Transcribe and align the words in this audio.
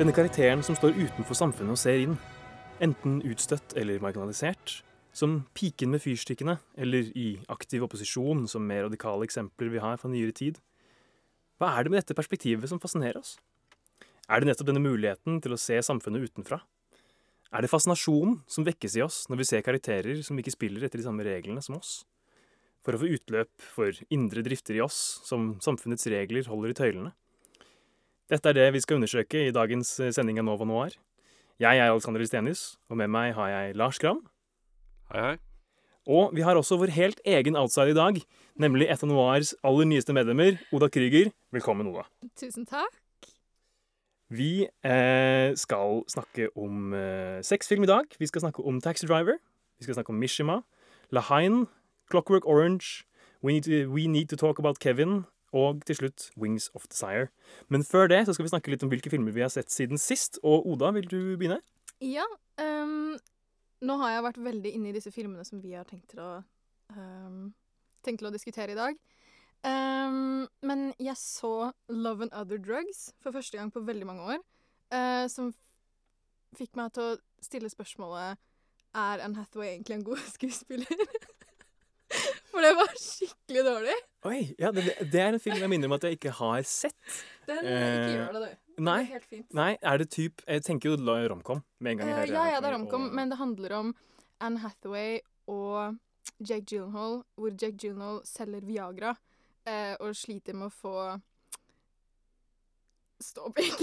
Denne 0.00 0.14
karakteren 0.16 0.62
som 0.64 0.72
står 0.72 0.94
utenfor 0.96 1.36
samfunnet 1.36 1.74
og 1.74 1.76
ser 1.76 1.98
inn. 2.00 2.14
Enten 2.80 3.18
utstøtt 3.28 3.74
eller 3.76 4.00
marginalisert. 4.00 4.78
Som 5.12 5.42
piken 5.52 5.90
med 5.92 6.00
fyrstikkene, 6.00 6.54
eller 6.80 7.10
i 7.12 7.34
aktiv 7.52 7.84
opposisjon, 7.84 8.46
som 8.48 8.64
mer 8.64 8.86
radikale 8.86 9.28
eksempler 9.28 9.68
vi 9.68 9.82
har 9.84 10.00
fra 10.00 10.08
nyere 10.08 10.32
tid. 10.32 10.56
Hva 11.60 11.74
er 11.74 11.84
det 11.84 11.92
med 11.92 12.00
dette 12.00 12.16
perspektivet 12.16 12.72
som 12.72 12.80
fascinerer 12.80 13.20
oss? 13.20 13.34
Er 14.24 14.40
det 14.40 14.48
nettopp 14.48 14.70
denne 14.70 14.80
muligheten 14.80 15.36
til 15.44 15.52
å 15.52 15.60
se 15.60 15.76
samfunnet 15.84 16.30
utenfra? 16.32 16.62
Er 17.52 17.60
det 17.60 17.68
fascinasjonen 17.68 18.40
som 18.48 18.64
vekkes 18.64 18.96
i 18.96 19.04
oss 19.04 19.26
når 19.28 19.42
vi 19.42 19.50
ser 19.52 19.68
karakterer 19.68 20.24
som 20.24 20.40
ikke 20.40 20.56
spiller 20.56 20.88
etter 20.88 21.02
de 21.02 21.08
samme 21.10 21.28
reglene 21.28 21.60
som 21.60 21.76
oss? 21.76 22.06
For 22.80 22.96
å 22.96 23.04
få 23.04 23.12
utløp 23.18 23.52
for 23.76 23.92
indre 24.08 24.48
drifter 24.48 24.80
i 24.80 24.86
oss 24.86 25.20
som 25.28 25.58
samfunnets 25.60 26.08
regler 26.08 26.48
holder 26.48 26.72
i 26.72 26.84
tøylene? 26.86 27.18
Dette 28.30 28.52
er 28.52 28.54
det 28.54 28.68
vi 28.76 28.78
skal 28.78 29.00
undersøke 29.00 29.40
i 29.48 29.50
dagens 29.50 29.88
eh, 29.98 30.12
sending 30.14 30.36
av 30.38 30.44
Nova 30.46 30.66
Noir. 30.68 30.92
Jeg 31.58 31.80
er 31.82 31.90
Alexander 31.90 32.22
Listenius, 32.22 32.76
og 32.86 33.00
med 33.00 33.10
meg 33.10 33.32
har 33.34 33.48
jeg 33.50 33.72
Lars 33.74 33.98
Gram. 33.98 34.20
Hei, 35.10 35.22
hei. 35.24 35.32
Og 36.06 36.30
vi 36.38 36.44
har 36.46 36.54
også 36.54 36.78
vår 36.78 36.92
helt 36.94 37.18
egen 37.26 37.58
outsider 37.58 37.90
i 37.90 37.96
dag, 37.98 38.20
nemlig 38.54 38.86
et 38.86 39.02
av 39.02 39.10
Noirs 39.10 39.50
aller 39.66 39.88
nyeste 39.90 40.14
medlemmer, 40.14 40.60
Oda 40.70 40.86
Krüger. 40.86 41.32
Velkommen, 41.50 41.90
Oda. 41.90 42.06
Tusen 42.38 42.68
takk. 42.70 42.94
Vi 44.30 44.62
eh, 44.62 45.50
skal 45.58 46.04
snakke 46.14 46.52
om 46.54 46.94
eh, 46.94 47.42
sexfilm 47.42 47.82
i 47.82 47.90
dag. 47.90 48.14
Vi 48.14 48.30
skal 48.30 48.46
snakke 48.46 48.62
om 48.62 48.78
Taxi 48.78 49.10
Driver. 49.10 49.42
Vi 49.82 49.88
skal 49.88 49.98
snakke 49.98 50.14
om 50.14 50.22
Mishima, 50.22 50.60
Lahain, 51.10 51.64
Clockwork 52.14 52.46
Orange, 52.46 53.02
We 53.42 53.58
Need 53.58 53.66
to, 53.66 53.90
We 53.90 54.06
Need 54.06 54.30
to 54.30 54.38
Talk 54.38 54.62
About 54.62 54.78
Kevin 54.78 55.24
og 55.56 55.80
til 55.88 55.98
slutt 55.98 56.28
Wings 56.38 56.68
of 56.74 56.86
Desire. 56.90 57.28
Men 57.68 57.82
før 57.86 58.10
det 58.12 58.24
så 58.26 58.36
skal 58.36 58.46
vi 58.46 58.52
snakke 58.52 58.74
litt 58.74 58.84
om 58.86 58.92
hvilke 58.92 59.10
filmer 59.10 59.34
vi 59.34 59.42
har 59.44 59.52
sett 59.52 59.72
siden 59.72 59.98
sist. 59.98 60.38
Og 60.42 60.68
Oda, 60.70 60.92
vil 60.94 61.08
du 61.10 61.18
begynne? 61.40 61.58
Ja, 62.00 62.26
Um, 62.60 63.16
nå 63.80 63.96
har 64.02 64.14
jeg 64.14 64.26
vært 64.26 64.42
veldig 64.44 64.72
inne 64.76 64.90
i 64.90 64.96
disse 64.96 65.12
filmene 65.14 65.46
som 65.48 65.62
vi 65.62 65.72
har 65.76 65.88
tenkt 65.88 66.12
til 66.12 66.20
å, 66.22 66.32
um, 66.96 67.48
tenkt 68.04 68.20
til 68.22 68.28
å 68.28 68.34
diskutere 68.34 68.74
i 68.74 68.78
dag. 68.78 68.98
Um, 69.64 70.46
men 70.64 70.90
jeg 71.00 71.16
så 71.20 71.70
Love 71.92 72.26
and 72.26 72.36
Other 72.36 72.60
Drugs 72.60 73.10
for 73.20 73.36
første 73.36 73.58
gang 73.58 73.72
på 73.72 73.84
veldig 73.84 74.08
mange 74.08 74.36
år. 74.36 74.44
Uh, 74.92 75.24
som 75.32 75.52
fikk 76.58 76.76
meg 76.76 76.92
til 76.96 77.12
å 77.12 77.18
stille 77.44 77.68
spørsmålet 77.70 78.40
Er 78.98 79.20
Anne 79.22 79.38
Hathaway 79.38 79.76
egentlig 79.76 80.00
en 80.00 80.06
god 80.08 80.22
skuespiller? 80.34 81.04
For 82.50 82.60
det 82.64 82.72
var 82.78 82.90
skikkelig 82.98 83.64
dårlig. 83.66 83.96
Oi, 84.30 84.40
ja, 84.60 84.70
det, 84.76 84.84
det 85.10 85.20
er 85.22 85.32
en 85.32 85.40
film 85.42 85.56
jeg 85.62 85.70
minner 85.72 85.88
om 85.90 85.94
at 85.96 86.02
jeg 86.08 86.18
ikke 86.18 86.32
har 86.40 86.62
sett. 86.68 86.96
Den, 87.46 87.64
Eh, 87.64 87.84
ikke 87.96 88.16
gjør 88.18 88.32
det, 88.36 88.42
du. 88.50 88.82
Nei, 88.84 88.98
Det 89.02 89.08
er 89.08 89.12
helt 89.12 89.28
fint. 89.28 89.54
nei, 89.54 89.70
er 89.82 89.98
det 89.98 90.06
typ 90.10 90.40
Jeg 90.46 90.62
tenker 90.64 90.88
jo 90.90 90.96
romcom 91.28 91.62
med 91.80 91.90
en 91.92 91.98
gang 91.98 92.08
jeg 92.08 92.16
Eh, 92.16 92.20
hører 92.20 92.32
ja, 92.32 92.44
ja, 92.54 92.60
det 92.60 92.68
er 92.70 92.74
romcom, 92.78 93.04
og- 93.08 93.12
men 93.14 93.28
det 93.28 93.38
handler 93.38 93.72
om 93.78 93.94
Anne 94.40 94.58
Hathaway 94.58 95.20
og 95.48 95.96
Jake 96.40 96.64
Gyllenhaal, 96.70 97.22
hvor 97.36 97.50
Jake 97.50 97.76
Gyllenhaal 97.76 98.20
selger 98.24 98.60
Viagra 98.64 99.16
eh, 99.66 99.96
og 100.00 100.14
sliter 100.14 100.54
med 100.54 100.70
å 100.70 100.72
få 100.72 100.94
ståpikk. 103.20 103.82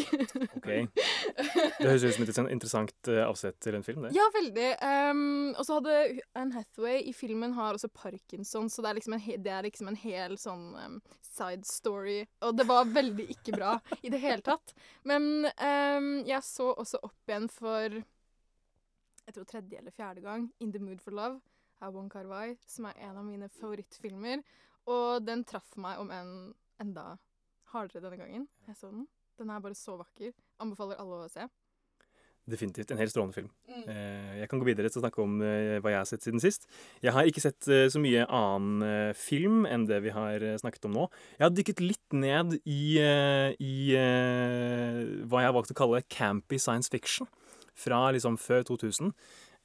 Ok. 0.57 0.67
Det 0.67 1.85
høres 1.85 2.03
ut 2.03 2.15
som 2.15 2.25
et 2.25 2.51
interessant- 2.53 3.09
eh, 3.11 3.23
avsett 3.25 3.59
til 3.63 3.77
en 3.77 3.85
film, 3.85 4.05
det. 4.07 4.11
Ja, 4.15 4.25
veldig. 4.33 4.67
Um, 4.81 5.53
og 5.53 5.63
så 5.67 5.77
hadde 5.77 5.97
Anne 6.37 6.57
Hathaway 6.57 7.01
i 7.07 7.13
filmen 7.15 7.53
har 7.57 7.77
også 7.77 7.89
parkinson, 7.93 8.69
så 8.69 8.83
det 8.83 8.91
er 8.91 8.99
liksom 8.99 9.17
en, 9.17 9.23
he 9.23 9.37
det 9.37 9.53
er 9.53 9.67
liksom 9.67 9.91
en 9.91 9.99
hel 10.01 10.37
sånn 10.41 10.67
um, 10.77 10.99
side 11.21 11.65
story. 11.69 12.19
Og 12.41 12.57
det 12.57 12.67
var 12.69 12.89
veldig 12.89 13.27
ikke 13.37 13.55
bra 13.57 13.77
i 14.01 14.11
det 14.13 14.21
hele 14.23 14.41
tatt. 14.45 14.73
Men 15.07 15.45
um, 15.45 16.11
jeg 16.27 16.41
så 16.45 16.71
også 16.73 17.01
opp 17.05 17.29
igjen 17.29 17.49
for 17.53 18.01
jeg 19.27 19.35
tror 19.35 19.47
tredje 19.49 19.79
eller 19.81 19.91
fjerde 19.91 20.23
gang 20.23 20.45
In 20.63 20.71
The 20.71 20.79
Mood 20.79 21.01
for 21.03 21.11
Love 21.11 21.41
av 21.83 21.93
Wong 21.93 22.07
Kar-wai, 22.09 22.55
som 22.65 22.87
er 22.87 22.97
en 23.09 23.17
av 23.19 23.25
mine 23.27 23.49
favorittfilmer. 23.59 24.41
Og 24.87 25.25
den 25.27 25.43
traff 25.43 25.75
meg 25.75 25.99
om 25.99 26.11
enn 26.15 26.31
enda 26.79 27.17
hardere 27.73 28.03
denne 28.05 28.19
gangen. 28.19 28.47
Jeg 28.69 28.77
så 28.79 28.91
den. 28.93 29.07
Den 29.37 29.53
er 29.53 29.63
bare 29.63 29.77
så 29.77 29.97
vakker. 29.99 30.33
Anbefaler 30.63 30.99
alle 31.01 31.23
å 31.25 31.31
se. 31.31 31.45
Definitivt. 32.47 32.91
En 32.91 32.99
helt 33.01 33.11
strålende 33.11 33.35
film. 33.35 33.49
Mm. 33.67 33.81
Eh, 33.91 34.35
Jeg 34.39 34.49
kan 34.49 34.59
gå 34.61 34.65
videre 34.69 34.87
til 34.89 35.01
å 35.01 35.03
snakke 35.03 35.19
om 35.19 35.41
eh, 35.43 35.79
hva 35.83 35.91
jeg 35.91 35.99
har 35.99 36.07
sett 36.07 36.23
siden 36.23 36.39
sist. 36.39 36.63
Jeg 37.03 37.11
har 37.11 37.27
ikke 37.27 37.43
sett 37.43 37.67
eh, 37.67 37.89
så 37.91 37.99
mye 37.99 38.23
annen 38.23 39.11
film 39.19 39.65
enn 39.67 39.83
det 39.89 39.99
vi 40.05 40.13
har 40.15 40.45
snakket 40.61 40.87
om 40.87 40.95
nå. 40.95 41.07
Jeg 41.35 41.43
har 41.43 41.55
dykket 41.57 41.83
litt 41.83 42.15
ned 42.15 42.55
i, 42.63 42.95
i 43.59 43.75
hva 45.27 45.43
jeg 45.43 45.49
har 45.49 45.57
valgt 45.57 45.75
å 45.75 45.79
kalle 45.81 46.05
campy 46.07 46.59
science 46.61 46.87
fiction. 46.93 47.27
Fra 47.77 48.07
liksom 48.15 48.39
før 48.41 48.63
2000. 48.71 49.11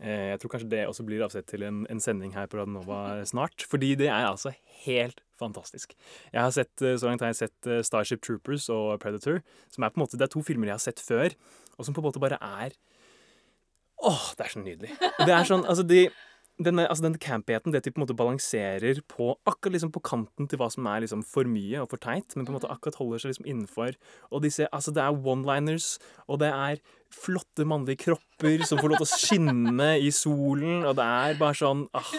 Eh, 0.02 0.32
Jeg 0.34 0.40
tror 0.42 0.50
kanskje 0.56 0.68
det 0.72 0.80
også 0.88 1.04
blir 1.06 1.22
avsett 1.24 1.46
til 1.46 1.62
en, 1.62 1.84
en 1.90 2.00
sending 2.02 2.32
her 2.34 2.48
på 2.50 2.58
Radionova 2.58 3.22
snart. 3.28 3.62
Fordi 3.70 3.94
det 3.98 4.08
er 4.10 4.26
altså 4.26 4.52
helt 4.84 5.20
fantastisk. 5.38 5.94
Jeg 6.32 6.42
har 6.42 6.50
sett, 6.54 6.74
eh, 6.82 6.96
Så 6.98 7.06
langt 7.08 7.22
har 7.22 7.30
jeg 7.32 7.40
sett 7.44 7.66
eh, 7.70 7.82
Starship 7.86 8.22
Troopers 8.22 8.68
og 8.72 8.98
Predator. 9.02 9.40
Som 9.70 9.84
er 9.86 9.90
på 9.94 10.00
en 10.00 10.04
måte, 10.06 10.18
Det 10.18 10.26
er 10.28 10.34
to 10.34 10.42
filmer 10.42 10.66
jeg 10.72 10.78
har 10.80 10.84
sett 10.90 11.00
før, 11.00 11.34
og 11.78 11.84
som 11.86 11.94
på 11.94 12.02
en 12.02 12.10
måte 12.10 12.20
bare 12.22 12.38
er 12.42 12.74
Åh, 14.02 14.32
det 14.36 14.44
er 14.46 14.50
så 14.50 14.58
nydelig. 14.64 14.90
Det 14.98 15.30
er 15.30 15.44
sånn, 15.46 15.62
altså 15.62 15.84
de, 15.86 16.08
denne, 16.60 16.84
altså 16.84 17.06
den 17.06 17.16
campigheten, 17.18 17.72
det 17.72 17.80
at 17.80 17.86
de 17.86 17.92
på 17.94 18.00
en 18.00 18.04
måte 18.04 18.16
balanserer 18.16 19.00
på 19.08 19.30
akkurat 19.48 19.72
liksom 19.76 19.92
på 19.94 20.02
kanten 20.04 20.48
til 20.48 20.60
hva 20.60 20.68
som 20.72 20.86
er 20.90 21.02
liksom 21.04 21.22
for 21.26 21.48
mye 21.48 21.80
og 21.80 21.88
for 21.90 22.02
teit, 22.02 22.36
men 22.36 22.44
på 22.44 22.52
en 22.52 22.58
måte 22.58 22.70
akkurat 22.70 22.98
holder 23.00 23.22
seg 23.22 23.32
liksom 23.32 23.48
innenfor. 23.48 23.96
Og 24.30 24.44
disse, 24.44 24.68
altså 24.68 24.92
det 24.94 25.02
er 25.02 25.16
one-liners, 25.16 25.96
og 26.28 26.42
det 26.42 26.50
er 26.52 26.82
flotte 27.12 27.66
mannlige 27.68 28.04
kropper 28.06 28.66
som 28.68 28.80
får 28.80 28.92
lov 28.92 29.00
til 29.02 29.08
å 29.08 29.12
skinne 29.12 29.88
i 30.00 30.12
solen, 30.14 30.84
og 30.84 30.96
det 31.00 31.08
er 31.24 31.40
bare 31.40 31.58
sånn 31.58 31.86
ah, 31.96 32.12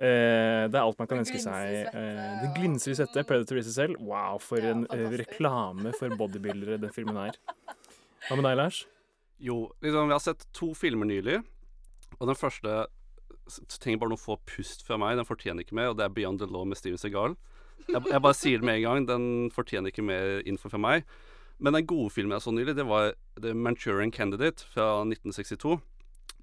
eh, 0.00 0.64
Det 0.72 0.74
er 0.74 0.82
alt 0.82 0.98
man 1.00 1.12
kan 1.12 1.20
ønske 1.22 1.40
seg. 1.44 1.92
Eh, 1.92 2.24
det 2.42 2.50
glinser 2.56 2.94
i 2.94 2.98
svette. 2.98 3.26
Predator 3.28 3.60
i 3.60 3.66
seg 3.68 3.76
selv. 3.76 4.02
Wow, 4.02 4.40
for 4.42 4.64
Ja, 4.64 4.72
en 4.72 4.88
eh, 4.88 5.20
reklame 5.20 5.94
for 6.00 6.16
bodybuildere 6.16 6.80
den 6.80 6.96
filmen 6.96 7.20
er. 7.28 7.38
Hva 8.26 8.40
med 8.40 8.48
deg, 8.48 8.58
Lars? 8.60 8.84
Jo, 9.44 9.66
liksom, 9.84 10.08
vi 10.08 10.16
har 10.16 10.22
sett 10.24 10.46
to 10.56 10.72
filmer 10.78 11.08
nylig, 11.10 11.42
og 12.16 12.28
den 12.30 12.38
første 12.38 12.84
trenger 13.80 14.00
bare 14.02 14.12
noen 14.14 14.20
få 14.20 14.38
pust 14.48 14.84
fra 14.86 14.98
meg. 15.00 15.18
Den 15.18 15.28
fortjener 15.28 15.64
ikke 15.64 15.76
mer, 15.78 15.92
og 15.92 15.98
det 15.98 16.06
er 16.06 16.14
Beyond 16.14 16.40
the 16.42 16.48
Law 16.50 16.66
med 16.68 16.80
Steven 16.80 17.00
Segal. 17.00 17.36
Jeg, 17.88 18.00
jeg 18.08 18.22
bare 18.24 18.36
sier 18.36 18.60
det 18.60 18.68
med 18.68 18.80
en 18.80 18.86
gang. 18.86 19.06
Den 19.08 19.26
fortjener 19.54 19.92
ikke 19.92 20.06
mer 20.06 20.40
info 20.48 20.70
fra 20.72 20.80
meg. 20.80 21.04
Men 21.62 21.76
den 21.76 21.86
gode 21.86 22.10
filmen 22.10 22.34
jeg 22.34 22.44
så 22.44 22.54
nylig, 22.54 22.74
det 22.76 22.86
var 22.88 23.12
The 23.40 23.54
Manchurian 23.54 24.12
Candidate 24.12 24.66
fra 24.72 25.04
1962. 25.04 25.78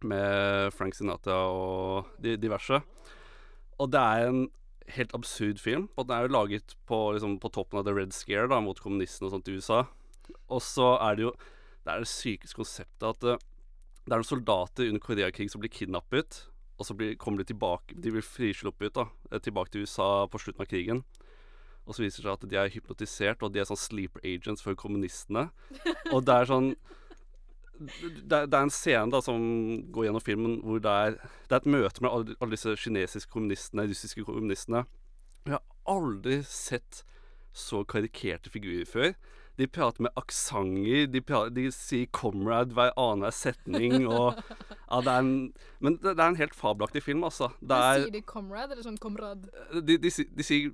Med 0.07 0.73
Frank 0.73 0.95
Sinatra 0.97 1.38
og 1.51 2.12
de, 2.22 2.38
diverse. 2.41 2.81
Og 3.81 3.91
det 3.94 4.01
er 4.01 4.29
en 4.29 4.45
helt 4.95 5.13
absurd 5.18 5.62
film. 5.62 5.89
Og 5.95 6.07
den 6.07 6.18
er 6.18 6.27
jo 6.27 6.36
laget 6.36 6.75
på, 6.89 7.00
liksom, 7.15 7.39
på 7.42 7.51
toppen 7.53 7.81
av 7.81 7.88
The 7.88 7.95
Red 7.95 8.15
Scare 8.15 8.50
da, 8.51 8.62
mot 8.63 8.80
kommunistene 8.81 9.30
og 9.30 9.36
sånt 9.36 9.51
i 9.51 9.57
USA. 9.57 9.83
Og 10.50 10.62
så 10.63 10.95
er 11.01 11.18
det 11.18 11.27
jo 11.30 11.33
Det 11.81 11.89
er 11.89 12.03
det 12.03 12.12
sykeste 12.12 12.53
konseptet 12.53 13.07
at 13.07 13.24
eh, 13.25 13.39
det 14.06 14.13
er 14.13 14.19
noen 14.21 14.27
soldater 14.27 14.86
under 14.86 15.01
Koreakrig 15.01 15.48
som 15.50 15.63
blir 15.63 15.71
kidnappet, 15.74 16.44
og 16.81 16.88
så 16.88 16.95
blir, 16.98 17.13
kommer 17.22 17.44
de 17.44 17.51
tilbake 17.51 17.94
De 17.94 18.13
blir 18.13 18.25
frisluppet 18.25 18.95
da, 18.98 19.07
eh, 19.31 19.39
tilbake 19.39 19.74
til 19.74 19.86
USA 19.86 20.25
på 20.28 20.42
slutten 20.42 20.66
av 20.66 20.69
krigen. 20.72 21.04
Og 21.86 21.95
så 21.95 22.04
viser 22.04 22.22
det 22.22 22.28
seg 22.28 22.33
at 22.33 22.50
de 22.50 22.57
er 22.57 22.74
hypnotisert, 22.74 23.44
og 23.44 23.54
de 23.54 23.62
er 23.62 23.69
sånn 23.69 23.80
sleeper 23.80 24.24
agents 24.25 24.63
for 24.66 24.78
kommunistene. 24.78 25.50
Og 26.13 26.25
det 26.25 26.36
er 26.36 26.50
sånn 26.50 26.74
det 27.81 28.36
er, 28.38 28.45
det 28.45 28.54
er 28.54 28.66
en 28.68 28.74
scene 28.74 29.10
da 29.10 29.24
som 29.25 29.42
går 29.89 30.06
gjennom 30.06 30.22
filmen 30.22 30.60
hvor 30.62 30.81
det 30.83 30.92
er, 30.92 31.16
det 31.50 31.56
er 31.56 31.63
et 31.63 31.69
møte 31.74 32.04
med 32.04 32.12
alle, 32.12 32.36
alle 32.38 32.54
disse 32.54 32.75
kinesiske 32.78 33.31
kommunistene, 33.34 33.88
russiske 33.89 34.25
kommunistene. 34.27 34.84
Jeg 35.48 35.56
har 35.56 35.63
aldri 35.89 36.44
sett 36.45 37.01
så 37.57 37.81
karikerte 37.89 38.54
figurer 38.54 38.86
før. 38.86 39.16
De 39.57 39.68
prater 39.68 40.01
med 40.01 40.12
aksenter, 40.18 41.07
de, 41.12 41.21
de 41.56 41.65
sier 41.71 42.07
'comrade' 42.07 42.74
hver 42.74 42.92
annenhver 42.98 43.31
setning, 43.36 44.07
og 44.19 44.33
ja, 44.38 45.01
det 45.01 45.07
er 45.12 45.19
en, 45.19 45.53
Men 45.80 45.98
det, 45.98 46.15
det 46.18 46.19
er 46.24 46.27
en 46.30 46.36
helt 46.39 46.56
fabelaktig 46.56 47.03
film, 47.03 47.24
altså. 47.24 47.51
Det 47.62 47.71
er 47.77 48.00
Sier 48.06 48.12
de 48.15 48.21
'comrade' 48.21 48.71
eller 48.71 48.83
sånn 48.83 48.98
'comrade'? 48.98 49.50
de, 49.86 49.98
de, 49.98 50.09
si- 50.12 50.30
de 50.38 50.44
sier 50.44 50.71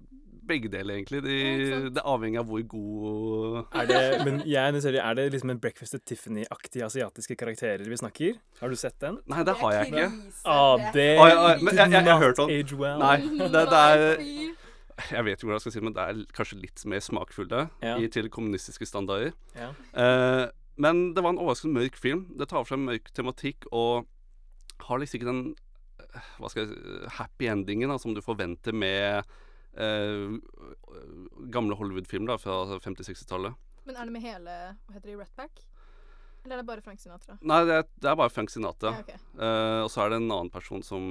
begge 0.48 0.70
deler, 0.72 0.96
egentlig. 0.96 1.20
De, 1.26 1.34
Ja, 1.68 1.80
det 1.92 2.04
avhenger 2.08 2.40
av 2.40 2.46
hvor 2.48 2.62
god 2.72 3.66
Er 3.76 3.86
det, 3.90 4.26
men 4.26 4.38
jeg 4.48 4.62
er 4.64 4.72
nysgjerrig, 4.72 5.02
er 5.04 5.14
det 5.20 5.26
liksom 5.34 5.50
en 5.52 5.60
Breakfast 5.60 5.96
at 5.98 6.06
Tiffany-aktige 6.08 6.86
asiatiske 6.86 7.36
karakterer 7.36 7.84
vi 7.84 7.98
snakker? 8.00 8.38
Har 8.62 8.70
du 8.70 8.76
sett 8.80 8.96
den? 9.02 9.18
Nei, 9.28 9.44
det 9.44 9.58
har 9.60 9.72
jeg 9.74 9.88
ikke. 9.92 10.06
Ah, 10.46 10.78
det 10.94 11.10
Oi, 11.20 11.28
ja, 11.30 11.58
men 11.60 11.76
jeg- 11.76 11.92
jeg- 11.92 11.92
jeg 12.06 12.14
har 12.14 12.20
hørt 12.24 12.40
om- 12.40 12.50
Age 12.50 12.74
well. 12.80 13.00
Nei, 13.00 13.18
det, 13.18 13.52
det 13.52 13.82
er 13.92 14.56
Jeg 15.12 15.24
vet 15.28 15.38
ikke 15.38 15.46
hvordan 15.48 15.60
jeg 15.60 15.66
skal 15.68 15.74
si 15.76 15.80
det, 15.80 15.86
men 15.88 15.96
det 15.98 16.04
er 16.10 16.22
kanskje 16.38 16.60
litt 16.62 16.84
mer 16.90 17.04
smakfulle 17.06 17.60
Ja. 17.86 17.96
i, 18.02 18.08
til 18.10 18.30
kommunistiske 18.34 18.88
standarder. 18.90 19.34
Ja. 19.56 19.70
Eh, 19.94 20.46
men 20.82 21.14
det 21.14 21.22
var 21.26 21.34
en 21.34 21.42
overraskende 21.42 21.78
mørk 21.80 21.98
film. 22.02 22.26
Det 22.38 22.48
tar 22.50 22.64
for 22.66 22.74
seg 22.76 22.82
mørk 22.86 23.12
tematikk 23.18 23.66
og 23.72 24.08
har 24.88 25.00
liksom 25.02 25.20
ikke 25.20 25.30
den 25.30 25.44
eh, 26.02 26.32
hva 26.42 26.50
skal 26.50 26.66
jeg 26.66 26.74
si, 26.74 27.12
happy 27.18 27.50
endingen 27.54 27.90
da, 27.94 27.98
som 28.02 28.14
du 28.18 28.22
forventer 28.26 28.74
med 28.74 29.22
eh, 29.78 30.38
gamle 31.54 31.78
Hollywood-filmer 31.78 32.38
fra 32.42 32.60
50-60-tallet. 32.82 33.54
Men 33.88 33.96
er 33.96 34.06
det 34.10 34.14
med 34.18 34.26
hele 34.26 34.54
Hva 34.88 34.98
heter 34.98 35.12
det, 35.14 35.18
Red 35.22 35.34
Pack? 35.38 35.62
Eller 36.44 36.58
er 36.58 36.62
det 36.62 36.68
bare 36.70 36.82
Frank 36.86 37.02
Sinatra? 37.02 37.38
Nei, 37.42 37.62
det 37.68 37.74
er, 37.82 37.88
det 38.02 38.10
er 38.12 38.18
bare 38.20 38.32
Frank 38.32 38.52
Sinatra. 38.54 38.94
Ja, 38.98 39.04
okay. 39.04 39.18
Eh, 39.38 39.80
og 39.84 39.90
så 39.92 40.04
er 40.06 40.14
det 40.14 40.20
en 40.22 40.30
annen 40.32 40.52
person 40.54 40.84
som 40.86 41.08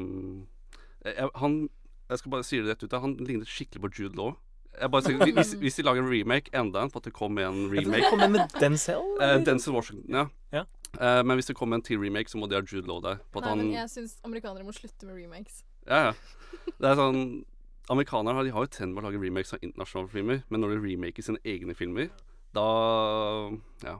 jeg, 1.05 1.29
Han 1.43 1.59
Jeg 2.09 2.19
skal 2.21 2.31
bare 2.31 2.47
si 2.47 2.61
det 2.63 2.71
rett 2.71 2.83
ut. 2.85 2.93
Han 3.03 3.17
ligner 3.19 3.49
skikkelig 3.49 3.83
på 3.83 3.91
Jude 3.99 4.17
Law. 4.19 4.37
Jeg 4.77 4.93
bare 4.93 5.07
sier, 5.07 5.33
hvis, 5.33 5.55
hvis 5.57 5.79
de 5.79 5.85
lager 5.87 6.05
en 6.05 6.11
remake, 6.11 6.53
enda 6.55 6.83
en, 6.85 6.91
for 6.93 7.01
at 7.01 7.09
det 7.09 7.15
kommer 7.17 7.47
en 7.47 7.63
remake 7.73 8.11
Kom 8.13 8.21
med 8.31 8.43
Denzel? 8.61 9.01
Eh. 9.25 9.39
Denzel 9.47 9.73
Washington, 9.73 10.05
ja. 10.13 10.27
Ja. 10.53 10.65
Eh, 11.01 11.23
men 11.25 11.39
hvis 11.39 11.49
det 11.49 11.57
kommer 11.57 11.79
en 11.79 11.85
til 11.87 11.99
remake, 12.03 12.29
så 12.29 12.39
må 12.39 12.49
de 12.51 12.59
ha 12.59 12.63
Jude 12.63 12.87
Law 12.87 13.01
der. 13.05 13.23
På 13.33 13.41
at 13.41 13.49
Nei, 13.49 13.55
han, 13.55 13.63
men 13.65 13.73
jeg 13.79 13.93
syns 13.95 14.19
amerikanere 14.27 14.67
må 14.69 14.75
slutte 14.77 15.09
med 15.09 15.17
remakes. 15.17 15.63
ja, 15.89 16.11
ja. 16.11 16.13
Det 16.77 16.89
er 16.91 16.99
sånn 16.99 17.21
Amerikanere 17.89 18.35
har, 18.35 18.45
de 18.45 18.51
har 18.51 18.65
jo 18.67 18.71
trend 18.75 18.95
med 18.95 19.05
å 19.05 19.07
lage 19.07 19.21
remakes 19.23 19.55
av 19.55 19.63
internasjonale 19.63 20.11
filmer, 20.11 20.41
men 20.51 20.61
når 20.61 20.75
de 20.75 20.79
remaker 20.83 21.23
sine 21.23 21.39
egne 21.47 21.77
filmer, 21.79 22.09
da 22.57 22.67
Ja. 23.87 23.99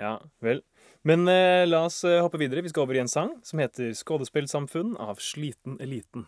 Ja, 0.00 0.12
vel. 0.40 0.62
Men 1.04 1.26
eh, 1.28 1.66
la 1.68 1.82
oss 1.88 2.04
eh, 2.08 2.20
hoppe 2.22 2.38
videre. 2.40 2.62
Vi 2.64 2.70
skal 2.72 2.86
over 2.86 2.96
i 2.96 3.02
en 3.02 3.08
sang 3.10 3.34
som 3.44 3.60
heter 3.60 3.90
'Skådespillsamfunn' 3.92 4.96
av 4.96 5.18
Sliten 5.20 5.76
Eliten. 5.80 6.24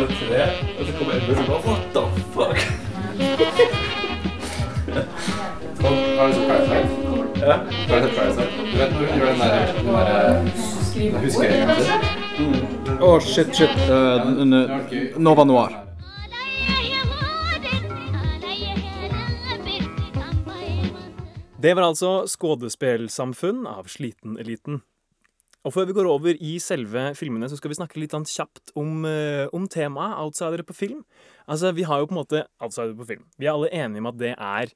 Alle 0.00 0.08
tre, 0.16 0.44
og 0.80 0.86
så 0.86 0.92
kommer 0.98 1.14
Edvard 1.14 1.38
og 1.38 1.46
bare 1.48 1.60
What 1.68 1.82
the 1.92 2.02
fuck? 2.32 2.58
Har 6.18 6.28
du 6.28 6.32
sett 6.34 6.48
Parasite? 6.48 6.88
Ja. 7.40 7.54
Har 7.88 8.00
du 8.00 8.06
sett 8.06 8.16
Parasite? 8.16 8.50
Du 8.72 8.78
vet 8.78 8.90
når 8.92 8.98
hun 8.98 9.18
gjør 9.18 9.26
den 9.26 9.38
der, 9.40 9.50
den 9.76 9.86
der 9.92 11.20
huskeringen 11.20 11.70
sin? 11.76 11.90
Å, 12.96 13.20
shit, 13.20 13.52
shit. 13.52 13.76
Uh, 13.92 15.20
Nova 15.20 15.44
Noir. 15.44 15.76
Det 21.60 21.74
var 21.76 21.82
altså 21.82 22.24
'Skådespillsamfunn' 22.24 23.68
av 23.68 23.84
Sliten 23.84 24.38
Eliten. 24.38 24.80
Og 25.60 25.74
før 25.74 25.88
vi 25.90 25.94
går 25.96 26.08
over 26.08 26.38
i 26.40 26.54
selve 26.62 27.10
filmene, 27.18 27.48
så 27.50 27.58
skal 27.58 27.72
vi 27.72 27.76
snakke 27.76 28.00
litt 28.00 28.14
sånn 28.14 28.24
kjapt 28.24 28.72
om, 28.80 29.04
eh, 29.04 29.46
om 29.52 29.66
temaet 29.68 30.16
outsidere 30.16 30.64
på 30.64 30.76
film. 30.76 31.04
Altså, 31.46 31.74
Vi 31.74 31.82
har 31.82 32.00
jo 32.00 32.06
på 32.06 32.16
en 32.16 32.24
måte 32.24 32.46
outsidere 32.60 32.96
på 32.96 33.06
film. 33.06 33.24
Vi 33.38 33.46
er 33.46 33.52
alle 33.52 33.68
enige 33.68 33.98
om 33.98 34.06
at 34.06 34.16
det 34.16 34.34
er, 34.38 34.72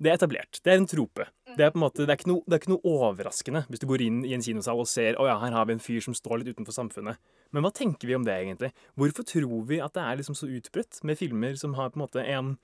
det 0.00 0.06
er 0.06 0.14
etablert. 0.14 0.62
Det 0.62 0.72
er 0.72 0.78
en 0.78 0.86
trope. 0.86 1.26
Det 1.56 1.66
er 1.66 1.70
på 1.72 1.82
en 1.82 1.90
måte, 1.90 2.06
det 2.06 2.10
er, 2.10 2.16
ikke 2.16 2.30
noe, 2.30 2.42
det 2.46 2.54
er 2.54 2.60
ikke 2.62 2.74
noe 2.76 2.86
overraskende 2.86 3.66
hvis 3.68 3.80
du 3.80 3.86
går 3.90 4.00
inn 4.06 4.24
i 4.24 4.34
en 4.34 4.42
kinosal 4.42 4.78
og 4.78 4.86
ser 4.86 5.18
å 5.18 5.26
ja, 5.26 5.36
her 5.40 5.50
har 5.50 5.66
vi 5.66 5.72
en 5.72 5.82
fyr 5.82 6.00
som 6.00 6.14
står 6.14 6.38
litt 6.38 6.54
utenfor 6.54 6.72
samfunnet. 6.72 7.18
Men 7.50 7.62
hva 7.64 7.74
tenker 7.74 8.06
vi 8.06 8.14
om 8.14 8.22
det, 8.22 8.32
egentlig? 8.32 8.72
Hvorfor 8.94 9.26
tror 9.26 9.66
vi 9.66 9.80
at 9.80 9.94
det 9.94 10.02
er 10.06 10.16
liksom 10.16 10.38
så 10.38 10.46
utbredt 10.46 11.02
med 11.02 11.18
filmer 11.18 11.58
som 11.58 11.74
har 11.74 11.90
på 11.90 11.98
en 11.98 12.06
måte 12.06 12.22
en, 12.22 12.56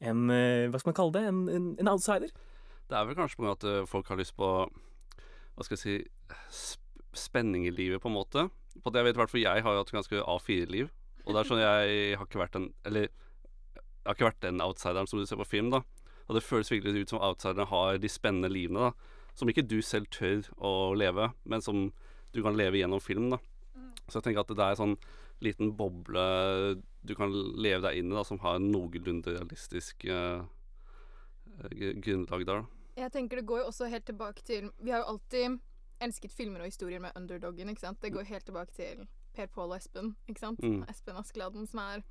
en 0.00 0.30
eh, 0.30 0.68
Hva 0.68 0.78
skal 0.78 0.92
man 0.92 1.00
kalle 1.00 1.16
det? 1.16 1.24
En, 1.24 1.48
en, 1.48 1.76
en 1.80 1.88
outsider? 1.88 2.28
Det 2.84 2.96
er 2.98 3.06
vel 3.08 3.16
kanskje 3.16 3.40
av 3.40 3.54
at 3.56 3.64
eh, 3.64 3.84
folk 3.88 4.12
har 4.12 4.20
lyst 4.20 4.36
på 4.36 4.68
Hva 4.68 5.64
skal 5.64 5.78
jeg 5.78 5.84
si 6.52 6.82
spenning 7.18 7.66
i 7.68 7.72
livet, 7.74 8.02
på 8.02 8.10
en 8.10 8.16
måte. 8.16 8.46
På 8.82 8.90
det 8.90 9.00
jeg 9.00 9.10
vet 9.10 9.20
hvert 9.20 9.34
jeg 9.38 9.64
har 9.64 9.74
jo 9.74 9.82
hatt 9.82 9.94
ganske 9.94 10.22
A4-liv. 10.22 10.90
Og 11.24 11.32
det 11.32 11.40
er 11.40 11.48
sånn 11.48 11.62
jeg 11.62 12.16
har 12.18 12.26
ikke 12.26 12.40
vært 12.42 12.56
den 12.58 12.66
Eller 12.84 13.06
jeg 13.08 14.10
har 14.10 14.16
ikke 14.18 14.26
vært 14.26 14.42
den 14.44 14.60
outsideren 14.60 15.08
som 15.08 15.20
du 15.20 15.24
ser 15.24 15.40
på 15.40 15.48
film, 15.48 15.70
da. 15.72 15.80
Og 16.28 16.36
det 16.36 16.44
føles 16.44 16.68
virkelig 16.68 17.06
ut 17.06 17.14
som 17.14 17.22
outsiderne 17.24 17.64
har 17.70 18.00
de 18.00 18.10
spennende 18.12 18.50
livene, 18.52 18.90
da. 18.90 19.30
Som 19.34 19.48
ikke 19.48 19.64
du 19.64 19.78
selv 19.82 20.10
tør 20.12 20.44
å 20.60 20.92
leve, 20.92 21.30
men 21.48 21.64
som 21.64 21.86
du 22.34 22.42
kan 22.44 22.56
leve 22.58 22.82
gjennom 22.82 23.00
film, 23.00 23.30
da. 23.32 23.40
Så 24.08 24.18
jeg 24.18 24.26
tenker 24.26 24.44
at 24.44 24.52
det 24.52 24.60
er 24.60 24.74
en 24.74 24.82
sånn 24.82 24.96
liten 25.44 25.72
boble 25.76 26.24
du 27.04 27.14
kan 27.16 27.32
leve 27.32 27.80
deg 27.86 28.00
inn 28.00 28.12
i, 28.12 28.16
da, 28.16 28.24
som 28.28 28.40
har 28.44 28.58
en 28.58 28.68
noenlunde 28.72 29.32
realistisk 29.32 30.04
uh, 30.04 30.44
grunnlag 32.04 32.44
der, 32.44 32.60
da. 32.60 32.84
Jeg 33.00 33.10
tenker 33.10 33.40
det 33.40 33.48
går 33.48 33.64
jo 33.64 33.70
også 33.72 33.88
helt 33.90 34.04
tilbake 34.06 34.44
til 34.46 34.68
Vi 34.78 34.92
har 34.92 35.00
jo 35.02 35.14
alltid 35.16 35.56
elsket 36.02 36.32
filmer 36.32 36.64
og 36.64 36.70
historier 36.70 37.02
med 37.02 37.14
underdoggen, 37.16 37.68
ikke 37.68 37.84
sant. 37.86 38.00
Det 38.02 38.12
går 38.12 38.26
helt 38.28 38.44
tilbake 38.44 38.74
til 38.74 39.06
Per 39.34 39.46
Pål 39.46 39.74
og 39.74 39.76
Espen, 39.76 40.14
ikke 40.28 40.40
sant. 40.40 40.62
Mm. 40.62 40.82
Espen 40.90 41.18
Askeladden 41.18 41.66
som 41.66 41.82
er 41.84 42.02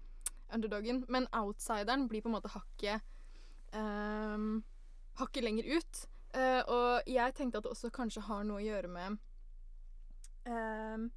underdoggen. 0.53 1.06
Men 1.09 1.27
outsideren 1.31 2.07
blir 2.09 2.21
på 2.21 2.31
en 2.31 2.38
måte 2.38 2.51
hakket 2.53 3.01
um, 3.74 4.63
Hakket 5.19 5.44
lenger 5.44 5.77
ut. 5.77 6.06
Uh, 6.33 6.62
og 6.74 7.09
jeg 7.09 7.35
tenkte 7.38 7.59
at 7.59 7.65
det 7.65 7.71
også 7.71 7.91
kanskje 7.94 8.24
har 8.25 8.45
noe 8.47 8.57
å 8.57 8.65
gjøre 8.65 8.89
med 8.89 9.19
um, 10.50 11.12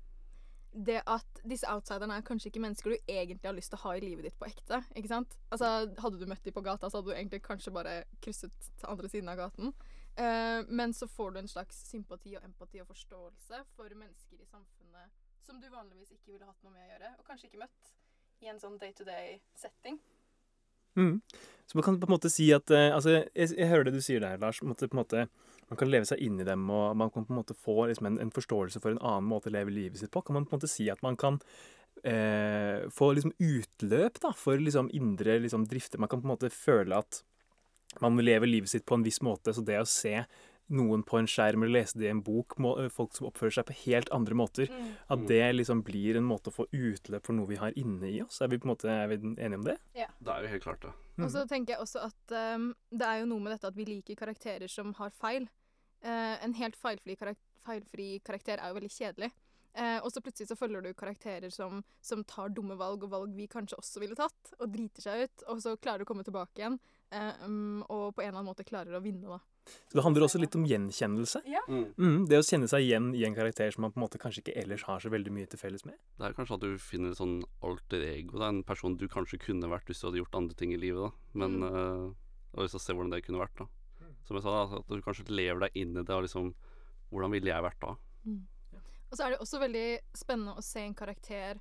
det 0.77 0.99
at 1.09 1.41
disse 1.49 1.69
outsiderne 1.73 2.19
er 2.19 2.25
kanskje 2.27 2.51
ikke 2.51 2.61
mennesker 2.61 2.93
du 2.93 2.97
egentlig 3.09 3.49
har 3.49 3.57
lyst 3.57 3.73
til 3.73 3.81
å 3.81 3.85
ha 3.87 3.95
i 3.97 4.03
livet 4.05 4.29
ditt 4.29 4.37
på 4.37 4.49
ekte. 4.49 4.83
ikke 4.93 5.09
sant? 5.09 5.39
Altså, 5.49 5.71
Hadde 6.03 6.21
du 6.21 6.27
møtt 6.29 6.45
dem 6.45 6.53
på 6.53 6.65
gata, 6.67 6.91
så 6.91 7.01
hadde 7.01 7.15
du 7.15 7.17
egentlig 7.17 7.41
kanskje 7.47 7.73
bare 7.73 7.95
krysset 8.21 8.53
til 8.77 8.91
andre 8.91 9.09
siden 9.09 9.33
av 9.33 9.41
gaten. 9.41 9.73
Eh, 10.17 10.63
men 10.69 10.95
så 10.97 11.09
får 11.09 11.31
du 11.35 11.39
en 11.43 11.51
slags 11.51 11.83
sympati 11.91 12.37
og 12.39 12.45
empati 12.45 12.81
og 12.81 12.89
forståelse 12.89 13.63
for 13.77 13.93
mennesker 13.93 14.41
i 14.41 14.49
samfunnet 14.49 15.13
som 15.47 15.61
du 15.61 15.69
vanligvis 15.71 16.15
ikke 16.15 16.33
ville 16.33 16.47
hatt 16.49 16.63
noe 16.65 16.73
med 16.73 16.83
å 16.83 16.89
gjøre, 16.91 17.11
og 17.21 17.27
kanskje 17.29 17.51
ikke 17.51 17.61
møtt 17.63 17.91
i 18.43 18.49
en 18.51 18.59
sånn 18.61 18.79
day 18.81 18.95
to 18.97 19.05
day-setting. 19.07 20.01
Mm. 20.97 21.21
Så 21.69 21.77
man 21.77 21.85
kan 21.85 21.99
på 22.01 22.09
en 22.09 22.15
måte 22.15 22.31
si 22.33 22.49
at 22.57 22.73
uh, 22.73 22.97
altså, 22.97 23.13
jeg, 23.37 23.53
jeg 23.53 23.69
hører 23.69 23.87
det 23.87 23.95
du 23.99 24.01
sier 24.05 24.25
der, 24.25 24.41
Lars. 24.41 24.63
måte- 24.65 24.89
måte, 24.97 25.27
man 25.69 25.79
kan 25.79 25.91
leve 25.93 26.09
seg 26.09 26.23
inn 26.25 26.41
i 26.41 26.49
dem, 26.49 26.65
og 26.73 26.97
man 26.97 27.13
kan 27.13 27.27
på 27.29 27.35
en 27.35 27.41
måte 27.43 27.57
få 27.59 27.87
liksom, 27.91 28.09
en, 28.11 28.19
en 28.25 28.33
forståelse 28.33 28.81
for 28.83 28.95
en 28.95 29.03
annen 29.05 29.29
måte 29.29 29.53
å 29.53 29.55
leve 29.55 29.75
livet 29.75 30.01
sitt 30.01 30.13
på. 30.15 30.25
Kan 30.25 30.39
man 30.39 30.49
på 30.49 30.55
en 30.55 30.61
måte 30.63 30.73
si 30.73 30.89
at 30.93 31.05
man 31.05 31.19
kan 31.21 31.39
uh, 31.39 32.89
få 32.89 33.13
liksom 33.13 33.37
utløp 33.37 34.21
da, 34.25 34.33
for 34.37 34.63
liksom 34.63 34.89
indre 34.97 35.39
liksom, 35.45 35.69
drifter? 35.69 36.01
Man 36.03 36.11
kan 36.11 36.25
på 36.25 36.31
en 36.31 36.35
måte 36.35 36.53
føle 36.55 37.05
at 37.05 37.23
man 38.05 38.19
lever 38.21 38.51
livet 38.51 38.73
sitt 38.73 38.87
på 38.87 38.99
en 38.99 39.07
viss 39.07 39.23
måte. 39.25 39.55
Så 39.55 39.65
det 39.65 39.79
å 39.81 39.89
se 39.89 40.21
noen 40.67 41.05
på 41.07 41.19
en 41.21 41.29
skjerm 41.31 41.63
eller 41.63 41.81
lese 41.81 41.99
det 41.99 42.09
i 42.09 42.13
en 42.13 42.23
bok, 42.27 42.57
må, 42.63 42.73
folk 42.91 43.15
som 43.15 43.29
oppfører 43.29 43.55
seg 43.59 43.69
på 43.69 43.77
helt 43.85 44.11
andre 44.15 44.39
måter, 44.39 44.71
at 45.13 45.27
det 45.31 45.43
liksom 45.55 45.85
blir 45.87 46.19
en 46.19 46.27
måte 46.27 46.51
å 46.51 46.57
få 46.57 46.67
utløp 46.75 47.29
for 47.29 47.39
noe 47.39 47.51
vi 47.51 47.61
har 47.61 47.77
inne 47.79 48.11
i 48.11 48.21
oss. 48.25 48.41
Er 48.43 48.51
vi 48.51 48.59
på 48.59 48.67
en 48.67 48.75
måte 48.75 48.91
er 48.91 49.11
vi 49.13 49.21
enige 49.21 49.61
om 49.61 49.69
det? 49.69 49.77
Ja. 49.99 50.09
Det 50.19 50.35
er 50.35 50.47
jo 50.47 50.53
helt 50.57 50.67
klart 50.67 50.83
det. 50.83 50.95
Og 51.23 51.31
så 51.33 51.47
tenker 51.49 51.77
jeg 51.77 51.85
også 51.85 52.03
at 52.11 52.37
um, 52.59 52.73
det 52.91 53.07
er 53.09 53.23
jo 53.23 53.31
noe 53.31 53.45
med 53.45 53.55
dette 53.55 53.71
at 53.71 53.79
vi 53.79 53.87
liker 53.89 54.19
karakterer 54.19 54.69
som 54.69 54.93
har 54.99 55.15
feil. 55.17 55.47
Uh, 56.05 56.37
en 56.45 56.57
helt 56.59 56.77
feilfri, 56.77 57.17
karak 57.17 57.41
feilfri 57.67 58.21
karakter 58.23 58.61
er 58.61 58.71
jo 58.71 58.77
veldig 58.77 58.93
kjedelig. 58.93 59.31
Uh, 59.77 59.99
og 60.01 60.11
så 60.13 60.23
plutselig 60.25 60.49
så 60.49 60.57
følger 60.57 60.85
du 60.85 60.93
karakterer 60.97 61.53
som, 61.53 61.83
som 62.05 62.23
tar 62.29 62.53
dumme 62.57 62.77
valg, 62.81 63.03
og 63.05 63.13
valg 63.13 63.33
vi 63.37 63.49
kanskje 63.51 63.79
også 63.81 64.03
ville 64.03 64.17
tatt, 64.19 64.53
og 64.59 64.71
driter 64.73 65.05
seg 65.05 65.25
ut, 65.27 65.47
og 65.53 65.61
så 65.65 65.75
klarer 65.77 66.01
du 66.01 66.07
å 66.07 66.11
komme 66.11 66.25
tilbake 66.25 66.63
igjen, 66.63 66.79
eh, 67.17 67.45
mm, 67.49 67.83
og 67.89 68.15
på 68.15 68.23
en 68.23 68.29
eller 68.29 68.39
annen 68.41 68.49
måte 68.51 68.65
klarer 68.69 68.97
å 68.99 69.03
vinne, 69.05 69.27
da. 69.27 69.39
Så 69.91 69.99
det 69.99 70.03
handler 70.05 70.23
også 70.27 70.39
litt 70.39 70.55
om 70.55 70.65
gjenkjennelse. 70.69 71.41
Ja. 71.51 71.63
Mm. 71.67 71.87
Mm, 71.99 72.19
det 72.31 72.39
å 72.39 72.45
kjenne 72.47 72.69
seg 72.71 72.85
igjen 72.87 73.09
i 73.19 73.25
en 73.27 73.35
karakter 73.35 73.73
som 73.75 73.83
man 73.83 73.91
på 73.95 73.99
en 73.99 74.05
måte 74.05 74.21
kanskje 74.23 74.45
ikke 74.45 74.55
ellers 74.63 74.85
har 74.87 75.01
så 75.03 75.11
veldig 75.11 75.33
mye 75.35 75.49
til 75.51 75.59
felles 75.59 75.83
med. 75.89 75.97
Det 76.21 76.29
er 76.29 76.37
kanskje 76.37 76.55
at 76.59 76.63
du 76.67 76.77
finner 76.79 77.11
et 77.11 77.19
sånn 77.19 77.41
alter 77.67 78.05
ego. 78.13 78.39
Da. 78.39 78.53
En 78.53 78.63
person 78.69 78.95
du 79.01 79.09
kanskje 79.11 79.41
kunne 79.43 79.67
vært 79.73 79.91
hvis 79.91 80.01
du 80.05 80.07
hadde 80.07 80.21
gjort 80.23 80.39
andre 80.39 80.55
ting 80.55 80.73
i 80.77 80.79
livet. 80.79 81.03
da 81.11 81.11
Men 81.41 81.59
Mm. 81.59 81.65
øh, 81.67 82.15
Jeg 82.55 82.59
har 82.61 82.63
lyst 82.69 82.77
til 82.77 82.81
å 82.81 82.87
se 82.87 82.95
hvordan 82.95 83.11
det 83.11 83.25
kunne 83.27 83.43
vært. 83.43 83.57
da 83.59 83.67
Som 84.27 84.37
jeg 84.37 84.43
sa, 84.43 84.51
da, 84.67 84.77
at 84.79 84.87
du 84.89 85.03
kanskje 85.03 85.29
lever 85.31 85.61
deg 85.67 85.71
inn 85.75 85.97
i 85.97 86.03
det. 86.03 86.11
Og 86.15 86.23
liksom 86.23 86.55
Hvordan 87.11 87.31
ville 87.33 87.51
jeg 87.51 87.63
vært 87.63 87.81
da? 87.81 87.97
Og 89.11 89.15
så 89.19 89.25
er 89.27 89.31
det 89.31 89.41
også 89.41 89.61
veldig 89.61 89.99
spennende 90.15 90.57
å 90.59 90.63
se 90.63 90.81
en 90.81 90.95
karakter 90.95 91.59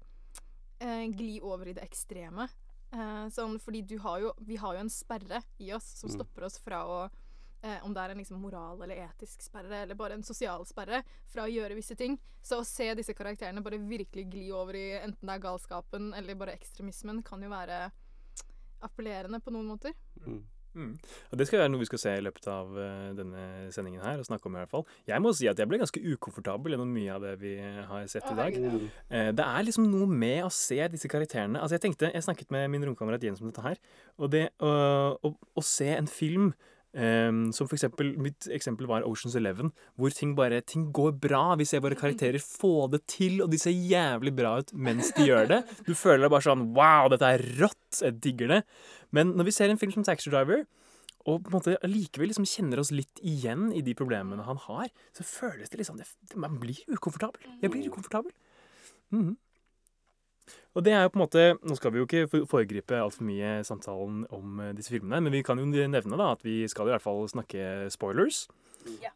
eh, 0.82 1.08
gli 1.14 1.40
over 1.42 1.68
i 1.68 1.74
det 1.74 1.84
ekstreme. 1.84 2.48
Eh, 2.94 3.28
sånn, 3.34 3.60
fordi 3.60 3.82
du 3.88 3.98
har 4.00 4.20
jo, 4.22 4.34
vi 4.46 4.56
har 4.56 4.74
jo 4.76 4.80
en 4.86 4.90
sperre 4.90 5.42
i 5.60 5.72
oss 5.74 5.84
som 6.00 6.10
Mm. 6.10 6.16
stopper 6.16 6.44
oss 6.46 6.58
fra 6.60 6.84
å 6.86 7.10
eh, 7.64 7.80
Om 7.84 7.94
det 7.96 8.02
er 8.02 8.10
en 8.12 8.18
liksom 8.20 8.40
moral 8.40 8.82
eller 8.84 8.96
etisk 9.08 9.42
sperre, 9.42 9.82
eller 9.82 9.96
bare 9.96 10.14
en 10.14 10.22
sosial 10.24 10.64
sperre, 10.66 11.04
fra 11.28 11.44
å 11.44 11.50
gjøre 11.50 11.74
visse 11.74 11.96
ting. 11.98 12.20
Så 12.44 12.60
å 12.62 12.66
se 12.66 12.94
disse 12.94 13.14
karakterene 13.16 13.64
bare 13.64 13.80
virkelig 13.80 14.30
gli 14.30 14.52
over 14.52 14.76
i 14.76 14.92
enten 15.00 15.26
det 15.26 15.34
er 15.34 15.40
galskapen 15.40 16.14
eller 16.14 16.36
bare 16.36 16.54
ekstremismen, 16.54 17.24
kan 17.24 17.42
jo 17.42 17.50
være 17.50 17.92
appellerende 18.86 19.40
på 19.42 19.52
noen 19.52 19.66
måter. 19.66 19.94
Mm. 20.28 20.44
Mm. 20.76 20.92
Og 21.32 21.40
Det 21.40 21.48
skal 21.48 21.62
være 21.64 21.72
noe 21.72 21.82
vi 21.82 21.88
skal 21.90 22.02
se 22.02 22.14
i 22.20 22.24
løpet 22.26 22.48
av 22.52 22.76
eh, 22.82 23.10
denne 23.18 23.46
sendingen 23.76 24.04
her. 24.04 24.20
og 24.20 24.28
snakke 24.28 24.50
om 24.50 24.58
i 24.58 24.62
hvert 24.62 24.74
fall. 24.74 24.86
Jeg 25.08 25.24
må 25.24 25.32
si 25.36 25.48
at 25.48 25.60
jeg 25.60 25.70
ble 25.72 25.80
ganske 25.82 26.04
ukomfortabel 26.14 26.76
gjennom 26.76 26.92
mye 26.92 27.16
av 27.16 27.24
det 27.24 27.34
vi 27.42 27.56
har 27.60 28.06
sett 28.12 28.28
i 28.32 28.38
dag. 28.38 28.60
Eh, 29.10 29.32
det 29.36 29.48
er 29.48 29.68
liksom 29.68 29.88
noe 29.92 30.10
med 30.10 30.44
å 30.46 30.52
se 30.54 30.80
disse 30.92 31.10
karakterene 31.12 31.62
Altså 31.62 31.78
Jeg 31.78 31.86
tenkte, 31.88 32.12
jeg 32.14 32.26
snakket 32.26 32.52
med 32.54 32.68
min 32.74 32.86
romkamerat 32.88 33.24
Jens 33.24 33.42
om 33.42 33.50
dette 33.50 33.64
her. 33.66 33.82
Og 34.20 34.32
det 34.34 34.50
å, 34.60 34.72
å, 35.24 35.34
å 35.34 35.66
se 35.66 35.90
en 35.96 36.10
film 36.12 36.54
ehm, 36.96 37.42
som 37.56 37.68
for 37.68 37.78
eksempel, 37.78 38.14
Mitt 38.22 38.48
eksempel 38.52 38.88
var 38.90 39.06
Oceans 39.08 39.36
Eleven, 39.38 39.72
hvor 40.00 40.14
ting 40.16 40.34
bare 40.38 40.62
ting 40.66 40.88
går 40.96 41.14
bra. 41.22 41.56
Vi 41.60 41.68
ser 41.70 41.84
våre 41.84 41.98
karakterer 42.00 42.42
få 42.42 42.88
det 42.92 43.04
til, 43.12 43.42
og 43.44 43.52
de 43.52 43.60
ser 43.62 43.76
jævlig 43.76 44.34
bra 44.36 44.58
ut 44.62 44.74
mens 44.74 45.12
de 45.16 45.28
gjør 45.30 45.48
det. 45.52 45.62
Du 45.88 45.94
føler 45.94 46.26
deg 46.26 46.34
bare 46.34 46.48
sånn 46.48 46.66
Wow, 46.76 47.12
dette 47.14 47.30
er 47.36 47.46
rått! 47.60 48.02
Jeg 48.02 48.20
digger 48.24 48.56
det. 48.56 48.64
Men 49.16 49.36
når 49.36 49.52
vi 49.52 49.56
ser 49.56 49.72
en 49.72 49.80
film 49.82 49.94
som 49.96 50.04
Taxi 50.08 50.32
Driver, 50.34 50.66
og 51.26 51.42
på 51.42 51.50
en 51.50 51.56
måte 51.58 51.78
allikevel 51.86 52.30
liksom 52.30 52.46
kjenner 52.46 52.82
oss 52.82 52.92
litt 52.94 53.22
igjen 53.26 53.72
i 53.74 53.82
de 53.86 53.96
problemene 53.98 54.46
han 54.46 54.60
har, 54.68 54.92
så 55.16 55.26
føles 55.26 55.72
det 55.72 55.80
liksom 55.82 55.98
det, 55.98 56.06
Man 56.36 56.60
blir 56.62 56.84
ukomfortabel. 56.92 57.42
Jeg 57.64 57.72
blir 57.74 57.88
ukomfortabel. 57.90 58.32
Mhm. 59.14 59.36
Og 60.76 60.84
det 60.84 60.92
er 60.94 61.06
jo 61.06 61.10
på 61.14 61.20
en 61.20 61.24
måte 61.24 61.44
Nå 61.64 61.76
skal 61.80 61.92
vi 61.94 62.02
jo 62.02 62.06
ikke 62.06 62.26
for- 62.30 62.46
foregripe 62.52 62.98
altfor 63.00 63.24
mye 63.26 63.64
samtalen 63.64 64.26
om 64.36 64.60
eh, 64.60 64.74
disse 64.76 64.92
filmene, 64.92 65.22
men 65.24 65.32
vi 65.32 65.42
kan 65.44 65.58
jo 65.58 65.66
nevne 65.66 66.18
da 66.20 66.32
at 66.36 66.44
vi 66.46 66.68
skal 66.68 66.88
i 66.88 66.94
hvert 66.94 67.02
fall 67.06 67.24
snakke 67.32 67.90
spoilers. 67.94 68.48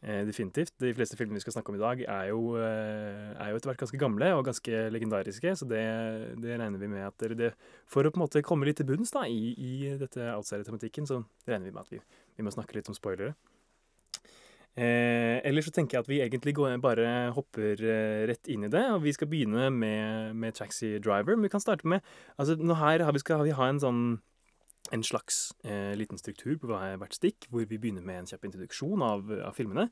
Eh, 0.01 0.23
definitivt. 0.25 0.71
De 0.81 0.89
fleste 0.97 1.13
filmene 1.19 1.37
vi 1.37 1.43
skal 1.43 1.53
snakke 1.53 1.69
om 1.69 1.75
i 1.77 1.83
dag, 1.83 1.99
er 2.09 2.29
jo, 2.31 2.55
eh, 2.57 3.35
er 3.37 3.51
jo 3.51 3.59
etter 3.59 3.69
hvert 3.69 3.83
ganske 3.83 3.99
gamle 4.01 4.31
og 4.33 4.45
ganske 4.47 4.79
legendariske, 4.95 5.51
så 5.59 5.67
det, 5.69 5.83
det 6.41 6.55
regner 6.57 6.79
vi 6.81 6.87
med 6.89 7.05
at 7.05 7.17
dere 7.21 7.37
det, 7.37 7.51
For 7.85 8.01
å 8.01 8.09
på 8.09 8.17
en 8.17 8.25
måte 8.25 8.41
komme 8.41 8.65
litt 8.65 8.77
til 8.81 8.87
bunns 8.89 9.11
da, 9.13 9.27
i, 9.29 9.53
i 9.53 9.93
dette 9.99 10.25
outsider-tematikken, 10.33 11.05
så 11.05 11.21
regner 11.45 11.69
vi 11.69 11.75
med 11.75 11.83
at 11.85 11.91
vi, 11.93 12.01
vi 12.39 12.43
må 12.47 12.49
snakke 12.55 12.73
litt 12.79 12.89
om 12.89 12.97
spoilere. 12.97 13.35
Eh, 14.79 15.41
ellers 15.43 15.67
så 15.67 15.73
tenker 15.75 15.97
jeg 15.97 16.05
at 16.05 16.09
vi 16.11 16.21
egentlig 16.23 16.53
går, 16.55 16.77
bare 16.83 17.33
hopper 17.35 17.81
eh, 17.83 18.23
rett 18.29 18.47
inn 18.51 18.63
i 18.63 18.71
det. 18.71 18.85
Og 18.95 19.03
vi 19.03 19.13
skal 19.15 19.27
begynne 19.31 19.67
med, 19.75 20.37
med 20.39 20.55
Taxi 20.55 20.95
Driver. 21.03 21.35
Men 21.35 21.49
vi 21.49 21.51
kan 21.51 21.63
starte 21.63 21.89
med 21.89 22.05
altså 22.39 22.55
nå 22.55 22.77
her 22.79 23.03
har 23.03 23.15
vi, 23.15 23.23
skal 23.23 23.43
vi 23.43 23.55
ha 23.57 23.69
en 23.69 23.83
sånn 23.83 24.03
en 24.95 25.03
slags 25.05 25.51
eh, 25.67 25.91
liten 25.99 26.17
struktur 26.17 26.55
på 26.57 26.69
hver- 26.69 26.95
hvert 26.97 27.13
stikk, 27.13 27.45
hvor 27.51 27.65
vi 27.67 27.77
begynner 27.77 28.01
med 28.01 28.23
en 28.23 28.29
kjapp 28.31 28.47
introduksjon 28.47 29.03
av, 29.05 29.27
av 29.45 29.53
filmene. 29.53 29.89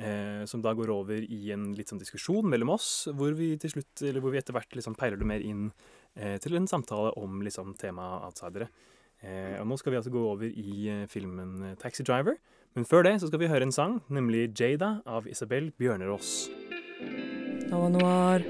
Eh, 0.00 0.42
som 0.48 0.62
da 0.64 0.72
går 0.74 0.90
over 0.90 1.20
i 1.22 1.52
en 1.54 1.68
litt 1.76 1.92
sånn 1.92 2.00
diskusjon 2.00 2.48
mellom 2.50 2.72
oss, 2.74 2.88
hvor 3.14 3.36
vi 3.36 3.52
til 3.60 3.74
slutt, 3.76 4.00
eller 4.00 4.24
hvor 4.24 4.32
vi 4.34 4.40
etter 4.40 4.56
hvert 4.56 4.74
liksom 4.74 4.96
peiler 4.98 5.20
det 5.20 5.28
mer 5.28 5.44
inn 5.44 5.68
eh, 6.16 6.38
til 6.42 6.56
en 6.58 6.66
samtale 6.70 7.12
om 7.20 7.42
liksom 7.44 7.76
temaet 7.78 8.24
outsidere. 8.30 8.70
Eh, 9.20 9.60
og 9.60 9.68
nå 9.68 9.76
skal 9.78 9.92
vi 9.92 10.00
altså 10.00 10.14
gå 10.14 10.24
over 10.32 10.48
i 10.48 10.80
eh, 10.88 11.04
filmen 11.12 11.76
Taxi 11.78 12.06
Driver. 12.08 12.40
Men 12.78 12.84
før 12.86 13.02
det 13.02 13.16
så 13.18 13.26
skal 13.26 13.40
vi 13.42 13.48
høre 13.50 13.66
en 13.66 13.72
sang, 13.74 13.96
nemlig 14.06 14.52
Jada 14.54 15.00
av 15.02 15.24
Isabel 15.26 15.72
Bjørnerås. 15.80 16.48
Nova 17.70 17.88
Noir. 17.90 18.44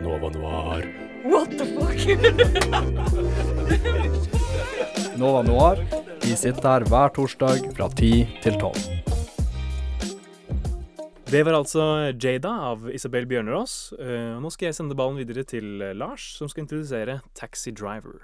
Nova 0.00 0.30
Noir. 0.32 0.86
What 1.24 1.50
the 1.52 1.66
fuck? 1.68 2.00
Nova 5.20 5.42
Noir. 5.44 5.84
Vi 6.24 6.32
sitter 6.36 6.68
her 6.68 6.86
hver 6.88 7.12
torsdag 7.12 7.60
fra 7.76 7.90
10 7.92 8.40
til 8.44 8.56
12. 8.56 8.72
Det 11.28 11.42
var 11.44 11.58
altså 11.58 11.84
Jada 12.16 12.54
av 12.70 12.88
Isabel 12.88 13.28
Bjørnerås. 13.28 13.92
Eh, 14.00 14.40
nå 14.40 14.48
skal 14.54 14.70
jeg 14.70 14.78
sende 14.80 14.96
ballen 14.96 15.20
videre 15.20 15.44
til 15.44 15.76
eh, 15.82 15.92
Lars, 15.92 16.24
som 16.38 16.48
skal 16.48 16.64
introdusere 16.64 17.20
Taxi 17.36 17.72
Driver. 17.76 18.16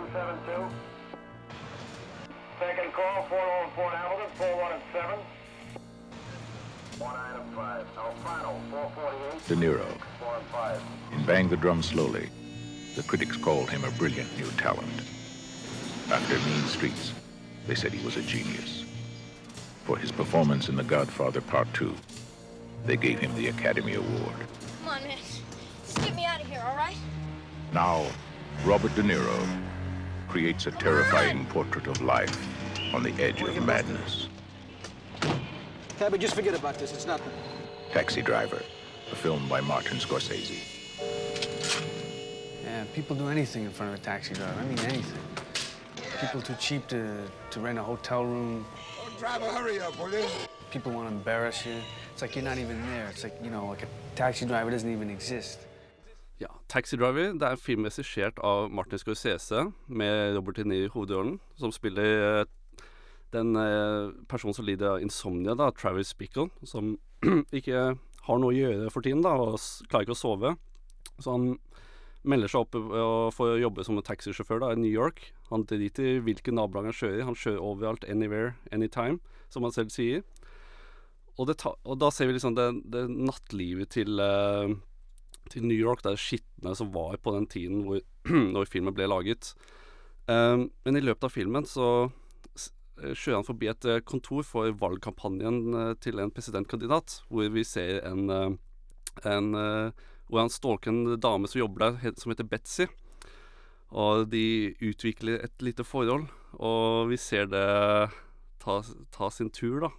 272. 0.00 0.83
Second 3.34 3.48
call, 3.48 3.68
4 3.68 3.70
Fort 3.74 3.94
Hamilton, 3.94 4.30
417. 4.36 5.18
One 6.98 7.16
item 7.16 7.42
5. 7.54 7.86
Alfano, 7.96 8.60
448. 8.70 9.48
De 9.48 9.54
Niro. 9.56 9.86
4 10.20 10.36
and 10.36 10.46
5. 10.46 10.82
In 11.12 11.24
Bang 11.26 11.48
the 11.48 11.56
Drum 11.56 11.82
Slowly, 11.82 12.28
the 12.94 13.02
critics 13.02 13.36
called 13.36 13.70
him 13.70 13.84
a 13.84 13.90
brilliant 13.92 14.36
new 14.38 14.46
talent. 14.52 15.02
After 16.10 16.34
Mean 16.48 16.62
Streets, 16.66 17.12
they 17.66 17.74
said 17.74 17.92
he 17.92 18.04
was 18.04 18.16
a 18.16 18.22
genius. 18.22 18.84
For 19.84 19.98
his 19.98 20.12
performance 20.12 20.68
in 20.68 20.76
The 20.76 20.84
Godfather 20.84 21.40
Part 21.40 21.72
2, 21.74 21.92
they 22.86 22.96
gave 22.96 23.18
him 23.18 23.34
the 23.34 23.48
Academy 23.48 23.94
Award. 23.94 24.46
Come 24.80 24.88
on, 24.88 25.02
man. 25.02 25.18
Just 25.84 26.00
get 26.02 26.14
me 26.14 26.24
out 26.24 26.40
of 26.40 26.46
here, 26.46 26.62
all 26.64 26.76
right? 26.76 26.96
Now, 27.72 28.06
Robert 28.64 28.94
De 28.94 29.02
Niro 29.02 29.60
creates 30.28 30.66
a 30.66 30.70
terrifying 30.70 31.46
portrait 31.46 31.86
of 31.86 32.00
life 32.00 32.53
on 32.94 33.02
the 33.02 33.12
edge 33.20 33.42
of 33.42 33.66
madness. 33.66 34.28
Tabby, 35.98 36.18
just 36.18 36.34
forget 36.34 36.54
about 36.54 36.78
this. 36.78 36.92
It's 36.92 37.06
nothing. 37.06 37.32
Taxi 37.92 38.22
Driver, 38.22 38.62
a 39.10 39.16
film 39.16 39.48
by 39.48 39.60
Martin 39.60 39.98
Scorsese. 39.98 40.60
Yeah, 42.62 42.84
people 42.94 43.16
do 43.16 43.28
anything 43.28 43.64
in 43.64 43.70
front 43.70 43.92
of 43.92 44.00
a 44.00 44.02
taxi 44.02 44.34
driver. 44.34 44.60
I 44.60 44.64
mean, 44.64 44.78
anything. 44.78 45.22
People 46.20 46.40
too 46.40 46.54
cheap 46.60 46.86
to, 46.88 47.28
to 47.50 47.60
rent 47.60 47.78
a 47.78 47.82
hotel 47.82 48.24
room. 48.24 48.64
Driver, 49.18 49.46
hurry 49.46 49.80
up, 49.80 49.98
will 49.98 50.12
you? 50.12 50.24
People 50.70 50.92
want 50.92 51.08
to 51.08 51.14
embarrass 51.14 51.66
you. 51.66 51.76
It's 52.12 52.22
like 52.22 52.36
you're 52.36 52.44
not 52.44 52.58
even 52.58 52.80
there. 52.90 53.08
It's 53.08 53.24
like, 53.24 53.36
you 53.42 53.50
know, 53.50 53.66
like 53.66 53.82
a 53.82 53.88
taxi 54.14 54.46
driver 54.46 54.70
doesn't 54.70 54.90
even 54.90 55.10
exist. 55.10 55.58
Ja, 56.40 56.46
Taxi 56.68 56.96
Driver 56.96 57.32
det 57.32 57.42
er 57.42 57.50
en 57.54 57.58
film 57.58 57.84
regissert 57.84 58.38
av 58.42 58.70
Martin 58.70 58.98
Scorsese 58.98 59.72
med 59.86 60.36
Robert 60.36 60.56
De 60.56 60.64
Niro 60.64 60.84
i 60.84 60.88
hovedrollen, 60.88 61.40
som 61.58 61.72
spiller 61.72 62.44
den 63.34 63.58
eh, 63.60 64.12
personen 64.30 64.56
som 64.56 64.66
lider 64.66 64.94
av 64.94 65.04
insomnia, 65.04 65.56
da, 65.58 65.70
Travis 65.74 66.14
Bickle, 66.18 66.48
som 66.66 66.94
ikke 67.58 67.94
har 68.24 68.40
noe 68.40 68.52
å 68.52 68.56
gjøre 68.56 68.92
for 68.94 69.04
tiden 69.04 69.24
da, 69.24 69.34
og 69.36 69.58
klarer 69.90 70.06
ikke 70.06 70.16
å 70.16 70.22
sove. 70.22 70.54
Så 71.18 71.34
han 71.34 71.56
melder 72.24 72.48
seg 72.48 72.64
opp 72.64 72.78
og 72.78 73.34
for 73.36 73.52
å 73.52 73.60
jobbe 73.60 73.84
som 73.84 73.98
en 74.00 74.06
taxisjåfør 74.06 74.62
da, 74.62 74.72
i 74.72 74.80
New 74.80 74.90
York. 74.90 75.26
Han 75.50 75.66
driter 75.68 76.14
i 76.14 76.22
hvilke 76.24 76.54
nabolag 76.54 76.88
han 76.88 76.96
kjører 76.96 77.20
i. 77.20 77.26
Han 77.28 77.36
kjører 77.36 77.66
overalt, 77.68 78.08
anywhere, 78.08 78.54
anytime, 78.72 79.20
som 79.52 79.66
han 79.66 79.74
selv 79.76 79.92
sier. 79.92 80.24
Og, 81.34 81.50
ta, 81.58 81.74
og 81.82 82.00
da 82.00 82.08
ser 82.14 82.30
vi 82.30 82.38
liksom 82.38 82.56
det, 82.56 82.70
det 82.94 83.08
nattlivet 83.10 83.90
til 83.92 84.22
uh, 84.22 84.70
til 85.50 85.64
New 85.66 85.76
York, 85.76 86.02
det 86.04 86.16
skitne 86.20 86.74
som 86.76 86.92
var 86.94 87.16
på 87.22 87.34
den 87.34 87.46
tiden 87.50 87.84
hvor, 87.86 88.00
når 88.54 88.70
filmen 88.70 88.94
ble 88.96 89.08
laget. 89.10 89.52
Um, 90.26 90.70
men 90.84 90.96
i 90.96 91.04
løpet 91.04 91.28
av 91.28 91.34
filmen 91.34 91.66
så 91.68 91.88
eh, 92.06 92.12
kjører 92.98 93.40
han 93.40 93.46
forbi 93.46 93.68
et 93.70 93.86
eh, 93.90 94.02
kontor 94.06 94.44
for 94.46 94.74
valgkampanjen 94.80 95.60
eh, 95.74 95.92
til 96.02 96.20
en 96.22 96.32
presidentkandidat, 96.34 97.20
hvor 97.28 97.48
vi 97.54 97.64
ser 97.66 98.00
en, 98.06 98.28
eh, 98.30 98.50
en 99.30 99.54
Hvor 100.24 100.40
han 100.40 100.50
stalker 100.50 100.90
en 100.90 101.20
dame 101.20 101.46
som 101.46 101.58
jobber 101.60 101.92
der, 102.00 102.14
som 102.16 102.30
heter 102.32 102.48
Betzy. 102.48 102.86
Og 103.92 104.30
de 104.30 104.74
utvikler 104.80 105.44
et 105.44 105.62
lite 105.62 105.84
forhold, 105.84 106.24
og 106.56 107.10
vi 107.10 107.18
ser 107.20 107.46
det 107.46 107.66
ta, 108.64 108.80
ta 109.12 109.28
sin 109.30 109.50
tur, 109.50 109.84
da. 109.84 109.90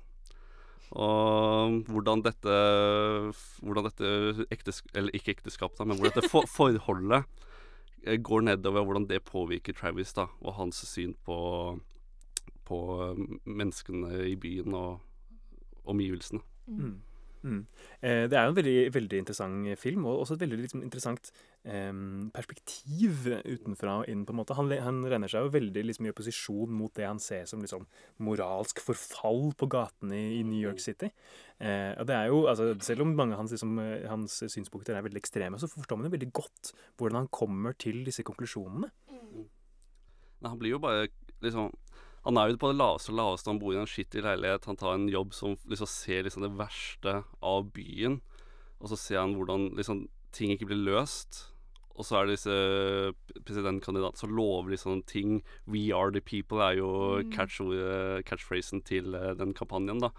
Og 0.91 1.85
hvordan 1.85 2.23
dette 2.25 2.55
Hvordan 3.61 3.85
dette 3.85 4.47
ektesk 4.51 4.89
eller 4.95 5.13
ikke 5.13 5.37
ekteskapet, 5.37 5.85
men 5.85 5.97
hvordan 5.97 6.17
dette 6.17 6.31
for 6.31 6.49
forholdet 6.49 7.23
går 8.05 8.41
nedover, 8.41 8.83
hvordan 8.83 9.07
det 9.09 9.23
påvirker 9.25 9.73
Travis 9.73 10.13
da, 10.13 10.27
og 10.41 10.57
hans 10.59 10.83
syn 10.89 11.15
på, 11.25 11.37
på 12.65 12.79
eh, 13.05 13.25
menneskene 13.45 14.23
i 14.29 14.35
byen 14.39 14.77
og 14.77 15.91
omgivelsene. 15.91 16.41
Mm. 16.67 16.95
Mm. 17.45 17.59
Eh, 18.01 18.23
det 18.25 18.33
er 18.33 18.47
jo 18.47 18.53
en 18.53 18.57
veldig, 18.57 18.77
veldig 18.93 19.17
interessant 19.21 19.67
film, 19.77 20.05
og 20.09 20.23
også 20.23 20.33
et 20.33 20.43
veldig 20.45 20.57
liksom, 20.63 20.81
interessant 20.81 21.27
eh, 21.61 21.91
perspektiv 22.33 23.27
utenfra 23.45 23.99
og 23.99 24.09
inn. 24.09 24.23
på 24.25 24.33
en 24.33 24.39
måte. 24.39 24.57
Han, 24.57 24.71
han 24.81 25.03
renner 25.11 25.29
seg 25.29 25.45
jo 25.45 25.53
veldig 25.53 25.83
liksom, 25.85 26.07
i 26.07 26.13
opposisjon 26.13 26.73
mot 26.73 26.93
det 26.97 27.05
han 27.05 27.21
ser 27.21 27.45
som 27.49 27.61
liksom, 27.61 27.85
moralsk 28.25 28.81
forfall 28.81 29.51
på 29.59 29.69
gatene 29.75 30.17
i, 30.17 30.39
i 30.39 30.43
New 30.47 30.61
York 30.61 30.81
City. 30.81 31.11
Eh, 31.59 31.93
og 31.99 32.09
det 32.09 32.17
er 32.17 32.31
jo, 32.33 32.45
altså, 32.49 32.71
Selv 32.85 33.05
om 33.05 33.13
mange 33.13 33.37
av 33.37 33.43
hans, 33.43 33.53
liksom, 33.53 33.77
eh, 33.83 34.09
hans 34.09 34.41
synspunkter 34.49 34.97
er 34.97 35.05
veldig 35.05 35.21
ekstreme, 35.21 35.61
så 35.61 35.69
forstår 35.69 36.01
man 36.01 36.09
jo 36.09 36.15
veldig 36.17 36.31
godt 36.33 36.73
hvordan 36.97 37.21
han 37.23 37.33
kommer 37.33 37.77
til 37.77 38.01
disse 38.07 38.25
konklusjonene. 38.25 38.89
Men 40.41 40.49
han 40.49 40.59
blir 40.59 40.75
jo 40.75 40.81
bare 40.81 41.07
liksom 41.45 41.69
Han 42.25 42.37
er 42.41 42.49
jo 42.49 42.57
på 42.57 42.71
det 42.71 42.79
laveste 42.79 43.11
og 43.13 43.19
laveste. 43.19 43.51
Han 43.51 43.59
bor 43.61 43.73
i 43.75 43.79
en 43.79 43.89
skittig 43.89 44.23
leilighet. 44.25 44.65
Han 44.65 44.77
tar 44.81 44.95
en 44.97 45.09
jobb 45.09 45.33
som 45.37 45.57
liksom 45.69 45.89
ser 45.89 46.23
liksom 46.25 46.45
det 46.45 46.55
verste 46.57 47.19
av 47.45 47.67
byen. 47.75 48.19
Og 48.81 48.89
så 48.89 48.97
ser 48.97 49.21
han 49.21 49.35
hvordan 49.37 49.75
liksom 49.77 50.07
ting 50.35 50.51
ikke 50.55 50.71
blir 50.71 50.81
løst. 50.87 51.51
Og 51.95 52.03
så 52.03 52.17
er 52.17 52.25
det 52.27 52.35
disse 52.35 52.55
presidentkandidatene 53.45 54.19
som 54.19 54.33
lover 54.35 54.73
liksom 54.73 55.03
ting. 55.07 55.43
'We 55.65 55.93
are 55.95 56.11
the 56.11 56.19
people' 56.21 56.61
er 56.61 56.77
jo 56.77 57.21
Mm. 57.21 57.31
catch, 57.31 57.61
catchphrasen 58.25 58.81
til 58.83 59.15
eh, 59.15 59.33
den 59.33 59.53
kampanjen, 59.53 60.01
da. 60.01 60.09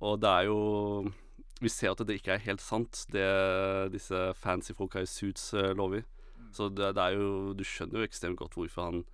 Og 0.00 0.20
det 0.20 0.28
er 0.28 0.44
jo 0.46 1.12
Vi 1.60 1.68
ser 1.68 1.90
at 1.92 1.98
det 1.98 2.20
ikke 2.20 2.32
er 2.34 2.38
helt 2.38 2.60
sant, 2.60 3.06
det 3.12 3.92
disse 3.92 4.34
fancy 4.34 4.72
folka 4.74 5.00
i 5.00 5.06
suits 5.06 5.54
eh, 5.54 5.72
lover. 5.72 6.02
Så 6.52 6.68
det, 6.68 6.94
det 6.96 7.02
er 7.02 7.14
jo 7.14 7.54
Du 7.54 7.62
skjønner 7.64 8.00
jo 8.00 8.06
ekstremt 8.08 8.36
godt 8.36 8.54
hvorfor 8.54 8.84
han 8.90 9.04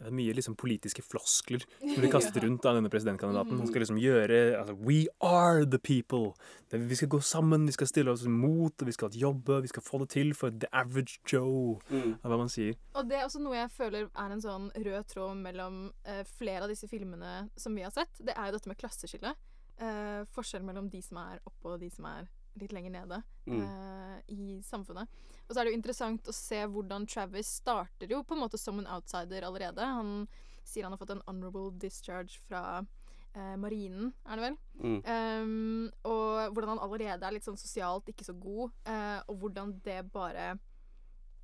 Det 0.00 0.08
er 0.08 0.14
mye 0.16 0.32
liksom 0.32 0.56
politiske 0.56 1.02
floskler 1.04 1.64
som 1.66 1.98
blir 2.00 2.12
kastet 2.14 2.40
rundt 2.40 2.64
av 2.64 2.78
denne 2.78 2.88
presidentkandidaten. 2.92 3.58
Han 3.60 3.68
skal 3.68 3.84
liksom 3.84 4.00
gjøre 4.00 4.38
altså, 4.56 4.76
We 4.80 5.02
are 5.20 5.66
the 5.68 5.78
people. 5.78 6.32
Det, 6.72 6.80
vi 6.88 6.96
skal 6.96 7.10
gå 7.12 7.20
sammen, 7.20 7.66
vi 7.68 7.76
skal 7.76 7.90
stille 7.90 8.14
oss 8.14 8.24
imot, 8.24 8.80
og 8.80 8.88
vi 8.88 8.96
skal 8.96 9.20
jobbe, 9.20 9.60
vi 9.66 9.72
skal 9.72 9.84
få 9.84 10.00
det 10.04 10.10
til 10.16 10.32
for 10.34 10.56
the 10.56 10.70
average 10.72 11.20
Joe. 11.28 11.76
Mm. 11.90 12.16
Er 12.16 12.32
hva 12.32 12.40
man 12.40 12.52
sier. 12.52 12.80
Og 12.96 13.10
det 13.10 13.20
er 13.20 13.28
også 13.28 13.44
noe 13.44 13.58
jeg 13.58 13.74
føler 13.76 14.08
er 14.08 14.34
en 14.34 14.44
sånn 14.44 14.70
rød 14.72 15.12
tråd 15.12 15.44
mellom 15.44 15.82
eh, 16.08 16.24
flere 16.38 16.64
av 16.64 16.72
disse 16.72 16.88
filmene 16.88 17.50
som 17.60 17.76
vi 17.76 17.84
har 17.84 17.92
sett. 17.92 18.24
Det 18.24 18.32
er 18.32 18.48
jo 18.48 18.56
dette 18.56 18.72
med 18.72 18.80
klasseskille. 18.80 19.36
Eh, 19.80 20.20
forskjell 20.32 20.64
mellom 20.64 20.88
de 20.92 21.04
som 21.04 21.20
er 21.22 21.44
oppe 21.44 21.74
og 21.74 21.80
de 21.84 21.92
som 21.92 22.08
er 22.08 22.28
litt 22.58 22.72
lenger 22.72 22.90
nede 22.90 23.22
Mm. 23.46 23.62
uh, 23.62 24.18
i 24.28 24.60
samfunnet. 24.62 25.08
Og 25.48 25.54
så 25.54 25.60
er 25.60 25.64
det 25.64 25.72
jo 25.72 25.78
interessant 25.78 26.28
å 26.28 26.34
se 26.34 26.60
hvordan 26.70 27.06
Travis 27.08 27.48
starter 27.60 28.10
jo 28.10 28.22
på 28.22 28.36
en 28.36 28.42
måte 28.44 28.58
som 28.60 28.78
en 28.78 28.86
outsider 28.86 29.42
allerede. 29.42 29.82
Han 29.82 30.28
sier 30.62 30.84
han 30.86 30.92
har 30.94 31.00
fått 31.00 31.14
en 31.16 31.24
honorable 31.26 31.72
discharge 31.82 32.38
fra 32.46 32.82
uh, 32.84 33.56
marinen, 33.58 34.12
er 34.26 34.38
det 34.38 34.44
vel? 34.44 34.58
Mm. 34.78 34.98
Um, 35.02 35.90
og 36.04 36.54
hvordan 36.54 36.76
han 36.76 36.82
allerede 36.84 37.26
er 37.26 37.34
litt 37.34 37.48
sånn 37.48 37.58
sosialt 37.58 38.10
ikke 38.12 38.28
så 38.28 38.36
god, 38.38 38.76
uh, 38.86 39.20
og 39.26 39.42
hvordan 39.42 39.74
det 39.84 40.02
bare 40.12 40.52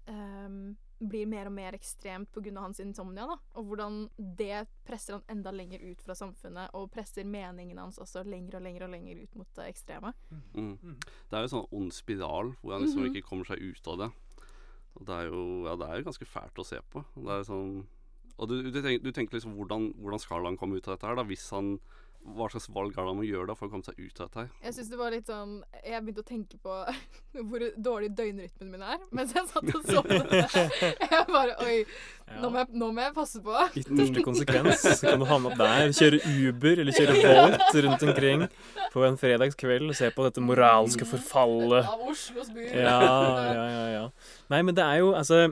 um, 0.07 0.77
blir 1.00 1.26
mer 1.29 1.47
og 1.47 1.53
mer 1.53 1.73
ekstremt 1.76 2.31
pga. 2.33 2.61
hans 2.61 2.81
insomnia. 2.81 3.26
da 3.26 3.37
Og 3.55 3.65
hvordan 3.67 4.09
det 4.17 4.67
presser 4.87 5.15
han 5.15 5.23
enda 5.29 5.50
lenger 5.50 5.81
ut 5.91 6.00
fra 6.03 6.15
samfunnet, 6.15 6.71
og 6.75 6.91
presser 6.91 7.25
meningene 7.25 7.81
hans 7.81 7.99
også 7.99 8.25
lenger 8.25 8.57
og 8.57 8.62
lenger 8.62 8.85
og 8.85 8.91
lenger 8.91 9.23
ut 9.23 9.37
mot 9.37 9.47
det 9.55 9.69
ekstreme. 9.75 10.15
Mm. 10.55 10.79
Det 11.29 11.33
er 11.37 11.45
jo 11.45 11.49
en 11.50 11.57
sånn 11.57 11.73
ond 11.73 11.93
spiral 11.93 12.55
hvor 12.62 12.73
han 12.73 12.83
liksom 12.83 13.03
Mhm. 13.05 13.15
ikke 13.15 13.29
kommer 13.29 13.45
seg 13.45 13.59
ut 13.61 13.87
av 13.88 13.99
det. 13.99 14.11
Og 14.97 15.05
det 15.07 15.15
er 15.15 15.25
jo, 15.29 15.65
ja, 15.67 15.76
det 15.76 15.88
er 15.88 15.97
jo 15.99 16.05
ganske 16.11 16.26
fælt 16.26 16.57
å 16.57 16.65
se 16.65 16.81
på. 16.91 17.05
Det 17.15 17.29
er 17.29 17.45
sånn 17.45 17.87
Og 18.38 18.49
du, 18.49 18.71
du, 18.71 18.83
tenker, 18.83 19.03
du 19.03 19.12
tenker 19.12 19.33
liksom 19.38 19.55
hvordan, 19.57 19.95
hvordan 19.97 20.21
skal 20.21 20.45
han 20.45 20.59
komme 20.59 20.76
ut 20.76 20.87
av 20.88 20.99
dette 20.99 21.07
her, 21.07 21.15
da? 21.17 21.23
Hvis 21.25 21.49
han 21.53 21.81
Hva 22.35 22.49
slags 22.50 22.66
valg 22.75 22.90
er 22.90 22.99
det 22.99 23.06
man 23.06 23.18
må 23.21 23.25
gjøre 23.26 23.47
da 23.50 23.54
for 23.54 23.68
å 23.68 23.71
komme 23.71 23.87
seg 23.87 23.99
ut 24.00 24.21
av 24.21 24.28
dette? 24.28 24.45
Jeg 24.64 24.75
synes 24.75 24.88
det 24.90 24.99
var 24.99 25.12
litt 25.14 25.28
sånn 25.30 25.52
Jeg 25.85 26.02
begynte 26.02 26.25
å 26.25 26.26
tenke 26.26 26.59
på 26.62 26.78
hvor 27.50 27.64
dårlig 27.87 28.09
døgnrytmen 28.18 28.73
min 28.73 28.83
er 28.83 29.04
mens 29.14 29.35
jeg 29.37 29.47
satt 29.52 29.71
og 29.71 29.87
så 29.87 30.02
på 30.06 30.18
det. 30.30 30.40
Jeg 31.06 31.21
bare 31.30 31.54
Oi, 31.62 31.76
nå, 32.42 32.50
må 32.50 32.62
jeg, 32.62 32.71
nå 32.83 32.88
må 32.97 33.04
jeg 33.04 33.14
passe 33.16 33.42
på. 33.45 33.54
Ytterste 33.83 34.25
konsekvens 34.26 34.87
kan 35.04 35.23
du 35.23 35.28
havne 35.28 35.52
opp 35.52 35.61
der. 35.61 35.92
Kjøre 35.97 36.21
Uber 36.33 36.83
eller 36.83 36.97
kjøre 36.97 37.21
Volt 37.23 37.78
rundt 37.87 38.06
omkring 38.09 38.47
på 38.92 39.04
en 39.06 39.21
fredagskveld 39.21 39.92
og 39.92 39.99
se 39.99 40.11
på 40.14 40.26
dette 40.26 40.42
moralske 40.45 41.06
forfallet. 41.09 41.87
Av 41.87 42.02
Oslos 42.11 42.50
by. 42.54 42.66
Ja, 42.73 42.99
ja, 43.52 43.68
ja, 43.71 43.87
ja. 43.95 44.04
Nei, 44.52 44.61
men 44.66 44.76
det 44.76 44.85
er 44.85 45.00
jo 45.04 45.12
altså 45.16 45.45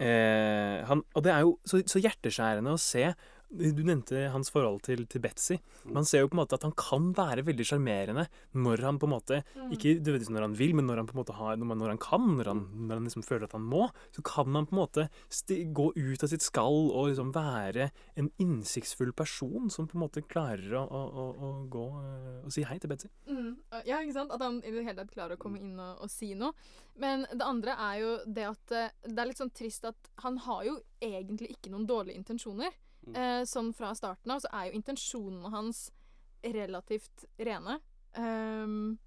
eh, 0.00 0.80
han, 0.88 1.04
Og 1.14 1.24
det 1.26 1.34
er 1.34 1.44
jo 1.46 1.56
så, 1.68 1.82
så 1.88 2.02
hjerteskjærende 2.02 2.74
å 2.76 2.80
se. 2.80 3.10
Du 3.50 3.82
nevnte 3.82 4.28
hans 4.30 4.52
forhold 4.54 4.84
til, 4.86 5.04
til 5.10 5.22
Betzy. 5.24 5.58
Man 5.90 6.06
ser 6.06 6.22
jo 6.22 6.30
på 6.30 6.36
en 6.38 6.42
måte 6.44 6.58
at 6.58 6.66
han 6.66 6.74
kan 6.78 7.10
være 7.16 7.44
veldig 7.48 7.66
sjarmerende 7.66 8.28
når 8.54 8.86
han 8.86 9.00
på 9.00 9.10
en 9.10 9.16
måte 9.16 9.40
Mm. 9.60 9.72
Ikke 9.74 9.94
nødvendigvis 9.98 10.30
når 10.30 10.44
han 10.44 10.54
vil, 10.58 10.74
men 10.74 10.86
når 10.86 11.00
han 11.00 11.06
på 11.08 11.14
en 11.14 11.20
måte 11.20 11.34
har, 11.36 11.56
når, 11.56 11.88
han 11.88 12.00
kan, 12.00 12.26
når 12.38 12.48
han, 12.50 12.60
når 12.86 12.98
han 12.98 13.06
liksom 13.08 13.24
føler 13.26 13.46
at 13.48 13.54
han 13.56 13.64
må, 13.66 13.88
så 14.14 14.22
kan 14.26 14.54
han 14.54 14.66
på 14.66 14.74
en 14.74 14.80
måte 14.80 15.06
sti, 15.32 15.64
gå 15.74 15.90
ut 15.96 16.24
av 16.24 16.30
sitt 16.32 16.44
skall 16.44 16.90
og 16.90 17.10
liksom 17.10 17.32
være 17.34 17.90
en 18.20 18.30
innsiktsfull 18.42 19.12
person 19.16 19.70
som 19.72 19.88
på 19.90 19.98
en 19.98 20.04
måte 20.04 20.24
klarer 20.26 20.76
å, 20.78 20.84
å, 20.84 21.02
å, 21.08 21.26
å 21.46 21.50
gå 21.72 21.86
eh, 22.02 22.36
og 22.46 22.54
si 22.54 22.64
hei 22.66 22.78
til 22.82 22.92
Betzy. 22.92 23.10
Mm, 23.30 23.54
ja, 23.88 24.00
ikke 24.00 24.16
sant? 24.16 24.34
At 24.34 24.44
han 24.44 24.60
i 24.62 24.74
det 24.74 24.84
hele 24.86 25.00
tatt 25.02 25.14
klarer 25.14 25.38
å 25.38 25.42
komme 25.42 25.62
inn 25.62 25.74
og, 25.78 26.04
og 26.04 26.12
si 26.12 26.32
noe. 26.38 26.54
Men 27.00 27.26
det 27.30 27.46
andre 27.46 27.76
er 27.88 27.98
jo 28.02 28.12
det 28.26 28.46
at 28.50 28.76
eh, 28.76 28.94
det 29.06 29.18
er 29.18 29.30
litt 29.30 29.40
sånn 29.40 29.54
trist 29.56 29.86
at 29.88 30.12
han 30.24 30.38
har 30.46 30.64
jo 30.68 30.78
egentlig 31.02 31.54
ikke 31.56 31.72
noen 31.72 31.88
dårlige 31.88 32.20
intensjoner. 32.20 32.74
Eh, 33.08 33.42
sånn 33.48 33.72
fra 33.76 33.94
starten 33.96 34.34
av 34.34 34.42
så 34.44 34.50
er 34.52 34.68
jo 34.68 34.78
intensjonene 34.78 35.52
hans 35.54 35.88
relativt 36.44 37.24
rene. 37.40 37.78
Um, 38.16 38.98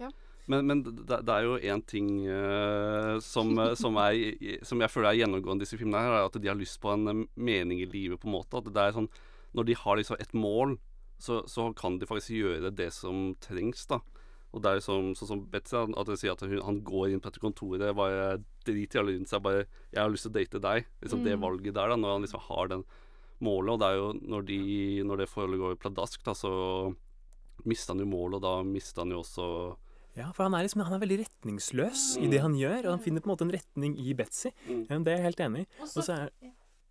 ja. 0.00 0.10
Men, 0.50 0.66
men 0.66 0.82
det, 0.82 1.20
det 1.26 1.34
er 1.34 1.46
jo 1.46 1.58
én 1.72 1.82
ting 1.86 2.08
uh, 2.26 3.18
som, 3.22 3.52
eh, 3.60 3.74
som, 3.78 3.98
er, 4.02 4.62
som 4.66 4.82
jeg 4.82 4.90
føler 4.90 5.12
er 5.12 5.18
gjennomgående 5.20 5.62
i 5.62 5.66
disse 5.66 5.78
filmene, 5.78 6.02
her, 6.02 6.16
er 6.18 6.30
at 6.30 6.38
de 6.40 6.50
har 6.50 6.58
lyst 6.58 6.80
på 6.82 6.90
en 6.94 7.10
eh, 7.12 7.26
mening 7.38 7.82
i 7.84 7.90
livet. 7.90 8.18
på 8.20 8.28
en 8.28 8.34
måte. 8.34 8.58
At 8.58 8.70
det 8.72 8.86
er 8.86 8.96
sånn, 8.96 9.10
Når 9.54 9.66
de 9.66 9.76
har 9.78 9.98
liksom 9.98 10.16
et 10.18 10.34
mål, 10.34 10.78
så, 11.20 11.42
så 11.50 11.68
kan 11.76 11.98
de 12.00 12.08
faktisk 12.08 12.34
gjøre 12.34 12.72
det 12.74 12.90
som 12.96 13.34
trengs. 13.42 13.86
da. 13.90 14.00
Og 14.52 14.62
det 14.62 14.70
er 14.70 14.78
jo 14.80 14.80
som, 14.82 15.10
sånn 15.14 15.28
som 15.28 15.42
Betzy, 15.46 15.76
at 15.78 16.08
hun 16.10 16.16
sier 16.18 16.32
at 16.32 16.40
hun, 16.42 16.60
han 16.66 16.80
går 16.82 17.12
inn 17.12 17.20
på 17.22 17.30
dette 17.30 17.42
kontoret, 17.42 17.94
bare 17.94 18.40
driter 18.66 18.98
i 18.98 19.00
alle 19.02 19.12
rundt 19.18 19.28
seg, 19.30 19.42
bare 19.42 19.64
'Jeg 19.92 20.02
har 20.02 20.10
lyst 20.10 20.26
til 20.26 20.32
å 20.32 20.38
date 20.38 20.60
deg'. 20.60 20.84
Liksom 21.02 21.22
Det 21.24 21.36
Mm. 21.38 21.40
valget 21.40 21.74
der, 21.74 21.88
da, 21.88 21.96
når 21.96 22.12
han 22.14 22.22
liksom 22.22 22.40
har 22.40 22.68
den 22.68 22.84
målet. 23.40 23.70
Og 23.72 23.78
det 23.78 23.86
er 23.86 23.96
jo 23.96 24.12
når, 24.12 24.42
de, 24.46 25.02
når 25.04 25.16
det 25.18 25.28
forholdet 25.28 25.60
går 25.60 25.76
pladask, 25.78 26.24
da, 26.24 26.32
så 26.32 26.94
mister 27.64 27.94
han 27.94 28.00
jo 28.00 28.06
målet, 28.10 28.34
og 28.34 28.42
da 28.42 28.62
mister 28.64 29.02
han 29.02 29.10
jo 29.12 29.20
også 29.22 29.76
Ja, 30.16 30.32
for 30.32 30.42
han 30.42 30.54
er, 30.54 30.64
liksom, 30.66 30.82
han 30.82 30.92
er 30.92 31.06
veldig 31.06 31.24
retningsløs 31.24 32.18
i 32.18 32.26
det 32.28 32.40
han 32.40 32.54
gjør, 32.54 32.78
og 32.86 32.90
han 32.90 32.98
finner 32.98 33.20
på 33.22 33.30
en 33.30 33.36
måte 33.36 33.42
en 33.46 33.52
retning 33.54 33.96
i 33.96 34.12
Betzy. 34.12 34.50
Ja, 34.66 34.98
det 34.98 35.06
er 35.06 35.16
jeg 35.16 35.22
helt 35.22 35.40
enig 35.40 35.60
i. 35.60 35.66
Og 35.80 36.02
så 36.02 36.12
er 36.12 36.30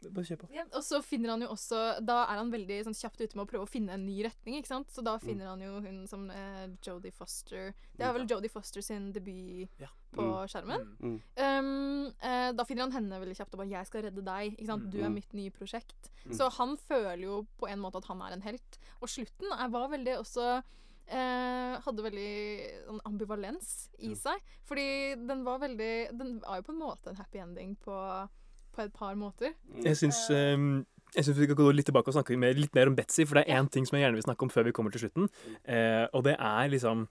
Bare 0.02 0.24
kjør 0.24 0.38
på. 0.40 0.48
Ja, 0.56 0.64
og 0.74 0.82
så 0.84 1.02
finner 1.04 1.30
han 1.34 1.42
jo 1.42 1.50
også 1.50 2.00
Da 2.06 2.22
er 2.32 2.38
han 2.40 2.52
veldig 2.52 2.78
sånn, 2.86 2.96
kjapt 2.96 3.20
ute 3.20 3.36
med 3.36 3.44
å 3.46 3.50
prøve 3.52 3.66
å 3.66 3.70
finne 3.70 3.90
en 3.92 4.06
ny 4.06 4.24
retning, 4.24 4.56
ikke 4.62 4.68
sant? 4.72 4.88
Så 4.96 5.04
da 5.04 5.18
Mm. 5.18 5.26
finner 5.28 5.46
han 5.50 5.60
jo 5.60 5.82
hun 5.82 6.08
som 6.08 6.30
eh, 6.32 6.68
Jodie 6.82 7.12
Foster 7.12 7.74
Det 7.98 8.06
er 8.08 8.14
vel 8.14 8.26
Jodie 8.28 8.50
Foster 8.50 8.82
sin 8.82 9.12
debut 9.12 9.68
på 10.14 10.22
Mm. 10.24 10.48
skjermen. 10.48 10.88
Mm. 11.02 11.22
Um, 11.38 12.14
eh, 12.22 12.52
da 12.54 12.64
finner 12.64 12.84
han 12.88 12.92
henne 12.94 13.20
veldig 13.20 13.36
kjapt 13.38 13.54
og 13.54 13.60
bare 13.60 13.70
'Jeg 13.70 13.88
skal 13.88 14.02
redde 14.04 14.24
deg'. 14.24 14.56
Ikke 14.58 14.66
sant? 14.68 14.90
Du 14.90 15.00
er 15.00 15.10
Mm. 15.10 15.14
mitt 15.16 15.34
nye 15.34 15.50
prosjekt. 15.52 16.10
Mm. 16.26 16.34
Så 16.34 16.50
han 16.52 16.78
føler 16.78 17.22
jo 17.22 17.46
på 17.60 17.68
en 17.70 17.80
måte 17.80 17.98
at 17.98 18.06
han 18.06 18.22
er 18.22 18.32
en 18.34 18.42
helt. 18.42 18.78
Og 19.02 19.10
slutten 19.10 19.52
er, 19.52 19.68
var 19.70 19.90
veldig 19.90 20.18
også 20.18 20.64
eh, 21.12 21.80
hadde 21.82 22.04
veldig 22.06 22.86
sånn 22.88 23.02
ambivalens 23.06 23.90
i 24.00 24.14
seg. 24.14 24.40
Fordi 24.68 25.16
den 25.28 25.44
var 25.44 25.58
veldig 25.60 26.16
Den 26.18 26.40
var 26.40 26.58
jo 26.58 26.62
på 26.62 26.70
en 26.70 26.80
måte 26.80 27.08
en 27.10 27.16
happy 27.16 27.40
ending 27.40 27.76
på, 27.78 28.30
på 28.76 28.86
et 28.86 28.94
par 28.96 29.16
måter. 29.20 29.54
Jeg 29.84 29.98
syns 30.00 30.26
um, 30.34 30.86
jeg 31.16 31.26
synes 31.26 31.40
vi 31.40 31.48
skal 31.48 31.58
gå 31.58 31.70
litt 31.74 31.88
tilbake 31.90 32.12
og 32.12 32.18
snakke 32.18 32.38
mer, 32.38 32.58
litt 32.58 32.76
mer 32.78 32.90
om 32.92 32.98
Betzy, 32.98 33.26
for 33.26 33.40
det 33.40 33.48
er 33.48 33.58
én 33.58 33.70
ting 33.72 33.88
som 33.88 33.98
jeg 33.98 34.06
gjerne 34.06 34.20
vil 34.20 34.28
snakke 34.28 34.46
om 34.46 34.52
før 34.54 34.68
vi 34.68 34.74
kommer 34.78 34.94
til 34.94 35.08
slutten. 35.08 35.30
Eh, 35.66 36.06
og 36.14 36.26
det 36.28 36.36
er 36.38 36.70
liksom 36.70 37.08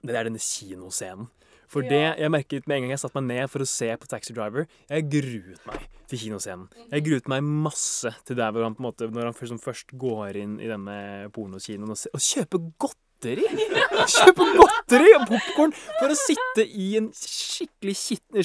Det 0.00 0.14
er 0.16 0.24
denne 0.24 0.38
kinoscenen. 0.38 1.26
For 1.68 1.82
det 1.86 2.16
jeg 2.18 2.30
merket 2.32 2.66
med 2.66 2.76
en 2.76 2.82
gang 2.82 2.92
jeg 2.94 3.00
satte 3.02 3.20
meg 3.20 3.26
ned 3.28 3.50
for 3.50 3.62
å 3.62 3.68
se 3.68 3.90
på 4.00 4.08
Taxi 4.08 4.32
Driver, 4.34 4.64
jeg 4.88 5.06
gruet 5.12 5.66
meg 5.68 5.84
til 6.08 6.18
kinoscenen. 6.18 6.70
Jeg 6.90 7.04
gruet 7.06 7.28
meg 7.30 7.44
masse 7.44 8.10
til 8.26 8.38
der 8.38 8.54
hvor 8.54 8.64
han 8.64 8.74
på 8.74 8.82
en 8.82 8.88
måte 8.88 9.10
Når 9.10 9.28
han 9.28 9.36
først, 9.36 9.60
først 9.62 9.94
går 9.98 10.40
inn 10.40 10.56
i 10.58 10.70
denne 10.70 11.28
pornokinoen 11.34 11.92
og, 11.92 12.00
og 12.14 12.24
kjøper 12.24 12.64
godteri! 13.20 13.44
Kjøpe 14.14 14.46
godteri 14.56 15.12
og 15.16 15.26
popkorn 15.28 15.74
for 15.98 16.12
å 16.12 16.18
sitte 16.18 16.64
i 16.64 16.96
en 16.98 17.10
skikkelig 17.14 17.96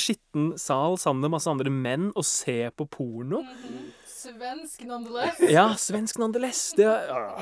skitten, 0.02 0.54
sal 0.60 1.00
sammen 1.00 1.26
med 1.26 1.36
masse 1.38 1.50
andre 1.50 1.72
menn 1.72 2.12
og 2.16 2.26
se 2.28 2.70
på 2.76 2.88
porno. 2.92 3.44
Svensk 4.26 4.84
nonetheless. 4.90 5.40
Ja, 5.52 5.66
svensk 5.80 6.18
nonetheless. 6.22 6.62
Det 6.78 6.86
ah, 6.88 7.40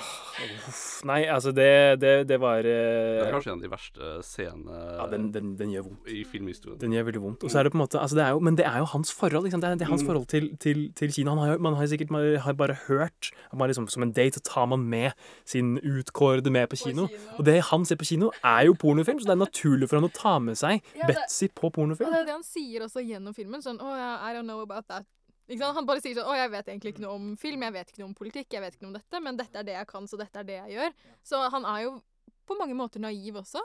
uff, 0.68 1.04
Nei, 1.08 1.22
altså, 1.32 1.54
det, 1.56 1.68
det, 2.02 2.12
det 2.30 2.38
var 2.42 2.62
Det 2.66 2.74
eh, 2.74 3.22
er 3.28 3.32
kanskje 3.34 3.52
en 3.54 3.58
av 3.60 3.64
de 3.66 3.72
verste 3.72 4.10
scenene 4.28 4.78
Ja, 5.00 5.06
den, 5.12 5.30
den, 5.36 5.54
den 5.60 5.72
gjør 5.74 5.86
vondt. 5.88 6.10
i 6.12 6.24
filmhistorien. 6.28 6.80
Den 6.82 6.94
gjør 6.96 7.08
veldig 7.10 7.22
vondt. 7.24 7.44
Og 7.48 7.54
så 7.54 7.60
er 7.62 7.68
det 7.68 7.74
på 7.74 7.80
en 7.80 7.84
måte 7.86 8.00
altså 8.02 8.18
det 8.20 8.26
er 8.26 8.36
jo, 8.36 8.40
Men 8.44 8.58
det 8.60 8.66
er 8.70 8.78
jo 8.84 8.90
hans 8.94 9.12
forhold. 9.16 9.48
Liksom. 9.48 9.62
Det, 9.64 9.70
er, 9.70 9.76
det 9.82 9.88
er 9.88 9.92
hans 9.94 10.04
Mm. 10.04 10.08
forhold 10.10 10.28
til, 10.28 10.50
til, 10.60 10.80
til 11.00 11.14
Kina. 11.16 11.32
Han 11.32 11.40
har, 11.40 11.54
jo- 11.56 11.62
man 11.64 11.74
har 11.80 11.86
sikkert 11.88 12.12
man 12.12 12.36
har 12.44 12.54
bare 12.60 12.76
hørt 12.88 13.32
at 13.52 13.58
man 13.58 13.70
liksom, 13.72 13.88
Som 13.88 14.04
en 14.04 14.12
date 14.12 14.40
så 14.40 14.44
tar 14.44 14.66
man 14.68 14.80
med 14.90 15.12
sin 15.46 15.78
utkårede 15.80 16.52
med 16.52 16.68
på 16.70 16.76
kino. 16.84 17.08
Og 17.38 17.46
det 17.46 17.62
han 17.70 17.86
ser 17.86 17.96
på 17.96 18.06
kino, 18.06 18.32
er 18.44 18.66
jo 18.68 18.74
pornofilm, 18.74 19.20
så 19.20 19.30
det 19.32 19.36
er 19.38 19.42
naturlig 19.46 19.90
for 19.90 20.00
han 20.02 20.10
å 20.10 20.14
ta 20.14 20.40
med 20.40 20.58
seg 20.60 20.82
Ja, 20.96 21.08
det- 21.08 21.16
Betzy 21.16 21.48
på 21.54 21.68
Og 21.70 21.74
pornofilm. 21.74 22.12
det 22.12 22.20
er 22.22 22.26
det 22.26 22.34
han 22.36 22.44
sier 22.44 22.82
også 22.84 23.00
gjennom 23.06 23.34
filmen. 23.36 23.62
Sånn 23.62 23.80
oh, 23.82 23.94
yeah, 23.96 24.20
I 24.24 24.34
don't 24.36 24.44
know 24.50 24.62
about 24.62 24.88
that. 24.90 25.06
Ikke 25.50 25.60
sant? 25.60 25.76
Han 25.76 25.86
bare 25.86 26.00
sier 26.02 26.16
sånn 26.16 26.30
Å, 26.32 26.36
jeg 26.40 26.52
vet 26.54 26.68
egentlig 26.72 26.94
ikke 26.94 27.04
noe 27.04 27.16
om 27.20 27.36
film, 27.38 27.62
jeg 27.68 27.74
vet 27.76 27.90
ikke 27.92 28.00
noe 28.04 28.08
om 28.12 28.16
politikk, 28.16 28.48
jeg 28.56 28.62
vet 28.64 28.74
ikke 28.78 28.86
noe 28.88 28.94
om 28.94 29.00
dette, 29.02 29.20
men 29.26 29.38
dette 29.38 29.60
er 29.60 29.64
det 29.68 29.74
jeg 29.76 29.88
kan, 29.88 30.08
så 30.08 30.18
dette 30.18 30.40
er 30.40 30.44
det 30.48 30.58
jeg 30.62 30.76
gjør. 30.78 30.94
Så 31.24 31.42
han 31.52 31.66
er 31.66 31.82
jo 31.84 31.94
på 32.48 32.58
mange 32.60 32.76
måter 32.76 33.00
naiv 33.04 33.36
også. 33.42 33.60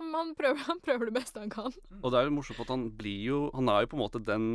Han, 0.00 0.14
han, 0.16 0.30
prøver, 0.34 0.56
han 0.64 0.78
prøver 0.80 1.10
det 1.10 1.14
beste 1.18 1.40
han 1.42 1.50
kan. 1.52 1.74
Og 2.00 2.06
det 2.12 2.18
er 2.22 2.24
jo 2.30 2.32
morsomt 2.32 2.62
at 2.64 2.70
han 2.72 2.86
blir 2.96 3.18
jo 3.26 3.40
Han 3.52 3.68
er 3.68 3.82
jo 3.84 3.90
på 3.92 3.98
en 3.98 4.00
måte 4.00 4.22
den 4.24 4.46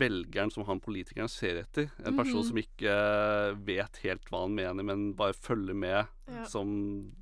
velgeren 0.00 0.50
som 0.54 0.64
han 0.64 0.80
politikeren 0.80 1.28
ser 1.28 1.60
etter. 1.60 1.90
En 2.00 2.16
person 2.16 2.40
Mhm. 2.40 2.48
som 2.48 2.56
ikke 2.62 2.88
eh, 2.94 3.52
vet 3.68 4.00
helt 4.06 4.24
hva 4.32 4.46
han 4.46 4.54
mener, 4.56 4.82
men 4.82 5.12
bare 5.14 5.34
følger 5.36 5.74
med 5.76 6.06
Ja. 6.26 6.44
som 6.48 7.12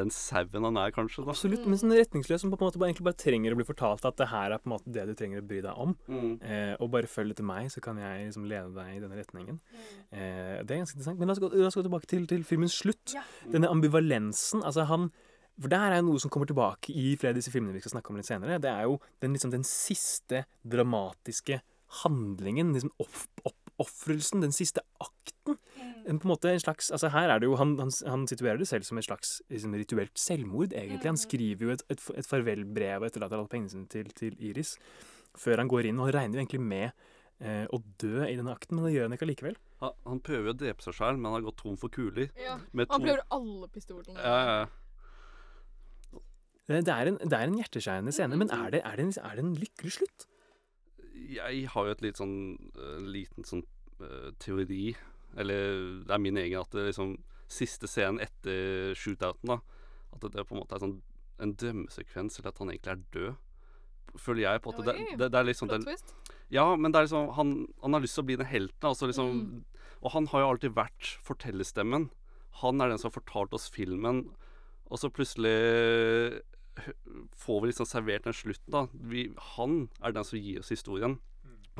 den 0.00 0.12
sauen 0.14 0.66
han 0.66 0.78
er, 0.80 0.92
kanskje. 0.94 1.24
da 1.24 1.34
Absolutt, 1.34 1.66
men 1.68 1.80
sånn 1.80 1.94
retningsløs 1.94 2.42
som 2.42 2.52
på 2.52 2.58
en 2.58 2.68
måte 2.68 2.80
bare, 2.80 2.90
egentlig 2.90 3.06
bare 3.06 3.20
trenger 3.20 3.54
å 3.54 3.60
bli 3.60 3.66
fortalt 3.68 4.06
at 4.08 4.18
det 4.20 4.30
her 4.32 4.54
er 4.54 4.62
på 4.62 4.70
en 4.70 4.74
måte 4.74 4.94
det 4.94 5.06
du 5.08 5.14
trenger 5.18 5.42
å 5.42 5.46
bry 5.46 5.62
deg 5.64 5.82
om. 5.84 5.94
Mm. 6.10 6.30
Eh, 6.40 6.74
og 6.78 6.92
bare 6.94 7.10
følg 7.10 7.34
etter 7.36 7.46
meg, 7.46 7.70
så 7.72 7.82
kan 7.84 8.00
jeg 8.00 8.26
liksom 8.26 8.46
lede 8.50 8.72
deg 8.76 8.96
i 8.96 9.02
denne 9.04 9.18
retningen. 9.20 9.60
Eh, 10.10 10.60
det 10.64 10.76
er 10.76 10.82
ganske 10.82 10.98
interessant. 10.98 11.20
Men 11.20 11.30
la 11.30 11.36
oss 11.36 11.42
gå, 11.42 11.52
la 11.54 11.70
oss 11.70 11.78
gå 11.78 11.86
tilbake 11.86 12.10
til, 12.10 12.28
til 12.30 12.46
filmens 12.48 12.78
slutt. 12.82 13.16
Ja. 13.16 13.24
Denne 13.50 13.70
ambivalensen. 13.72 14.64
Altså, 14.66 14.88
han 14.90 15.10
For 15.60 15.68
det 15.68 15.80
her 15.82 15.92
er 15.92 16.00
jo 16.00 16.10
noe 16.10 16.20
som 16.22 16.30
kommer 16.32 16.48
tilbake 16.48 16.94
i 16.96 17.16
flere 17.20 17.34
av 17.34 17.40
disse 17.40 17.52
filmene 17.52 17.74
vi 17.76 17.82
skal 17.82 17.98
snakke 17.98 18.12
om 18.12 18.16
litt 18.16 18.28
senere. 18.28 18.60
Det 18.62 18.70
er 18.70 18.86
jo 18.88 19.00
den, 19.20 19.34
liksom, 19.36 19.52
den 19.52 19.66
siste 19.66 20.46
dramatiske 20.64 21.60
handlingen, 22.04 22.72
liksom 22.72 22.92
opp, 23.02 23.42
opp, 23.44 23.59
oppofrelsen, 23.80 24.44
den 24.44 24.54
siste 24.54 24.84
akten. 25.02 25.58
En, 26.06 26.18
på 26.20 26.26
en 26.26 26.32
måte 26.32 26.52
en 26.52 26.62
slags, 26.62 26.90
altså 26.94 27.10
her 27.12 27.32
er 27.32 27.40
det 27.40 27.48
jo, 27.48 27.56
Han, 27.60 27.76
han, 27.80 27.92
han 28.08 28.26
situerer 28.28 28.60
det 28.60 28.68
selv 28.68 28.86
som 28.86 29.00
et 29.00 29.06
slags 29.06 29.38
liksom, 29.52 29.76
rituelt 29.76 30.18
selvmord, 30.18 30.72
egentlig. 30.72 31.08
Han 31.08 31.20
skriver 31.20 31.66
jo 31.66 31.72
et, 31.76 31.84
et, 31.92 32.04
et 32.20 32.28
farvelbrev 32.28 33.02
og 33.02 33.08
etterlater 33.10 33.40
alle 33.40 33.52
pengene 33.52 33.72
sine 33.72 33.88
til, 33.90 34.12
til 34.16 34.36
Iris 34.38 34.76
før 35.38 35.62
han 35.62 35.70
går 35.70 35.90
inn. 35.90 36.00
Og 36.00 36.10
han 36.10 36.16
regner 36.18 36.38
jo 36.38 36.44
egentlig 36.44 36.62
med 36.64 36.88
eh, 37.40 37.64
å 37.70 37.80
dø 38.02 38.24
i 38.26 38.36
denne 38.36 38.54
akten, 38.54 38.78
men 38.78 38.88
det 38.88 38.96
gjør 38.96 39.08
han 39.08 39.16
ikke 39.16 39.28
allikevel. 39.28 39.58
Han, 39.84 39.96
han 40.08 40.22
prøver 40.26 40.50
jo 40.50 40.56
å 40.56 40.60
drepe 40.64 40.86
seg 40.86 40.98
sjøl, 40.98 41.16
men 41.16 41.30
han 41.30 41.38
har 41.38 41.46
gått 41.48 41.60
tom 41.62 41.78
for 41.80 41.92
kuler. 41.92 42.30
Ja, 42.40 42.58
Med 42.72 42.90
Han 42.92 43.06
prøver 43.06 43.24
alle 43.36 43.70
pistolene. 43.72 44.18
Ja, 44.18 44.36
ja, 44.36 44.60
ja. 44.60 44.68
Det, 46.70 46.84
det, 46.86 46.94
er 46.94 47.08
en, 47.10 47.16
det 47.18 47.34
er 47.34 47.48
en 47.48 47.56
hjerteskjærende 47.58 48.12
scene, 48.14 48.36
men 48.38 48.52
er 48.54 48.68
det, 48.70 48.80
er, 48.86 48.98
det 48.98 49.08
en, 49.08 49.14
er 49.26 49.38
det 49.38 49.42
en 49.42 49.54
lykkelig 49.58 49.96
slutt? 49.96 50.26
Jeg 51.20 51.68
har 51.72 51.86
jo 51.86 51.94
et 51.94 52.04
litt 52.04 52.20
sånn 52.20 52.38
eh, 52.74 53.00
liten 53.04 53.46
sånn 53.46 53.64
eh, 54.00 54.30
teori, 54.42 54.94
eller 55.38 55.76
det 56.06 56.14
er 56.14 56.22
min 56.22 56.40
egen, 56.40 56.62
at 56.62 56.72
det 56.74 56.88
liksom 56.88 57.16
siste 57.50 57.88
scenen 57.90 58.22
etter 58.22 58.94
shootouten, 58.98 59.52
da, 59.52 59.60
at 60.14 60.26
det, 60.26 60.46
på 60.46 60.54
en 60.54 60.62
måte 60.62 60.76
er 60.76 60.84
sånn 60.84 60.98
en 61.40 61.54
drømmesekvens, 61.56 62.38
eller 62.38 62.52
at 62.52 62.60
han 62.60 62.72
egentlig 62.72 62.92
er 62.92 63.04
død. 63.14 63.46
Føler 64.20 64.42
jeg 64.42 64.62
på 64.62 64.72
at 64.72 64.80
Oi, 64.82 64.86
Det, 64.86 64.94
det, 65.20 65.28
det 65.32 65.38
er 65.38 65.46
liksom 65.46 65.70
plot 65.70 65.86
twist. 65.86 66.14
Ja, 66.50 66.64
men 66.74 66.90
det 66.90 66.98
er 66.98 67.06
liksom 67.06 67.28
han, 67.36 67.52
han 67.80 67.94
har 67.94 68.02
lyst 68.02 68.18
til 68.18 68.24
å 68.24 68.28
bli 68.28 68.38
den 68.40 68.50
helten, 68.50 68.88
altså 68.90 69.10
liksom 69.10 69.36
Mm. 69.40 69.60
Og 70.00 70.14
han 70.14 70.26
har 70.32 70.40
jo 70.40 70.48
alltid 70.48 70.76
vært 70.76 71.08
fortellerstemmen. 71.26 72.06
Han 72.62 72.80
er 72.80 72.88
den 72.88 73.00
som 73.00 73.10
har 73.10 73.18
fortalt 73.18 73.52
oss 73.56 73.68
filmen, 73.68 74.22
og 74.88 74.98
så 74.98 75.10
plutselig 75.12 76.40
får 77.44 77.60
vi 77.60 77.72
liksom 77.72 77.88
servert 77.88 78.28
den 78.28 78.36
slutten, 78.36 78.70
da. 78.74 78.86
Vi, 79.12 79.28
han 79.56 79.82
er 80.02 80.16
den 80.16 80.26
som 80.26 80.40
gir 80.40 80.62
oss 80.62 80.72
historien. 80.72 81.18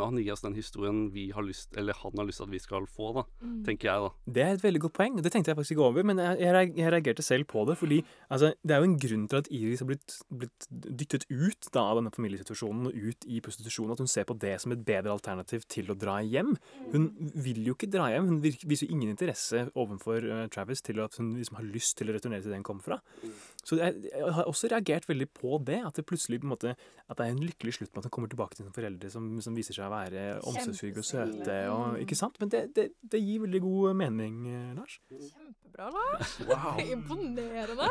Og 0.00 0.08
han 0.08 0.20
gir 0.20 0.32
oss 0.32 0.44
den 0.44 0.56
historien 0.56 1.00
vi 1.14 1.28
har 1.34 1.44
lyst 1.44 1.76
Eller 1.78 1.96
han 1.98 2.16
har 2.18 2.28
lyst 2.28 2.40
til 2.40 2.48
at 2.48 2.52
vi 2.54 2.60
skal 2.62 2.86
få, 2.88 3.10
da. 3.16 3.24
Mm. 3.42 3.56
Tenker 3.66 3.90
jeg, 3.90 4.04
da. 4.04 4.32
Det 4.36 4.44
er 4.44 4.54
et 4.54 4.64
veldig 4.64 4.82
godt 4.86 4.96
poeng. 4.96 5.18
Det 5.20 5.32
tenkte 5.32 5.52
jeg 5.52 5.58
faktisk 5.58 5.76
ikke 5.76 5.88
over, 5.88 6.06
men 6.06 6.20
jeg, 6.22 6.38
jeg, 6.40 6.72
jeg 6.78 6.92
reagerte 6.94 7.24
selv 7.26 7.48
på 7.50 7.64
det. 7.68 7.76
fordi 7.78 8.00
altså, 8.28 8.52
Det 8.62 8.76
er 8.76 8.82
jo 8.82 8.88
en 8.88 8.98
grunn 9.04 9.26
til 9.30 9.40
at 9.40 9.50
Iris 9.50 9.82
har 9.82 9.90
blitt, 9.90 10.16
blitt 10.42 10.68
dyttet 10.70 11.26
ut 11.28 11.70
da, 11.74 11.84
av 11.84 12.00
denne 12.00 12.14
familiesituasjonen 12.14 12.90
og 12.90 12.96
ut 13.10 13.26
i 13.26 13.42
prostitusjon. 13.44 13.92
At 13.92 14.02
hun 14.02 14.10
ser 14.10 14.28
på 14.28 14.38
det 14.40 14.56
som 14.62 14.74
et 14.74 14.84
bedre 14.86 15.12
alternativ 15.12 15.66
til 15.68 15.92
å 15.92 15.98
dra 15.98 16.20
hjem. 16.24 16.54
Hun 16.94 17.10
vil 17.34 17.62
jo 17.68 17.76
ikke 17.76 17.90
dra 17.90 18.08
hjem. 18.14 18.30
Hun 18.30 18.40
virker, 18.44 18.70
viser 18.70 18.88
jo 18.88 18.96
ingen 18.96 19.12
interesse 19.12 19.66
overfor 19.74 20.24
uh, 20.24 20.46
Travis 20.52 20.84
til 20.86 21.02
at 21.04 21.18
hun 21.20 21.34
liksom 21.38 21.60
har 21.60 21.68
lyst 21.68 21.98
til 21.98 22.10
å 22.10 22.16
returnere 22.16 22.44
til 22.44 22.54
det 22.54 22.62
hun 22.62 22.68
kom 22.70 22.82
fra. 22.84 23.00
Så 23.66 23.76
jeg, 23.80 24.04
jeg 24.08 24.32
har 24.36 24.48
også 24.48 24.70
reagert 24.72 25.08
veldig 25.08 25.28
på 25.36 25.58
det. 25.66 25.80
At 25.86 25.98
det 25.98 26.06
plutselig 26.08 26.40
på 26.40 26.48
en 26.48 26.54
måte, 26.54 26.74
at 27.10 27.18
det 27.18 27.26
er 27.26 27.34
en 27.34 27.42
lykkelig 27.44 27.76
slutt 27.76 27.90
med 27.92 28.02
at 28.02 28.08
han 28.08 28.14
kommer 28.16 28.30
tilbake 28.32 28.56
til 28.56 28.64
sine 28.64 28.74
foreldre 28.76 29.10
som, 29.12 29.26
som 29.44 29.56
viser 29.56 29.76
seg 29.76 29.88
å 29.88 29.92
være 29.92 30.26
omsorgsfulle 30.48 31.02
og 31.02 31.08
søte. 31.08 31.58
Og, 31.74 31.98
ikke 32.04 32.18
sant? 32.18 32.38
Men 32.40 32.52
det, 32.52 32.62
det, 32.76 32.86
det 33.12 33.22
gir 33.22 33.44
veldig 33.44 33.62
god 33.64 33.98
mening, 34.00 34.38
eh, 34.50 34.70
Lars. 34.78 34.98
Kjempebra, 35.10 35.90
Lars. 35.96 36.36
Wow. 36.50 36.80
Imponerende. 36.94 37.88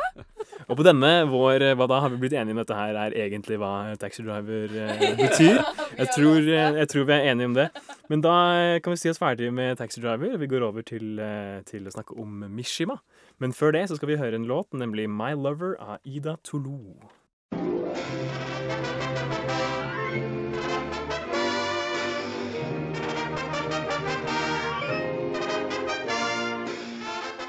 Og 0.67 0.75
på 0.77 0.83
denne 0.85 1.09
vår 1.29 1.63
Hva 1.77 1.85
da? 1.89 1.99
Har 2.03 2.11
vi 2.11 2.19
blitt 2.21 2.33
enige 2.37 2.55
om 2.55 2.59
dette 2.61 2.75
her 2.75 2.97
er 3.05 3.15
egentlig 3.23 3.59
hva 3.61 3.71
Taxi 4.01 4.25
Driver 4.25 4.73
eh, 4.83 5.05
betyr? 5.19 5.61
Jeg 5.99 6.11
tror, 6.15 6.37
eh, 6.39 6.77
jeg 6.79 6.87
tror 6.91 7.07
vi 7.09 7.15
er 7.15 7.25
enige 7.31 7.49
om 7.49 7.55
det. 7.57 7.67
Men 8.11 8.21
da 8.23 8.33
eh, 8.55 8.77
kan 8.83 8.93
vi 8.93 8.99
si 9.01 9.09
oss 9.11 9.19
ferdige 9.19 9.51
med 9.51 9.77
Taxi 9.79 10.01
Driver. 10.03 10.37
Vi 10.39 10.47
går 10.47 10.63
over 10.63 10.85
til, 10.85 11.19
eh, 11.19 11.59
til 11.67 11.87
å 11.87 11.93
snakke 11.93 12.15
om 12.19 12.45
Mishima. 12.55 12.95
Men 13.39 13.53
før 13.53 13.71
det 13.71 13.87
så 13.87 13.95
skal 13.95 14.07
vi 14.07 14.17
høre 14.19 14.35
en 14.35 14.45
låt, 14.45 14.73
nemlig 14.73 15.09
My 15.09 15.31
Lover 15.31 15.77
av 15.79 15.97
Ida 16.03 16.35
Tolo. 16.43 17.09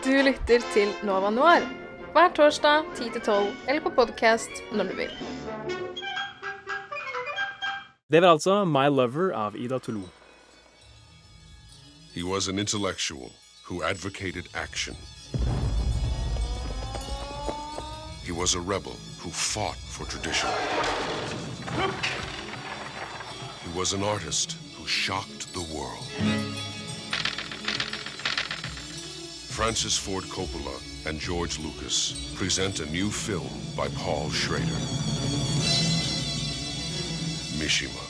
Du 0.05 0.15
lytter 0.23 0.63
til 0.75 0.95
Nova 1.03 1.31
Noir 1.31 1.67
hver 2.15 2.31
torsdag 2.39 2.87
10-12 2.95 3.51
eller 3.69 3.83
på 3.83 3.91
podkast 3.91 4.63
når 4.73 4.85
du 4.85 4.97
vil. 5.03 5.13
Det 8.11 8.23
var 8.23 8.29
altså 8.39 8.65
My 8.65 8.87
Lover 8.87 9.35
av 9.35 9.57
Ida 9.57 9.79
Tolo. 9.79 10.07
He 12.15 12.23
was 12.23 12.49
an 12.49 12.59
intellectual 12.59 13.31
who 13.67 13.83
advocated 13.83 14.47
action. 14.55 14.95
He 18.31 18.37
was 18.37 18.55
a 18.55 18.61
rebel 18.61 18.97
who 19.19 19.29
fought 19.29 19.75
for 19.75 20.05
tradition. 20.05 20.49
He 23.65 23.77
was 23.77 23.93
an 23.93 24.05
artist 24.05 24.57
who 24.77 24.87
shocked 24.87 25.53
the 25.53 25.67
world. 25.75 26.07
Francis 29.49 29.99
Ford 29.99 30.23
Coppola 30.27 30.79
and 31.09 31.19
George 31.19 31.59
Lucas 31.59 32.33
present 32.37 32.79
a 32.79 32.87
new 32.87 33.11
film 33.11 33.51
by 33.77 33.89
Paul 33.89 34.31
Schrader. 34.31 34.79
Mishima. 37.59 38.05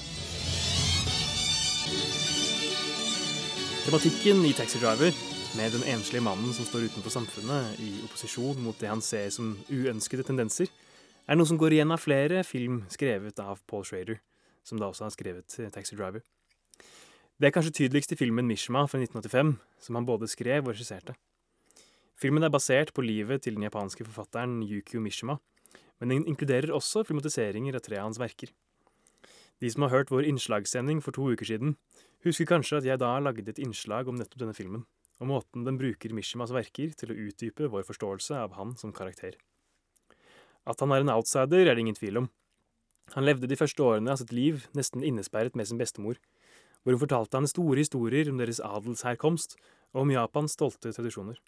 Tematikken 3.86 4.46
i 4.46 4.52
Taxi 4.52 4.78
Driver, 4.78 5.12
med 5.56 5.72
den 5.74 5.82
enslige 5.90 6.22
mannen 6.22 6.52
som 6.54 6.66
står 6.66 6.84
utenfor 6.86 7.10
samfunnet 7.10 7.78
i 7.82 7.88
opposisjon 8.06 8.60
mot 8.62 8.76
det 8.78 8.90
han 8.90 9.00
ser 9.02 9.32
som 9.34 9.56
uønskede 9.66 10.22
tendenser, 10.26 10.68
er 11.26 11.38
noe 11.38 11.48
som 11.48 11.58
går 11.58 11.74
igjen 11.74 11.90
av 11.90 12.02
flere 12.02 12.44
film 12.46 12.84
skrevet 12.92 13.40
av 13.42 13.58
Paul 13.70 13.82
Schrader, 13.86 14.20
som 14.62 14.78
da 14.78 14.90
også 14.90 15.08
har 15.08 15.14
skrevet 15.14 15.56
eh, 15.58 15.72
Taxi 15.74 15.98
Driver. 15.98 16.22
Det 17.40 17.48
er 17.48 17.54
kanskje 17.56 17.74
tydeligst 17.80 18.14
i 18.14 18.18
filmen 18.20 18.46
Mishima 18.46 18.84
fra 18.86 19.00
1985, 19.00 19.56
som 19.82 19.98
han 19.98 20.06
både 20.06 20.28
skrev 20.30 20.68
og 20.68 20.74
regisserte. 20.74 21.16
Filmen 22.20 22.46
er 22.46 22.54
basert 22.54 22.94
på 22.94 23.02
livet 23.02 23.42
til 23.42 23.58
den 23.58 23.66
japanske 23.66 24.06
forfatteren 24.06 24.60
Yukio 24.62 25.02
Mishima, 25.02 25.40
men 25.98 26.14
den 26.14 26.28
inkluderer 26.30 26.74
også 26.76 27.02
filmatiseringer 27.08 27.80
av 27.80 27.86
tre 27.88 27.98
av 27.98 28.06
hans 28.10 28.22
verker. 28.22 28.52
De 29.60 29.72
som 29.72 29.82
har 29.84 29.96
hørt 29.96 30.14
vår 30.14 30.30
innslagssending 30.30 31.02
for 31.02 31.16
to 31.16 31.26
uker 31.32 31.48
siden, 31.48 31.74
husker 32.24 32.48
kanskje 32.48 32.78
at 32.78 32.86
jeg 32.86 33.02
da 33.02 33.16
lagde 33.18 33.50
et 33.50 33.60
innslag 33.60 34.08
om 34.08 34.20
nettopp 34.20 34.44
denne 34.44 34.56
filmen, 34.56 34.86
og 35.20 35.28
måten 35.28 35.66
den 35.66 35.78
bruker 35.80 36.14
Mishimas 36.16 36.52
verker 36.54 36.94
til 36.96 37.12
å 37.12 37.18
utdype 37.28 37.68
vår 37.70 37.84
forståelse 37.88 38.38
av 38.40 38.56
han 38.56 38.72
som 38.80 38.94
karakter. 38.96 39.36
At 40.68 40.80
han 40.80 40.92
er 40.92 41.04
en 41.04 41.12
outsider, 41.12 41.66
er 41.66 41.76
det 41.76 41.84
ingen 41.84 41.98
tvil 41.98 42.22
om. 42.22 42.30
Han 43.16 43.26
levde 43.26 43.48
de 43.50 43.58
første 43.58 43.82
årene 43.82 44.12
av 44.12 44.20
sitt 44.20 44.32
liv 44.32 44.66
nesten 44.76 45.04
innesperret 45.04 45.56
med 45.58 45.68
sin 45.68 45.80
bestemor, 45.80 46.20
hvor 46.82 46.96
hun 46.96 47.02
fortalte 47.02 47.36
han 47.36 47.48
store 47.50 47.82
historier 47.82 48.30
om 48.30 48.40
deres 48.40 48.62
adelsherkomst 48.64 49.58
og 49.92 50.04
om 50.04 50.14
Japans 50.14 50.56
stolte 50.56 50.92
tradisjoner. 50.94 51.40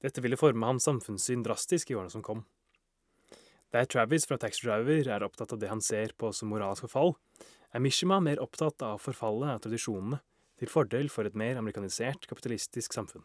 Dette 0.00 0.22
ville 0.24 0.38
forme 0.40 0.70
hans 0.70 0.86
samfunnssyn 0.88 1.44
drastisk 1.44 1.90
i 1.90 1.98
årene 1.98 2.12
som 2.14 2.24
kom. 2.24 2.46
Der 3.74 3.86
Travis 3.86 4.24
fra 4.26 4.38
Taxi 4.40 4.64
Driver 4.64 5.10
er 5.12 5.26
opptatt 5.26 5.52
av 5.54 5.60
det 5.60 5.68
han 5.70 5.82
ser 5.84 6.14
på 6.18 6.32
som 6.34 6.50
moralsk 6.50 6.86
forfall, 6.86 7.14
er 7.70 7.82
Mishima 7.84 8.18
mer 8.24 8.40
opptatt 8.42 8.82
av 8.82 8.98
forfallet 9.02 9.52
av 9.52 9.60
tradisjonene, 9.66 10.18
til 10.60 10.70
fordel 10.70 11.08
for 11.12 11.24
et 11.28 11.36
mer 11.38 11.58
amerikanisert, 11.60 12.26
kapitalistisk 12.28 12.92
samfunn. 12.92 13.24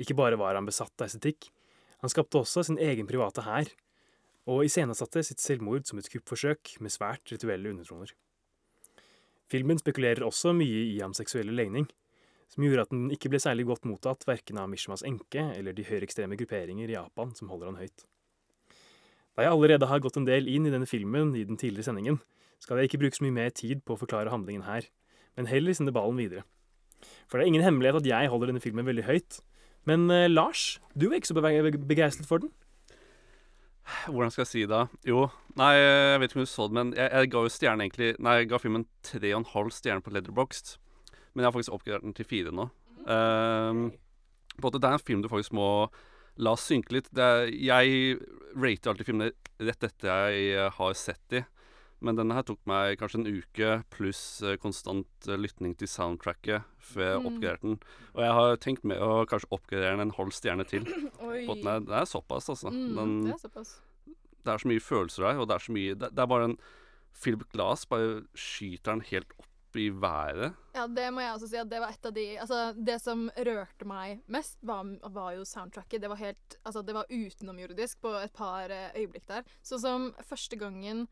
Ikke 0.00 0.16
bare 0.16 0.38
var 0.40 0.56
han 0.56 0.68
besatt 0.68 0.94
av 1.00 1.10
estetikk, 1.10 1.50
han 2.00 2.12
skapte 2.12 2.40
også 2.40 2.66
sin 2.66 2.80
egen 2.80 3.08
private 3.08 3.44
hær, 3.46 3.68
og 4.46 4.64
iscenesatte 4.66 5.24
sitt 5.26 5.42
selvmord 5.42 5.88
som 5.88 5.98
et 5.98 6.08
kuppforsøk 6.12 6.76
med 6.84 6.94
svært 6.94 7.32
rituelle 7.32 7.72
undertoner. 7.72 8.12
Filmen 9.50 9.78
spekulerer 9.78 10.26
også 10.26 10.52
mye 10.56 10.84
i 10.90 10.98
hans 11.02 11.20
seksuelle 11.20 11.54
legning, 11.54 11.86
som 12.50 12.62
gjorde 12.62 12.84
at 12.86 12.92
den 12.92 13.08
ikke 13.14 13.30
ble 13.32 13.40
særlig 13.42 13.66
godt 13.68 13.86
mottatt 13.90 14.26
verken 14.26 14.58
av 14.62 14.68
Mishimas 14.70 15.04
enke 15.06 15.42
eller 15.56 15.74
de 15.74 15.86
høyreekstreme 15.86 16.38
grupperinger 16.38 16.90
i 16.90 16.94
Japan 16.94 17.32
som 17.34 17.50
holder 17.50 17.72
han 17.72 17.80
høyt. 17.80 18.06
Da 19.36 19.44
jeg 19.44 19.52
allerede 19.52 19.88
har 19.90 20.02
gått 20.02 20.16
en 20.16 20.28
del 20.28 20.46
inn 20.48 20.68
i 20.68 20.72
denne 20.72 20.88
filmen 20.88 21.34
i 21.36 21.44
den 21.44 21.58
tidligere 21.60 21.90
sendingen, 21.90 22.20
skal 22.62 22.78
jeg 22.78 22.88
ikke 22.88 23.02
bruke 23.02 23.18
så 23.18 23.26
mye 23.26 23.36
mer 23.36 23.50
tid 23.52 23.82
på 23.84 23.94
å 23.94 24.00
forklare 24.00 24.32
handlingen 24.32 24.64
her, 24.64 24.86
men 25.36 25.48
heller 25.50 25.76
sende 25.76 25.94
ballen 25.94 26.18
videre. 26.18 26.44
For 27.26 27.38
det 27.38 27.44
er 27.46 27.52
ingen 27.52 27.64
hemmelighet 27.64 28.00
at 28.00 28.08
jeg 28.08 28.30
holder 28.32 28.50
denne 28.52 28.62
filmen 28.62 28.86
veldig 28.86 29.04
høyt. 29.06 29.40
Men 29.86 30.08
eh, 30.10 30.28
Lars, 30.30 30.78
du 30.98 31.10
er 31.10 31.20
ikke 31.20 31.30
så 31.30 31.36
begeistret 31.36 32.28
for 32.28 32.42
den? 32.42 32.52
Hvordan 34.10 34.32
skal 34.34 34.42
jeg 34.42 34.50
si 34.50 34.64
det? 34.66 34.80
Jo, 35.06 35.28
nei, 35.58 35.74
jeg 35.78 36.18
vet 36.20 36.32
ikke 36.32 36.40
om 36.40 36.46
du 36.46 36.50
så 36.50 36.66
det, 36.66 36.74
men 36.74 36.88
jeg, 36.96 37.06
jeg 37.06 37.30
ga 37.30 37.42
jo 37.44 37.52
stjernen 37.54 37.84
egentlig 37.84 38.08
Nei, 38.18 38.32
jeg 38.40 38.48
ga 38.50 38.58
filmen 38.58 38.86
tre 39.06 39.30
og 39.30 39.38
en 39.38 39.52
halv 39.52 39.70
stjerne 39.76 40.02
på 40.02 40.10
Letterboxd. 40.14 40.72
Men 41.34 41.44
jeg 41.44 41.48
har 41.48 41.54
faktisk 41.54 41.76
oppgradert 41.76 42.06
den 42.08 42.16
til 42.16 42.26
fire 42.26 42.54
nå. 42.54 42.66
Um, 43.06 43.84
på 44.56 44.66
måte, 44.66 44.80
det 44.82 44.88
er 44.88 44.96
en 44.98 45.04
film 45.06 45.22
du 45.22 45.30
faktisk 45.30 45.54
må 45.54 45.68
la 46.42 46.54
synke 46.58 46.96
litt. 46.96 47.10
Er, 47.14 47.46
jeg 47.52 48.16
rater 48.56 48.90
alltid 48.90 49.08
filmene 49.08 49.30
rett 49.68 49.86
etter 49.86 50.32
jeg 50.32 50.70
har 50.78 50.96
sett 50.98 51.22
de. 51.32 51.44
Men 52.04 52.16
denne 52.18 52.34
her 52.36 52.42
tok 52.44 52.60
meg 52.68 52.98
kanskje 53.00 53.22
en 53.22 53.30
uke 53.40 53.70
pluss 53.90 54.42
eh, 54.44 54.56
konstant 54.60 55.06
lytning 55.26 55.46
lytting 55.46 55.76
til 55.80 55.88
soundtracket 55.88 56.62
før 56.78 57.06
jeg 57.06 57.20
Mm. 57.22 57.26
oppgraderte 57.30 57.62
den. 57.62 57.78
Og 58.14 58.20
jeg 58.22 58.32
har 58.36 58.56
tenkt 58.56 58.84
med 58.84 58.98
å 59.00 59.24
kanskje 59.26 59.48
oppgradere 59.50 59.96
den 59.96 60.00
en 60.08 60.10
halv 60.18 60.30
stjerne 60.36 60.66
til. 60.68 60.84
Oi. 61.24 61.46
Den 61.46 61.66
er, 61.66 61.80
det 61.80 61.96
er 62.02 62.04
såpass, 62.04 62.48
altså. 62.52 62.68
Mm, 62.70 62.94
Den, 62.96 63.14
det 63.24 63.34
er 63.34 63.42
såpass. 63.48 63.74
det 64.44 64.52
er 64.52 64.58
så 64.58 64.68
mye 64.68 64.80
følelser 64.80 65.22
der, 65.24 65.40
og 65.40 65.48
det 65.48 65.54
er 65.56 65.64
så 65.64 65.72
mye 65.72 65.94
Det, 65.96 66.10
det 66.14 66.22
er 66.22 66.26
bare 66.26 66.44
en 66.52 66.58
Philip 67.16 67.46
Glass 67.52 67.86
bare 67.88 68.26
skyter 68.36 68.92
den 68.92 69.00
helt 69.08 69.32
opp 69.38 69.48
i 69.76 69.90
været. 69.92 70.54
Ja, 70.76 70.86
det 70.88 71.10
må 71.12 71.20
jeg 71.20 71.34
også 71.34 71.48
si 71.50 71.56
at 71.60 71.68
det 71.68 71.80
var 71.82 71.90
et 71.92 72.06
av 72.08 72.12
de 72.16 72.22
Altså, 72.40 72.60
det 72.76 72.94
som 73.02 73.26
rørte 73.36 73.84
meg 73.88 74.22
mest, 74.32 74.56
var, 74.64 74.84
var 75.12 75.34
jo 75.36 75.44
soundtracket. 75.44 76.00
Det 76.00 76.08
var 76.12 76.16
helt 76.20 76.56
Altså, 76.64 76.82
det 76.84 76.94
var 76.96 77.08
utenomjordisk 77.12 78.00
på 78.04 78.12
et 78.22 78.32
par 78.36 78.70
eh, 78.72 78.92
øyeblikk 78.96 79.26
der. 79.28 79.44
Sånn 79.64 79.80
som 79.82 80.06
første 80.24 80.56
gangen 80.60 81.06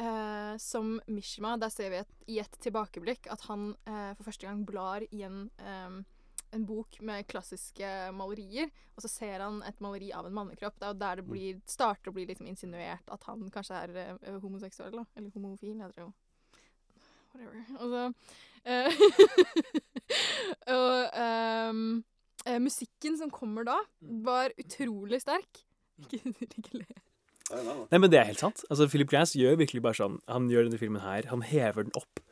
eh, 0.00 0.56
som 0.62 0.96
Mishima, 1.06 1.56
der 1.60 1.72
ser 1.72 1.92
vi 1.92 2.02
et, 2.02 2.12
i 2.32 2.40
et 2.42 2.60
tilbakeblikk 2.62 3.30
at 3.32 3.46
han 3.50 3.70
eh, 3.86 4.12
for 4.16 4.28
første 4.30 4.48
gang 4.48 4.62
blar 4.68 5.04
i 5.10 5.24
en 5.26 5.46
eh, 5.60 6.04
en 6.50 6.66
bok 6.66 7.00
med 7.00 7.26
klassiske 7.28 7.88
malerier, 8.16 8.70
og 8.94 9.04
så 9.04 9.10
ser 9.10 9.42
han 9.44 9.60
et 9.66 9.80
maleri 9.84 10.12
av 10.14 10.28
en 10.28 10.36
mannekropp. 10.36 10.78
Det 10.78 10.86
er 10.86 10.94
jo 10.94 11.00
der 11.02 11.20
det 11.20 11.26
blir, 11.28 11.60
starter 11.68 12.10
å 12.10 12.16
bli 12.16 12.26
liksom 12.30 12.48
insinuert 12.50 13.12
at 13.12 13.26
han 13.28 13.48
kanskje 13.52 13.80
er 13.82 13.96
eh, 14.04 14.38
homoseksuell, 14.42 14.94
da. 14.96 15.06
Eller 15.18 15.34
homofil, 15.34 15.76
heter 15.82 15.96
det 15.96 16.06
jo. 16.06 16.12
Whatever. 17.34 17.64
Altså, 17.76 18.02
eh, 18.64 18.90
Og 20.76 21.18
eh, 21.22 22.60
musikken 22.62 23.18
som 23.18 23.32
kommer 23.34 23.66
da, 23.66 23.76
var 24.00 24.54
utrolig 24.60 25.20
sterk. 25.24 25.64
Ikke, 26.00 26.22
ikke 26.46 26.82
le. 26.82 27.05
Nei, 27.54 27.98
men 28.00 28.10
det 28.10 28.18
er 28.18 28.30
helt 28.30 28.42
sant. 28.42 28.64
Altså, 28.70 28.88
Philip 28.90 29.10
Glass 29.12 29.36
gjør 29.38 29.60
virkelig 29.60 29.82
bare 29.84 29.98
sånn 29.98 30.16
Han 30.32 30.48
gjør 30.50 30.66
denne 30.66 30.80
filmen 30.80 31.04
her. 31.04 31.28
Han 31.30 31.44
hever 31.46 31.86
den 31.86 31.94
opp 31.98 32.22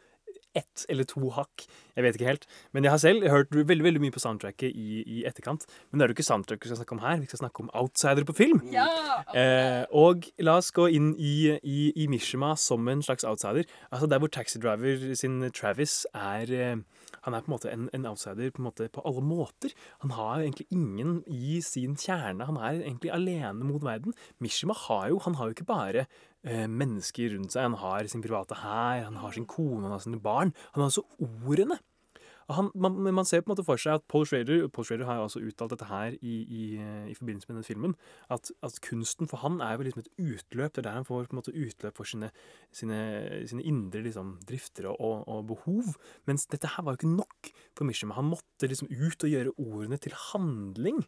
ett 0.54 0.84
eller 0.88 1.06
to 1.08 1.30
hakk. 1.34 1.66
Jeg 1.94 2.04
vet 2.06 2.16
ikke 2.18 2.28
helt. 2.28 2.46
Men 2.74 2.86
jeg 2.86 2.92
har 2.94 3.00
selv 3.02 3.26
hørt 3.30 3.54
veldig 3.54 3.84
veldig 3.86 4.02
mye 4.02 4.14
på 4.14 4.22
soundtracket 4.22 4.74
i, 4.74 5.02
i 5.02 5.22
etterkant. 5.28 5.66
Men 5.90 5.98
det 5.98 6.06
er 6.06 6.12
jo 6.12 6.16
ikke 6.16 6.26
soundtrack 6.26 6.64
vi 6.64 6.70
skal 6.70 6.80
snakke 6.80 6.96
om 6.96 7.02
her. 7.04 7.20
Vi 7.22 7.30
skal 7.30 7.42
snakke 7.44 7.64
om 7.64 7.70
outsidere 7.74 8.26
på 8.28 8.36
film. 8.36 8.62
Ja! 8.74 8.86
Eh, 9.34 9.84
og 9.94 10.26
la 10.42 10.58
oss 10.60 10.72
gå 10.74 10.88
inn 10.94 11.12
i, 11.18 11.54
i, 11.62 11.78
i 12.04 12.08
Mishima 12.10 12.54
som 12.60 12.88
en 12.90 13.02
slags 13.04 13.26
outsider. 13.28 13.68
Altså 13.90 14.10
Der 14.10 14.22
hvor 14.22 14.32
Taxi 14.32 14.60
Driver 14.62 15.14
sin 15.18 15.40
Travis 15.54 16.04
er 16.14 16.50
eh, 16.50 16.82
Han 17.24 17.34
er 17.34 17.40
på 17.40 17.48
en 17.48 17.54
måte 17.54 17.72
en, 17.72 17.88
en 17.94 18.06
outsider 18.10 18.50
på, 18.50 18.62
en 18.62 18.68
måte, 18.68 18.90
på 18.92 19.02
alle 19.06 19.22
måter. 19.24 19.72
Han 20.02 20.12
har 20.18 20.42
egentlig 20.42 20.66
ingen 20.70 21.22
i 21.26 21.60
sin 21.64 21.96
kjerne. 21.96 22.44
Han 22.44 22.58
er 22.58 22.82
egentlig 22.82 23.14
alene 23.14 23.64
mot 23.64 23.82
verden. 23.84 24.14
Mishima 24.40 24.74
har 24.88 25.08
jo 25.08 25.18
Han 25.24 25.38
har 25.38 25.48
jo 25.48 25.56
ikke 25.56 25.70
bare 25.70 26.06
mennesker 26.44 27.32
rundt 27.34 27.54
seg. 27.54 27.70
Han 27.70 27.80
har 27.80 28.06
sin 28.10 28.24
private 28.24 28.60
hær, 28.60 29.06
han 29.06 29.18
har 29.22 29.32
sin 29.32 29.48
kone, 29.48 29.86
han 29.86 29.96
har 29.96 30.04
sine 30.04 30.20
barn. 30.20 30.52
Han 30.74 30.84
har 30.84 30.90
altså 30.92 31.06
ordene. 31.48 31.80
Han, 32.52 32.70
man, 32.74 32.98
man 33.14 33.24
ser 33.24 33.40
på 33.40 33.48
en 33.48 33.54
måte 33.54 33.64
for 33.64 33.80
seg 33.80 33.96
at 33.96 34.04
Paul 34.10 34.26
Schrader 34.28 34.66
Paul 34.72 34.84
Schrader 34.84 35.08
har 35.08 35.16
jo 35.16 35.28
også 35.28 35.40
uttalt 35.48 35.72
dette 35.72 35.86
her 35.88 36.16
i, 36.20 36.34
i, 36.44 36.64
eh, 36.76 37.06
i 37.08 37.16
forbindelse 37.16 37.48
med 37.48 37.56
denne 37.56 37.68
filmen. 37.68 37.94
At, 38.32 38.50
at 38.66 38.76
kunsten 38.84 39.30
for 39.30 39.40
han 39.40 39.62
er 39.64 39.78
jo 39.78 39.86
liksom 39.86 40.04
et 40.04 40.10
utløp. 40.20 40.74
Det 40.74 40.82
er 40.82 40.88
der 40.90 40.98
han 40.98 41.08
får 41.08 41.30
på 41.30 41.36
en 41.36 41.40
måte 41.40 41.56
utløp 41.56 41.96
for 41.96 42.08
sine, 42.08 42.30
sine, 42.74 42.98
sine 43.48 43.64
indre 43.64 44.04
liksom, 44.04 44.36
drifter 44.48 44.90
og, 44.92 45.24
og 45.24 45.46
behov. 45.54 45.94
Mens 46.28 46.44
dette 46.52 46.74
her 46.74 46.84
var 46.84 46.94
jo 46.94 47.00
ikke 47.00 47.16
nok 47.16 47.52
for 47.72 47.88
Mishima. 47.88 48.18
Han 48.18 48.28
måtte 48.34 48.68
liksom 48.68 48.92
ut 48.92 49.24
og 49.24 49.32
gjøre 49.32 49.56
ordene 49.56 50.00
til 50.04 50.16
handling. 50.28 51.00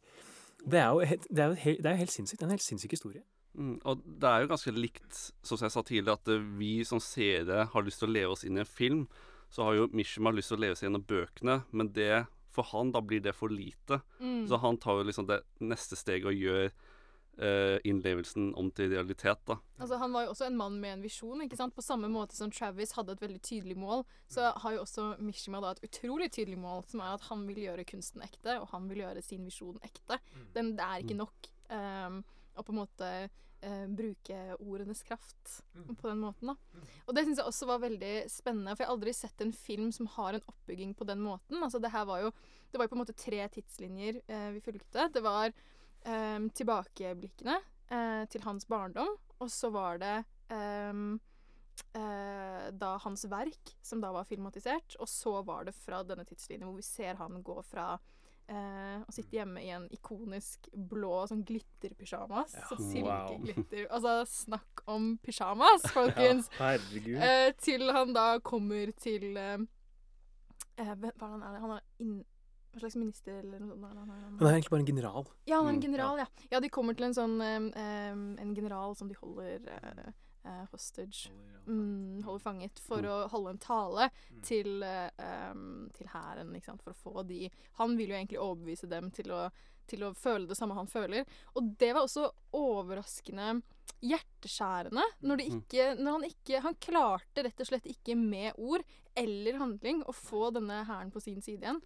Det 0.65 0.81
er 0.81 0.89
jo 0.89 1.05
helt, 1.13 1.29
det 1.29 1.45
er 1.45 1.53
jo 1.53 1.65
helt, 1.67 1.85
det 1.85 1.93
er 1.93 2.01
helt 2.01 2.17
sinnssykt. 2.17 2.41
Det 2.41 2.47
er 2.47 2.55
en 2.55 2.57
helt 2.57 2.71
sinnssyk 2.71 2.97
historie. 2.97 3.27
Mm, 3.57 3.77
og 3.89 4.03
det 4.05 4.29
er 4.29 4.43
jo 4.45 4.51
ganske 4.53 4.73
likt, 4.77 5.21
som 5.47 5.61
jeg 5.61 5.73
sa 5.73 5.83
tidligere, 5.83 6.19
at 6.21 6.33
eh, 6.33 6.49
vi 6.59 6.73
som 6.85 7.01
seere 7.03 7.67
har 7.73 7.87
lyst 7.87 8.03
til 8.03 8.11
å 8.11 8.17
leve 8.17 8.35
oss 8.37 8.45
inn 8.45 8.59
i 8.59 8.65
en 8.65 8.69
film. 8.69 9.07
Så 9.53 9.65
har 9.65 9.79
jo 9.79 9.87
Mishima 9.97 10.33
lyst 10.35 10.53
til 10.53 10.59
å 10.59 10.65
leve 10.67 10.77
seg 10.77 10.89
gjennom 10.89 11.07
bøkene, 11.09 11.63
men 11.73 11.93
det 11.97 12.27
for 12.57 12.69
han 12.73 12.91
da 12.93 13.03
blir 13.05 13.21
det 13.21 13.37
for 13.37 13.53
lite. 13.53 14.01
Mm. 14.19 14.47
Så 14.49 14.59
han 14.63 14.79
tar 14.81 15.01
jo 15.01 15.09
liksom 15.09 15.29
det 15.29 15.43
neste 15.61 15.97
steget 15.99 16.31
og 16.31 16.39
gjør 16.41 16.71
eh, 16.71 17.77
innlevelsen 17.85 18.55
om 18.57 18.71
til 18.73 18.95
realitet, 18.95 19.43
da. 19.49 19.59
Altså, 19.77 19.99
han 20.01 20.15
var 20.17 20.25
jo 20.25 20.33
også 20.33 20.47
en 20.49 20.57
mann 20.57 20.79
med 20.81 20.97
en 20.97 21.05
visjon. 21.05 21.43
ikke 21.45 21.59
sant? 21.61 21.77
På 21.77 21.85
samme 21.85 22.09
måte 22.13 22.37
som 22.37 22.53
Travis 22.53 22.95
hadde 22.97 23.13
et 23.13 23.25
veldig 23.25 23.43
tydelig 23.45 23.77
mål, 23.81 24.07
så 24.33 24.55
har 24.57 24.77
jo 24.77 24.87
også 24.87 25.11
Mishima 25.21 25.61
da 25.65 25.75
et 25.77 25.85
utrolig 25.85 26.31
tydelig 26.33 26.57
mål, 26.61 26.87
som 26.89 27.05
er 27.05 27.19
at 27.19 27.29
han 27.29 27.45
vil 27.49 27.61
gjøre 27.67 27.89
kunsten 27.93 28.25
ekte, 28.25 28.57
og 28.61 28.71
han 28.73 28.89
vil 28.89 29.05
gjøre 29.05 29.25
sin 29.25 29.45
visjon 29.45 29.77
ekte. 29.85 30.21
Den, 30.57 30.75
det 30.81 30.89
er 30.89 31.05
ikke 31.05 31.21
nok 31.21 31.53
um, 31.69 32.25
og 32.57 32.65
på 32.65 32.73
en 32.73 32.81
måte 32.81 33.11
eh, 33.67 33.87
bruke 33.99 34.39
ordenes 34.59 35.03
kraft 35.07 35.61
på 36.01 36.09
den 36.09 36.23
måten. 36.23 36.53
da. 36.53 36.85
Og 37.07 37.17
det 37.17 37.27
syns 37.27 37.41
jeg 37.43 37.51
også 37.51 37.69
var 37.71 37.83
veldig 37.85 38.15
spennende, 38.33 38.75
for 38.75 38.85
jeg 38.85 38.91
har 38.91 38.97
aldri 38.97 39.15
sett 39.17 39.45
en 39.45 39.55
film 39.55 39.93
som 39.95 40.09
har 40.17 40.37
en 40.37 40.49
oppbygging 40.53 40.95
på 40.99 41.09
den 41.09 41.23
måten. 41.25 41.63
Altså 41.63 41.83
det 41.83 41.93
her 41.95 42.07
var 42.09 42.27
jo 42.27 42.37
Det 42.67 42.81
var 42.81 42.89
på 42.91 42.97
en 42.97 43.01
måte 43.05 43.15
tre 43.17 43.39
tidslinjer 43.49 44.19
eh, 44.27 44.51
vi 44.53 44.61
fulgte. 44.61 45.07
Det 45.15 45.23
var 45.23 45.47
eh, 45.49 46.41
tilbakeblikkene 46.59 47.55
eh, 47.89 48.25
til 48.29 48.43
hans 48.43 48.67
barndom, 48.69 49.15
og 49.39 49.51
så 49.53 49.71
var 49.71 50.01
det 50.03 50.17
ehm, 50.53 51.15
eh, 51.95 52.67
da 52.73 52.91
hans 53.05 53.25
verk, 53.31 53.73
som 53.83 54.03
da 54.03 54.11
var 54.13 54.27
filmatisert, 54.29 54.99
og 54.99 55.09
så 55.09 55.39
var 55.47 55.65
det 55.69 55.77
fra 55.79 56.03
denne 56.05 56.27
tidslinjen 56.27 56.69
hvor 56.69 56.77
vi 56.81 56.85
ser 56.85 57.23
han 57.23 57.41
gå 57.47 57.61
fra 57.71 57.95
eh, 58.49 58.99
og 59.03 59.13
sitte 59.15 59.37
hjemme 59.39 59.63
i 59.65 59.71
en 59.75 59.89
ikonisk 59.95 60.69
blå 60.75 61.25
sånn 61.31 61.45
glitterpysjamas. 61.49 62.55
Ja, 62.55 62.67
så 62.71 62.77
wow. 62.79 63.33
silkeglitter. 63.33 63.87
Altså, 63.91 64.15
snakk 64.31 64.83
om 64.87 65.17
pysjamas, 65.25 65.87
folkens! 65.97 66.49
Ja, 66.59 66.73
herregud. 66.75 67.19
Eh, 67.23 67.51
til 67.63 67.91
han 67.93 68.15
da 68.17 68.29
kommer 68.45 68.93
til 69.01 69.37
eh, 69.37 69.59
eh, 70.79 70.95
Hva 70.95 71.13
er 71.13 71.29
han 71.37 71.43
er? 71.43 71.61
Han 71.65 71.77
er 71.79 71.85
inn, 72.05 72.17
hva 72.77 72.83
slags 72.83 72.97
minister 73.01 73.39
eller 73.41 73.59
noe 73.63 73.73
sånt? 73.73 73.85
er 73.89 73.97
Han, 73.97 74.11
er, 74.11 74.21
han, 74.27 74.37
Han 74.39 74.47
er 74.51 74.55
egentlig 74.59 74.75
bare 74.75 74.85
en 74.85 74.91
general. 74.93 75.29
ja, 75.49 75.57
han 75.57 75.67
er 75.67 75.73
en 75.73 75.77
Mm, 75.81 75.87
general, 75.89 76.19
ja. 76.21 76.27
Ja, 76.53 76.61
de 76.61 76.69
kommer 76.71 76.95
til 76.99 77.07
en 77.09 77.15
sånn 77.17 77.37
eh, 77.41 77.71
eh, 77.81 78.13
En 78.45 78.55
general 78.55 78.95
som 78.99 79.09
de 79.09 79.17
holder 79.23 80.13
hostage. 80.73 81.31
Mm, 81.67 82.23
holder 82.23 82.43
fanget 82.45 82.79
for 82.79 83.03
Mm. 83.03 83.09
å 83.11 83.29
holde 83.33 83.51
en 83.51 83.59
tale 83.59 84.11
til 84.43 84.83
eh, 84.83 85.11
em, 85.19 85.91
til 85.95 86.07
hæren, 86.13 86.53
for 86.79 86.93
å 86.93 86.97
få 87.03 87.27
de 87.27 87.51
Han 87.79 87.97
vil 87.97 88.09
jo 88.11 88.15
egentlig 88.15 88.39
overbevise 88.39 88.89
dem 88.89 89.11
til 89.11 89.33
å, 89.33 89.51
til 89.89 90.01
å 90.07 90.15
føle 90.15 90.47
det 90.47 90.57
samme 90.57 90.75
han 90.75 90.87
føler. 90.87 91.25
Og 91.57 91.77
det 91.79 91.93
var 91.95 92.03
også 92.07 92.31
overraskende 92.55 93.63
hjerteskjærende 94.03 95.03
når, 95.23 95.37
Mm. 95.43 95.63
ikke, 95.63 95.99
når 95.99 96.13
han 96.13 96.25
ikke 96.31 96.61
Han 96.63 96.75
klarte 96.75 97.43
rett 97.45 97.61
og 97.61 97.67
slett 97.67 97.87
ikke 97.87 98.17
med 98.17 98.53
ord 98.59 98.83
eller 99.17 99.59
handling 99.59 100.03
å 100.05 100.13
få 100.13 100.53
denne 100.53 100.85
hæren 100.87 101.11
på 101.13 101.21
sin 101.23 101.41
side 101.43 101.63
igjen. 101.63 101.81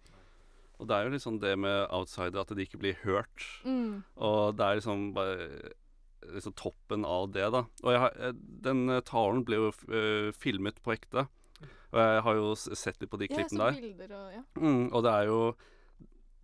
Og 0.79 0.87
det 0.87 0.95
er 0.97 1.03
jo 1.05 1.11
liksom 1.15 1.39
det 1.39 1.57
med 1.59 1.87
outsider, 1.93 2.39
at 2.41 2.47
de 2.49 2.65
ikke 2.65 2.79
blir 2.79 2.95
hørt. 3.05 3.43
Mm. 3.63 4.03
Og 4.17 4.55
det 4.57 4.65
er 4.65 4.75
liksom 4.79 5.13
bare 5.13 5.71
liksom 6.29 6.53
toppen 6.53 7.05
av 7.05 7.31
det, 7.31 7.47
da. 7.53 7.65
Og 7.83 7.97
har, 8.05 8.15
eh, 8.19 8.33
den 8.65 8.89
eh, 8.89 9.03
talen 9.07 9.43
ble 9.47 9.59
jo 9.59 9.71
eh, 9.89 10.31
filmet 10.37 10.81
på 10.83 10.95
ekte. 10.95 11.27
Og 11.91 11.99
jeg 11.99 12.21
har 12.23 12.37
jo 12.37 12.53
sett 12.55 13.01
litt 13.01 13.11
på 13.11 13.19
de 13.19 13.27
klippene 13.27 13.67
der. 13.67 13.81
bilder 13.81 14.13
og 14.15 14.35
ja. 14.37 14.43
Mm, 14.61 14.85
og 14.93 15.03
det 15.03 15.11
er 15.11 15.27
jo 15.27 15.39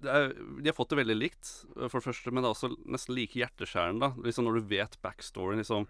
det 0.04 0.12
er, 0.14 0.28
De 0.36 0.70
har 0.70 0.76
fått 0.78 0.92
det 0.92 1.00
veldig 1.00 1.16
likt, 1.18 1.48
for 1.88 1.98
det 1.98 2.06
første, 2.06 2.34
men 2.34 2.44
det 2.44 2.50
er 2.50 2.58
også 2.58 2.74
nesten 2.86 3.16
like 3.18 3.40
hjerteskjærende. 3.40 4.12
da 4.12 4.28
Liksom 4.28 4.46
Når 4.46 4.60
du 4.60 4.68
vet 4.76 4.98
backstoryen, 5.02 5.64
liksom, 5.64 5.88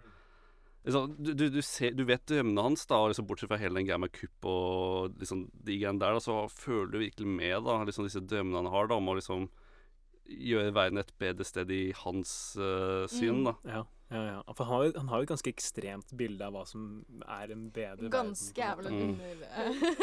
liksom 0.86 1.16
du, 1.18 1.32
du, 1.34 1.48
du, 1.52 1.60
ser, 1.60 1.92
du 1.98 2.04
vet 2.08 2.24
drømmene 2.30 2.64
hans, 2.70 2.86
da 2.88 3.02
liksom 3.10 3.26
bortsett 3.28 3.50
fra 3.50 3.58
hele 3.60 3.80
den 3.80 3.88
greia 3.90 3.98
med 4.00 4.14
kupp 4.14 4.48
og 4.48 5.18
liksom 5.18 5.48
de 5.52 5.80
greiene 5.80 6.00
der, 6.00 6.16
da, 6.16 6.22
så 6.22 6.46
føler 6.54 6.94
du 6.94 7.02
virkelig 7.02 7.28
med 7.28 7.66
da 7.66 7.82
liksom 7.82 8.06
disse 8.08 8.22
drømmene 8.24 8.62
han 8.62 8.72
har 8.72 8.88
da 8.88 9.00
om 9.02 9.10
å 9.10 9.18
liksom 9.18 9.50
gjøre 10.28 10.74
verden 10.76 10.98
et 11.00 11.12
bedre 11.18 11.44
sted 11.48 11.70
i 11.72 11.92
hans 12.04 12.30
uh, 12.60 13.06
syn. 13.08 13.44
da 13.48 13.54
Ja, 13.64 13.82
ja, 14.12 14.22
ja. 14.28 14.42
For 14.56 14.64
han 14.64 14.74
har, 14.74 14.84
jo, 14.88 14.92
han 15.00 15.08
har 15.08 15.18
jo 15.22 15.26
et 15.26 15.32
ganske 15.32 15.50
ekstremt 15.52 16.12
bilde 16.16 16.44
av 16.46 16.52
hva 16.56 16.62
som 16.68 16.84
er 17.26 17.50
en 17.52 17.66
bedre 17.74 18.08
Ganske 18.12 18.62
er 18.64 18.76
vel 18.78 18.86
en, 18.88 18.98
Mm. 18.98 19.10
under, 19.18 19.42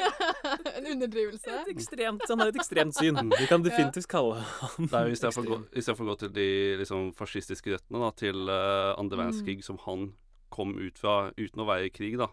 en 0.77 0.89
underdrivelse. 0.91 1.55
Et 1.61 1.71
ekstremt, 1.75 2.25
han 2.29 2.43
har 2.43 2.51
et 2.51 2.59
ekstremt 2.61 2.97
syn. 2.97 3.17
Vi 3.39 3.47
kan 3.49 3.63
definitivt 3.65 4.09
kalle 4.11 4.41
han 4.43 4.89
Det 4.91 4.99
er 4.99 5.07
jo 5.09 5.15
Istedenfor 5.15 6.05
å 6.05 6.09
gå, 6.09 6.15
å 6.15 6.19
til 6.21 6.33
de 6.35 6.47
liksom, 6.81 7.09
fascistiske 7.17 7.73
røttene, 7.73 8.01
da, 8.05 8.11
til 8.17 8.45
uh, 8.49 8.93
andre 8.99 9.17
Mm. 9.17 9.23
verdenskrig, 9.25 9.63
som 9.65 9.77
han 9.85 10.13
kom 10.53 10.75
ut 10.77 10.97
fra 11.01 11.31
uten 11.37 11.61
å 11.63 11.67
være 11.67 11.89
i 11.89 11.93
krig, 11.93 12.17
da. 12.21 12.29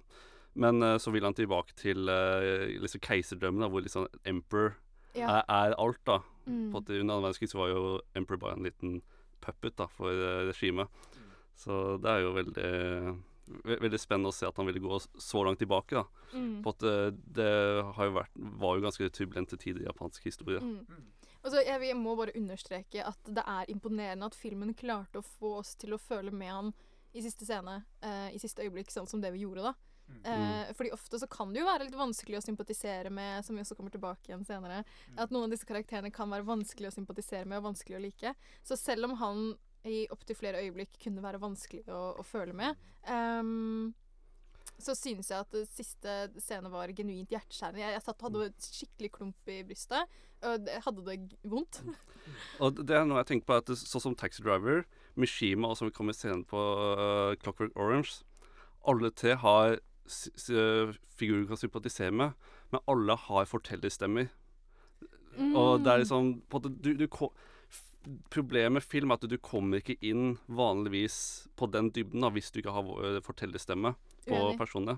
Men 0.55 0.83
uh, 0.85 0.99
så 1.01 1.11
vil 1.15 1.25
han 1.25 1.35
tilbake 1.35 1.73
til 1.81 2.05
uh, 2.09 2.69
liksom 2.85 3.01
keiserdømmen, 3.01 3.65
da, 3.65 3.69
hvor 3.73 3.81
liksom 3.85 4.09
emperor 4.29 4.75
Ja. 5.17 5.41
er, 5.41 5.45
er 5.49 5.75
alt, 5.81 6.01
da. 6.09 6.21
Mm. 6.47 6.71
På 6.73 6.83
at 6.83 6.91
Under 6.91 7.03
annen 7.03 7.27
verdenskrig 7.27 7.51
så 7.53 7.61
var 7.61 7.73
jo 7.73 7.83
emperor 8.19 8.41
bare 8.43 8.57
en 8.59 8.67
liten 8.67 8.97
puppet 9.43 9.77
da, 9.77 9.89
for 9.91 10.25
regimet. 10.49 10.91
Mm. 11.17 11.29
Så 11.59 11.79
det 12.03 12.11
er 12.11 12.25
jo 12.25 12.35
veldig 12.37 12.73
ve 13.67 13.77
veldig 13.83 13.99
spennende 14.01 14.31
å 14.31 14.35
se 14.35 14.47
at 14.47 14.57
han 14.57 14.69
ville 14.69 14.81
gå 14.81 14.99
så 15.03 15.43
langt 15.45 15.59
tilbake. 15.61 15.99
da 15.99 16.23
Mm. 16.33 16.63
På 16.63 16.73
at 16.73 16.83
eh, 16.83 17.11
det 17.13 17.49
har 17.97 18.09
jo 18.09 18.15
vært, 18.17 18.37
var 18.61 18.77
jo 18.77 18.85
ganske 18.87 19.09
turbulente 19.13 19.59
tider 19.61 19.83
i 19.83 19.89
japansk 19.89 20.25
historie. 20.25 20.61
Mm. 20.61 21.11
Og 21.43 21.57
jeg, 21.59 21.83
jeg 21.89 21.99
må 21.99 22.15
bare 22.17 22.35
understreke 22.39 23.05
at 23.05 23.29
det 23.29 23.43
er 23.45 23.71
imponerende 23.73 24.29
at 24.31 24.39
filmen 24.39 24.75
klarte 24.79 25.21
å 25.21 25.27
få 25.27 25.57
oss 25.59 25.75
til 25.77 25.97
å 25.97 26.01
føle 26.01 26.33
med 26.33 26.53
han 26.53 26.73
i 27.13 27.25
siste 27.25 27.45
scene, 27.45 27.83
eh, 28.01 28.31
i 28.33 28.41
siste 28.41 28.65
øyeblikk, 28.65 28.93
sånn 28.95 29.11
som 29.11 29.21
det 29.21 29.33
vi 29.35 29.43
gjorde 29.45 29.67
da. 29.67 29.75
Eh, 30.25 30.73
fordi 30.79 30.93
ofte 30.95 31.19
så 31.19 31.27
kan 31.31 31.53
det 31.53 31.63
jo 31.63 31.69
være 31.69 31.89
litt 31.89 31.99
vanskelig 31.99 32.39
å 32.39 32.45
sympatisere 32.45 33.11
med, 33.11 33.45
som 33.47 33.57
vi 33.57 33.65
også 33.65 33.77
kommer 33.79 33.95
tilbake 33.95 34.31
igjen 34.31 34.47
senere. 34.47 34.83
At 35.17 35.35
noen 35.35 35.49
av 35.49 35.55
disse 35.55 35.69
karakterene 35.69 36.13
kan 36.15 36.31
være 36.33 36.47
vanskelig 36.47 36.93
å 36.93 36.95
sympatisere 36.95 37.49
med 37.49 37.63
og 37.63 37.71
vanskelig 37.73 37.99
å 37.99 38.05
like. 38.05 38.35
Så 38.67 38.79
selv 38.79 39.11
om 39.11 39.17
han 39.23 39.53
i 39.89 40.05
opptil 40.15 40.39
flere 40.39 40.63
øyeblikk 40.63 40.95
kunne 41.03 41.25
være 41.25 41.43
vanskelig 41.43 41.83
å, 41.91 42.03
å 42.21 42.25
føle 42.27 42.55
med, 42.55 42.79
um, 43.11 43.91
så 44.83 44.95
synes 44.99 45.31
jeg 45.31 45.43
at 45.43 45.55
det 45.55 45.65
siste 45.71 46.15
scene 46.43 46.71
var 46.71 46.93
genuint 46.97 47.31
hjerteskjærende. 47.35 47.83
Jeg, 47.83 47.97
jeg 47.97 48.05
satt 48.07 48.23
og 48.23 48.29
hadde 48.29 48.49
et 48.51 48.69
skikkelig 48.79 49.11
klump 49.15 49.51
i 49.51 49.61
brystet. 49.67 50.19
Og 50.43 50.65
det, 50.67 50.81
hadde 50.83 51.05
det 51.07 51.17
vondt. 51.47 51.83
Og 52.63 52.81
det 52.83 52.97
er 52.99 53.07
noe 53.07 53.21
jeg 53.21 53.29
tenker 53.31 53.49
på, 53.51 53.59
at 53.61 53.71
sånn 53.79 54.03
som 54.09 54.17
Taxi 54.19 54.43
Driver, 54.43 54.83
Mishima 55.19 55.71
og 55.71 55.79
som 55.79 55.87
vi 55.87 55.95
kommer 55.95 56.17
senere 56.17 56.47
på 56.51 56.59
uh, 56.59 57.35
Clockwork 57.43 57.77
Orange, 57.79 58.23
alle 58.91 59.13
tre 59.15 59.37
har 59.39 59.79
figurer 60.07 61.45
du 61.45 61.51
kan 61.51 61.61
sympatisere 61.61 62.15
med, 62.15 62.37
men 62.73 62.85
alle 62.91 63.17
har 63.17 63.49
fortellerstemmer. 63.51 64.31
Og 65.39 65.81
det 65.85 65.93
er 65.93 66.03
liksom 66.03 66.35
på 66.51 66.61
en 66.61 66.79
du, 66.83 66.93
du, 66.95 67.09
Problemet 68.35 68.73
med 68.75 68.83
film 68.83 69.13
er 69.15 69.21
at 69.21 69.29
du 69.31 69.37
kommer 69.39 69.79
ikke 69.79 69.95
inn 70.03 70.33
vanligvis 70.51 71.47
på 71.55 71.69
den 71.71 71.93
dybden 71.95 72.25
da, 72.25 72.33
hvis 72.35 72.51
du 72.51 72.59
ikke 72.59 72.75
har 72.75 73.21
fortellerstemme 73.23 73.93
på 74.27 74.35
Uenig. 74.35 74.59
personene. 74.59 74.97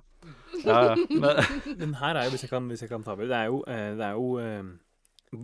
Ja. 0.65 0.95
Men, 1.11 1.43
Men 1.77 1.95
her 2.01 2.17
er 2.17 2.25
jo, 2.25 2.33
hvis 2.33 2.47
jeg 2.47 2.51
kan, 2.55 2.71
hvis 2.73 2.81
jeg 2.81 2.89
kan 2.89 3.05
ta 3.05 3.13
over, 3.13 3.29
det 3.29 3.37
er 3.37 3.53
jo, 3.53 3.61
eh, 3.69 3.91
det 3.99 4.07
er 4.09 4.17
jo 4.17 4.39
eh, 4.41 4.73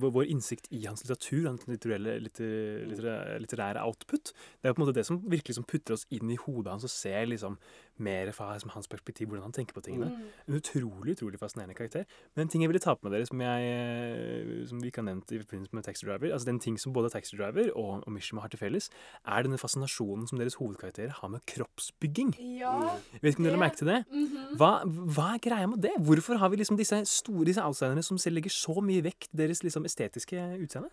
vår 0.00 0.12
vår 0.14 0.32
innsikt 0.32 0.68
i 0.72 0.82
hans 0.86 1.02
litteratur, 1.04 1.48
hans 1.48 1.66
litterære, 1.68 2.16
litterære, 2.24 3.38
litterære 3.42 3.84
output. 3.84 4.32
Det 4.32 4.70
er 4.70 4.74
på 4.74 4.80
en 4.80 4.86
måte 4.86 4.96
det 4.96 5.06
som 5.08 5.20
virkelig 5.30 5.56
som 5.58 5.66
putter 5.68 5.96
oss 5.96 6.06
inn 6.14 6.30
i 6.30 6.38
hodet 6.40 6.72
hans 6.72 6.86
og 6.86 6.92
ser 6.92 7.28
liksom 7.28 7.58
mer 8.02 8.30
fra 8.36 8.52
liksom, 8.54 8.72
hans 8.74 8.88
perspektiv, 8.90 9.28
hvordan 9.30 9.48
han 9.48 9.54
tenker 9.56 9.76
på 9.76 9.84
tingene. 9.84 10.10
Mm. 10.10 10.28
En 10.48 10.58
utrolig 10.58 11.16
utrolig 11.16 11.40
fascinerende 11.40 11.76
karakter. 11.78 12.04
Men 12.34 12.46
en 12.46 12.52
ting 12.52 12.64
jeg 12.64 12.70
ville 12.72 12.82
ta 12.82 12.94
på 12.94 13.06
med 13.06 13.14
dere, 13.16 13.26
som, 13.28 13.40
jeg, 13.40 13.70
eh, 13.70 14.66
som 14.68 14.80
vi 14.82 14.90
ikke 14.90 15.02
har 15.02 15.08
nevnt 15.10 15.32
i 15.32 15.40
forbindelse 15.42 15.76
med 15.76 15.86
Taxi 15.86 16.06
Driver, 16.06 16.32
altså 16.32 16.50
den 16.50 16.60
ting 16.60 16.78
som 16.80 16.94
både 16.96 17.10
Taxi 17.12 17.36
Driver 17.36 17.70
og, 17.74 18.04
og 18.06 18.12
Mishima 18.12 18.44
har 18.44 18.52
til 18.52 18.62
felles, 18.62 18.90
er 19.26 19.46
denne 19.46 19.60
fascinasjonen 19.60 20.28
som 20.30 20.40
deres 20.40 20.58
hovedkarakterer 20.60 21.14
har 21.20 21.32
med 21.32 21.44
kroppsbygging. 21.50 22.34
Ja, 22.60 22.76
mm. 22.78 23.20
vet 23.20 23.34
ikke 23.34 23.44
om 23.44 23.50
dere 23.50 23.62
merket 23.64 23.86
det? 23.86 24.00
Mhm. 24.10 24.56
hva, 24.60 24.72
hva 24.86 25.28
er 25.34 25.44
greia 25.44 25.68
med 25.70 25.82
det? 25.84 25.94
Hvorfor 26.00 26.40
har 26.40 26.50
vi 26.50 26.60
liksom 26.60 26.78
disse 26.80 27.02
store 27.08 27.46
disse 27.48 27.62
outsiderne 27.62 28.02
som 28.02 28.18
selv 28.18 28.38
legger 28.38 28.52
så 28.54 28.80
mye 28.84 29.04
vekt 29.04 29.30
deres 29.36 29.62
liksom 29.64 29.84
estetiske 29.88 30.40
utseende? 30.60 30.90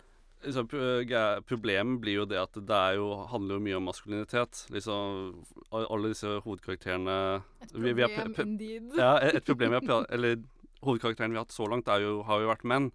Liksom, 0.48 0.68
problemet 1.46 2.00
blir 2.02 2.20
jo 2.22 2.24
det 2.28 2.38
at 2.40 2.52
det 2.58 2.74
er 2.78 2.96
jo, 2.98 3.08
handler 3.30 3.58
jo 3.58 3.64
mye 3.66 3.76
om 3.78 3.86
maskulinitet. 3.88 4.64
Liksom, 4.74 5.44
alle 5.72 6.08
disse 6.14 6.34
hovedkarakterene 6.44 7.42
Et 7.62 7.72
vi- 7.76 7.92
vi 7.94 8.08
problem 8.08 8.48
indeed. 8.54 8.96
Ja, 8.96 9.16
et 9.18 9.44
problem 9.44 9.70
vi 9.76 9.86
har 9.86 10.06
Eller 10.10 10.36
hovedkarakteren 10.82 11.30
vi 11.30 11.36
har 11.38 11.44
hatt 11.44 11.52
så 11.54 11.68
langt, 11.68 11.88
er 11.88 12.00
jo, 12.00 12.22
har 12.22 12.40
jo 12.40 12.48
vært 12.48 12.64
menn. 12.64 12.90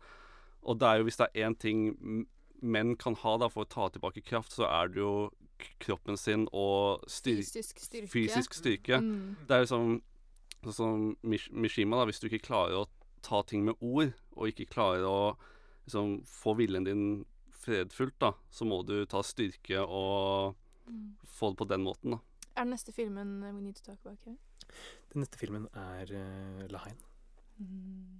Og 0.63 0.79
det 0.79 0.87
er 0.87 0.97
jo 0.99 1.03
hvis 1.03 1.17
det 1.17 1.27
er 1.35 1.49
én 1.49 1.57
ting 1.59 2.25
menn 2.61 2.95
kan 2.95 3.15
ha 3.15 3.37
da 3.37 3.49
for 3.49 3.65
å 3.65 3.69
ta 3.69 3.89
tilbake 3.89 4.23
kraft, 4.23 4.51
så 4.55 4.63
er 4.69 4.87
det 4.87 4.97
jo 5.01 5.29
kroppen 5.79 6.17
sin 6.17 6.47
og 6.53 7.03
styr 7.07 7.37
Fysisk 7.43 7.79
styrke. 7.79 8.09
fysisk 8.09 8.53
styrke. 8.53 8.99
Mm. 9.01 9.35
Det 9.47 9.51
er 9.51 9.65
liksom 9.65 10.01
sånn 10.63 10.73
som 10.73 11.17
Mish 11.23 11.49
Mishima, 11.51 11.97
da, 11.99 12.05
hvis 12.05 12.19
du 12.21 12.27
ikke 12.29 12.47
klarer 12.47 12.83
å 12.83 12.87
ta 13.21 13.41
ting 13.43 13.65
med 13.65 13.75
ord, 13.81 14.13
og 14.35 14.47
ikke 14.47 14.69
klarer 14.69 15.03
å 15.03 15.35
liksom, 15.85 16.23
få 16.25 16.55
viljen 16.55 16.85
din 16.85 17.25
fredfullt, 17.63 18.17
da, 18.21 18.33
så 18.53 18.67
må 18.67 18.81
du 18.87 18.97
ta 19.09 19.23
styrke 19.25 19.81
og 19.85 20.55
Mm. 20.83 21.13
få 21.23 21.53
det 21.53 21.57
på 21.61 21.65
den 21.69 21.83
måten, 21.85 22.11
da. 22.11 22.17
Er 22.57 22.65
den 22.65 22.73
neste 22.75 22.91
filmen 22.91 23.37
uh, 23.41 23.53
We 23.55 23.61
Need 23.63 23.77
to 23.79 23.85
Talk 23.85 23.99
About? 24.03 24.19
Kevin? 24.19 24.37
Den 25.13 25.23
neste 25.23 25.39
filmen 25.39 25.67
er 25.73 26.11
uh, 26.11 26.65
Lahain. 26.73 26.97
Mm. 27.57 28.19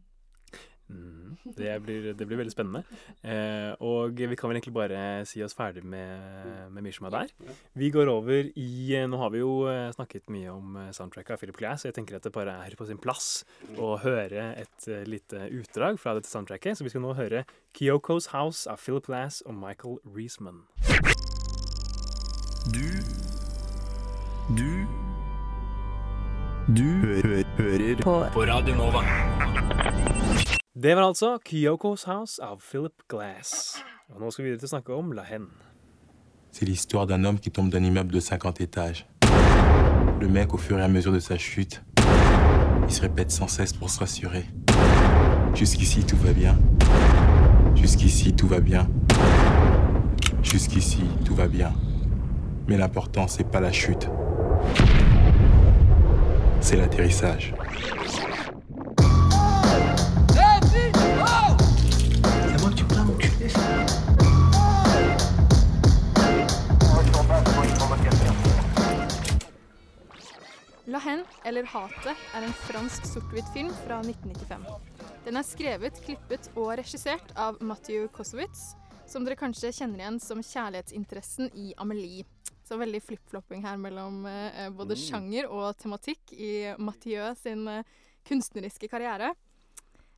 Det, 1.57 1.81
blir, 1.83 2.13
det 2.13 2.25
blir 2.27 2.39
veldig 2.39 2.53
spennende. 2.53 2.83
Eh, 3.25 3.71
og 3.83 4.15
vi 4.15 4.37
kan 4.39 4.49
vel 4.49 4.59
egentlig 4.59 4.75
bare 4.75 4.99
si 5.27 5.41
oss 5.43 5.55
ferdig 5.57 5.83
med, 5.83 6.69
med 6.71 6.85
er 6.87 7.13
der. 7.13 7.33
Vi 7.73 7.89
går 7.93 8.11
over 8.11 8.49
i 8.55 8.69
Nå 9.09 9.17
har 9.17 9.31
vi 9.33 9.41
jo 9.41 9.65
eh, 9.71 9.91
snakket 9.95 10.29
mye 10.33 10.51
om 10.53 10.77
eh, 10.77 10.91
soundtracket 10.95 11.35
av 11.35 11.41
Philip 11.41 11.57
Glass, 11.57 11.81
så 11.83 11.89
jeg 11.89 11.97
tenker 11.97 12.17
at 12.17 12.23
det 12.27 12.33
bare 12.35 12.55
er 12.65 12.77
på 12.77 12.87
sin 12.87 13.01
plass 13.01 13.43
å 13.77 13.95
høre 14.03 14.53
et 14.61 14.87
eh, 14.87 15.03
lite 15.09 15.47
utdrag 15.51 15.99
fra 15.99 16.15
dette 16.17 16.31
soundtracket. 16.31 16.77
Så 16.77 16.87
vi 16.87 16.93
skal 16.93 17.03
nå 17.05 17.15
høre 17.17 17.45
Kyoko's 17.77 18.31
House 18.35 18.69
av 18.69 18.79
Philip 18.83 19.07
Glass 19.09 19.41
og 19.47 19.57
Michael 19.57 19.99
Reisman. 20.05 20.63
Du 22.73 22.87
Du 24.55 24.85
Du 26.73 26.87
hø 27.03 27.43
hører 27.57 27.99
på, 28.01 28.19
på 28.33 28.45
Radio 28.47 28.75
Nova. 28.79 29.03
Det 30.75 30.95
var 30.95 31.39
Kyoko's 31.45 32.05
House 32.05 32.39
av 32.41 32.59
Philip 32.59 32.93
Glass. 33.07 33.83
C'est 36.51 36.65
l'histoire 36.65 37.05
d'un 37.05 37.23
homme 37.25 37.39
qui 37.39 37.51
tombe 37.51 37.69
d'un 37.69 37.83
immeuble 37.83 38.11
de 38.11 38.19
50 38.19 38.59
étages. 38.59 39.05
Le 40.19 40.27
mec, 40.27 40.51
au 40.55 40.57
fur 40.57 40.79
et 40.79 40.81
à 40.81 40.87
mesure 40.87 41.11
de 41.11 41.19
sa 41.19 41.37
chute, 41.37 41.83
il 42.87 42.91
se 42.91 43.01
répète 43.01 43.29
sans 43.29 43.47
cesse 43.47 43.71
pour 43.73 43.91
se 43.91 43.99
rassurer. 43.99 44.45
Jusqu'ici, 45.53 46.03
tout 46.05 46.17
va 46.17 46.33
bien. 46.33 46.57
Jusqu'ici, 47.75 48.33
tout 48.33 48.47
va 48.47 48.59
bien. 48.59 48.89
Jusqu'ici, 50.41 51.03
tout 51.23 51.35
va 51.35 51.47
bien. 51.47 51.71
Mais 52.67 52.77
l'important, 52.77 53.27
c'est 53.27 53.43
pas 53.43 53.59
la 53.59 53.71
chute. 53.71 54.09
C'est 56.61 56.77
l'atterrissage. 56.77 57.53
La 70.93 70.99
Hen, 71.01 71.23
eller 71.49 71.65
Hatet, 71.65 72.19
er 72.37 72.43
en 72.45 72.51
fransk 72.67 73.07
sort-hvitt-film 73.09 73.71
fra 73.81 73.97
1995. 74.03 74.65
Den 75.25 75.39
er 75.39 75.45
skrevet, 75.47 75.97
klippet 76.05 76.49
og 76.53 76.67
regissert 76.77 77.31
av 77.39 77.57
Mathieu 77.65 78.03
Kosowitz, 78.13 78.75
som 79.09 79.25
dere 79.25 79.39
kanskje 79.39 79.71
kjenner 79.73 80.03
igjen 80.03 80.19
som 80.21 80.43
kjærlighetsinteressen 80.45 81.49
i 81.57 81.71
Amelie. 81.81 82.27
Så 82.61 82.77
veldig 82.77 83.01
flip-flopping 83.07 83.63
her 83.65 83.79
mellom 83.81 84.19
eh, 84.29 84.67
både 84.69 84.93
Mm. 84.93 85.01
sjanger 85.01 85.47
og 85.49 85.73
tematikk 85.81 86.35
i 86.37 86.75
Mathieu 86.77 87.33
sin 87.41 87.65
eh, 87.67 87.89
kunstneriske 88.29 88.87
karriere. 88.91 89.31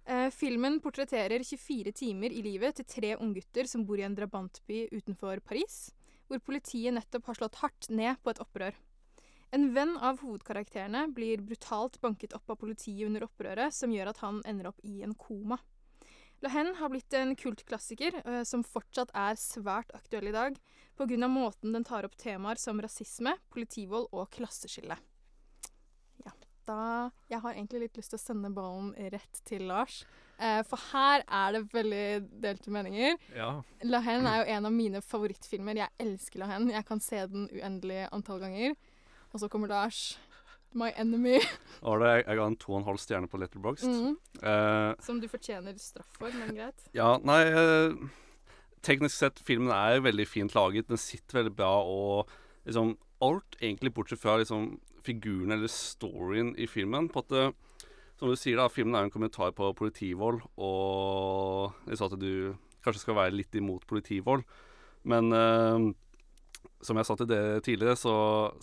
Eh, 0.06 0.28
filmen 0.30 0.82
portretterer 0.84 1.40
24 1.40 1.94
timer 1.96 2.36
i 2.36 2.44
livet 2.44 2.76
til 2.76 2.86
tre 2.86 3.14
unggutter 3.16 3.66
som 3.66 3.86
bor 3.86 3.98
i 3.98 4.04
en 4.04 4.18
drabantby 4.18 4.90
utenfor 4.92 5.40
Paris, 5.40 5.94
hvor 6.28 6.44
politiet 6.44 6.94
nettopp 6.94 7.32
har 7.32 7.40
slått 7.40 7.62
hardt 7.64 7.90
ned 7.90 8.20
på 8.22 8.36
et 8.36 8.44
opprør. 8.44 8.76
En 9.56 9.70
venn 9.74 9.94
av 10.04 10.20
hovedkarakterene 10.20 11.06
blir 11.16 11.40
brutalt 11.40 12.02
banket 12.04 12.34
opp 12.36 12.50
av 12.52 12.58
politiet 12.60 13.08
under 13.08 13.24
opprøret, 13.24 13.72
som 13.72 13.94
gjør 13.94 14.10
at 14.12 14.18
han 14.20 14.42
ender 14.44 14.68
opp 14.68 14.82
i 14.84 14.98
en 15.06 15.14
koma. 15.16 15.56
La 16.44 16.50
Hen 16.52 16.74
har 16.76 16.92
blitt 16.92 17.14
en 17.16 17.32
kultklassiker 17.40 18.18
eh, 18.20 18.42
som 18.44 18.66
fortsatt 18.68 19.14
er 19.16 19.38
svært 19.40 19.94
aktuell 19.96 20.28
i 20.28 20.34
dag, 20.36 20.58
pga. 21.00 21.28
måten 21.32 21.72
den 21.72 21.88
tar 21.88 22.04
opp 22.04 22.18
temaer 22.20 22.60
som 22.60 22.82
rasisme, 22.84 23.38
politivold 23.50 24.10
og 24.12 24.28
klasseskille. 24.36 24.98
Ja, 26.26 26.34
da 26.68 27.12
Jeg 27.32 27.40
har 27.40 27.54
egentlig 27.54 27.86
litt 27.86 28.02
lyst 28.02 28.12
til 28.12 28.20
å 28.20 28.26
sende 28.26 28.52
ballen 28.52 28.92
rett 29.14 29.40
til 29.48 29.64
Lars, 29.72 30.04
eh, 30.38 30.64
for 30.68 30.84
her 30.92 31.24
er 31.24 31.56
det 31.56 31.64
veldig 31.72 32.10
delte 32.44 32.76
meninger. 32.76 33.16
Ja. 33.34 33.64
La 33.88 34.04
Hen 34.04 34.28
er 34.28 34.42
jo 34.42 34.52
en 34.58 34.68
av 34.68 34.76
mine 34.76 35.00
favorittfilmer. 35.00 35.80
Jeg 35.80 35.96
elsker 36.10 36.44
La 36.44 36.52
Hen. 36.52 36.68
Jeg 36.76 36.86
kan 36.92 37.00
se 37.00 37.24
den 37.24 37.48
uendelig 37.56 38.04
antall 38.12 38.44
ganger. 38.44 38.76
Og 39.36 39.42
så 39.42 39.50
kommer 39.52 39.68
Lars, 39.68 40.16
my 40.72 40.94
enemy, 40.96 41.42
Og 41.88 42.00
det, 42.00 42.12
jeg 42.24 42.38
ga 42.40 42.46
en 42.48 42.56
to 42.60 42.72
og 42.72 42.78
en 42.80 42.88
halv 42.88 43.00
stjerne 43.04 43.28
på 43.28 43.40
Letterboxd. 43.42 43.88
Mm. 43.88 44.14
Uh, 44.40 44.92
som 45.04 45.20
du 45.20 45.28
fortjener 45.32 45.76
straff 45.80 46.14
for, 46.16 46.32
men 46.40 46.56
greit. 46.56 46.86
Ja, 46.96 47.18
nei 47.20 47.42
uh, 47.52 47.98
Teknisk 48.86 49.18
sett, 49.18 49.42
filmen 49.44 49.74
er 49.74 50.04
veldig 50.06 50.28
fint 50.30 50.56
laget. 50.56 50.88
Den 50.88 51.02
sitter 51.02 51.42
veldig 51.42 51.52
bra, 51.58 51.72
og 51.84 52.32
liksom 52.68 52.94
alt 53.26 53.58
egentlig 53.60 53.92
bortsett 53.96 54.22
fra 54.22 54.38
liksom 54.40 54.76
figuren 55.04 55.56
eller 55.56 55.72
storyen 55.72 56.54
i 56.62 56.68
filmen. 56.70 57.10
På 57.12 57.26
at 57.26 57.36
uh, 57.36 57.90
Som 58.16 58.32
du 58.32 58.38
sier, 58.40 58.56
da, 58.62 58.70
filmen 58.72 58.96
er 58.96 59.10
en 59.10 59.12
kommentar 59.12 59.52
på 59.52 59.74
politivold, 59.76 60.40
og 60.56 61.90
jeg 61.90 62.00
sa 62.00 62.08
at 62.08 62.16
du 62.22 62.56
kanskje 62.86 63.02
skal 63.02 63.18
være 63.20 63.36
litt 63.36 63.58
imot 63.60 63.84
politivold. 63.90 64.46
Men 65.04 65.28
som 66.84 66.98
jeg 67.00 67.08
sa 67.08 67.16
til 67.18 67.30
dere 67.30 67.62
tidligere, 67.64 67.96
så 68.00 68.14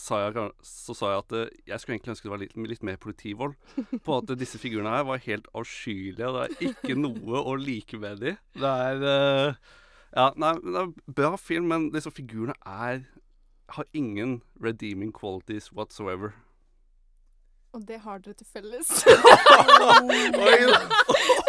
sa 0.01 0.15
jeg, 0.23 0.33
så 0.67 0.93
sa 0.97 1.05
jeg 1.13 1.23
at 1.23 1.31
eh, 1.39 1.53
jeg 1.71 1.81
skulle 1.81 1.95
egentlig 1.97 2.13
ønske 2.15 2.29
det 2.29 2.35
var 2.35 2.43
litt, 2.43 2.57
litt 2.73 2.87
mer 2.87 2.99
politivold. 3.03 3.55
På 4.05 4.11
at 4.21 4.27
disse 4.41 4.61
figurene 4.61 4.95
her 4.95 5.05
var 5.09 5.25
helt 5.25 5.47
avskyelige, 5.57 6.29
og 6.29 6.35
det 6.37 6.43
er 6.45 6.51
ikke 6.73 6.95
noe 6.99 7.37
å 7.43 7.53
like 7.59 7.97
med 8.03 8.15
dem. 8.23 8.37
Det 8.59 8.73
er 8.89 8.97
eh, 9.13 9.51
Ja, 10.13 10.27
nei, 10.37 10.53
det 10.61 10.77
er 10.77 10.87
en 10.91 10.97
bra 11.17 11.33
film, 11.41 11.67
men 11.73 11.81
disse 11.95 12.13
figurene 12.13 12.57
er 12.69 12.97
har 13.73 13.87
ingen 13.97 14.43
redeeming 14.61 15.13
qualities 15.13 15.73
whatsoever. 15.73 16.29
Og 17.73 17.89
det 17.89 17.99
har 18.05 18.19
dere 18.19 18.35
til 18.37 18.47
felles. 18.53 18.89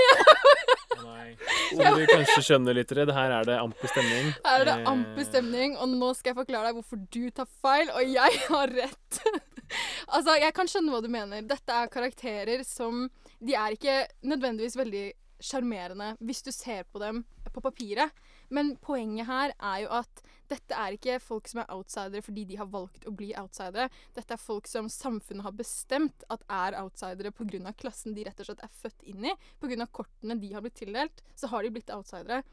Nei. 1.03 1.35
Som 1.77 1.99
du 1.99 2.05
kanskje 2.09 2.43
skjønner, 2.47 2.77
lyttere, 2.77 3.05
det 3.09 3.15
her 3.17 3.33
er 3.39 3.47
det 3.47 3.57
amper 3.61 3.91
stemning. 3.91 4.29
Her 4.45 4.61
er 4.61 4.69
det 4.69 4.75
Eh, 4.83 4.89
amper 4.91 5.27
stemning, 5.27 5.75
og 5.77 5.89
nå 5.91 6.11
skal 6.17 6.33
jeg 6.33 6.39
forklare 6.41 6.69
deg 6.69 6.79
hvorfor 6.79 7.01
du 7.13 7.23
tar 7.35 7.49
feil, 7.63 7.91
og 7.93 8.13
jeg 8.13 8.39
har 8.47 8.73
rett. 8.73 9.19
altså, 10.15 10.37
jeg 10.41 10.53
kan 10.57 10.69
skjønne 10.69 10.93
hva 10.93 11.01
du 11.03 11.09
mener. 11.13 11.43
Dette 11.47 11.81
er 11.81 11.91
karakterer 11.93 12.63
som 12.67 13.07
De 13.43 13.55
er 13.59 13.75
ikke 13.75 13.97
nødvendigvis 14.23 14.77
veldig 14.79 15.05
sjarmerende 15.43 16.13
hvis 16.23 16.39
du 16.45 16.51
ser 16.55 16.85
på 16.87 17.01
dem 17.03 17.25
på 17.53 17.61
papiret. 17.61 18.13
Men 18.53 18.75
poenget 18.83 19.27
her 19.27 19.53
er 19.57 19.83
jo 19.83 19.91
at 19.97 20.23
dette 20.51 20.77
er 20.77 20.93
ikke 20.93 21.17
folk 21.23 21.47
som 21.49 21.63
er 21.63 21.71
outsidere 21.73 22.21
fordi 22.21 22.43
de 22.49 22.57
har 22.59 22.69
valgt 22.69 23.07
å 23.09 23.13
bli 23.17 23.31
outsidere. 23.39 23.89
Dette 24.13 24.35
er 24.35 24.41
folk 24.41 24.69
som 24.69 24.89
samfunnet 24.91 25.45
har 25.47 25.55
bestemt 25.57 26.25
at 26.33 26.43
er 26.51 26.77
outsidere 26.83 27.33
pga. 27.33 27.73
klassen 27.73 28.13
de 28.13 28.27
rett 28.27 28.39
og 28.39 28.49
slett 28.49 28.63
er 28.65 28.75
født 28.83 29.07
inn 29.09 29.25
i. 29.31 29.35
Pga. 29.61 29.87
kortene 29.87 30.37
de 30.39 30.53
har 30.53 30.61
blitt 30.61 30.77
tildelt, 30.77 31.23
så 31.35 31.49
har 31.49 31.63
de 31.63 31.73
blitt 31.73 31.93
outsidere. 31.93 32.43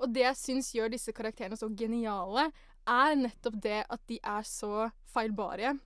Og 0.00 0.10
det 0.10 0.24
jeg 0.24 0.40
syns 0.40 0.74
gjør 0.74 0.90
disse 0.90 1.12
karakterene 1.14 1.58
så 1.60 1.68
geniale, 1.70 2.50
er 2.84 3.16
nettopp 3.16 3.60
det 3.62 3.84
at 3.88 4.02
de 4.10 4.18
er 4.18 4.42
så 4.48 4.88
feilbarlige. 5.14 5.76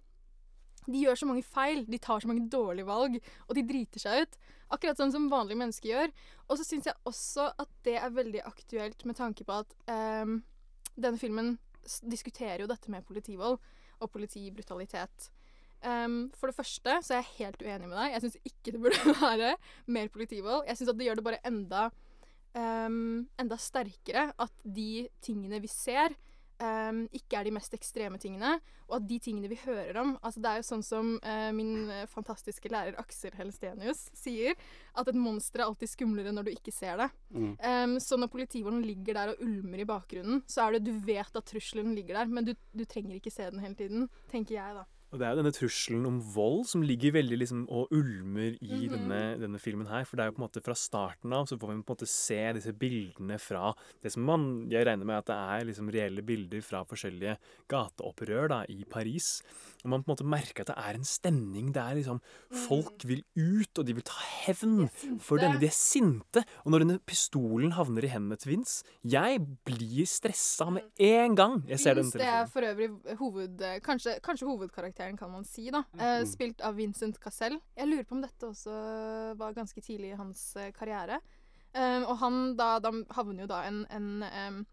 De 0.88 1.02
gjør 1.04 1.20
så 1.20 1.28
mange 1.28 1.44
feil, 1.46 1.84
de 1.88 2.00
tar 2.02 2.22
så 2.24 2.30
mange 2.30 2.48
dårlige 2.52 2.88
valg, 2.88 3.18
og 3.46 3.56
de 3.56 3.64
driter 3.68 4.02
seg 4.02 4.24
ut. 4.24 4.38
Akkurat 4.74 5.00
sånn 5.00 5.14
som 5.14 5.30
vanlige 5.32 5.60
mennesker 5.60 5.90
gjør. 5.90 6.12
Og 6.48 6.60
så 6.60 6.66
syns 6.66 6.88
jeg 6.88 7.08
også 7.08 7.50
at 7.60 7.72
det 7.86 7.96
er 8.00 8.14
veldig 8.16 8.44
aktuelt 8.48 9.04
med 9.08 9.18
tanke 9.20 9.46
på 9.48 9.60
at 9.62 9.74
um, 9.88 10.40
denne 10.96 11.20
filmen 11.20 11.56
diskuterer 12.08 12.64
jo 12.64 12.70
dette 12.70 12.92
med 12.92 13.06
politivold 13.08 13.56
og 13.98 14.10
politibrutalitet. 14.12 15.30
Um, 15.78 16.26
for 16.34 16.50
det 16.50 16.58
første 16.58 16.96
så 17.06 17.14
er 17.14 17.22
jeg 17.22 17.34
helt 17.38 17.62
uenig 17.62 17.88
med 17.88 17.96
deg. 17.96 18.12
Jeg 18.16 18.24
syns 18.24 18.38
ikke 18.50 18.74
det 18.74 18.82
burde 18.82 19.14
være 19.22 19.54
mer 19.86 20.12
politivold. 20.12 20.66
Jeg 20.68 20.80
syns 20.80 20.92
at 20.92 21.00
det 21.00 21.08
gjør 21.08 21.20
det 21.20 21.26
bare 21.28 21.42
enda 21.48 21.88
um, 22.58 23.26
enda 23.38 23.58
sterkere 23.60 24.30
at 24.38 24.64
de 24.64 25.08
tingene 25.24 25.60
vi 25.62 25.70
ser, 25.70 26.16
ehm, 26.64 27.04
ikke 27.14 27.38
er 27.38 27.48
de 27.48 27.52
mest 27.54 27.74
ekstreme 27.76 28.18
tingene, 28.20 28.56
og 28.88 28.98
at 28.98 29.06
de 29.08 29.18
tingene 29.22 29.50
vi 29.50 29.58
hører 29.60 29.98
om 30.00 30.14
altså 30.24 30.40
Det 30.40 30.50
er 30.50 30.60
jo 30.60 30.66
sånn 30.68 30.84
som 30.86 31.10
uh, 31.20 31.50
min 31.54 31.90
eh, 31.92 32.06
fantastiske 32.08 32.70
lærer 32.72 32.96
Aksel 33.00 33.34
Helstenius 33.36 34.06
sier, 34.16 34.56
at 34.98 35.10
et 35.10 35.18
monster 35.18 35.60
er 35.60 35.68
alltid 35.68 35.92
skumlere 35.92 36.32
når 36.34 36.48
du 36.48 36.52
ikke 36.54 36.74
ser 36.74 36.98
det. 37.02 37.08
Mm. 37.34 37.52
Um, 37.60 37.96
så 38.02 38.18
når 38.18 38.32
politivåren 38.32 38.80
ligger 38.86 39.18
der 39.18 39.34
og 39.34 39.42
ulmer 39.44 39.84
i 39.84 39.88
bakgrunnen, 39.88 40.42
så 40.48 40.66
er 40.66 40.76
det 40.78 40.88
du 40.88 40.94
vet 41.04 41.36
at 41.36 41.48
trusselen 41.48 41.94
ligger 41.96 42.20
der, 42.20 42.32
men 42.32 42.48
du, 42.48 42.54
du 42.72 42.84
trenger 42.88 43.18
ikke 43.18 43.34
se 43.34 43.50
den 43.52 43.62
hele 43.64 43.78
tiden, 43.78 44.08
tenker 44.32 44.58
jeg, 44.58 44.78
da. 44.80 44.86
Og 45.08 45.16
det 45.16 45.24
er 45.24 45.32
jo 45.32 45.38
denne 45.40 45.54
trusselen 45.56 46.04
om 46.04 46.18
vold 46.34 46.66
som 46.68 46.82
ligger 46.84 47.14
veldig 47.16 47.38
liksom 47.40 47.62
og 47.72 47.88
ulmer 47.96 48.58
i 48.60 48.80
Mhm. 48.84 48.90
denne, 48.92 49.20
denne 49.40 49.58
filmen 49.58 49.86
her. 49.88 50.04
For 50.04 50.16
det 50.16 50.24
er 50.24 50.28
jo 50.28 50.36
på 50.36 50.42
en 50.42 50.48
måte 50.48 50.62
fra 50.62 50.74
starten 50.76 51.32
av 51.32 51.46
så 51.48 51.56
får 51.58 51.68
vi 51.72 51.82
på 51.82 51.92
en 51.92 51.96
måte 51.96 52.06
se 52.08 52.52
disse 52.52 52.72
bildene 52.76 53.38
fra 53.40 53.72
det 54.02 54.12
som 54.12 54.22
man 54.24 54.68
Jeg 54.68 54.84
regner 54.84 55.06
med 55.06 55.16
at 55.16 55.26
det 55.26 55.36
er 55.36 55.64
liksom 55.64 55.88
reelle 55.90 56.20
bilder 56.22 56.60
fra 56.60 56.84
forskjellige 56.84 57.38
gateopprør 57.70 58.48
da, 58.48 58.64
i 58.68 58.84
Paris. 58.84 59.42
Og 59.84 59.90
man 59.92 60.02
på 60.02 60.10
en 60.10 60.14
måte 60.16 60.26
merker 60.26 60.64
at 60.64 60.70
det 60.72 60.76
er 60.76 60.96
en 60.98 61.04
stemning 61.06 61.72
der 61.72 61.94
liksom 61.94 62.20
folk 62.66 63.04
vil 63.06 63.22
ut, 63.36 63.78
og 63.78 63.86
de 63.86 63.94
vil 63.94 64.02
ta 64.06 64.16
hevn 64.46 64.88
for 65.22 65.38
denne. 65.38 65.60
De 65.60 65.66
er 65.70 65.74
sinte. 65.76 66.42
Og 66.64 66.72
når 66.74 66.84
denne 66.84 66.98
pistolen 67.06 67.72
havner 67.76 68.04
i 68.04 68.10
hendene 68.12 68.36
til 68.40 68.52
Vince 68.56 68.82
Jeg 69.06 69.38
blir 69.64 70.04
stressa 70.10 70.68
med 70.70 70.82
en 70.98 71.34
gang 71.38 71.62
jeg 71.68 71.78
ser 71.80 71.94
den 71.94 72.10
telefonen. 72.10 72.18
det 72.18 72.34
er 72.34 72.46
for 72.52 72.68
øvrig 72.72 73.18
hoved, 73.18 73.64
kanskje, 73.86 74.18
kanskje 74.24 74.46
hovedkarakteren, 74.50 75.16
kan 75.16 75.30
man 75.30 75.44
si. 75.44 75.70
da. 75.70 75.84
Eh, 75.98 76.20
Mm. 76.22 76.26
spilt 76.26 76.60
av 76.62 76.74
Vincent 76.76 77.18
Cassell. 77.20 77.60
Jeg 77.76 77.86
lurer 77.86 78.04
på 78.04 78.12
om 78.16 78.22
dette 78.22 78.46
også 78.46 79.36
var 79.38 79.52
ganske 79.54 79.80
tidlig 79.80 80.12
i 80.12 80.16
hans 80.16 80.56
eh, 80.56 80.72
karriere. 80.72 81.20
Um, 81.74 82.04
og 82.08 82.18
han 82.18 82.56
da, 82.56 82.78
da 82.80 82.90
havner 83.12 83.42
jo 83.44 83.46
da 83.46 83.58
en, 83.68 83.82
en 83.90 84.66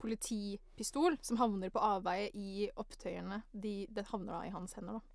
politipistol 0.00 1.18
som 1.26 1.38
havner 1.40 1.72
på 1.72 1.82
avveie 1.84 2.30
i 2.34 2.68
opptøyene. 2.80 3.42
De, 3.52 3.84
det 3.92 4.08
havner 4.10 4.32
da 4.34 4.42
i 4.48 4.54
hans 4.54 4.76
hender, 4.78 5.00
da. 5.00 5.06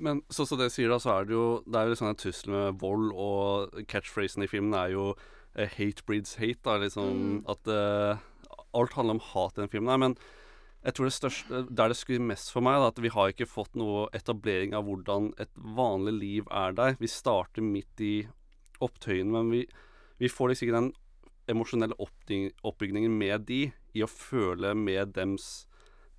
Men 0.00 0.22
sånn 0.32 0.48
som 0.48 0.58
det 0.60 0.70
sier, 0.72 0.88
da, 0.90 0.98
så 1.02 1.18
er 1.18 1.26
det 1.28 1.34
jo 1.36 1.46
Det 1.68 1.76
er 1.76 1.90
jo 1.90 1.98
sånn 2.00 2.14
en 2.14 2.20
trussel 2.20 2.54
med 2.54 2.78
vold, 2.80 3.10
og 3.12 3.82
catchphrasen 3.90 4.46
i 4.46 4.50
filmen 4.50 4.74
er 4.78 4.94
jo 4.94 5.10
eh, 5.54 5.68
'hate 5.68 6.04
breeds 6.06 6.38
hate'. 6.40 6.62
da, 6.64 6.78
liksom 6.78 7.12
Mm. 7.14 7.44
At 7.46 7.68
uh, 7.68 8.18
alt 8.74 8.92
handler 8.92 9.14
om 9.14 9.20
hat 9.20 9.58
i 9.58 9.60
den 9.60 9.68
filmen 9.68 9.90
her. 9.90 9.98
Men 9.98 10.16
jeg 10.84 10.94
tror 10.94 11.04
det 11.08 11.12
største 11.12 11.76
Der 11.76 11.88
det 11.88 11.96
skurrer 11.96 12.20
mest 12.20 12.52
for 12.52 12.60
meg, 12.60 12.80
da, 12.80 12.88
at 12.88 13.00
vi 13.00 13.08
har 13.08 13.28
ikke 13.28 13.48
fått 13.48 13.74
noe 13.76 14.08
etablering 14.12 14.74
av 14.74 14.84
hvordan 14.84 15.32
et 15.38 15.50
vanlig 15.56 16.12
liv 16.12 16.44
er 16.50 16.72
der. 16.72 16.96
Vi 16.98 17.06
starter 17.06 17.62
midt 17.62 18.00
i 18.00 18.26
opptøyene, 18.80 19.30
men 19.30 19.50
vi, 19.50 19.66
vi 20.18 20.28
får 20.28 20.48
liksom 20.48 20.68
ikke 20.68 20.80
den 20.80 20.92
emosjonelle 21.50 21.96
oppbygningen 21.98 23.14
med 23.18 23.46
de, 23.48 23.62
i 23.94 24.04
å 24.04 24.10
føle 24.10 24.74
med 24.78 25.14
dems, 25.16 25.66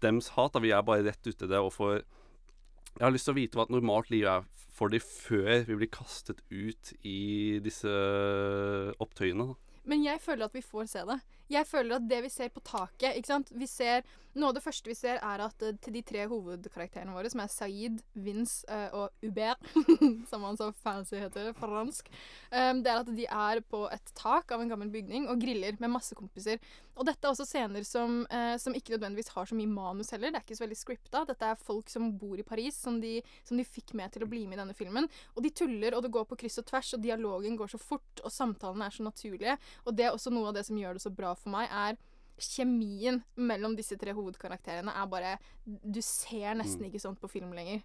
dems 0.04 0.32
hat. 0.36 0.54
Da. 0.56 0.64
Vi 0.64 0.74
er 0.76 0.86
bare 0.86 1.06
rett 1.08 1.28
ute 1.28 1.48
i 1.48 1.52
det 1.52 1.62
og 1.62 1.74
for 1.76 2.02
Jeg 2.96 3.04
har 3.04 3.12
lyst 3.12 3.28
til 3.28 3.36
å 3.36 3.40
vite 3.40 3.58
hva 3.58 3.66
et 3.66 3.74
normalt 3.76 4.12
liv 4.14 4.24
er 4.32 4.46
for 4.76 4.92
de 4.92 5.02
før 5.04 5.66
vi 5.68 5.76
blir 5.82 5.92
kastet 5.92 6.42
ut 6.52 6.92
i 7.04 7.60
disse 7.64 7.92
opptøyene. 9.04 9.54
Men 9.88 10.04
jeg 10.04 10.22
føler 10.24 10.48
at 10.48 10.56
vi 10.56 10.64
får 10.64 10.88
se 10.92 11.04
det. 11.08 11.20
Jeg 11.52 11.68
føler 11.70 12.00
at 12.00 12.08
det 12.10 12.24
vi 12.26 12.32
ser 12.34 12.54
på 12.54 12.64
taket 12.66 13.18
ikke 13.18 13.30
sant? 13.30 13.52
Vi 13.54 13.68
ser, 13.70 14.06
Noe 14.36 14.52
av 14.52 14.58
det 14.58 14.66
første 14.66 14.92
vi 14.92 14.96
ser, 15.00 15.16
er 15.24 15.42
at 15.46 15.64
eh, 15.64 15.78
til 15.80 15.96
de 15.96 16.02
tre 16.04 16.26
hovedkarakterene 16.28 17.14
våre, 17.16 17.30
som 17.32 17.40
er 17.40 17.52
Saeed, 17.52 18.02
Vince 18.20 18.68
eh, 18.68 18.90
og 18.92 19.14
Hubert, 19.24 19.62
som 20.30 20.44
han 20.44 20.60
så 20.60 20.74
fancy 20.84 21.16
heter, 21.22 21.54
fransk, 21.56 22.10
um, 22.52 22.82
det 22.84 22.92
er 22.92 23.00
at 23.00 23.12
de 23.16 23.28
er 23.32 23.62
på 23.64 23.86
et 23.96 24.12
tak 24.18 24.52
av 24.52 24.60
en 24.60 24.74
gammel 24.74 24.92
bygning 24.92 25.30
og 25.32 25.40
griller 25.40 25.80
med 25.80 25.94
masse 25.94 26.18
kompiser. 26.20 26.60
Og 26.96 27.08
dette 27.08 27.24
er 27.24 27.32
også 27.32 27.46
scener 27.48 27.84
som, 27.88 28.22
eh, 28.32 28.58
som 28.60 28.76
ikke 28.76 28.94
nødvendigvis 28.96 29.32
har 29.36 29.48
så 29.48 29.56
mye 29.56 29.72
manus 29.72 30.12
heller. 30.12 30.32
Det 30.32 30.42
er 30.42 30.46
ikke 30.46 30.60
så 30.60 30.66
veldig 30.66 30.80
scripta. 30.80 31.24
Dette 31.28 31.50
er 31.52 31.60
folk 31.60 31.92
som 31.92 32.12
bor 32.20 32.40
i 32.40 32.46
Paris, 32.48 32.76
som 32.76 33.00
de, 33.00 33.18
som 33.48 33.60
de 33.60 33.68
fikk 33.68 33.96
med 33.96 34.14
til 34.16 34.24
å 34.24 34.30
bli 34.32 34.46
med 34.48 34.60
i 34.60 34.62
denne 34.66 34.76
filmen. 34.76 35.10
Og 35.36 35.44
de 35.44 35.52
tuller, 35.52 35.96
og 35.96 36.04
det 36.04 36.12
går 36.16 36.28
på 36.28 36.40
kryss 36.44 36.60
og 36.60 36.68
tvers, 36.68 36.94
og 36.96 37.04
dialogen 37.04 37.56
går 37.60 37.72
så 37.72 37.80
fort, 37.80 38.24
og 38.24 38.32
samtalene 38.32 38.88
er 38.88 38.96
så 38.96 39.08
naturlige. 39.08 39.58
Og 39.86 39.96
det 39.96 40.08
er 40.08 40.16
også 40.16 40.32
noe 40.36 40.52
av 40.52 40.60
det 40.60 40.68
som 40.68 40.80
gjør 40.80 40.96
det 40.96 41.04
så 41.04 41.12
bra 41.12 41.35
for 41.40 41.54
meg, 41.56 41.70
er 41.72 41.98
kjemien 42.42 43.22
mellom 43.40 43.78
disse 43.78 43.96
tre 44.00 44.12
hovedkarakterene 44.16 44.92
er 44.92 45.06
bare 45.08 45.38
Du 45.66 46.02
ser 46.02 46.56
nesten 46.56 46.84
Mm. 46.84 46.90
ikke 46.92 47.00
sånt 47.02 47.22
på 47.22 47.30
film 47.32 47.54
lenger. 47.54 47.84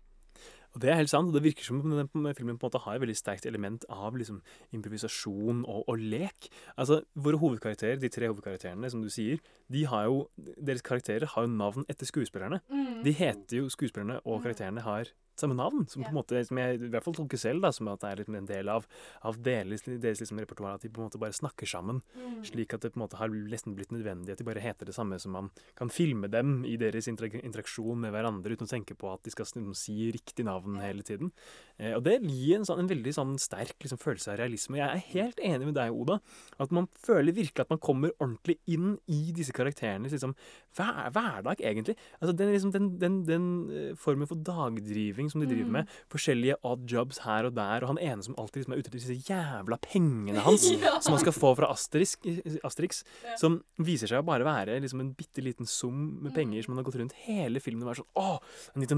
Og 0.74 0.80
det 0.80 0.90
er 0.90 0.98
helt 1.01 1.11
sant, 1.11 1.26
og 1.26 1.34
det 1.34 1.42
virker 1.42 1.64
som 1.64 1.80
om 1.80 1.90
den 1.90 2.34
filmen 2.34 2.57
på 2.59 2.66
en 2.66 2.70
måte 2.70 2.80
har 2.84 2.94
et 2.94 3.03
veldig 3.03 3.16
sterkt 3.18 3.46
element 3.46 3.84
av 3.90 4.14
liksom 4.14 4.40
improvisasjon 4.72 5.64
og, 5.66 5.84
og 5.88 5.98
lek. 5.98 6.48
Altså, 6.78 7.03
Våre 7.18 7.40
hovedkarakterer, 7.42 7.98
de 7.98 8.09
tre 8.09 8.28
hovedkarakterene, 8.30 8.90
som 8.90 9.03
du 9.03 9.11
sier, 9.11 9.40
de 9.70 9.84
har 9.90 10.07
jo, 10.07 10.28
deres 10.38 10.82
karakterer 10.82 11.26
har 11.26 11.46
jo 11.46 11.51
navn 11.51 11.84
etter 11.88 12.07
skuespillerne. 12.07 12.61
Mm. 12.70 13.03
De 13.03 13.12
heter 13.12 13.57
jo 13.59 13.68
skuespillerne, 13.68 14.20
og 14.24 14.42
karakterene 14.44 14.80
har 14.86 15.11
samme 15.43 15.57
navn. 15.59 15.86
Som 15.91 16.05
på 16.05 16.12
en 16.12 16.18
måte, 16.20 16.43
som 16.47 16.61
jeg 16.61 16.78
i 16.78 16.91
hvert 16.93 17.07
fall 17.07 17.16
tolker 17.16 17.41
selv 17.41 17.64
da, 17.64 17.72
som 17.74 17.91
at 17.93 18.05
det 18.05 18.11
er 18.11 18.22
liksom 18.22 18.38
en 18.38 18.49
del 18.51 18.72
av, 18.72 18.86
av 19.26 19.41
deres, 19.45 19.86
deres 19.88 20.22
liksom 20.22 20.41
repertoar. 20.43 20.76
At 20.78 20.86
de 20.86 20.93
på 20.93 21.03
en 21.03 21.11
måte 21.11 21.20
bare 21.22 21.36
snakker 21.36 21.68
sammen. 21.68 22.03
Mm. 22.14 22.41
Slik 22.47 22.76
at 22.76 22.84
det 22.84 22.93
på 22.95 23.01
en 23.01 23.07
måte 23.07 23.20
har 23.20 23.32
nesten 23.32 23.76
blitt 23.78 23.95
nødvendig 23.95 24.34
at 24.34 24.43
de 24.43 24.47
bare 24.47 24.62
heter 24.62 24.88
det 24.88 24.97
samme 24.97 25.18
som 25.20 25.34
man 25.36 25.51
kan 25.78 25.91
filme 25.93 26.30
dem 26.30 26.61
i 26.68 26.76
deres 26.80 27.09
interaksjon 27.11 28.01
med 28.05 28.14
hverandre 28.14 28.55
uten 28.55 28.68
å 28.68 28.70
tenke 28.70 28.97
på 28.99 29.11
at 29.12 29.24
de 29.26 29.32
skal 29.34 29.49
liksom 29.49 29.74
si 29.78 30.11
riktig 30.14 30.47
navn 30.47 30.78
hele 30.82 31.05
tiden. 31.07 31.32
Eh, 31.78 31.95
og 31.97 32.05
det 32.07 32.18
gir 32.26 32.59
en, 32.59 32.66
sånn, 32.68 32.82
en 32.84 32.91
veldig 32.91 33.14
sånn 33.16 33.36
sterk 33.41 33.76
liksom, 33.82 34.01
følelse 34.01 34.34
av 34.34 34.41
realisme. 34.41 34.80
Jeg 34.80 34.88
er 34.88 35.07
helt 35.14 35.43
enig 35.51 35.70
med 35.70 35.78
deg, 35.78 35.95
Oda. 35.95 36.18
At 36.61 36.74
man 36.74 36.88
føler 37.01 37.36
virkelig 37.36 37.64
at 37.64 37.72
man 37.72 37.82
kommer 37.82 38.14
ordentlig 38.18 38.59
inn 38.70 38.95
i 39.11 39.20
disse 39.36 39.55
karakterenes 39.57 40.14
liksom, 40.14 40.34
hver, 40.76 41.11
hverdag, 41.14 41.62
egentlig. 41.64 41.97
Altså, 42.20 42.34
den, 42.36 42.53
liksom, 42.55 42.74
den, 42.76 42.91
den, 43.01 43.20
den 43.28 43.49
eh, 43.70 43.93
formen 43.99 44.28
for 44.30 44.41
dagdriving 44.47 45.29
som 45.30 45.40
de 45.40 45.46
driver 45.46 45.66
Mm. 45.66 45.72
med. 45.72 45.88
Forskjellige 46.10 46.54
odd 46.64 46.86
jobs 46.90 47.18
her 47.24 47.44
og 47.46 47.54
der. 47.54 47.82
Og 47.84 47.88
han 47.94 47.98
ene 47.98 48.22
som 48.22 48.34
alltid 48.36 48.62
liksom, 48.64 48.72
er 48.74 48.78
ute 48.78 48.90
etter 48.90 48.98
disse 48.98 49.28
jævla 49.30 49.78
pengene 49.80 50.40
hans 50.44 50.64
Ja. 50.80 50.98
som 51.00 51.12
han 51.14 51.20
skal 51.20 51.32
få 51.32 51.54
fra 51.56 51.70
Asterix, 51.70 52.16
Asterix 52.64 53.04
Ja. 53.24 53.36
som 53.36 53.62
viser 53.78 54.06
seg 54.08 54.22
å 54.22 54.26
bare 54.26 54.44
være 54.44 54.80
liksom, 54.80 55.00
en 55.00 55.14
bitte 55.14 55.42
liten 55.42 55.66
sum 55.66 56.18
med 56.22 56.32
Mm. 56.32 56.34
penger 56.36 56.62
som 56.64 56.74
han 56.76 56.84
har 56.84 56.90
gått 56.90 57.00
rundt 57.00 57.12
hele 57.26 57.60
filmen 57.60 57.82
og 57.86 57.94
vært 57.94 58.02
sånn 58.04 58.14
to, 58.16 58.40
I 58.74 58.78
need 58.78 58.88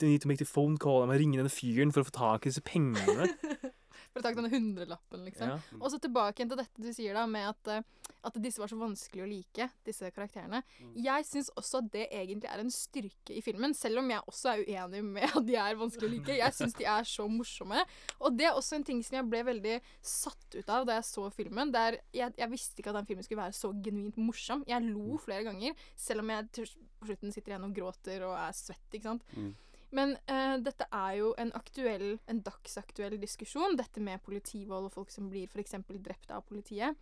to- 0.00 0.06
I 0.06 0.10
need 0.10 0.20
to 0.22 0.28
make 0.28 0.38
the 0.38 0.44
phone 0.44 0.76
call. 0.78 1.00
Jeg 1.02 1.08
må 1.08 1.18
ringe 1.18 1.36
denne 1.36 1.50
fyren 1.52 1.92
for 1.92 2.00
å 2.02 2.06
få 2.06 2.12
tak 2.12 2.46
i 2.46 2.50
disse 2.50 2.62
pengene. 2.62 3.28
For 4.12 4.20
å 4.20 4.24
ta 4.24 4.32
denne 4.36 4.52
hundrelappen, 4.52 5.24
liksom. 5.24 5.54
Ja. 5.54 5.78
Og 5.80 5.88
så 5.92 5.98
tilbake 6.02 6.40
igjen 6.40 6.52
til 6.52 6.60
dette 6.60 6.84
du 6.84 6.90
sier 6.92 7.16
da, 7.16 7.24
med 7.30 7.48
at, 7.48 7.70
eh, 7.72 8.10
at 8.28 8.36
disse 8.44 8.60
var 8.60 8.68
så 8.68 8.76
vanskelig 8.76 9.24
å 9.24 9.28
like, 9.30 9.68
disse 9.86 10.10
karakterene. 10.12 10.60
Jeg 11.00 11.26
syns 11.28 11.48
også 11.56 11.80
at 11.80 11.88
det 11.94 12.04
egentlig 12.10 12.50
er 12.52 12.60
en 12.62 12.72
styrke 12.72 13.36
i 13.38 13.42
filmen, 13.44 13.74
selv 13.76 14.02
om 14.02 14.12
jeg 14.12 14.26
også 14.28 14.52
er 14.52 14.64
uenig 14.68 15.02
med 15.06 15.26
at 15.30 15.48
de 15.48 15.56
er 15.56 15.80
vanskelig 15.80 16.10
å 16.10 16.12
like. 16.12 16.38
Jeg 16.42 16.58
syns 16.58 16.76
de 16.78 16.88
er 16.92 17.08
så 17.08 17.26
morsomme. 17.30 17.82
Og 18.20 18.36
det 18.36 18.50
er 18.50 18.60
også 18.60 18.78
en 18.78 18.86
ting 18.92 19.02
som 19.06 19.18
jeg 19.18 19.28
ble 19.32 19.42
veldig 19.48 19.80
satt 20.12 20.58
ut 20.58 20.76
av 20.76 20.86
da 20.88 21.00
jeg 21.00 21.08
så 21.08 21.26
filmen. 21.32 21.72
Der 21.74 22.02
jeg, 22.12 22.36
jeg 22.36 22.52
visste 22.52 22.82
ikke 22.82 22.92
at 22.92 23.00
den 23.00 23.08
filmen 23.08 23.26
skulle 23.26 23.46
være 23.46 23.56
så 23.56 23.72
genuint 23.82 24.20
morsom. 24.20 24.66
Jeg 24.68 24.92
lo 24.92 25.16
flere 25.24 25.48
ganger, 25.48 25.76
selv 25.96 26.24
om 26.24 26.36
jeg 26.36 26.50
til 26.52 26.72
på 27.02 27.10
slutten 27.10 27.34
sitter 27.34 27.54
igjen 27.56 27.66
og 27.66 27.74
gråter 27.74 28.24
og 28.28 28.36
er 28.38 28.54
svett, 28.54 28.86
ikke 28.94 29.08
sant. 29.08 29.24
Mm. 29.34 29.52
Men 29.92 30.14
eh, 30.24 30.56
dette 30.64 30.86
er 30.88 31.16
jo 31.18 31.32
en 31.40 31.52
aktuell, 31.56 32.16
en 32.30 32.40
dagsaktuell 32.44 33.18
diskusjon, 33.20 33.76
dette 33.76 34.00
med 34.00 34.22
politivold 34.24 34.88
og 34.88 34.94
folk 34.94 35.12
som 35.12 35.28
blir 35.28 35.50
f.eks. 35.52 35.76
drept 35.92 36.32
av 36.32 36.46
politiet. 36.48 36.96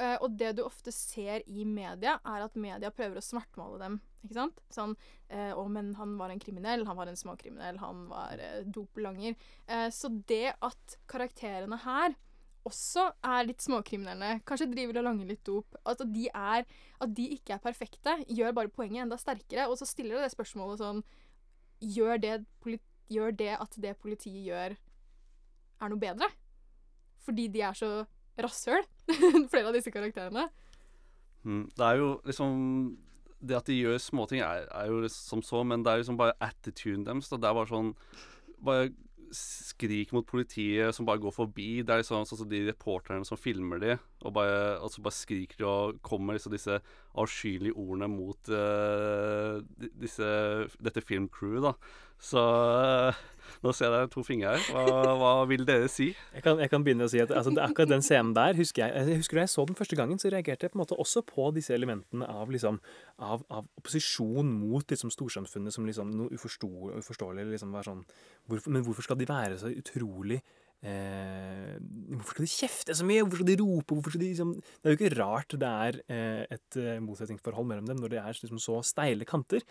Eh, 0.00 0.16
og 0.22 0.38
det 0.40 0.54
du 0.56 0.62
ofte 0.64 0.92
ser 0.94 1.44
i 1.44 1.66
media, 1.68 2.16
er 2.24 2.46
at 2.46 2.56
media 2.56 2.92
prøver 2.94 3.20
å 3.20 3.24
svartmale 3.24 3.80
dem. 3.82 4.00
Ikke 4.24 4.36
sant? 4.36 4.64
Sånn 4.72 4.96
eh, 5.28 5.52
'Å, 5.52 5.66
men 5.68 5.94
han 6.00 6.16
var 6.20 6.32
en 6.32 6.40
kriminell. 6.40 6.86
Han 6.88 6.96
var 6.96 7.12
en 7.12 7.20
småkriminell. 7.20 7.80
Han 7.84 8.06
var 8.08 8.40
eh, 8.40 8.64
dopelanger'. 8.64 9.36
Eh, 9.68 9.88
så 9.92 10.12
det 10.28 10.56
at 10.56 10.98
karakterene 11.08 11.80
her 11.84 12.16
også 12.68 13.06
er 13.24 13.46
litt 13.48 13.64
småkriminelle, 13.64 14.42
kanskje 14.48 14.68
driver 14.68 15.00
og 15.00 15.06
langer 15.06 15.30
litt 15.30 15.42
dop, 15.48 15.78
at 15.88 16.02
de, 16.12 16.26
er, 16.28 16.66
at 17.00 17.14
de 17.16 17.28
ikke 17.36 17.56
er 17.56 17.62
perfekte, 17.64 18.16
gjør 18.28 18.56
bare 18.58 18.72
poenget 18.72 19.06
enda 19.06 19.16
sterkere. 19.20 19.68
Og 19.70 19.78
så 19.80 19.88
stiller 19.88 20.18
det 20.18 20.28
det 20.28 20.34
spørsmålet 20.34 20.82
sånn 20.82 21.00
Gjør 21.80 22.20
det, 22.20 22.34
gjør 23.10 23.36
det 23.36 23.52
at 23.56 23.76
det 23.82 23.96
politiet 24.00 24.44
gjør, 24.46 24.76
er 25.80 25.92
noe 25.92 26.00
bedre? 26.00 26.28
Fordi 27.24 27.46
de 27.52 27.62
er 27.64 27.76
så 27.76 27.90
rasshøl, 28.40 28.84
flere 29.52 29.68
av 29.70 29.76
disse 29.76 29.92
karakterene. 29.92 30.48
Mm, 31.44 31.68
det 31.76 31.86
er 31.86 31.96
jo 31.96 32.08
liksom 32.28 32.58
Det 33.40 33.56
at 33.56 33.68
de 33.70 33.78
gjør 33.78 33.96
småting, 33.96 34.42
er, 34.44 34.66
er 34.76 34.90
jo 34.92 35.08
som 35.08 35.40
så, 35.42 35.62
men 35.64 35.80
det 35.80 35.92
er 35.92 36.02
liksom 36.02 36.18
bare 36.20 36.36
attituden 36.44 37.06
deres. 37.06 37.30
Det 37.32 37.40
er 37.40 37.56
bare 37.56 37.70
sånn 37.70 37.94
Bare 38.60 38.90
skrik 39.34 40.12
mot 40.14 40.26
politiet 40.26 40.94
som 40.94 41.06
bare 41.06 41.22
går 41.22 41.34
forbi. 41.34 41.68
Det 41.82 41.94
er 41.94 42.02
liksom 42.02 42.26
sånn 42.28 42.42
som 42.42 42.50
de 42.50 42.62
reporterne 42.66 43.26
som 43.26 43.38
filmer 43.40 43.80
de, 43.82 43.96
og, 44.24 44.32
bare, 44.36 44.76
og 44.82 44.92
så 44.92 45.04
bare 45.04 45.16
skriker 45.16 45.60
de 45.60 45.66
og 45.68 46.00
kommer 46.06 46.36
liksom 46.36 46.54
disse 46.54 46.80
avskyelige 47.20 47.76
ordene 47.78 48.10
mot 48.10 48.50
uh, 48.52 49.60
disse, 50.02 50.30
dette 50.82 51.04
filmcrewet, 51.06 51.70
da. 51.70 51.74
Så 52.20 52.40
eh, 52.40 53.20
nå 53.64 53.72
ser 53.76 53.92
jeg 53.92 54.08
to 54.12 54.22
fingre 54.24 54.54
her. 54.54 54.62
Hva, 54.72 55.14
hva 55.20 55.32
vil 55.48 55.66
dere 55.68 55.88
si? 55.92 56.10
Jeg 56.36 56.44
kan, 56.44 56.60
jeg 56.62 56.70
kan 56.72 56.84
begynne 56.84 57.08
å 57.08 57.12
si 57.12 57.20
at 57.20 57.32
altså, 57.34 57.52
akkurat 57.60 57.90
den 57.92 58.04
scenen 58.04 58.32
der 58.36 58.56
husker 58.56 58.86
jeg, 58.86 59.10
jeg 59.10 59.20
husker 59.20 59.40
Da 59.40 59.44
jeg 59.44 59.52
så 59.52 59.66
den 59.68 59.78
første 59.78 59.98
gangen, 59.98 60.20
så 60.22 60.32
reagerte 60.32 60.66
jeg 60.66 60.72
på 60.72 60.78
en 60.78 60.84
måte 60.84 60.98
også 61.00 61.24
på 61.28 61.50
disse 61.56 61.74
elementene 61.76 62.28
av, 62.28 62.48
liksom, 62.52 62.80
av, 63.20 63.44
av 63.52 63.68
opposisjon 63.80 64.48
mot 64.62 64.84
liksom, 64.84 65.12
storsamfunnet 65.12 65.76
som 65.76 65.88
liksom, 65.88 66.16
noe 66.22 66.32
uforståelig. 66.36 67.04
uforståelig. 67.04 67.46
Liksom, 67.52 67.76
sånn, 67.84 68.02
hvorfor, 68.48 68.76
men 68.76 68.84
hvorfor 68.86 69.08
skal 69.08 69.20
de 69.20 69.28
være 69.28 69.60
så 69.60 69.72
utrolig 69.72 70.40
eh, 70.40 71.76
Hvorfor 72.16 72.36
skal 72.36 72.46
de 72.46 72.52
kjefte 72.56 72.96
så 72.96 73.08
mye? 73.08 73.24
Hvorfor 73.24 73.42
skal 73.42 73.52
de 73.52 73.60
rope? 73.60 74.02
Skal 74.08 74.24
de, 74.24 74.30
liksom, 74.32 74.54
det 74.60 74.88
er 74.88 74.94
jo 74.96 75.00
ikke 75.02 75.16
rart 75.20 75.56
det 75.60 75.74
er 75.86 76.04
eh, 76.08 76.44
et 76.56 76.80
eh, 76.80 77.00
motsetningsforhold 77.04 77.68
mellom 77.74 77.92
dem 77.92 78.00
når 78.00 78.14
det 78.16 78.22
er 78.24 78.40
liksom, 78.40 78.62
så 78.62 78.80
steile 78.86 79.28
kanter. 79.28 79.68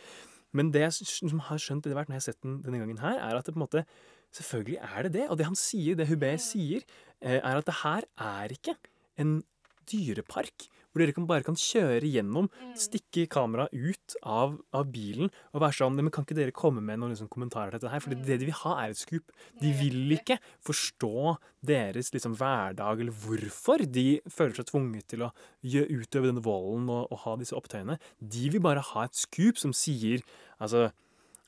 Men 0.53 0.71
det 0.73 0.81
jeg 0.81 0.93
s- 0.93 1.21
liksom 1.21 1.39
har 1.49 1.57
skjønt 1.61 1.85
etter 1.85 1.93
hvert 1.97 2.09
når 2.09 2.17
jeg 2.17 2.23
har 2.23 2.27
sett 2.31 2.41
den 2.41 2.61
denne 2.63 2.79
gangen 2.81 2.97
her, 3.03 3.19
er 3.19 3.37
at 3.37 3.45
det 3.45 3.53
på 3.53 3.59
en 3.61 3.65
måte 3.67 3.85
Selvfølgelig 4.31 4.77
er 4.77 5.01
det 5.07 5.13
det. 5.13 5.23
Og 5.29 5.37
det 5.39 5.45
han 5.47 5.55
sier, 5.57 5.95
det 5.97 6.05
Hubert 6.07 6.39
sier, 6.39 6.83
eh, 7.19 7.39
er 7.41 7.57
at 7.57 7.65
det 7.65 7.73
her 7.81 8.03
er 8.21 8.51
ikke 8.53 8.75
en 9.17 9.43
dyrepark 9.91 10.67
hvor 10.89 11.03
dere 11.03 11.15
kan 11.15 11.27
bare 11.29 11.45
kan 11.45 11.57
kjøre 11.59 12.09
gjennom, 12.09 12.49
stikke 12.77 13.27
kameraet 13.31 13.73
ut 13.73 14.15
av, 14.23 14.55
av 14.75 14.87
bilen 14.93 15.29
og 15.53 15.63
være 15.63 15.77
sånn 15.79 15.97
men 15.99 16.11
Kan 16.13 16.25
ikke 16.25 16.37
dere 16.37 16.55
komme 16.55 16.81
med 16.83 16.99
noen 16.99 17.13
liksom, 17.13 17.29
kommentarer 17.31 17.75
til 17.75 17.83
dette 17.83 17.93
her? 17.93 18.03
For 18.03 18.13
det 18.15 18.39
de 18.41 18.47
vil 18.47 18.57
ha, 18.63 18.75
er 18.81 18.93
et 18.93 18.99
skup. 18.99 19.33
De 19.61 19.73
vil 19.77 20.15
ikke 20.15 20.39
forstå 20.65 21.35
deres 21.69 22.09
liksom, 22.15 22.37
hverdag 22.39 23.03
eller 23.03 23.15
hvorfor 23.25 23.83
de 23.85 24.07
føler 24.31 24.57
seg 24.57 24.69
tvunget 24.71 25.09
til 25.13 25.27
å 25.27 25.33
utøve 25.61 26.31
denne 26.31 26.43
volden 26.45 26.89
og, 26.93 27.11
og 27.13 27.23
ha 27.25 27.35
disse 27.39 27.57
opptøyene. 27.57 27.99
De 28.19 28.49
vil 28.53 28.63
bare 28.63 28.83
ha 28.93 29.05
et 29.05 29.19
skup 29.19 29.61
som 29.61 29.75
sier 29.75 30.25
altså 30.59 30.89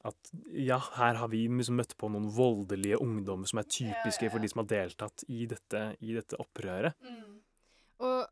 at 0.08 0.32
ja, 0.58 0.80
her 0.98 1.20
har 1.20 1.30
vi 1.30 1.44
liksom 1.46 1.78
møtt 1.78 1.94
på 2.00 2.10
noen 2.10 2.30
voldelige 2.34 3.00
ungdommer 3.02 3.50
som 3.50 3.62
er 3.62 3.70
typiske 3.70 4.32
for 4.34 4.42
de 4.42 4.50
som 4.50 4.64
har 4.64 4.70
deltatt 4.72 5.26
i 5.30 5.46
dette, 5.50 5.84
i 6.02 6.16
dette 6.18 6.40
opprøret. 6.42 6.98
Og 8.02 8.24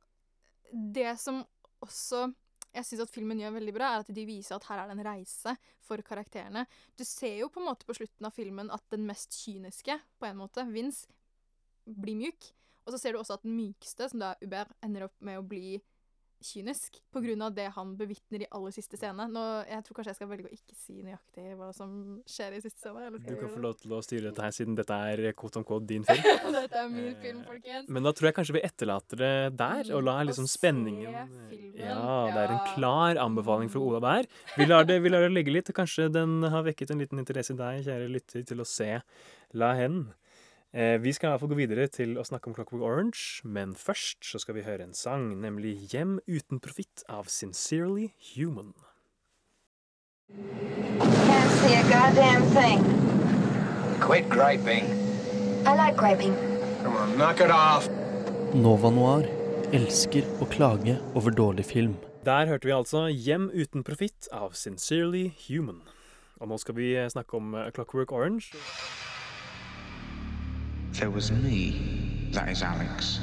det 0.71 1.13
som 1.21 1.41
også 1.83 2.27
jeg 2.69 2.85
syns 2.85 3.01
at 3.01 3.11
filmen 3.11 3.39
gjør 3.41 3.55
veldig 3.55 3.73
bra, 3.73 3.87
er 3.95 4.03
at 4.03 4.11
de 4.13 4.25
viser 4.27 4.55
at 4.55 4.67
her 4.69 4.83
er 4.83 4.89
det 4.89 4.97
en 4.97 5.07
reise 5.07 5.55
for 5.85 6.01
karakterene. 6.05 6.65
Du 6.99 7.03
ser 7.07 7.39
jo 7.39 7.49
på 7.49 7.61
en 7.61 7.69
måte 7.71 7.87
på 7.87 7.95
slutten 7.97 8.27
av 8.29 8.35
filmen 8.35 8.69
at 8.73 8.83
den 8.93 9.07
mest 9.09 9.33
kyniske, 9.41 9.95
på 10.21 10.29
en 10.29 10.37
måte, 10.37 10.65
Vince, 10.69 11.09
blir 11.89 12.19
mjuk. 12.19 12.51
Og 12.85 12.93
så 12.93 13.01
ser 13.01 13.13
du 13.13 13.21
også 13.21 13.39
at 13.39 13.45
den 13.45 13.57
mykeste, 13.57 14.09
som 14.11 14.21
da 14.21 14.33
er 14.35 14.43
Hubert, 14.43 14.75
ender 14.85 15.07
opp 15.07 15.17
med 15.25 15.41
å 15.41 15.45
bli 15.45 15.79
kynisk 16.43 16.99
av 17.15 17.53
det 17.53 17.67
han 17.75 17.95
bevitner 17.97 18.43
i 18.43 18.47
aller 18.55 18.71
siste 18.71 18.97
scene. 18.97 19.25
Nå, 19.31 19.43
jeg 19.67 19.83
tror 19.85 19.97
kanskje 19.97 20.11
jeg 20.13 20.17
skal 20.19 20.29
velge 20.29 20.49
å 20.49 20.53
ikke 20.55 20.75
si 20.77 21.01
nøyaktig 21.03 21.55
hva 21.59 21.69
som 21.75 21.91
skjer 22.29 22.55
i 22.57 22.61
siste 22.63 22.79
scene. 22.79 23.07
Eller 23.07 23.19
Du 23.23 23.35
kan 23.39 23.51
få 23.51 23.63
lov 23.63 23.75
til 23.79 23.95
å 23.95 24.01
styre 24.05 24.29
dette 24.29 24.45
her, 24.45 24.55
siden 24.55 24.77
dette 24.77 24.99
er 25.11 25.33
quote 25.39 25.59
on 25.59 25.67
quote 25.67 25.87
din 25.89 26.05
film. 26.07 26.23
Dette 26.59 26.79
er 26.79 26.89
min 26.91 27.15
film, 27.21 27.43
folkens. 27.47 27.89
Men 27.89 28.07
da 28.07 28.13
tror 28.15 28.29
jeg 28.29 28.37
kanskje 28.39 28.55
vi 28.57 28.63
etterlater 28.67 29.21
det 29.21 29.33
der, 29.59 29.91
og 29.95 30.05
lar 30.07 30.23
liksom 30.27 30.47
spenningen 30.49 31.13
Ja, 31.79 32.05
det 32.33 32.45
er 32.45 32.55
en 32.55 32.63
klar 32.73 33.19
anbefaling 33.21 33.71
fra 33.71 33.83
Ola 33.83 34.01
der. 34.03 34.31
Vi 34.57 34.67
lar 34.69 34.87
det, 34.87 34.99
vi 35.03 35.11
lar 35.11 35.25
det 35.27 35.33
ligge 35.35 35.53
litt, 35.53 35.73
kanskje 35.75 36.09
den 36.13 36.39
har 36.43 36.65
vekket 36.67 36.93
en 36.93 37.03
liten 37.03 37.21
interesse 37.21 37.55
i 37.55 37.59
deg, 37.59 37.83
kjære 37.87 38.09
lytter, 38.15 38.47
til 38.47 38.63
å 38.63 38.67
se 38.67 38.97
La 39.57 39.73
hen. 39.77 40.03
Eh, 40.73 40.99
vi 41.01 41.13
skal 41.13 41.27
i 41.27 41.31
hvert 41.31 41.41
fall 41.41 41.49
gå 41.49 41.57
videre 41.57 41.87
til 41.89 42.11
å 42.21 42.23
snakke 42.27 42.51
om 42.51 42.53
Clockwork 42.53 42.83
Orange, 42.85 43.41
men 43.41 43.71
først 43.73 44.21
så 44.21 44.37
skal 44.37 44.53
vi 44.59 44.65
høre 44.67 44.85
en 44.85 44.93
sang, 44.93 45.31
nemlig 45.41 45.89
Hjem 45.89 46.19
uten 46.29 46.61
profitt 46.61 47.01
av 47.09 47.25
Sincerely 47.25 48.11
Human. 48.35 48.75
Can't 50.29 51.55
see 51.63 51.73
a 51.73 51.81
goddamn 51.89 52.45
thing. 52.53 52.85
Quit 53.99 54.29
griping. 54.29 54.85
I 55.65 55.73
like 55.73 55.97
griping. 55.97 56.37
Come 56.83 56.95
on, 56.95 57.17
knock 57.17 57.41
it 57.41 57.49
off. 57.49 57.89
Nova 58.53 58.93
Noir 58.93 59.25
elsker 59.73 60.25
å 60.37 60.45
klage 60.53 60.99
over 61.17 61.33
dårlig 61.33 61.65
film. 61.65 61.97
Der 62.29 62.45
hørte 62.45 62.69
vi 62.69 62.77
altså 62.77 63.07
Hjem 63.09 63.49
uten 63.57 63.81
profitt 63.81 64.29
av 64.29 64.53
Sincerely 64.53 65.31
Human. 65.47 65.81
Og 66.37 66.53
nå 66.53 66.61
skal 66.61 66.77
vi 66.77 66.93
snakke 67.09 67.41
om 67.41 67.57
eh, 67.57 67.71
Clockwork 67.73 68.13
Orange. 68.13 68.53
There 70.93 71.09
was 71.09 71.31
me, 71.31 72.29
that 72.31 72.49
is 72.49 72.61
Alex, 72.61 73.19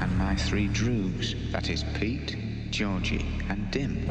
and 0.00 0.18
my 0.18 0.36
three 0.36 0.68
droogs, 0.68 1.50
that 1.50 1.70
is 1.70 1.84
Pete, 1.94 2.36
Georgie, 2.70 3.26
and 3.48 3.70
Dim. 3.70 4.06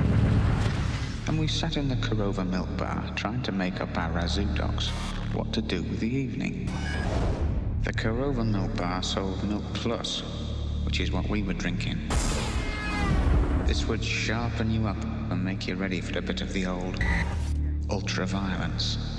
And 1.27 1.39
we 1.39 1.47
sat 1.47 1.77
in 1.77 1.87
the 1.87 1.95
Corova 1.97 2.49
milk 2.49 2.75
bar 2.77 3.11
trying 3.15 3.43
to 3.43 3.51
make 3.51 3.79
up 3.81 3.95
our 3.97 4.11
razoo 4.11 4.55
docs 4.55 4.89
what 5.33 5.53
to 5.53 5.61
do 5.61 5.83
with 5.83 5.99
the 5.99 6.07
evening. 6.07 6.71
The 7.83 7.93
Corova 7.93 8.43
milk 8.43 8.75
bar 8.75 9.03
sold 9.03 9.43
Milk 9.43 9.63
Plus, 9.73 10.21
which 10.83 10.99
is 10.99 11.11
what 11.11 11.29
we 11.29 11.43
were 11.43 11.53
drinking. 11.53 11.99
This 13.65 13.87
would 13.87 14.03
sharpen 14.03 14.71
you 14.71 14.87
up 14.87 15.01
and 15.03 15.43
make 15.43 15.67
you 15.67 15.75
ready 15.75 16.01
for 16.01 16.17
a 16.17 16.21
bit 16.23 16.41
of 16.41 16.53
the 16.53 16.65
old 16.65 16.99
ultra 17.91 18.25
violence. 18.25 19.18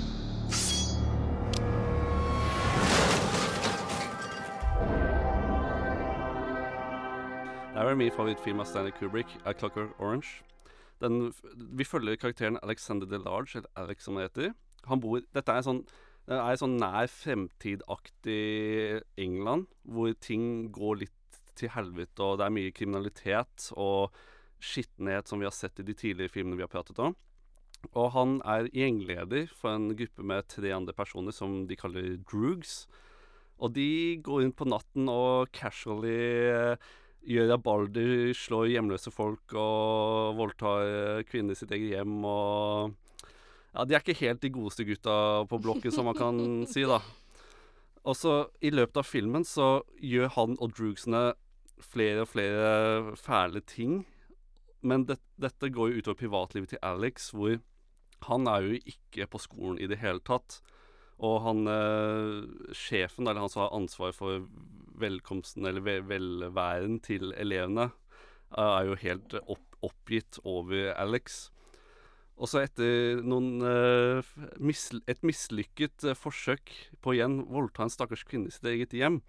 Er 7.81 7.87
vel 7.89 7.97
min 7.97 8.13
favorittfilm 8.13 8.59
av 8.61 8.67
Stanley 8.69 8.93
Kubrick, 8.93 9.31
A 9.45 9.53
'Clockwork 9.53 9.97
Orange'. 9.97 10.43
Den, 11.01 11.33
vi 11.57 11.83
følger 11.83 12.15
karakteren 12.15 12.59
Alexander 12.61 13.07
DeLarge, 13.09 13.57
eller 13.57 13.69
Alex 13.75 14.03
som 14.05 14.15
det 14.15 14.27
heter. 14.27 14.53
Han 14.85 15.01
bor, 15.01 15.21
dette 15.33 15.55
er 15.55 15.65
sånn, 15.65 15.79
det 16.29 16.37
er 16.37 16.59
sånn 16.61 16.77
nær 16.77 17.09
fremtidaktig 17.09 19.01
England, 19.17 19.65
hvor 19.81 20.13
ting 20.21 20.69
går 20.69 21.01
litt 21.01 21.41
til 21.57 21.73
helvete, 21.73 22.21
og 22.21 22.37
det 22.37 22.45
er 22.45 22.53
mye 22.53 22.75
kriminalitet 22.75 23.71
og 23.73 24.13
skittenhet 24.61 25.27
som 25.27 25.41
vi 25.41 25.49
har 25.49 25.57
sett 25.57 25.81
i 25.81 25.87
de 25.87 25.97
tidligere 25.97 26.29
filmene 26.29 26.59
vi 26.59 26.67
har 26.67 26.71
pratet 26.71 27.01
om. 27.01 27.17
Og 27.97 28.11
han 28.13 28.37
er 28.45 28.69
gjengleder 28.69 29.49
for 29.57 29.73
en 29.73 29.95
gruppe 29.97 30.21
med 30.21 30.45
tre 30.53 30.69
andre 30.77 30.93
personer 30.93 31.33
som 31.33 31.63
de 31.65 31.75
kaller 31.79 32.19
droogs. 32.29 32.85
Og 33.57 33.73
de 33.73 34.21
går 34.21 34.43
rundt 34.43 34.57
på 34.57 34.69
natten 34.69 35.09
og 35.09 35.49
casually 35.49 36.77
gjør 37.27 37.51
rabalder, 37.53 38.31
slår 38.37 38.71
hjemløse 38.71 39.13
folk 39.13 39.53
og 39.57 40.37
voldtar 40.39 40.85
eh, 40.87 41.23
kvinner 41.29 41.55
i 41.55 41.59
sitt 41.59 41.73
eget 41.75 41.97
hjem 41.97 42.19
og 42.25 42.97
Ja, 43.71 43.85
de 43.87 43.95
er 43.95 44.01
ikke 44.03 44.19
helt 44.19 44.41
de 44.43 44.51
godeste 44.51 44.83
gutta 44.83 45.13
på 45.47 45.61
blokken, 45.63 45.93
som 45.95 46.09
man 46.09 46.17
kan 46.17 46.39
si, 46.71 46.83
da. 46.83 46.99
Og 48.03 48.17
så 48.17 48.33
i 48.59 48.71
løpet 48.73 48.99
av 48.99 49.07
filmen 49.07 49.45
så 49.47 49.85
gjør 50.01 50.33
han 50.35 50.57
og 50.59 50.73
droogsene 50.75 51.29
flere 51.81 52.25
og 52.25 52.31
flere 52.33 53.15
fæle 53.15 53.61
ting. 53.63 54.01
Men 54.81 55.05
det, 55.07 55.21
dette 55.39 55.69
går 55.71 55.91
jo 55.91 56.01
utover 56.01 56.19
privatlivet 56.19 56.73
til 56.73 56.83
Alex, 56.83 57.29
hvor 57.31 57.61
han 58.27 58.49
er 58.49 58.65
jo 58.65 58.81
ikke 58.81 59.29
på 59.29 59.41
skolen 59.41 59.79
i 59.79 59.87
det 59.89 60.01
hele 60.01 60.21
tatt. 60.25 60.59
Og 61.21 61.39
han 61.45 61.63
eh, 61.69 62.73
sjefen, 62.75 63.27
eller 63.27 63.45
han 63.45 63.53
som 63.53 63.63
har 63.65 63.75
ansvar 63.77 64.13
for 64.17 64.47
velkomsten 65.01 65.65
eller 65.67 65.83
ve 65.85 65.99
velværen 66.07 66.99
til 67.03 67.33
elevene, 67.33 67.89
eh, 68.55 68.69
er 68.69 68.87
jo 68.91 69.01
helt 69.07 69.37
opp 69.41 69.67
oppgitt 69.81 70.39
over 70.45 70.93
Alex. 70.93 71.49
Og 72.41 72.49
så 72.49 72.63
etter 72.63 73.21
noen 73.21 73.61
eh, 73.65 74.31
et 75.11 75.23
mislykket 75.25 76.07
eh, 76.09 76.17
forsøk 76.17 76.73
på 77.01 77.11
å 77.11 77.15
igjen 77.17 77.41
voldta 77.51 77.85
en 77.85 77.93
stakkars 77.93 78.25
kvinne 78.25 78.49
i 78.49 78.55
sitt 78.55 78.65
eget 78.69 78.95
hjem, 78.97 79.19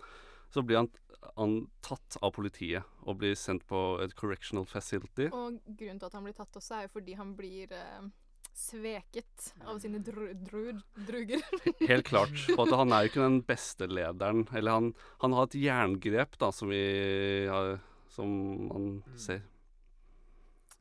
så 0.52 0.64
blir 0.64 0.80
han, 0.80 0.88
han 1.36 1.58
tatt 1.84 2.16
av 2.24 2.32
politiet 2.36 2.88
og 3.04 3.20
blir 3.20 3.36
sendt 3.38 3.66
på 3.68 3.82
et 4.04 4.16
correctional 4.16 4.64
facility. 4.68 5.28
Og 5.28 5.60
grunnen 5.66 6.00
til 6.00 6.08
at 6.08 6.16
han 6.16 6.28
blir 6.28 6.36
tatt 6.38 6.56
også, 6.60 6.78
er 6.78 6.88
jo 6.88 6.94
fordi 6.96 7.18
han 7.20 7.36
blir 7.36 7.76
eh, 7.76 8.08
sveket 8.58 9.52
av 9.66 9.78
sine 9.82 10.00
dru 10.04 10.32
dru, 10.34 10.64
druger. 11.08 11.44
Helt 11.90 12.08
klart. 12.08 12.34
For 12.48 12.66
at 12.66 12.76
han 12.82 12.92
er 12.94 13.04
jo 13.04 13.12
ikke 13.12 13.24
den 13.24 13.40
beste 13.46 13.88
lederen. 13.90 14.44
Eller 14.52 14.78
han, 14.78 14.90
han 15.24 15.36
har 15.36 15.48
et 15.48 15.58
jerngrep, 15.62 16.38
da, 16.40 16.52
som 16.54 16.72
vi 16.72 16.82
har 17.50 17.78
Som 18.12 18.28
man 18.68 18.88
ser. 19.16 19.40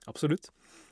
Absolutt. 0.09 0.49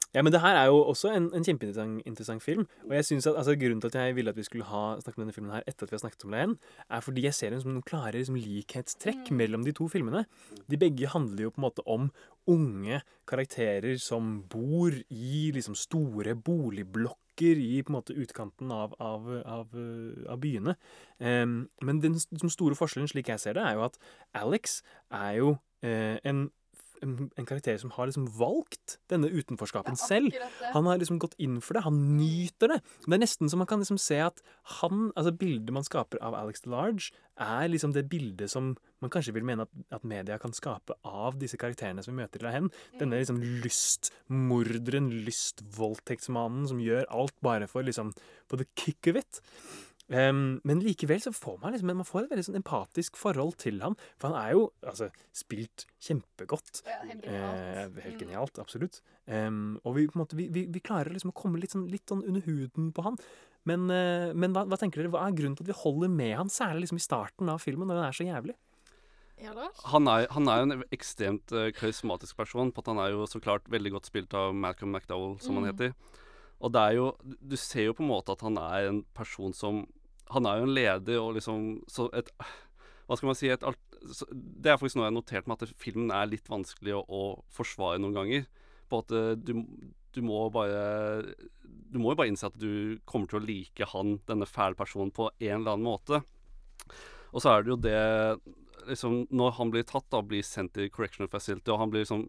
Ja, 0.09 0.23
men 0.25 0.33
det 0.33 0.39
her 0.41 0.55
er 0.57 0.71
jo 0.71 0.79
også 0.89 1.11
en, 1.13 1.27
en 1.37 1.43
kjempeinteressant 1.45 2.01
interessant 2.09 2.41
film. 2.41 2.63
Og 2.87 2.95
jeg 2.97 3.05
synes 3.05 3.27
at 3.29 3.35
altså, 3.37 3.53
Grunnen 3.61 3.81
til 3.83 3.91
at 3.91 3.97
jeg 3.99 4.15
ville 4.17 4.31
at 4.33 4.37
vi 4.39 4.45
skulle 4.47 4.65
ha 4.65 4.95
snakket 4.97 5.19
om 5.19 5.25
denne 5.25 5.35
filmen 5.35 5.53
her 5.53 5.67
etter 5.69 5.85
at 5.85 5.91
vi 5.91 5.97
har 5.99 6.01
snakket 6.01 6.25
om 6.25 6.33
den 6.33 6.55
er 6.89 7.03
fordi 7.05 7.25
jeg 7.27 7.37
ser 7.37 7.53
den 7.53 7.61
som 7.61 7.75
noen 7.75 7.85
klare 7.85 8.15
liksom, 8.17 8.39
likhetstrekk 8.41 9.29
mellom 9.37 9.67
de 9.67 9.75
to 9.77 9.85
filmene. 9.91 10.23
De 10.65 10.79
begge 10.81 11.11
handler 11.13 11.45
jo 11.45 11.53
på 11.53 11.61
en 11.61 11.67
måte 11.67 11.85
om 11.85 12.09
unge 12.49 13.01
karakterer 13.29 13.97
som 14.01 14.39
bor 14.49 14.95
i 15.09 15.49
liksom 15.55 15.77
store 15.77 16.35
boligblokker 16.35 17.59
i 17.61 17.79
på 17.85 17.93
en 17.93 17.99
måte 17.99 18.17
utkanten 18.19 18.71
av, 18.75 18.95
av, 18.99 19.29
av, 19.45 19.75
av 20.27 20.39
byene. 20.43 20.73
Men 21.19 22.01
den 22.03 22.17
den 22.19 22.51
store 22.51 22.75
forskjellen, 22.75 23.07
slik 23.07 23.29
jeg 23.31 23.39
ser 23.39 23.55
det, 23.55 23.63
er 23.63 23.77
jo 23.77 23.85
at 23.85 23.99
Alex 24.35 24.81
er 25.07 25.37
jo 25.37 25.53
eh, 25.85 26.17
en 26.27 26.49
en, 27.05 27.45
karakter 27.47 27.77
som 27.81 27.91
har 27.95 28.09
liksom 28.09 28.27
valgt 28.37 28.97
denne 29.11 29.29
utenforskapen 29.31 29.97
selv. 29.99 30.35
Han 30.73 30.87
har 30.89 30.99
liksom 31.01 31.19
gått 31.21 31.37
inn 31.41 31.59
for 31.63 31.77
det. 31.77 31.85
Han 31.85 31.99
nyter 32.17 32.75
det. 32.75 32.79
Det 33.05 33.17
er 33.17 33.23
nesten 33.23 33.51
så 33.51 33.59
man 33.59 33.69
kan 33.69 33.81
liksom 33.83 33.99
se 34.01 34.19
at 34.27 34.43
han, 34.79 35.09
altså 35.15 35.33
bildet 35.35 35.73
man 35.75 35.87
skaper 35.87 36.21
av 36.25 36.37
Alex 36.37 36.65
DeLarge, 36.65 37.11
er 37.39 37.69
liksom 37.71 37.93
det 37.95 38.09
bildet 38.11 38.51
som 38.51 38.73
man 38.99 39.11
kanskje 39.13 39.33
vil 39.37 39.45
mene 39.47 39.63
at, 39.63 39.75
at 39.95 40.07
media 40.07 40.37
kan 40.41 40.53
skape 40.55 40.97
av 41.07 41.37
disse 41.39 41.59
karakterene 41.59 42.03
som 42.03 42.13
vi 42.13 42.21
møter 42.21 42.41
i 42.41 42.47
La 42.47 42.55
Hen. 42.55 42.71
Denne 42.99 43.21
liksom 43.21 43.39
lystmorderen, 43.63 45.11
lystvoldtektsmannen 45.27 46.67
som 46.71 46.81
gjør 46.83 47.07
alt 47.07 47.37
bare 47.45 47.69
for 47.71 47.87
liksom 47.87 48.11
på 48.49 48.59
the 48.59 48.67
kick 48.75 49.07
of 49.11 49.21
it. 49.21 49.41
Em, 50.09 50.59
men 50.65 50.79
likevel 50.81 51.19
så 51.21 51.29
får 51.35 51.59
man 51.61 51.75
liksom 51.75 51.91
man 51.93 52.07
får 52.07 52.23
et 52.23 52.31
veldig 52.31 52.45
sånn 52.47 52.57
empatisk 52.57 53.17
forhold 53.19 53.57
til 53.61 53.77
ham. 53.83 53.93
For 54.17 54.31
han 54.31 54.39
er 54.41 54.55
jo 54.55 54.63
altså, 54.81 55.09
spilt 55.37 55.85
kjempegodt. 56.01 56.81
Ja, 56.87 56.97
helt 57.05 57.27
genialt. 57.27 57.59
Eh, 57.59 57.99
helt 58.07 58.23
genialt, 58.23 58.57
absolutt. 58.63 59.01
Um, 59.29 59.77
og 59.85 59.93
vi, 59.99 60.07
på 60.09 60.17
en 60.17 60.23
måte, 60.23 60.35
vi, 60.39 60.47
vi, 60.49 60.65
vi 60.73 60.81
klarer 60.81 61.13
liksom 61.13 61.29
å 61.29 61.37
komme 61.37 61.61
litt 61.61 61.75
sånn, 61.75 61.85
litt 61.91 62.09
sånn 62.09 62.23
under 62.25 62.41
huden 62.47 62.89
på 62.97 63.05
han. 63.05 63.19
Men, 63.69 63.85
uh, 63.91 64.31
men 64.33 64.55
hva, 64.55 64.63
hva 64.65 64.79
tenker 64.81 65.03
dere, 65.03 65.11
hva 65.13 65.27
er 65.27 65.35
grunnen 65.37 65.59
til 65.59 65.67
at 65.67 65.69
vi 65.75 65.77
holder 65.83 66.09
med 66.09 66.33
han, 66.39 66.49
særlig 66.49 66.87
liksom 66.87 66.97
i 66.97 67.05
starten 67.05 67.51
av 67.53 67.61
filmen, 67.61 67.85
når 67.91 68.01
han 68.01 68.07
er 68.09 68.17
så 68.17 68.25
jævlig? 68.25 68.55
Ja, 69.39 69.53
Lars? 69.55 69.83
Han 69.93 70.09
er, 70.11 70.25
han 70.35 70.49
er 70.51 70.57
jo 70.63 70.65
en 70.71 70.81
ekstremt 70.95 71.53
uh, 71.53 71.69
karismatisk 71.77 72.35
person. 72.35 72.73
På 72.73 72.81
at 72.81 72.89
han 72.91 72.97
er 73.05 73.13
jo 73.13 73.29
så 73.29 73.39
klart 73.39 73.69
veldig 73.71 73.93
godt 73.93 74.09
spilt 74.09 74.33
av 74.35 74.57
Malcolm 74.57 74.91
McDowell, 74.97 75.37
som 75.39 75.55
han 75.61 75.69
Mm. 75.69 75.69
heter. 75.69 75.93
Og 76.59 76.73
det 76.75 76.81
er 76.81 76.97
jo 76.97 77.05
Du 77.39 77.55
ser 77.55 77.85
jo 77.85 77.93
på 77.93 78.03
en 78.03 78.09
måte 78.09 78.33
at 78.33 78.41
han 78.43 78.57
er 78.57 78.89
en 78.89 79.03
person 79.15 79.53
som 79.53 79.85
Han 80.35 80.45
er 80.45 80.59
jo 80.59 80.67
en 80.67 80.75
leder 80.75 81.21
og 81.21 81.35
liksom 81.37 81.69
Så 81.89 82.09
et 82.17 82.31
Hva 83.09 83.17
skal 83.17 83.31
man 83.31 83.37
si 83.37 83.49
et, 83.49 83.63
Det 84.29 84.69
er 84.69 84.77
faktisk 84.77 84.99
noe 84.99 85.07
jeg 85.07 85.11
har 85.11 85.17
notert 85.17 85.47
meg, 85.49 85.61
at 85.63 85.79
filmen 85.81 86.11
er 86.13 86.29
litt 86.29 86.49
vanskelig 86.49 86.93
å, 86.99 87.03
å 87.03 87.23
forsvare 87.53 88.01
noen 88.01 88.17
ganger. 88.19 88.45
På 88.89 89.01
at 89.03 89.13
eh, 89.15 89.33
du, 89.37 89.65
du 90.13 90.21
må 90.25 90.43
bare 90.53 91.23
Du 91.89 91.99
må 92.01 92.13
jo 92.13 92.19
bare 92.19 92.29
innse 92.31 92.49
at 92.49 92.57
du 92.61 92.99
kommer 93.09 93.29
til 93.29 93.41
å 93.41 93.45
like 93.45 93.89
han, 93.93 94.19
denne 94.29 94.49
fæle 94.49 94.77
personen, 94.77 95.11
på 95.11 95.31
en 95.31 95.55
eller 95.61 95.75
annen 95.75 95.87
måte. 95.89 96.21
Og 97.33 97.43
så 97.43 97.53
er 97.53 97.65
det 97.65 97.73
jo 97.73 97.81
det 97.81 97.99
liksom, 98.89 99.23
Når 99.29 99.57
han 99.57 99.73
blir 99.73 99.87
tatt, 99.89 100.07
da, 100.13 100.21
blir 100.25 100.45
sendt 100.45 100.75
til 100.77 100.89
correctional 100.93 101.31
facility, 101.31 101.71
og 101.73 101.81
han 101.83 101.93
blir 101.93 102.05
liksom 102.05 102.27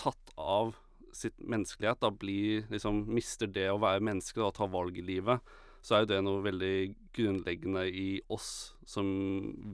tatt 0.00 0.34
av 0.40 0.74
sitt 1.14 1.36
menneskelighet, 1.38 2.00
da 2.02 2.10
blir 2.10 2.64
liksom 2.72 3.04
Mister 3.14 3.50
det 3.50 3.68
å 3.70 3.78
være 3.82 4.02
menneske 4.02 4.42
og 4.42 4.56
ta 4.56 4.66
valg 4.70 4.98
i 4.98 5.04
livet, 5.06 5.54
så 5.84 5.96
er 5.96 6.04
jo 6.04 6.10
det 6.14 6.20
noe 6.24 6.44
veldig 6.44 6.76
grunnleggende 7.14 7.84
i 7.92 8.08
oss 8.32 8.74
som 8.88 9.06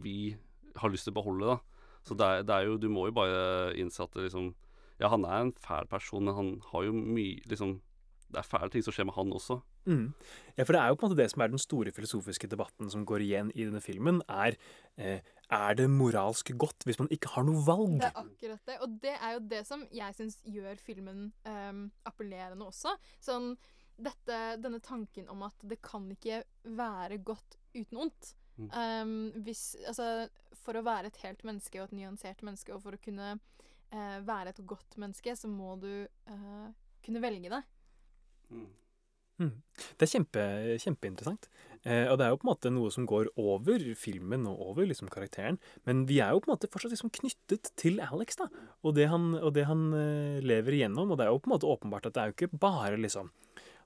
vi 0.03 0.35
har 0.81 0.91
lyst 0.91 1.07
til 1.07 1.15
å 1.15 1.21
beholde, 1.21 1.55
da. 1.55 1.81
Så 2.07 2.17
det 2.17 2.27
er, 2.27 2.43
det 2.49 2.55
er 2.57 2.65
jo 2.65 2.79
Du 2.81 2.87
må 2.89 3.03
jo 3.11 3.13
bare 3.13 3.75
innse 3.77 4.01
at 4.07 4.15
liksom 4.17 4.55
Ja, 5.01 5.11
han 5.13 5.25
er 5.29 5.43
en 5.45 5.51
fæl 5.53 5.89
person, 5.91 6.25
men 6.25 6.37
han 6.37 6.51
har 6.71 6.87
jo 6.87 6.95
mye 6.97 7.43
liksom 7.51 7.75
Det 8.31 8.41
er 8.41 8.47
fæle 8.47 8.71
ting 8.73 8.85
som 8.87 8.95
skjer 8.95 9.05
med 9.09 9.17
han 9.17 9.33
også. 9.35 9.59
Mm. 9.91 10.13
Ja, 10.55 10.63
for 10.63 10.77
det 10.77 10.81
er 10.81 10.93
jo 10.93 10.97
på 11.01 11.07
en 11.07 11.11
måte 11.11 11.19
det 11.19 11.31
som 11.33 11.43
er 11.43 11.51
den 11.51 11.59
store 11.59 11.91
filosofiske 11.91 12.47
debatten 12.47 12.91
som 12.93 13.03
går 13.09 13.25
igjen 13.25 13.51
i 13.57 13.65
denne 13.65 13.81
filmen, 13.83 14.21
er 14.31 14.55
eh, 14.95 15.19
er 15.51 15.75
det 15.75 15.89
moralsk 15.91 16.53
godt 16.55 16.87
hvis 16.87 17.01
man 17.01 17.11
ikke 17.11 17.33
har 17.35 17.43
noe 17.49 17.59
valg? 17.67 17.97
Det 17.99 18.13
er 18.13 18.23
akkurat 18.23 18.71
det. 18.71 18.77
Og 18.85 18.95
det 19.03 19.17
er 19.17 19.35
jo 19.35 19.43
det 19.51 19.65
som 19.67 19.83
jeg 19.91 20.15
syns 20.15 20.39
gjør 20.47 20.79
filmen 20.79 21.25
ehm, 21.49 21.89
appellerende 22.07 22.69
også. 22.71 22.95
Sånn 23.19 23.57
dette, 24.05 24.41
denne 24.63 24.81
tanken 24.85 25.29
om 25.33 25.45
at 25.47 25.67
det 25.69 25.81
kan 25.85 26.07
ikke 26.13 26.43
være 26.77 27.21
godt 27.27 27.59
uten 27.75 28.05
ondt. 28.07 28.35
Mm. 28.61 28.69
Um, 28.75 29.15
hvis, 29.47 29.73
altså, 29.89 30.29
for 30.65 30.77
å 30.77 30.85
være 30.85 31.09
et 31.09 31.21
helt 31.25 31.45
menneske 31.49 31.81
og 31.81 31.89
et 31.89 31.97
nyansert 32.01 32.43
menneske, 32.47 32.75
og 32.75 32.85
for 32.85 32.97
å 32.97 33.03
kunne 33.03 33.33
uh, 33.37 34.19
være 34.27 34.53
et 34.53 34.63
godt 34.69 34.99
menneske, 35.01 35.37
så 35.37 35.49
må 35.49 35.77
du 35.81 35.93
uh, 36.05 36.69
kunne 37.05 37.25
velge 37.25 37.53
det. 37.53 37.63
Mm. 38.51 38.69
Det 39.41 40.05
er 40.05 40.11
kjempe, 40.11 40.43
kjempeinteressant. 40.83 41.47
Eh, 41.89 42.05
og 42.13 42.19
det 42.21 42.27
er 42.27 42.33
jo 42.35 42.39
på 42.43 42.45
en 42.45 42.51
måte 42.51 42.73
noe 42.73 42.91
som 42.93 43.07
går 43.09 43.31
over 43.41 43.85
filmen 43.97 44.45
og 44.51 44.61
over 44.73 44.89
liksom 44.89 45.09
karakteren. 45.13 45.57
Men 45.89 46.05
vi 46.11 46.19
er 46.21 46.35
jo 46.35 46.43
på 46.45 46.51
en 46.51 46.57
måte 46.59 46.69
fortsatt 46.73 46.93
liksom 46.93 47.13
knyttet 47.21 47.73
til 47.81 48.03
Alex 48.05 48.37
da, 48.41 48.51
og 48.85 48.97
det 48.99 49.09
han, 49.13 49.33
og 49.39 49.55
det 49.57 49.65
han 49.71 49.87
eh, 49.97 50.41
lever 50.45 50.77
igjennom. 50.77 51.09
Og 51.09 51.17
det 51.17 51.27
er 51.27 51.33
jo 51.33 51.41
på 51.41 51.51
en 51.51 51.57
måte 51.57 51.71
åpenbart 51.71 52.11
at 52.11 52.17
det 52.17 52.23
er 52.23 52.33
jo 52.33 52.37
ikke 52.37 52.61
bare 52.61 53.01
liksom 53.01 53.33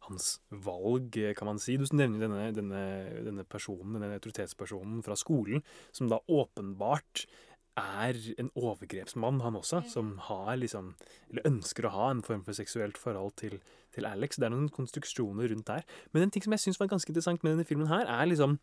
hans 0.09 0.39
valg, 0.51 1.17
eh, 1.17 1.35
kan 1.37 1.49
man 1.51 1.59
si. 1.63 1.77
Du 1.77 1.87
nevner 1.93 2.27
denne, 2.27 2.53
denne, 2.57 2.85
denne 3.27 3.45
personen, 3.45 3.97
denne 3.97 4.15
autoritetspersonen 4.19 5.03
fra 5.05 5.17
skolen, 5.19 5.65
som 5.93 6.09
da 6.13 6.21
åpenbart 6.29 7.27
er 7.75 8.19
en 8.39 8.51
overgrepsmann, 8.55 9.41
han 9.43 9.57
også, 9.59 9.83
som 9.91 10.19
har 10.29 10.55
liksom 10.57 10.95
Eller 11.31 11.49
ønsker 11.49 11.89
å 11.89 11.95
ha 11.95 12.11
en 12.13 12.23
form 12.23 12.45
for 12.47 12.55
seksuelt 12.55 12.99
forhold 12.99 13.35
til, 13.41 13.59
til 13.95 14.07
Alex. 14.07 14.37
Det 14.37 14.47
er 14.47 14.55
noen 14.55 14.69
konstruksjoner 14.71 15.51
rundt 15.51 15.67
der. 15.67 15.83
Men 16.13 16.23
en 16.23 16.31
ting 16.31 16.45
som 16.45 16.55
jeg 16.55 16.61
syns 16.61 16.79
var 16.79 16.93
ganske 16.93 17.11
interessant 17.11 17.43
med 17.43 17.57
denne 17.57 17.67
filmen 17.67 17.91
her, 17.91 18.07
er 18.07 18.31
liksom 18.31 18.61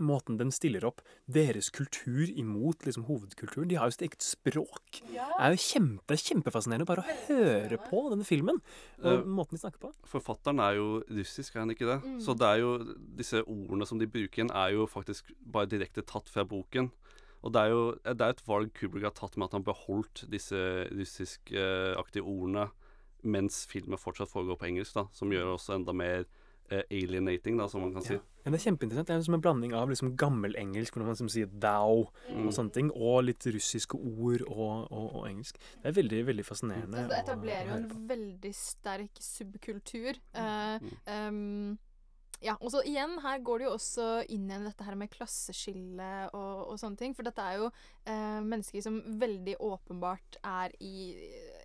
måten 0.00 0.38
de 0.40 0.46
stiller 0.54 0.84
opp 0.88 1.02
deres 1.30 1.68
kultur 1.74 2.30
imot 2.30 2.86
liksom 2.86 3.04
hovedkulturen. 3.08 3.68
De 3.70 3.78
har 3.80 3.90
jo 3.90 3.96
sitt 3.96 4.06
eget 4.08 4.24
språk. 4.24 5.02
Det 5.08 5.20
er 5.20 5.54
jo 5.54 5.60
kjempe, 5.60 6.18
kjempefascinerende 6.20 6.88
bare 6.88 7.04
å 7.04 7.16
høre 7.28 7.80
på 7.88 8.04
denne 8.12 8.26
filmen. 8.26 8.60
Og 9.02 9.22
uh, 9.22 9.28
måten 9.28 9.58
de 9.58 9.62
snakker 9.64 9.82
på. 9.82 9.92
Forfatteren 10.08 10.62
er 10.64 10.78
jo 10.78 10.88
russisk, 11.10 11.56
er 11.56 11.64
han 11.64 11.74
ikke 11.74 11.88
det? 11.90 12.00
Mm. 12.04 12.18
Så 12.24 12.36
det 12.38 12.48
er 12.48 12.62
jo 12.62 12.74
disse 13.20 13.42
ordene 13.44 13.88
som 13.88 14.00
de 14.00 14.10
bruker 14.10 14.42
igjen, 14.42 14.54
er 14.56 14.76
jo 14.76 14.88
faktisk 14.90 15.34
bare 15.42 15.70
direkte 15.70 16.06
tatt 16.06 16.30
fra 16.32 16.46
boken. 16.48 16.92
Og 17.42 17.50
det 17.54 17.64
er 17.64 17.72
jo 17.72 17.82
det 18.06 18.22
er 18.22 18.36
et 18.36 18.44
valg 18.46 18.70
Kubrick 18.76 19.08
har 19.08 19.16
tatt 19.16 19.34
med 19.36 19.48
at 19.48 19.56
han 19.56 19.66
beholdt 19.66 20.24
disse 20.30 20.58
russiskaktige 20.94 22.22
ordene 22.22 22.68
mens 23.22 23.64
filmen 23.70 24.00
fortsatt 24.00 24.30
foregår 24.30 24.58
på 24.58 24.68
engelsk, 24.70 24.96
da, 24.96 25.06
som 25.14 25.30
gjør 25.32 25.46
det 25.46 25.56
også 25.56 25.76
enda 25.76 25.94
mer 25.94 26.24
eh, 26.24 26.41
alienating, 26.90 27.58
da, 27.60 27.68
som 27.68 27.84
man 27.84 27.92
kan 27.94 28.04
si. 28.06 28.16
Ja, 28.42 28.50
det 28.50 28.58
er 28.58 28.64
kjempeinteressant. 28.64 29.06
Det 29.10 29.14
er 29.14 29.26
som 29.26 29.36
en 29.36 29.44
blanding 29.44 29.74
av 29.78 29.92
liksom 29.92 30.14
gammelengelsk, 30.18 30.96
hvor 30.96 31.04
man 31.04 31.14
liksom 31.14 31.30
sier 31.30 31.46
«dow», 31.62 32.08
Mm. 32.32 32.46
og 32.46 32.52
sånne 32.56 32.72
ting, 32.74 32.90
og 32.96 33.24
litt 33.28 33.46
russiske 33.54 33.98
ord 33.98 34.42
og, 34.48 34.88
og, 34.90 35.06
og 35.20 35.28
engelsk. 35.28 35.58
Det 35.82 35.90
er 35.92 35.96
veldig 36.00 36.26
veldig 36.26 36.44
fascinerende. 36.48 36.98
Altså, 37.04 37.12
det 37.12 37.22
etablerer 37.22 37.70
jo 37.70 37.78
en 37.78 38.08
veldig 38.08 38.54
sterk 38.56 39.22
subkultur. 39.22 40.18
Mm. 40.34 40.92
Eh, 41.06 41.28
um, 41.28 41.78
ja, 42.42 42.56
og 42.58 42.72
så 42.74 42.80
igjen, 42.82 43.20
her 43.22 43.38
går 43.38 43.60
det 43.60 43.66
jo 43.68 43.74
også 43.76 44.06
inn 44.34 44.48
igjen 44.50 44.64
dette 44.66 44.82
her 44.82 44.96
med 44.98 45.12
klasseskille 45.12 46.08
og, 46.34 46.72
og 46.72 46.80
sånne 46.80 46.98
ting. 46.98 47.14
For 47.14 47.22
dette 47.26 47.44
er 47.44 47.60
jo 47.60 47.68
eh, 47.70 48.40
mennesker 48.42 48.82
som 48.82 48.98
veldig 49.20 49.54
åpenbart 49.62 50.40
er 50.42 50.74
i 50.82 51.12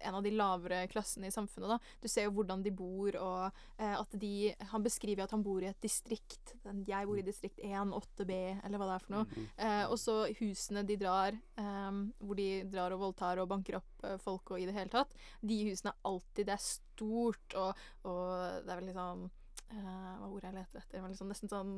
en 0.01 0.17
av 0.19 0.23
de 0.25 0.31
lavere 0.35 0.83
klassene 0.91 1.29
i 1.29 1.33
samfunnet. 1.33 1.69
da. 1.69 1.77
Du 2.01 2.07
ser 2.11 2.27
jo 2.27 2.33
hvordan 2.37 2.63
de 2.65 2.71
bor, 2.71 3.15
og 3.21 3.61
eh, 3.77 3.95
at 3.97 4.17
de 4.19 4.53
Han 4.71 4.83
beskriver 4.83 5.23
at 5.23 5.31
han 5.31 5.43
bor 5.43 5.63
i 5.63 5.69
et 5.69 5.81
distrikt. 5.81 6.53
Jeg 6.87 7.07
bor 7.07 7.17
i 7.17 7.25
distrikt 7.25 7.59
1, 7.63 7.93
8B, 7.93 8.33
eller 8.63 8.77
hva 8.77 8.89
det 8.89 8.95
er 8.97 9.05
for 9.05 9.15
noe. 9.17 9.45
Eh, 9.57 9.83
og 9.87 9.97
så 10.01 10.17
husene 10.39 10.83
de 10.87 10.97
drar, 10.99 11.37
eh, 11.57 12.01
hvor 12.19 12.35
de 12.39 12.49
drar 12.71 12.95
og 12.95 13.03
voldtar 13.07 13.41
og 13.43 13.49
banker 13.49 13.79
opp 13.81 14.07
eh, 14.07 14.17
folk 14.23 14.51
og 14.51 14.61
i 14.61 14.67
det 14.69 14.75
hele 14.77 14.93
tatt. 14.93 15.13
De 15.41 15.61
husene 15.69 15.93
er 15.93 16.01
alltid 16.11 16.45
Det 16.47 16.53
er 16.55 16.63
stort, 16.63 17.55
og, 17.55 17.85
og 18.07 18.63
det 18.65 18.71
er 18.73 18.79
vel 18.79 18.89
liksom 18.91 19.23
eh, 19.27 20.11
Hva 20.19 20.27
ordet 20.29 20.51
jeg 20.51 20.57
leter 20.59 20.83
etter? 20.83 21.01
Men 21.01 21.13
liksom 21.15 21.31
nesten 21.33 21.51
sånn 21.51 21.73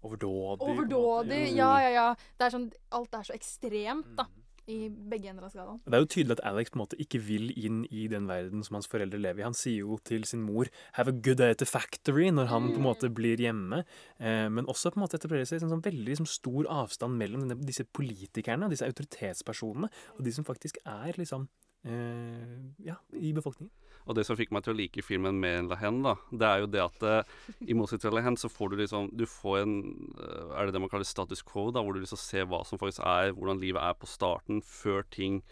Overdådig. 0.00 0.64
Overdådig. 0.64 1.40
Ja, 1.52 1.74
ja, 1.84 1.90
ja. 1.92 2.06
Det 2.38 2.46
er 2.46 2.54
sånn 2.54 2.70
Alt 2.96 3.16
er 3.18 3.26
så 3.28 3.34
ekstremt, 3.36 4.14
da. 4.16 4.24
I 4.70 4.88
begge 4.88 5.30
ender 5.30 5.46
av 5.46 5.52
skalaen. 5.52 5.80
Det 5.84 5.96
er 5.96 6.04
jo 6.04 6.10
tydelig 6.14 6.36
at 6.38 6.44
Alex 6.50 6.72
på 6.72 6.78
en 6.78 6.82
måte 6.84 6.98
ikke 7.02 7.20
vil 7.26 7.50
inn 7.58 7.82
i 7.90 8.06
den 8.12 8.28
verden 8.30 8.64
som 8.66 8.78
hans 8.78 8.88
foreldre 8.90 9.20
lever 9.20 9.42
i. 9.42 9.46
Han 9.48 9.56
sier 9.56 9.82
jo 9.82 9.98
til 10.06 10.24
sin 10.28 10.44
mor 10.46 10.70
'have 10.94 11.08
a 11.08 11.12
good 11.12 11.38
day 11.42 11.50
at 11.50 11.58
the 11.58 11.66
factory' 11.66 12.30
når 12.30 12.46
han 12.46 12.70
på 12.72 12.78
en 12.78 12.88
måte 12.88 13.12
blir 13.12 13.36
hjemme. 13.36 13.84
Eh, 14.20 14.48
men 14.48 14.66
også 14.66 14.92
på 14.92 15.00
en 15.00 15.06
måte 15.06 15.18
etablerer 15.18 15.46
seg 15.46 15.62
en 15.62 15.74
sånn 15.74 15.84
veldig 15.84 16.06
liksom, 16.06 16.26
stor 16.26 16.64
avstand 16.68 17.16
mellom 17.18 17.48
denne, 17.48 17.66
disse 17.66 17.84
politikerne, 17.84 18.70
disse 18.70 18.86
autoritetspersonene, 18.86 19.90
og 20.18 20.24
de 20.24 20.32
som 20.32 20.44
faktisk 20.44 20.78
er 20.86 21.12
liksom 21.16 21.48
eh, 21.84 22.72
ja, 22.84 22.96
i 23.12 23.32
befolkningen. 23.32 23.72
Og 24.08 24.16
det 24.16 24.24
som 24.26 24.38
fikk 24.38 24.52
meg 24.54 24.64
til 24.64 24.72
å 24.74 24.78
like 24.78 25.04
filmen 25.04 25.38
mer 25.42 25.58
enn 25.60 25.70
La 25.70 25.78
Hen, 25.80 26.00
da, 26.04 26.16
det 26.32 26.48
er 26.48 26.62
jo 26.62 26.70
det 26.72 26.82
at 26.82 27.06
eh, 27.06 27.34
i 27.68 27.76
motsetning 27.76 28.06
til 28.06 28.16
La 28.16 28.24
Hen, 28.24 28.38
så 28.40 28.50
får 28.50 28.72
du 28.72 28.78
liksom 28.80 29.10
Du 29.16 29.26
får 29.28 29.60
en 29.62 29.74
eh, 30.16 30.54
Er 30.56 30.66
det 30.68 30.76
det 30.76 30.82
man 30.82 30.92
kaller 30.92 31.08
status 31.08 31.44
quo, 31.46 31.68
da, 31.74 31.82
hvor 31.84 31.96
du 31.96 32.02
liksom 32.02 32.20
ser 32.20 32.48
hva 32.50 32.62
som 32.66 32.80
faktisk 32.80 33.04
er, 33.06 33.34
hvordan 33.36 33.60
livet 33.62 33.82
er 33.84 33.98
på 34.00 34.08
starten, 34.10 34.62
før 34.66 35.04
ting 35.12 35.42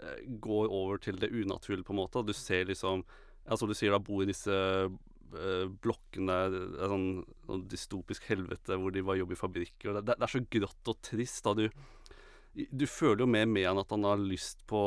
eh, 0.00 0.24
går 0.42 0.72
over 0.72 1.02
til 1.02 1.20
det 1.20 1.32
unaturlige, 1.32 1.86
på 1.86 1.94
en 1.94 2.02
måte. 2.02 2.24
Du 2.26 2.34
ser 2.36 2.68
liksom 2.70 3.04
Ja, 3.46 3.56
som 3.56 3.70
du 3.70 3.74
sier, 3.74 3.90
da 3.90 4.02
bor 4.04 4.22
i 4.22 4.28
disse 4.28 4.52
eh, 4.54 5.64
blokkene 5.82 6.34
er 6.46 6.58
sånn, 6.90 7.08
sånn 7.46 7.64
dystopisk 7.70 8.28
helvete 8.30 8.76
hvor 8.78 8.92
de 8.94 9.02
bare 9.06 9.22
jobber 9.22 9.36
i 9.36 9.40
fabrikker. 9.40 9.96
Det, 10.00 10.14
det 10.14 10.26
er 10.26 10.34
så 10.34 10.42
grått 10.56 10.92
og 10.92 11.00
trist. 11.04 11.42
da 11.46 11.56
du 11.56 11.66
du 12.54 12.86
føler 12.90 13.24
jo 13.24 13.30
mer 13.30 13.46
med 13.46 13.68
han 13.68 13.80
at 13.80 13.92
han 13.94 14.06
har 14.06 14.20
lyst 14.22 14.64
på 14.70 14.80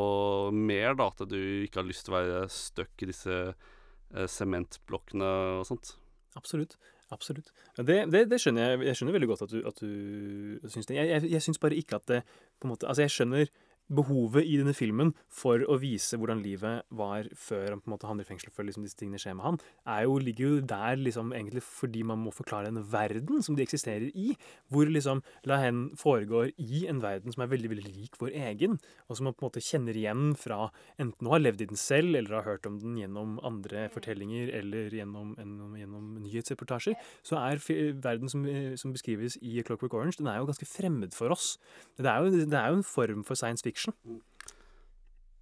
mer, 0.53 0.97
da. 0.99 1.09
At 1.14 1.30
du 1.32 1.39
ikke 1.64 1.82
har 1.82 1.88
lyst 1.88 2.07
til 2.07 2.14
å 2.14 2.18
være 2.20 2.41
stuck 2.51 3.05
i 3.05 3.09
disse 3.09 3.38
eh, 3.53 4.28
sementblokkene 4.30 5.30
og 5.59 5.68
sånt. 5.70 5.95
Absolutt. 6.39 6.78
Absolutt. 7.14 7.51
Det, 7.78 7.97
det, 8.09 8.24
det 8.32 8.39
skjønner 8.41 8.74
jeg. 8.74 8.80
Jeg 8.88 8.97
skjønner 8.97 9.16
veldig 9.18 9.30
godt 9.30 9.45
at 9.45 9.53
du, 9.53 9.59
at 9.70 9.82
du 9.84 10.70
syns 10.72 10.89
det. 10.89 10.97
Jeg, 10.97 11.09
jeg, 11.11 11.30
jeg 11.36 11.45
syns 11.45 11.61
bare 11.61 11.78
ikke 11.78 11.99
at 11.99 12.07
det 12.09 12.22
på 12.26 12.68
en 12.68 12.74
måte 12.74 12.89
Altså, 12.89 13.05
jeg 13.05 13.14
skjønner 13.14 13.51
behovet 13.91 14.47
i 14.47 14.57
denne 14.59 14.73
filmen 14.75 15.11
for 15.34 15.63
å 15.69 15.77
vise 15.81 16.17
hvordan 16.19 16.41
livet 16.43 16.86
var 16.95 17.27
før 17.38 17.73
han 17.73 17.81
på 17.84 17.89
en 17.89 17.95
måte 17.95 18.07
havner 18.09 18.25
i 18.25 18.29
fengsel, 18.29 18.53
før 18.53 18.67
liksom 18.67 18.86
disse 18.86 18.97
tingene 18.99 19.21
skjer 19.21 19.36
med 19.38 19.47
han, 19.47 19.59
jo, 20.05 20.17
ligger 20.23 20.45
jo 20.47 20.61
der 20.73 20.99
liksom 20.99 21.34
egentlig 21.36 21.63
fordi 21.65 22.03
man 22.07 22.21
må 22.23 22.34
forklare 22.36 22.71
en 22.71 22.81
verden 22.93 23.43
som 23.45 23.57
de 23.57 23.65
eksisterer 23.65 24.09
i, 24.13 24.34
hvor 24.71 24.89
liksom 24.89 25.23
La 25.49 25.59
Hen 25.61 25.86
foregår 25.99 26.53
i 26.61 26.86
en 26.91 27.01
verden 27.03 27.34
som 27.34 27.45
er 27.45 27.51
veldig 27.51 27.73
veldig 27.73 27.91
lik 27.91 28.17
vår 28.21 28.34
egen, 28.49 28.79
og 29.07 29.17
som 29.17 29.29
man 29.29 29.36
på 29.38 29.43
en 29.43 29.49
måte 29.51 29.63
kjenner 29.63 29.97
igjen 29.99 30.34
fra 30.39 30.69
enten 31.01 31.29
å 31.29 31.36
ha 31.36 31.41
levd 31.41 31.65
i 31.65 31.69
den 31.73 31.79
selv, 31.79 32.15
eller 32.17 32.39
har 32.39 32.47
hørt 32.47 32.69
om 32.69 32.79
den 32.81 32.97
gjennom 32.99 33.38
andre 33.45 33.88
fortellinger, 33.93 34.51
eller 34.59 34.93
gjennom, 34.95 35.36
gjennom, 35.39 35.75
gjennom 35.79 36.09
nyhetsreportasjer, 36.23 36.97
så 37.25 37.39
er 37.41 37.61
verden 38.03 38.31
som, 38.31 38.45
som 38.79 38.93
beskrives 38.95 39.38
i 39.41 39.59
Clockwork 39.65 39.95
Orange, 39.97 40.19
den 40.19 40.29
er 40.31 40.39
jo 40.39 40.49
ganske 40.49 40.67
fremmed 40.69 41.15
for 41.15 41.34
oss. 41.34 41.55
Det 41.97 42.09
er 42.09 42.23
jo, 42.23 42.43
det 42.47 42.59
er 42.59 42.71
jo 42.71 42.79
en 42.79 42.88
form 42.88 43.23
for 43.27 43.39
science 43.39 43.63
fiction. 43.63 43.72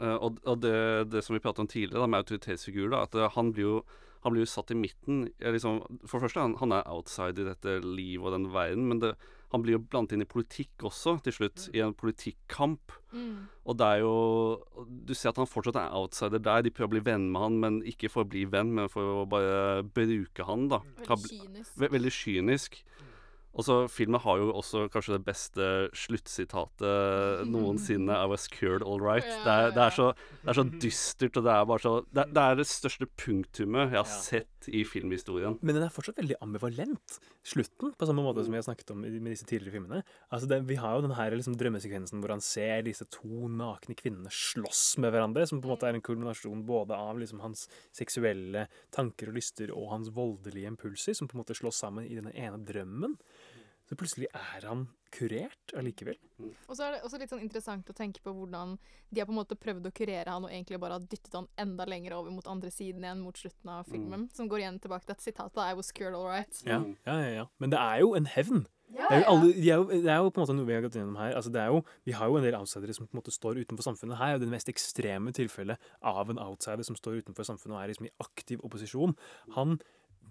Eh, 0.01 0.15
og 0.17 0.39
og 0.43 0.61
det, 0.63 1.11
det 1.13 1.23
som 1.25 1.35
vi 1.35 1.43
pratet 1.43 1.65
om 1.65 1.69
tidligere, 1.69 2.01
da, 2.01 2.09
med 2.09 2.23
autoritetsfigurer, 2.23 2.95
da, 2.95 3.03
at 3.05 3.17
eh, 3.19 3.33
han 3.35 3.51
blir 3.53 3.67
jo 3.67 3.75
han 4.21 4.35
blir 4.35 4.45
jo 4.45 4.51
satt 4.51 4.69
i 4.69 4.77
midten. 4.77 5.23
Liksom, 5.41 5.79
for 6.05 6.19
det 6.19 6.27
første, 6.27 6.43
han, 6.43 6.53
han 6.59 6.73
er 6.77 6.89
outside 6.93 7.41
i 7.41 7.45
dette 7.47 7.79
livet 7.81 8.27
og 8.29 8.35
den 8.35 8.51
verden, 8.53 8.83
men 8.91 8.99
det, 9.01 9.15
han 9.51 9.63
blir 9.63 9.75
jo 9.75 9.81
blandet 9.81 10.13
inn 10.15 10.23
i 10.23 10.29
politikk 10.29 10.85
også, 10.87 11.15
til 11.25 11.35
slutt. 11.35 11.63
I 11.73 11.81
en 11.83 11.95
politikkamp. 11.97 12.93
Mm. 13.11 13.49
Og 13.65 13.79
det 13.81 13.87
er 13.87 14.03
jo 14.05 14.13
Du 14.85 15.11
ser 15.17 15.33
at 15.33 15.41
han 15.41 15.49
fortsatt 15.49 15.79
er 15.81 15.95
outsider 15.97 16.39
der. 16.39 16.61
De 16.63 16.71
prøver 16.71 16.91
å 16.91 16.93
bli 16.93 17.03
venn 17.09 17.25
med 17.33 17.41
han, 17.43 17.57
men 17.63 17.79
ikke 17.81 18.11
for 18.13 18.23
å 18.23 18.29
bli 18.31 18.45
venn, 18.45 18.71
men 18.77 18.91
for 18.93 19.23
å 19.23 19.25
bare 19.29 19.81
bruke 19.83 20.45
han, 20.47 20.69
da. 20.71 20.83
Veldig 21.01 21.33
kynisk. 21.33 21.73
Ve 21.81 21.91
veldig 21.97 22.13
kynisk. 22.15 22.79
Og 23.51 23.65
så 23.67 23.75
Filmen 23.91 24.21
har 24.23 24.37
jo 24.39 24.51
også 24.55 24.85
kanskje 24.93 25.17
det 25.17 25.25
beste 25.27 25.65
sluttsitatet 25.97 27.47
noensinne. 27.51 28.15
I 28.15 28.29
was 28.31 28.47
cured 28.47 28.83
all 28.83 29.01
right. 29.03 29.25
Ja, 29.27 29.41
Det, 29.43 29.51
er, 29.51 29.73
det, 29.75 29.83
er 29.83 29.95
så, 29.97 30.07
det 30.41 30.53
er 30.53 30.59
så 30.61 30.65
dystert, 30.85 31.37
og 31.37 31.43
det 31.43 31.51
er 31.51 31.65
bare 31.67 31.83
så 31.83 31.93
Det, 32.15 32.25
det 32.31 32.45
er 32.45 32.55
det 32.61 32.67
største 32.69 33.07
punktumet 33.19 33.91
jeg 33.91 33.99
har 33.99 34.07
sett 34.07 34.60
i 34.69 34.83
filmhistorien. 34.85 35.57
Men 35.61 35.77
den 35.77 35.85
er 35.85 35.93
fortsatt 35.93 36.19
veldig 36.21 36.37
ambivalent, 36.43 37.17
slutten, 37.47 37.93
på 37.97 38.07
samme 38.07 38.23
måte 38.25 38.43
som 38.45 38.53
vi 38.53 38.59
har 38.59 38.65
snakket 38.67 38.93
om 38.93 39.01
med 39.03 39.29
disse 39.31 39.47
tidligere 39.49 39.77
filmene. 39.77 40.01
Altså 40.29 40.49
det, 40.51 40.61
Vi 40.69 40.77
har 40.81 40.95
jo 40.95 41.05
den 41.07 41.15
her 41.17 41.35
liksom 41.35 41.57
drømmesekvensen 41.57 42.21
hvor 42.21 42.35
han 42.35 42.43
ser 42.45 42.83
disse 42.85 43.07
to 43.09 43.47
nakne 43.49 43.95
kvinnene 43.97 44.31
slåss 44.31 44.97
med 45.01 45.13
hverandre, 45.15 45.47
som 45.49 45.61
på 45.61 45.69
en 45.69 45.75
måte 45.75 45.89
er 45.89 45.97
en 45.97 46.05
kulminasjon 46.05 46.65
både 46.67 46.97
av 46.97 47.19
liksom 47.21 47.41
hans 47.43 47.67
seksuelle 47.95 48.67
tanker 48.93 49.31
og 49.31 49.39
lyster 49.39 49.73
og 49.73 49.89
hans 49.95 50.11
voldelige 50.13 50.69
impulser, 50.69 51.17
som 51.17 51.29
på 51.29 51.37
en 51.37 51.43
måte 51.43 51.57
slåss 51.57 51.81
sammen 51.85 52.05
i 52.05 52.17
denne 52.19 52.35
ene 52.35 52.61
drømmen. 52.65 53.17
Så 53.91 53.97
plutselig 53.99 54.29
er 54.31 54.63
han 54.69 54.85
kurert 55.11 55.73
allikevel. 55.75 56.15
Og 56.69 56.77
så 56.77 56.85
er 56.85 56.93
det 56.93 57.01
også 57.03 57.17
litt 57.19 57.31
sånn 57.33 57.41
interessant 57.43 57.89
å 57.91 57.95
tenke 57.95 58.21
på 58.23 58.31
hvordan 58.31 58.77
de 59.11 59.19
har 59.19 59.27
på 59.27 59.33
en 59.33 59.39
måte 59.41 59.57
prøvd 59.59 59.89
å 59.89 59.91
kurere 59.91 60.31
han 60.31 60.45
og 60.47 60.53
egentlig 60.53 60.79
bare 60.79 60.95
har 60.95 61.07
dyttet 61.11 61.35
han 61.35 61.49
enda 61.59 61.83
lenger 61.91 62.15
over 62.15 62.31
mot 62.31 62.47
andre 62.47 62.71
siden 62.71 63.03
igjen 63.03 63.19
mot 63.19 63.35
slutten 63.35 63.73
av 63.73 63.89
filmen. 63.91 64.29
Som 64.31 64.47
går 64.47 64.63
igjen 64.63 64.79
tilbake 64.79 65.09
til 65.09 65.17
at 65.17 65.25
sitatet 65.25 65.59
I 65.65 65.75
was 65.75 65.91
cured 65.91 66.15
all 66.15 66.29
right. 66.29 66.63
Ja, 66.63 66.79
ja, 67.03 67.17
ja, 67.19 67.33
ja. 67.41 67.45
Men 67.59 67.75
det 67.75 67.83
er 67.83 67.99
jo 68.05 68.15
en 68.15 68.31
hevn. 68.31 68.63
Ja, 68.91 69.07
det, 69.07 69.11
er 69.11 69.19
jo 69.19 69.23
ja. 69.23 69.31
alle, 69.35 69.51
de 69.51 69.67
er 69.67 69.75
jo, 69.75 69.85
det 69.91 70.11
er 70.11 70.17
jo 70.19 70.31
på 70.31 70.39
en 70.39 70.45
måte 70.45 70.55
noe 70.55 70.67
vi 70.71 70.75
har 70.79 70.87
gått 70.87 70.95
gjennom 70.99 71.19
her. 71.19 71.35
Altså, 71.35 71.51
det 71.51 71.59
er 71.59 71.71
jo, 71.75 71.83
vi 72.07 72.15
har 72.15 72.31
jo 72.31 72.39
en 72.39 72.47
del 72.47 72.57
outsidere 72.63 72.95
som 72.95 73.07
på 73.07 73.15
en 73.17 73.19
måte 73.19 73.35
står 73.35 73.59
utenfor 73.65 73.91
samfunnet. 73.91 74.19
Her 74.19 74.31
er 74.31 74.39
jo 74.39 74.45
det 74.45 74.53
mest 74.55 74.71
ekstreme 74.71 75.35
tilfellet 75.35 75.91
av 75.99 76.31
en 76.31 76.39
outsider 76.39 76.87
som 76.87 76.95
står 76.99 77.25
utenfor 77.25 77.47
samfunnet 77.51 77.75
og 77.75 77.83
er 77.83 77.91
liksom 77.91 78.07
i 78.07 78.15
aktiv 78.23 78.63
opposisjon. 78.63 79.19
Han 79.59 79.81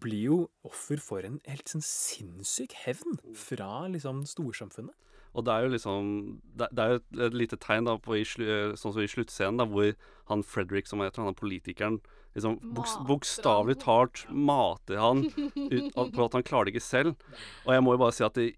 blir 0.01 0.23
jo 0.31 0.39
offer 0.67 1.01
for 1.03 1.27
en 1.27 1.41
helt 1.49 1.71
sånn 1.71 1.85
sinnssyk 1.85 2.77
hevn 2.85 3.19
fra 3.37 3.87
liksom 3.91 4.25
storsamfunnet. 4.29 4.97
Og 5.31 5.45
det 5.47 5.53
er 5.55 5.63
jo 5.63 5.75
liksom 5.75 6.07
Det, 6.59 6.67
det 6.75 6.85
er 6.85 6.89
jo 6.89 7.01
et, 7.01 7.11
et 7.27 7.37
lite 7.39 7.59
tegn 7.63 7.87
da 7.87 7.97
på 8.03 8.17
i, 8.19 8.25
eh, 8.25 8.73
sånn 8.79 8.95
som 8.95 9.03
i 9.03 9.11
sluttscenen, 9.11 9.61
da, 9.61 9.67
hvor 9.69 9.93
han 10.31 10.43
Fredrik, 10.47 10.89
som 10.91 11.03
heter 11.03 11.23
han 11.23 11.31
annet 11.31 11.43
politikeren, 11.43 12.01
liksom 12.35 12.59
boks, 12.75 12.97
bokstavelig 13.07 13.81
talt 13.83 14.25
mater 14.31 15.01
han 15.03 15.25
ut, 15.31 15.95
på 16.15 16.27
at 16.27 16.37
han 16.37 16.47
klarer 16.47 16.69
det 16.69 16.77
ikke 16.77 16.87
selv. 16.87 17.31
Og 17.67 17.75
jeg 17.75 17.85
må 17.87 17.95
jo 17.95 18.03
bare 18.03 18.17
si 18.17 18.27
at 18.27 18.39
det, 18.39 18.53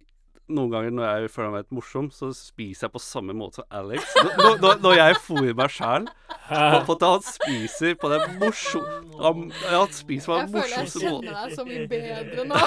noen 0.53 0.71
ganger 0.73 0.91
når 0.97 1.05
jeg 1.23 1.31
føler 1.33 1.51
meg 1.55 1.63
litt 1.63 1.75
morsom, 1.79 2.09
så 2.13 2.33
spiser 2.35 2.87
jeg 2.89 2.93
på 2.97 3.01
samme 3.03 3.33
måte 3.37 3.61
som 3.61 3.67
Alex. 3.79 4.03
Når, 4.19 4.59
når, 4.63 4.81
når 4.83 4.95
jeg 4.99 5.17
fôrer 5.23 5.55
meg 5.59 5.71
sjæl 5.73 6.09
på, 6.87 6.97
at 6.97 7.03
han 7.07 7.23
spiser 7.25 7.95
på 8.01 8.09
den 8.13 8.25
morsomme 8.41 9.23
Han, 9.23 9.47
han 9.71 9.93
spiser 9.95 10.27
på 10.33 10.39
Jeg 10.41 10.51
morsomste 10.53 10.99
måten. 11.07 11.31
jeg 11.31 11.33
føler 11.33 11.33
jeg 11.33 11.33
kjenner 11.33 11.35
deg 11.39 11.55
så 11.57 11.63
mye 11.69 11.87
bedre 11.89 12.41
nå. 12.51 12.57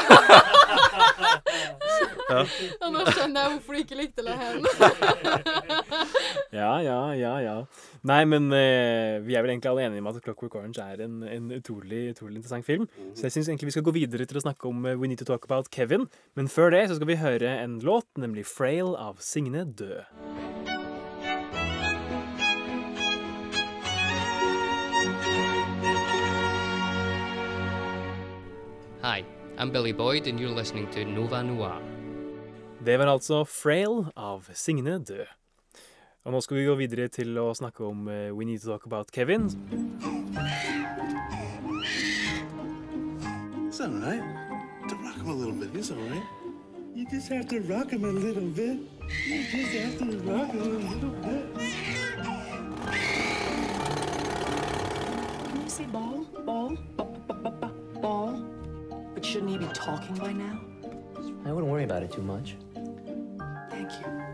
Ja. 2.26 2.40
Og 2.82 2.90
nå 2.90 3.04
skjønner 3.14 3.38
jeg 3.44 3.52
hvorfor 3.54 3.76
du 3.76 3.80
ikke 3.84 3.98
likte 4.00 4.24
det 4.26 4.34
Hen. 4.40 4.66
Ja, 6.56 6.72
ja, 6.82 7.00
ja, 7.14 7.34
ja. 7.44 7.56
Nei, 8.06 8.22
men 8.30 8.52
uh, 8.54 9.18
vi 9.26 9.34
er 9.34 9.42
vel 9.42 9.56
egentlig 9.56 9.72
alle 9.72 9.86
enige 9.88 10.04
om 10.04 10.08
at 10.12 10.20
Clockwork 10.22 10.60
Orange 10.60 10.84
er 10.84 11.00
en, 11.02 11.24
en 11.26 11.48
utrolig, 11.56 12.12
utrolig 12.14 12.38
interessant 12.38 12.66
film. 12.68 12.84
Så 13.18 13.26
jeg 13.26 13.34
syns 13.34 13.48
egentlig 13.50 13.72
vi 13.72 13.74
skal 13.74 13.86
gå 13.88 13.94
videre 13.96 14.28
til 14.30 14.38
å 14.38 14.44
snakke 14.44 14.68
om 14.70 14.84
eh, 14.86 14.94
We 14.94 15.10
Need 15.10 15.24
to 15.24 15.26
Talk 15.26 15.48
About 15.50 15.72
Kevin. 15.74 16.06
Men 16.38 16.46
før 16.46 16.70
det 16.76 16.84
så 16.86 17.00
skal 17.00 17.10
vi 17.10 17.18
høre 17.18 17.56
en 17.64 17.80
låt, 17.82 18.06
nemlig 18.22 18.46
Frail 18.46 18.94
av 18.94 19.18
Signe 19.26 19.64
Død. 19.66 20.06
Hi, 29.02 29.26
I'm 29.58 29.74
Billy 29.74 29.94
Boyd, 29.98 30.28
and 30.28 30.38
you're 30.38 30.54
listening 30.54 30.86
to 30.94 31.08
Nova 31.10 31.42
Noir. 31.42 31.82
Det 32.86 33.00
var 33.02 33.10
altså 33.16 33.42
Frail 33.50 34.12
av 34.14 34.46
Signe 34.54 35.00
Død. 35.02 35.26
Og 36.26 36.34
nå 36.34 36.40
skal 36.42 36.58
vi 36.58 36.64
gå 36.66 36.74
videre 36.80 37.06
til 37.14 37.38
å 37.38 37.52
snakke 37.54 37.84
om 37.86 38.08
eh, 38.10 38.32
We 38.34 38.48
Need 38.50 38.64
to 38.64 38.72
Talk 38.72 38.88
About 38.90 39.12
Kevin. 39.14 39.46
It's 43.68 43.80
all 43.80 43.94
right. 44.02 44.26
To 44.90 44.96
rock 45.06 45.18
him 45.22 45.30
a 45.30 45.36
little 45.36 45.54
bit. 45.54 45.76
It's 45.76 45.92
all 45.92 45.98
right. 46.10 46.24
You 46.96 47.06
just 47.12 47.30
have 47.30 47.48
to 47.50 47.60
rock 47.70 47.92
him 47.92 48.06
a 48.06 48.12
little 48.12 48.50
bit. 48.58 48.80
You 49.28 49.44
just 49.52 49.76
have 49.78 50.00
to 50.00 50.18
rock 50.26 50.50
him 50.50 50.62
a 50.66 50.80
little 50.96 51.14
bit. 51.22 51.46
Can 55.46 55.62
you 55.62 55.70
say 55.70 55.86
ball? 55.86 56.26
Ball? 56.44 56.76
Ball? 58.02 58.44
But 59.14 59.24
shouldn't 59.24 59.52
he 59.52 59.60
be 59.60 59.68
talking 59.76 60.16
by 60.16 60.34
now? 60.34 60.60
I 61.46 61.52
wouldn't 61.52 61.72
worry 61.72 61.84
about 61.84 62.02
it 62.02 62.12
too 62.12 62.24
much. 62.24 62.56
Thank 63.70 63.92
you. 64.02 64.26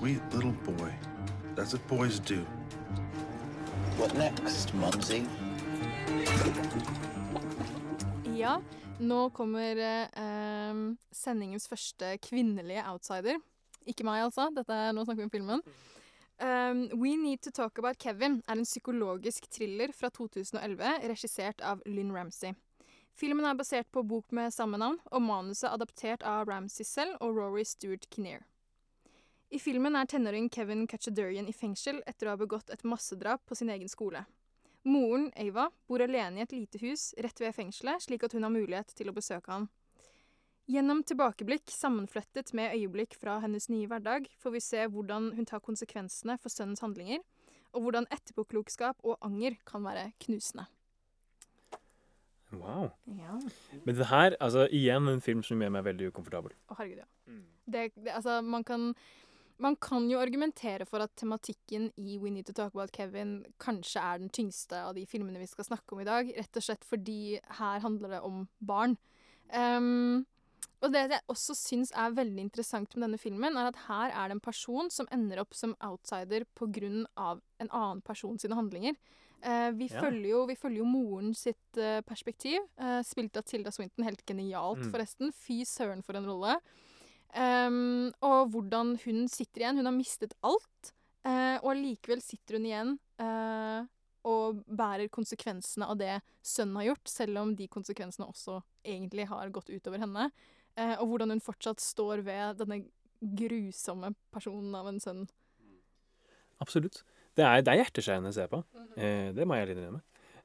Sweet 0.00 0.22
little 0.32 0.56
boy. 0.64 0.90
That's 1.54 1.74
what 1.74 1.86
boys 1.88 2.18
do. 2.20 2.40
What 3.98 4.14
next, 4.14 4.72
Mumsy? 4.74 5.26
Ja, 8.34 8.62
nå 8.98 9.30
kommer 9.36 9.76
eh, 9.76 10.78
sendingens 11.12 11.68
første 11.68 12.14
kvinnelige 12.24 12.84
outsider. 12.88 13.36
Ikke 13.84 14.06
meg, 14.08 14.24
altså. 14.24 14.48
Dette 14.56 14.72
er, 14.72 14.94
nå 14.96 15.04
snakker 15.04 15.20
vi 15.20 15.28
om 15.28 15.34
filmen. 15.34 15.64
Um, 16.40 16.86
We 16.96 17.18
Need 17.20 17.42
to 17.44 17.52
Talk 17.52 17.76
About 17.78 18.00
Kevin 18.00 18.38
er 18.48 18.56
en 18.56 18.64
psykologisk 18.64 19.50
thriller 19.52 19.92
fra 19.92 20.08
2011, 20.08 20.94
regissert 21.12 21.60
av 21.60 21.84
Lynn 21.84 22.14
Ramsey. 22.16 22.54
Filmen 23.12 23.44
er 23.44 23.58
basert 23.58 23.90
på 23.92 24.00
bok 24.08 24.32
med 24.32 24.54
samme 24.54 24.80
navn, 24.80 24.96
og 25.12 25.26
manuset 25.28 25.68
adaptert 25.68 26.24
av 26.24 26.48
Ramsey 26.48 26.88
selv 26.88 27.20
og 27.20 27.36
Rory 27.36 27.66
Stewart 27.68 28.08
Kinnear. 28.08 28.46
I 29.50 29.58
filmen 29.58 29.96
er 29.98 30.06
tenåring 30.06 30.46
Kevin 30.54 30.84
Kachadurian 30.86 31.48
i 31.50 31.52
fengsel 31.52 31.96
etter 32.06 32.28
å 32.28 32.36
ha 32.36 32.38
begått 32.38 32.70
et 32.70 32.84
massedrap 32.86 33.42
på 33.50 33.56
sin 33.58 33.72
egen 33.74 33.90
skole. 33.90 34.22
Moren, 34.86 35.26
Ava, 35.34 35.66
bor 35.90 36.00
alene 36.04 36.38
i 36.38 36.44
et 36.44 36.52
lite 36.54 36.78
hus 36.84 37.08
rett 37.18 37.42
ved 37.42 37.56
fengselet, 37.56 38.04
slik 38.06 38.22
at 38.24 38.36
hun 38.36 38.46
har 38.46 38.52
mulighet 38.54 38.94
til 38.94 39.10
å 39.10 39.14
besøke 39.16 39.50
ham. 39.50 39.66
Gjennom 40.70 41.02
tilbakeblikk 41.02 41.66
sammenflettet 41.74 42.52
med 42.54 42.76
øyeblikk 42.76 43.16
fra 43.18 43.40
hennes 43.42 43.66
nye 43.72 43.88
hverdag 43.90 44.28
får 44.38 44.54
vi 44.54 44.60
se 44.62 44.84
hvordan 44.86 45.32
hun 45.34 45.48
tar 45.50 45.64
konsekvensene 45.66 46.36
for 46.38 46.54
sønnens 46.54 46.84
handlinger, 46.84 47.24
og 47.74 47.82
hvordan 47.88 48.06
etterpåklokskap 48.14 49.02
og 49.02 49.18
anger 49.26 49.56
kan 49.66 49.82
være 49.82 50.12
knusende. 50.22 50.68
Wow. 52.54 52.92
Ja. 53.18 53.34
Men 53.82 53.98
det 53.98 54.06
her, 54.10 54.36
altså 54.38 54.68
igjen 54.70 55.10
en 55.10 55.22
film 55.22 55.42
som 55.46 55.58
gjør 55.62 55.74
meg 55.74 55.86
veldig 55.86 56.12
ukomfortabel. 56.14 56.54
Å, 56.70 56.78
herregud, 56.78 57.02
ja. 57.02 57.10
Det, 57.70 57.84
det, 57.98 58.14
altså, 58.14 58.40
man 58.42 58.64
kan, 58.66 58.92
man 59.60 59.76
kan 59.76 60.08
jo 60.10 60.18
argumentere 60.20 60.86
for 60.88 61.04
at 61.04 61.12
tematikken 61.20 61.90
i 62.00 62.16
We 62.20 62.30
Need 62.32 62.48
to 62.48 62.54
Talk 62.56 62.74
About 62.74 62.92
Kevin 62.96 63.40
kanskje 63.60 64.00
er 64.00 64.18
den 64.22 64.32
tyngste 64.32 64.78
av 64.88 64.94
de 64.96 65.04
filmene 65.08 65.40
vi 65.42 65.48
skal 65.50 65.66
snakke 65.68 65.94
om 65.94 66.00
i 66.00 66.08
dag, 66.08 66.32
rett 66.36 66.56
og 66.60 66.64
slett 66.64 66.84
fordi 66.88 67.38
her 67.60 67.82
handler 67.84 68.16
det 68.16 68.20
om 68.26 68.46
barn. 68.60 68.96
Um, 69.52 70.24
og 70.80 70.92
det 70.94 71.02
jeg 71.12 71.24
også 71.28 71.54
syns 71.58 71.90
er 71.92 72.14
veldig 72.16 72.40
interessant 72.46 72.94
med 72.96 73.04
denne 73.04 73.20
filmen, 73.20 73.56
er 73.56 73.68
at 73.68 73.80
her 73.88 74.14
er 74.14 74.30
det 74.30 74.38
en 74.38 74.44
person 74.44 74.88
som 74.92 75.08
ender 75.12 75.42
opp 75.42 75.52
som 75.56 75.74
outsider 75.84 76.46
av 77.16 77.42
en 77.60 77.68
annen 77.70 78.00
person 78.00 78.38
sine 78.40 78.56
handlinger. 78.56 78.96
Uh, 79.44 79.70
vi, 79.72 79.88
Ja. 79.88 80.00
følger 80.00 80.30
jo, 80.30 80.46
vi 80.46 80.56
følger 80.56 80.78
jo 80.78 80.84
moren 80.84 81.34
sitt 81.34 81.76
uh, 81.76 82.00
perspektiv, 82.02 82.60
uh, 82.80 83.00
spilt 83.02 83.36
av 83.36 83.42
Tilda 83.44 83.70
Swinton, 83.72 84.04
helt 84.04 84.24
genialt 84.26 84.84
Mm. 84.84 84.92
forresten. 84.92 85.32
Fy 85.32 85.64
søren 85.64 86.02
for 86.04 86.16
en 86.16 86.26
rolle. 86.26 86.60
Ehm, 87.38 88.10
og 88.26 88.50
hvordan 88.54 88.96
hun 89.04 89.24
sitter 89.30 89.64
igjen. 89.64 89.80
Hun 89.80 89.88
har 89.90 89.96
mistet 89.96 90.34
alt, 90.46 90.92
uh, 91.26 91.56
og 91.62 91.72
allikevel 91.74 92.22
sitter 92.24 92.58
hun 92.58 92.68
igjen 92.68 92.94
uh, 93.22 93.86
og 94.30 94.62
bærer 94.66 95.10
konsekvensene 95.12 95.88
av 95.88 95.98
det 96.00 96.18
sønnen 96.44 96.80
har 96.80 96.90
gjort, 96.90 97.12
selv 97.12 97.42
om 97.42 97.52
de 97.56 97.68
konsekvensene 97.70 98.28
også 98.28 98.58
egentlig 98.84 99.28
har 99.30 99.52
gått 99.54 99.70
utover 99.70 100.02
henne. 100.02 100.30
Uh, 100.78 100.96
og 100.98 101.12
hvordan 101.12 101.34
hun 101.36 101.44
fortsatt 101.44 101.82
står 101.82 102.24
ved 102.26 102.60
denne 102.62 102.82
grusomme 103.20 104.14
personen 104.32 104.74
av 104.74 104.88
en 104.88 105.00
sønn. 105.02 105.24
Absolutt. 106.60 107.02
Det 107.36 107.44
er, 107.46 107.62
det 107.64 107.72
er 107.72 107.82
hjerteskjærende 107.84 108.32
å 108.32 108.36
se 108.36 108.46
på. 108.50 108.62
Eh, 108.98 109.30
det 109.36 109.46
må 109.46 109.56
jeg 109.56 109.66
ærlig 109.66 109.76
innrømme. 109.76 110.00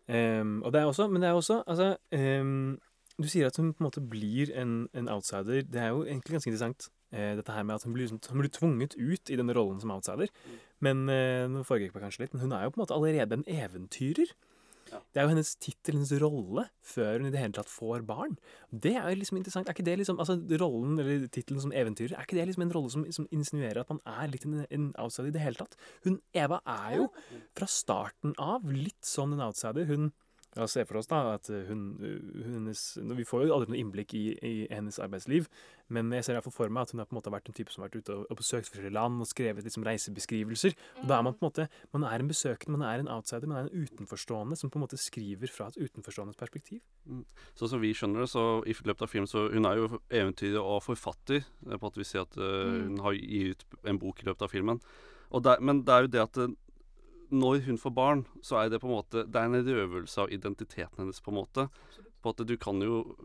Um, 0.05 0.59
og 0.61 0.69
det 0.73 0.81
er 0.81 0.89
også, 0.89 1.07
men 1.09 1.23
det 1.23 1.31
er 1.31 1.37
også 1.39 1.63
altså, 1.65 1.87
ehm, 2.13 2.75
Du 3.21 3.27
sier 3.31 3.47
at 3.47 3.55
hun 3.61 3.69
på 3.73 3.79
en 3.83 3.87
måte 3.87 4.01
blir 4.03 4.49
en, 4.59 4.89
en 4.93 5.07
outsider. 5.13 5.63
Det 5.63 5.79
er 5.79 5.93
jo 5.93 6.03
egentlig 6.03 6.35
ganske 6.35 6.51
interessant. 6.51 6.89
eh, 7.15 7.35
dette 7.37 7.53
her 7.53 7.63
med 7.63 7.75
at 7.77 7.83
hun 7.87 7.93
blir, 7.95 8.09
liksom- 8.09 8.19
hun 8.33 8.41
blir 8.41 8.51
tvunget 8.51 8.95
ut 8.99 9.29
i 9.31 9.37
denne 9.39 9.53
rollen 9.55 9.79
som 9.79 9.91
outsider. 9.91 10.27
Men 10.83 11.07
eh, 11.07 11.45
nå 11.47 11.61
foregikk 11.63 11.93
det 11.95 12.01
kanskje 12.03 12.25
litt, 12.25 12.33
men 12.33 12.41
hun 12.41 12.51
er 12.57 12.65
jo 12.65 12.71
på 12.75 12.79
en 12.81 12.83
måte 12.85 12.95
allerede 12.97 13.31
en 13.37 13.45
eventyrer. 13.47 14.33
Det 14.85 15.17
er 15.17 15.23
jo 15.25 15.29
hennes 15.31 15.55
tittel, 15.55 15.95
hennes 15.95 16.11
rolle, 16.21 16.67
før 16.83 17.17
hun 17.17 17.27
i 17.27 17.31
det 17.33 17.39
hele 17.39 17.55
tatt 17.57 17.71
får 17.71 18.03
barn. 18.05 18.35
Det 18.69 18.93
er 18.95 19.07
jo 19.09 19.15
liksom 19.21 19.39
interessant. 19.39 19.67
Er 19.67 19.73
ikke 19.73 19.85
det 19.87 19.95
liksom, 19.97 20.19
altså 20.19 20.35
Rollen 20.61 20.99
eller 20.99 21.25
tittelen 21.27 21.61
som 21.63 21.71
eventyrer, 21.73 22.13
er 22.13 22.21
ikke 22.27 22.37
det 22.37 22.45
liksom 22.51 22.61
en 22.67 22.71
rolle 22.75 22.91
som, 22.93 23.05
som 23.11 23.27
insinuerer 23.33 23.79
at 23.81 23.89
man 23.89 23.99
er 24.05 24.27
litt 24.29 24.45
en, 24.45 24.65
en 24.69 24.91
outsider 25.01 25.31
i 25.31 25.35
det 25.35 25.41
hele 25.41 25.55
tatt? 25.55 25.75
Hun, 26.05 26.19
Eva 26.35 26.59
er 26.67 26.97
jo 26.99 27.07
fra 27.57 27.65
starten 27.71 28.35
av 28.37 28.67
litt 28.69 29.01
sånn 29.07 29.33
en 29.33 29.41
outsider. 29.47 29.87
Hun 29.89 30.11
La 30.55 30.63
oss 30.63 30.71
se 30.77 30.85
for 30.87 30.97
oss 31.01 31.09
da 31.11 31.17
at 31.33 31.49
hun, 31.67 31.81
hennes 32.45 32.81
Vi 33.17 33.25
får 33.27 33.41
jo 33.47 33.55
aldri 33.55 33.73
noe 33.73 33.79
innblikk 33.81 34.13
i, 34.15 34.21
i 34.39 34.53
hennes 34.71 34.99
arbeidsliv, 35.03 35.49
men 35.91 36.13
jeg 36.15 36.23
ser 36.23 36.37
i 36.37 36.39
hvert 36.39 36.55
for 36.55 36.71
meg 36.71 36.85
at 36.85 36.93
hun 36.93 37.01
har 37.01 37.09
på 37.09 37.15
en 37.15 37.19
måte 37.19 37.33
vært 37.33 37.49
en 37.51 37.57
type 37.57 37.73
som 37.73 37.83
har 37.83 37.89
vært 37.89 38.05
ute 38.05 38.15
og, 38.15 38.21
og 38.31 38.39
besøkt 38.39 38.69
forskjellige 38.71 38.95
land 38.95 39.19
og 39.21 39.27
skrevet 39.27 39.67
liksom 39.67 39.83
reisebeskrivelser. 39.85 40.77
Og 41.01 41.09
da 41.11 41.17
er 41.17 41.25
man 41.27 41.35
på 41.35 41.43
en 41.43 41.49
måte 41.49 41.67
Man 41.91 42.05
er 42.07 42.23
en 42.23 42.31
besøkende, 42.31 42.77
man 42.77 42.87
er 42.87 43.03
en 43.03 43.11
outsider, 43.11 43.47
man 43.51 43.59
er 43.59 43.67
en 43.67 43.83
utenforstående 43.83 44.55
som 44.59 44.71
på 44.71 44.79
en 44.79 44.85
måte 44.85 44.97
skriver 45.01 45.51
fra 45.51 45.67
et 45.73 45.79
utenforståendes 45.81 46.39
perspektiv. 46.39 46.79
Mm. 47.05 47.25
Sånn 47.59 47.73
som 47.75 47.83
vi 47.83 47.91
skjønner 47.93 48.23
det, 48.23 48.29
så 48.31 48.45
i 48.63 48.73
løpet 48.79 49.03
av 49.05 49.11
filmen 49.11 49.27
så 49.29 49.49
Hun 49.51 49.67
er 49.67 49.81
jo 49.81 49.99
eventyrer 50.09 50.61
og 50.63 50.83
forfatter. 50.87 51.43
Er 51.67 51.81
på 51.81 51.91
at 51.91 51.99
vi 51.99 52.07
ser 52.07 52.23
at 52.23 52.37
eh, 52.39 52.53
Mm. 52.65 52.95
hun 52.95 52.99
har 53.03 53.13
gitt 53.13 53.61
ut 53.65 53.89
en 53.91 53.99
bok 53.99 54.23
i 54.23 54.25
løpet 54.25 54.41
av 54.41 54.49
filmen. 54.51 54.79
Og 55.31 55.43
der, 55.43 55.59
men 55.59 55.83
det 55.85 55.93
er 55.93 56.01
jo 56.05 56.07
det 56.07 56.21
at 56.21 56.37
eh, 56.37 56.53
når 57.31 57.63
hun 57.65 57.77
får 57.81 57.93
barn, 57.95 58.25
så 58.41 58.59
er 58.63 58.69
det 58.69 58.81
på 58.81 58.87
en 58.89 58.95
måte 58.97 59.25
Det 59.29 59.35
er 59.41 59.45
en 59.49 59.65
røvelse 59.65 60.21
av 60.21 60.31
identiteten 60.31 60.97
hennes, 61.01 61.21
på 61.21 61.31
en 61.31 61.39
måte. 61.41 61.69
På 62.21 62.29
at 62.33 62.45
du 62.45 62.55
kan 62.57 62.81
jo 62.81 63.15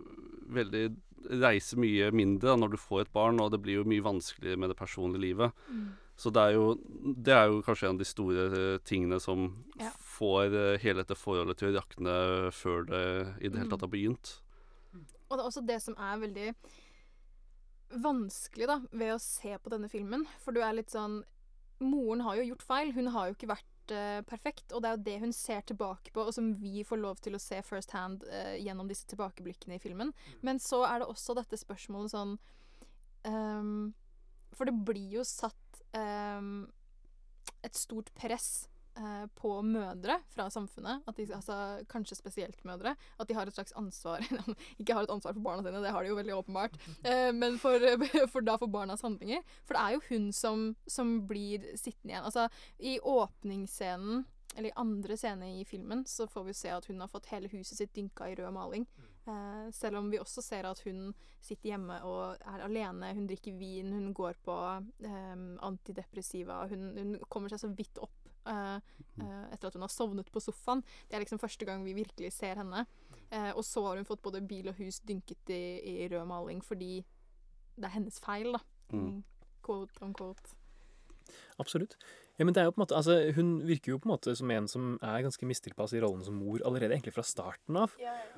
veldig 0.51 0.97
reise 1.41 1.77
mye 1.77 2.11
mindre 2.17 2.57
når 2.57 2.71
du 2.73 2.77
får 2.81 3.03
et 3.03 3.13
barn, 3.13 3.41
og 3.41 3.51
det 3.53 3.61
blir 3.63 3.81
jo 3.83 3.85
mye 3.89 4.03
vanskeligere 4.03 4.57
med 4.59 4.71
det 4.73 4.77
personlige 4.79 5.21
livet. 5.21 5.53
Mm. 5.69 5.91
Så 6.21 6.31
det 6.33 6.41
er, 6.43 6.53
jo, 6.57 6.75
det 7.17 7.33
er 7.33 7.47
jo 7.49 7.63
kanskje 7.65 7.89
en 7.89 7.95
av 7.97 7.99
de 8.03 8.09
store 8.09 8.47
eh, 8.75 8.79
tingene 8.85 9.21
som 9.21 9.65
Ja. 9.81 9.91
får 10.19 10.53
eh, 10.53 10.79
hele 10.83 11.01
dette 11.05 11.17
forholdet 11.17 11.57
til 11.61 11.71
å 11.71 11.79
rakne 11.81 12.15
før 12.53 12.85
det 12.89 13.05
i 13.41 13.49
det 13.49 13.57
hele 13.59 13.69
Mm. 13.69 13.71
tatt 13.71 13.81
har 13.81 13.89
begynt. 13.93 14.41
Og 15.31 15.37
det 15.37 15.41
er 15.41 15.49
også 15.49 15.67
det 15.67 15.81
som 15.83 15.95
er 15.97 16.19
veldig 16.21 16.55
vanskelig 18.03 18.67
da, 18.71 18.79
ved 18.93 19.15
å 19.15 19.21
se 19.23 19.57
på 19.59 19.71
denne 19.73 19.89
filmen. 19.91 20.27
For 20.45 20.53
du 20.53 20.61
er 20.63 20.77
litt 20.77 20.91
sånn 20.93 21.23
Moren 21.81 22.21
har 22.21 22.37
jo 22.37 22.43
gjort 22.51 22.63
feil. 22.69 22.91
Hun 22.93 23.07
har 23.15 23.31
jo 23.31 23.35
ikke 23.39 23.49
vært 23.55 23.65
eh, 23.95 24.21
perfekt. 24.29 24.73
Og 24.73 24.83
det 24.83 24.91
er 24.91 24.97
jo 24.97 25.05
det 25.09 25.19
hun 25.25 25.35
ser 25.37 25.65
tilbake 25.67 26.13
på, 26.15 26.25
og 26.25 26.35
som 26.37 26.53
vi 26.61 26.85
får 26.87 27.01
lov 27.03 27.21
til 27.25 27.37
å 27.37 27.43
se 27.43 27.61
first 27.67 27.95
hand 27.97 28.25
uh, 28.31 28.55
gjennom 28.57 28.89
disse 28.91 29.09
tilbakeblikkene 29.11 29.79
i 29.79 29.83
filmen. 29.83 30.13
Men 30.47 30.63
så 30.63 30.83
er 30.89 31.03
det 31.03 31.11
også 31.11 31.37
dette 31.39 31.59
spørsmålet 31.61 32.15
sånn 32.15 32.37
um, 33.27 33.91
For 34.57 34.69
det 34.69 34.77
blir 34.87 35.21
jo 35.21 35.27
satt 35.27 35.83
um, 35.97 36.69
et 37.67 37.77
stort 37.77 38.13
press 38.17 38.70
eh, 39.01 39.27
på 39.41 39.53
mødre 39.67 40.19
fra 40.31 40.47
samfunnet, 40.53 41.07
de, 41.17 41.27
altså, 41.35 41.57
kanskje 41.91 42.19
spesielt 42.19 42.61
mødre, 42.69 42.95
at 43.19 43.29
de 43.29 43.37
har 43.37 43.49
et 43.49 43.57
slags 43.57 43.75
ansvar 43.79 44.25
Ikke 44.81 44.97
har 44.97 45.07
et 45.07 45.13
ansvar 45.13 45.35
for 45.35 45.45
barna 45.45 45.65
sine, 45.65 45.83
det 45.83 45.95
har 45.95 46.05
de 46.05 46.13
jo 46.13 46.19
veldig 46.19 46.37
åpenbart, 46.37 46.77
eh, 47.03 47.31
men 47.37 47.59
for, 47.63 47.87
for 48.33 48.45
da 48.45 48.59
for 48.61 48.71
barnas 48.73 49.05
handlinger. 49.07 49.43
For 49.65 49.77
det 49.77 49.87
er 49.87 49.97
jo 49.97 50.05
hun 50.11 50.29
som, 50.37 50.69
som 50.87 51.17
blir 51.31 51.65
sittende 51.75 52.15
igjen. 52.15 52.29
Altså, 52.29 52.47
i 52.79 52.99
åpningsscenen 53.01 54.27
eller 54.57 54.69
i 54.69 54.77
andre 54.77 55.17
scene 55.17 55.61
i 55.61 55.65
filmen 55.65 56.05
så 56.07 56.27
får 56.27 56.45
vi 56.45 56.55
se 56.55 56.71
at 56.75 56.87
hun 56.91 57.01
har 57.01 57.11
fått 57.11 57.31
hele 57.31 57.49
huset 57.53 57.79
sitt 57.79 57.93
dynka 57.95 58.29
i 58.31 58.35
rød 58.35 58.51
maling. 58.55 58.87
Eh, 59.27 59.71
selv 59.73 60.01
om 60.01 60.11
vi 60.11 60.19
også 60.19 60.43
ser 60.43 60.67
at 60.67 60.81
hun 60.87 61.13
sitter 61.41 61.73
hjemme 61.73 62.01
og 62.07 62.41
er 62.41 62.65
alene. 62.67 63.13
Hun 63.15 63.29
drikker 63.31 63.55
vin, 63.61 63.93
hun 63.93 64.15
går 64.17 64.41
på 64.45 64.57
eh, 65.07 65.45
antidepressiva. 65.67 66.65
Hun, 66.71 66.91
hun 66.99 67.15
kommer 67.29 67.53
seg 67.53 67.63
så 67.63 67.71
vidt 67.77 68.01
opp 68.03 68.20
eh, 68.47 68.77
eh, 69.21 69.45
etter 69.55 69.69
at 69.69 69.77
hun 69.77 69.87
har 69.87 69.93
sovnet 69.93 70.31
på 70.33 70.43
sofaen. 70.43 70.83
Det 71.09 71.19
er 71.19 71.25
liksom 71.25 71.43
første 71.43 71.69
gang 71.69 71.85
vi 71.87 71.97
virkelig 71.99 72.33
ser 72.37 72.61
henne. 72.63 72.87
Uh, 73.31 73.53
og 73.55 73.63
så 73.63 73.85
har 73.85 73.99
hun 74.01 74.07
fått 74.09 74.25
både 74.25 74.41
bil 74.43 74.67
og 74.73 74.79
hus 74.81 74.97
dynket 75.07 75.53
i, 75.55 75.63
i 75.87 76.09
rød 76.11 76.25
maling 76.27 76.65
fordi 76.67 76.97
det 77.77 77.87
er 77.87 77.95
hennes 77.95 78.17
feil, 78.19 78.57
da. 78.57 78.61
Mm. 78.91 79.21
Quote 79.63 80.03
on 80.03 80.17
quote. 80.19 80.57
Absolutt. 81.63 81.95
Ja, 82.41 82.47
men 82.49 82.57
det 82.57 82.63
er 82.63 82.71
jo 82.71 82.73
på 82.73 82.81
en 82.81 82.85
måte, 82.87 82.97
altså, 82.97 83.19
Hun 83.37 83.49
virker 83.69 83.93
jo 83.93 83.99
på 84.01 84.09
en 84.09 84.15
måte 84.15 84.33
som 84.37 84.51
en 84.51 84.67
som 84.71 84.95
er 85.05 85.25
ganske 85.27 85.47
mistilpass 85.47 85.93
i 85.93 86.01
rollen 86.01 86.25
som 86.25 86.39
mor 86.41 86.63
allerede 86.65 86.97
egentlig 86.97 87.13
fra 87.13 87.25
starten 87.27 87.77
av. 87.77 87.93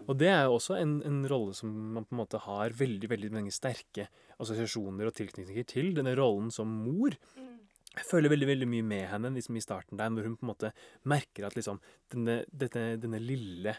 Og 0.09 0.17
det 0.19 0.29
er 0.33 0.43
jo 0.49 0.57
også 0.57 0.75
en, 0.81 0.97
en 1.07 1.21
rolle 1.31 1.55
som 1.55 1.71
man 1.71 2.09
på 2.09 2.17
en 2.17 2.23
måte 2.25 2.41
har 2.43 2.75
veldig 2.75 3.13
veldig 3.13 3.31
mange 3.37 3.55
sterke 3.55 4.09
assosiasjoner 4.43 5.07
og 5.07 5.15
tilknytninger 5.15 5.69
til. 5.71 5.93
Denne 5.95 6.17
rollen 6.19 6.51
som 6.51 6.67
mor. 6.83 7.15
Jeg 7.93 8.09
føler 8.09 8.33
veldig 8.33 8.49
veldig 8.49 8.69
mye 8.73 8.85
med 8.89 9.09
henne 9.11 9.33
liksom 9.35 9.57
i 9.59 9.65
starten 9.65 10.01
der, 10.01 10.13
når 10.13 10.29
hun 10.29 10.37
på 10.41 10.47
en 10.47 10.53
måte 10.55 10.73
merker 11.13 11.49
at 11.49 11.57
liksom 11.59 11.81
denne, 12.13 12.41
denne, 12.49 12.97
denne 13.03 13.21
lille 13.21 13.75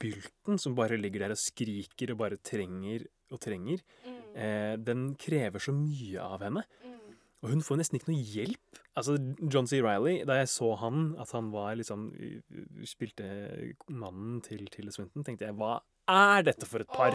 bylten 0.00 0.60
som 0.60 0.76
bare 0.78 0.96
ligger 0.96 1.26
der 1.26 1.34
og 1.34 1.40
skriker 1.40 2.14
og 2.14 2.20
bare 2.22 2.38
trenger 2.40 3.04
og 3.34 3.40
trenger, 3.44 3.82
eh, 4.32 4.76
den 4.80 5.10
krever 5.20 5.60
så 5.60 5.74
mye 5.76 6.24
av 6.24 6.46
henne. 6.46 6.64
Og 7.38 7.52
hun 7.52 7.60
får 7.62 7.78
nesten 7.78 7.98
ikke 7.98 8.10
noe 8.10 8.22
hjelp. 8.32 8.80
Altså, 8.98 9.14
John 9.46 9.68
C. 9.70 9.78
Reilly, 9.84 10.16
da 10.26 10.40
jeg 10.40 10.48
så 10.50 10.72
han, 10.80 11.12
at 11.22 11.30
han 11.36 11.52
var 11.52 11.76
liksom 11.78 12.08
uh, 12.18 12.80
Spilte 12.88 13.28
mannen 13.94 14.40
til 14.42 14.64
Tilda 14.72 14.90
Swinton, 14.90 15.22
tenkte 15.26 15.46
jeg 15.46 15.54
hva 15.58 15.76
er 16.08 16.42
dette 16.48 16.66
for 16.66 16.82
et 16.82 16.90
par? 16.90 17.14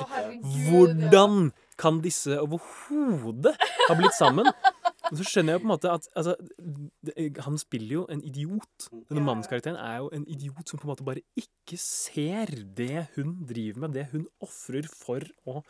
Hvordan 0.70 1.50
kan 1.82 2.00
disse 2.06 2.38
overhodet 2.40 3.56
ha 3.58 3.98
blitt 4.00 4.16
sammen? 4.16 4.48
Og 5.12 5.20
så 5.20 5.26
skjønner 5.28 5.58
jeg 5.58 5.64
på 5.64 5.68
en 5.68 5.74
måte 5.74 5.92
at 5.92 6.06
altså, 6.16 6.36
det, 7.04 7.16
Han 7.44 7.58
spiller 7.60 7.96
jo 7.98 8.04
en 8.12 8.22
idiot. 8.24 8.88
Denne 9.10 9.24
mannens 9.26 9.50
karakteren 9.52 9.80
er 9.80 10.00
jo 10.00 10.12
en 10.16 10.28
idiot 10.32 10.70
som 10.70 10.80
på 10.80 10.88
en 10.88 10.94
måte 10.94 11.08
bare 11.08 11.26
ikke 11.40 11.80
ser 11.80 12.54
det 12.78 13.10
hun 13.18 13.36
driver 13.50 13.84
med, 13.84 13.98
det 13.98 14.08
hun 14.14 14.28
ofrer 14.44 14.88
for 14.88 15.26
å 15.50 15.64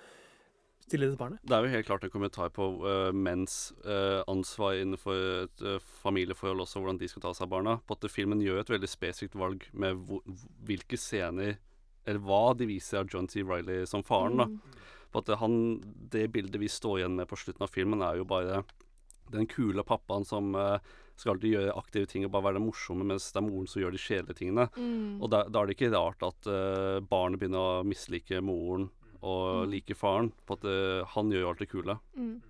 stille 0.83 1.07
dette 1.07 1.19
barnet. 1.19 1.41
Det 1.47 1.55
er 1.55 1.65
jo 1.65 1.73
helt 1.73 1.87
klart 1.87 2.05
en 2.05 2.13
kommentar 2.13 2.51
på 2.53 2.67
uh, 2.83 3.09
menns 3.15 3.71
uh, 3.87 4.21
ansvar 4.29 4.77
innenfor 4.77 5.21
et 5.45 5.65
uh, 5.65 5.77
familieforhold 6.03 6.65
også, 6.65 6.81
hvordan 6.81 6.99
de 7.01 7.09
skal 7.09 7.25
ta 7.25 7.33
seg 7.33 7.47
av 7.47 7.53
barna. 7.55 7.77
På 7.87 7.97
at 7.97 8.09
filmen 8.11 8.43
gjør 8.43 8.61
et 8.61 8.73
veldig 8.75 8.89
spesifikt 8.91 9.37
valg 9.39 9.65
med 9.71 10.03
hvor, 10.07 10.21
hvilke 10.67 10.99
scener 10.99 11.57
Eller 12.03 12.19
hva 12.19 12.51
de 12.59 12.67
viser 12.67 12.99
av 12.99 13.07
John 13.07 13.29
T. 13.31 13.41
Riley 13.47 13.87
som 13.87 14.03
faren, 14.03 14.41
da. 14.41 14.49
Mm. 14.51 14.79
På 15.13 15.21
at 15.21 15.29
han, 15.39 15.53
det 16.11 16.25
bildet 16.33 16.59
vi 16.59 16.67
står 16.67 16.99
igjen 16.99 17.15
med 17.15 17.29
på 17.29 17.37
slutten 17.39 17.63
av 17.63 17.71
filmen, 17.71 18.01
er 18.03 18.17
jo 18.19 18.25
bare 18.27 18.63
den 19.31 19.47
kule 19.47 19.83
pappaen 19.87 20.25
som 20.27 20.53
eh, 20.55 20.77
skal 21.15 21.35
alltid 21.35 21.53
gjøre 21.53 21.75
aktive 21.77 22.09
ting 22.09 22.25
og 22.25 22.31
bare 22.33 22.49
være 22.49 22.57
den 22.59 22.67
morsomme, 22.67 23.05
mens 23.05 23.29
det 23.31 23.39
er 23.39 23.45
moren 23.45 23.67
som 23.69 23.81
gjør 23.83 23.93
de 23.93 24.01
kjedelige 24.01 24.39
tingene. 24.39 24.67
Mm. 24.75 25.21
Og 25.21 25.29
da, 25.29 25.43
da 25.47 25.61
er 25.61 25.69
det 25.69 25.75
ikke 25.77 25.91
rart 25.93 26.25
at 26.25 26.49
uh, 26.49 26.97
barnet 27.05 27.39
begynner 27.41 27.61
å 27.61 27.83
mislike 27.85 28.41
moren 28.41 28.89
og 29.23 29.63
Mm. 29.63 29.69
like 29.71 29.95
faren, 29.95 30.33
for 30.43 30.57
at 30.57 30.65
uh, 30.67 31.05
han 31.13 31.29
gjør 31.31 31.45
jo 31.45 31.51
alt 31.53 31.61
det 31.61 31.69
kule. 31.71 31.95
Mm. 32.17 32.41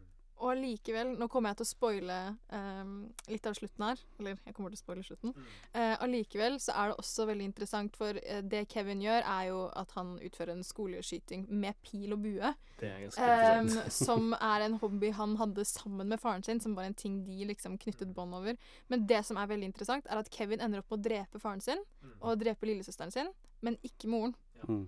Og 0.44 0.50
allikevel, 0.52 1.14
nå 1.16 1.28
kommer 1.32 1.54
jeg 1.54 1.62
til 1.62 1.66
å 1.66 1.70
spoile 1.70 2.18
um, 2.52 2.96
litt 3.32 3.46
av 3.48 3.56
slutten 3.56 3.86
her. 3.88 4.02
Eller 4.20 4.36
jeg 4.36 4.56
kommer 4.58 4.74
til 4.74 4.80
å 4.80 4.82
spoile 4.82 5.04
slutten. 5.08 5.36
Eh, 5.72 5.94
Allikevel 6.04 6.58
så 6.60 6.76
er 6.76 6.92
det 6.92 6.98
også 7.00 7.28
veldig 7.30 7.48
interessant, 7.48 7.96
for 8.00 8.20
uh, 8.20 8.42
det 8.52 8.66
Kevin 8.74 9.04
gjør, 9.04 9.24
er 9.24 9.46
jo 9.50 9.62
at 9.80 9.94
han 9.96 10.18
utfører 10.20 10.52
en 10.58 10.66
skoleskyting 10.68 11.46
med 11.48 11.80
pil 11.86 12.16
og 12.18 12.26
bue. 12.26 12.52
Det 12.82 12.90
er 12.90 13.06
ganske 13.06 13.30
interessant. 13.30 13.96
som 13.96 14.36
er 14.36 14.66
en 14.68 14.76
hobby 14.82 15.14
han 15.16 15.38
hadde 15.40 15.64
sammen 15.70 16.12
med 16.12 16.20
faren 16.20 16.44
sin, 16.44 16.60
som 16.64 16.76
var 16.76 16.90
en 16.90 16.98
ting 17.00 17.22
de 17.24 17.48
liksom 17.48 17.78
knyttet 17.80 18.12
bånd 18.16 18.36
over. 18.36 18.60
Men 18.92 19.08
det 19.08 19.24
som 19.28 19.40
er 19.40 19.48
veldig 19.54 19.72
interessant, 19.72 20.10
er 20.12 20.20
at 20.20 20.32
Kevin 20.34 20.60
ender 20.60 20.84
opp 20.84 20.92
med 20.92 21.00
å 21.00 21.08
drepe 21.08 21.40
faren 21.40 21.64
sin, 21.64 21.80
og 22.20 22.42
drepe 22.42 22.68
lillesøsteren 22.68 23.16
sin, 23.16 23.32
men 23.64 23.80
ikke 23.88 24.12
moren. 24.12 24.36
Mm. 24.68 24.84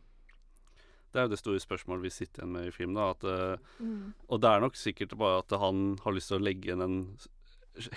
Det 1.16 1.22
er 1.22 1.28
jo 1.30 1.32
det 1.32 1.40
store 1.40 1.62
spørsmålet 1.64 2.04
vi 2.04 2.12
sitter 2.12 2.42
igjen 2.44 2.52
med 2.58 2.68
i 2.68 2.74
filmen. 2.76 2.98
Da, 3.00 3.10
at, 3.16 3.24
eh, 3.24 3.58
Mm. 3.80 4.14
Og 4.30 4.42
det 4.44 4.50
er 4.52 4.60
nok 4.66 4.76
sikkert 4.76 5.16
bare 5.18 5.38
at 5.40 5.56
han 5.60 5.98
har 6.04 6.12
lyst 6.12 6.28
til 6.28 6.40
å 6.40 6.44
legge 6.44 6.68
igjen 6.68 6.84
den 6.84 6.98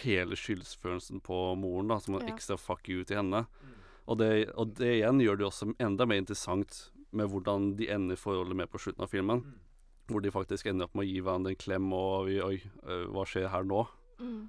hele 0.04 0.34
skyldsfølelsen 0.38 1.20
på 1.22 1.56
moren, 1.58 1.88
da, 1.90 1.98
som 1.98 2.14
en 2.14 2.26
Ja. 2.26 2.34
ekstra 2.34 2.56
fuck 2.58 2.88
you 2.88 3.02
til 3.04 3.16
henne. 3.18 3.46
Og 4.06 4.18
det, 4.18 4.50
og 4.56 4.74
det 4.74 5.02
igjen 5.02 5.18
gjør 5.20 5.36
det 5.36 5.44
jo 5.44 5.50
også 5.50 5.74
enda 5.78 6.06
mer 6.06 6.18
interessant 6.22 6.90
med 7.12 7.28
hvordan 7.28 7.76
de 7.76 7.88
ender 7.88 8.16
forholdet 8.16 8.56
med 8.56 8.70
på 8.70 8.78
slutten 8.78 9.02
av 9.02 9.10
filmen. 9.10 9.42
Hvor 10.08 10.22
de 10.22 10.30
faktisk 10.30 10.66
ender 10.66 10.84
opp 10.86 10.94
med 10.94 11.04
å 11.06 11.10
gi 11.12 11.20
hverandre 11.20 11.50
en 11.50 11.56
klem 11.56 11.92
og 11.92 12.26
Oi, 12.28 12.38
oi 12.40 12.62
øh, 12.86 13.06
hva 13.12 13.24
skjer 13.26 13.48
her 13.50 13.62
nå? 13.64 13.86
Mm. 14.20 14.48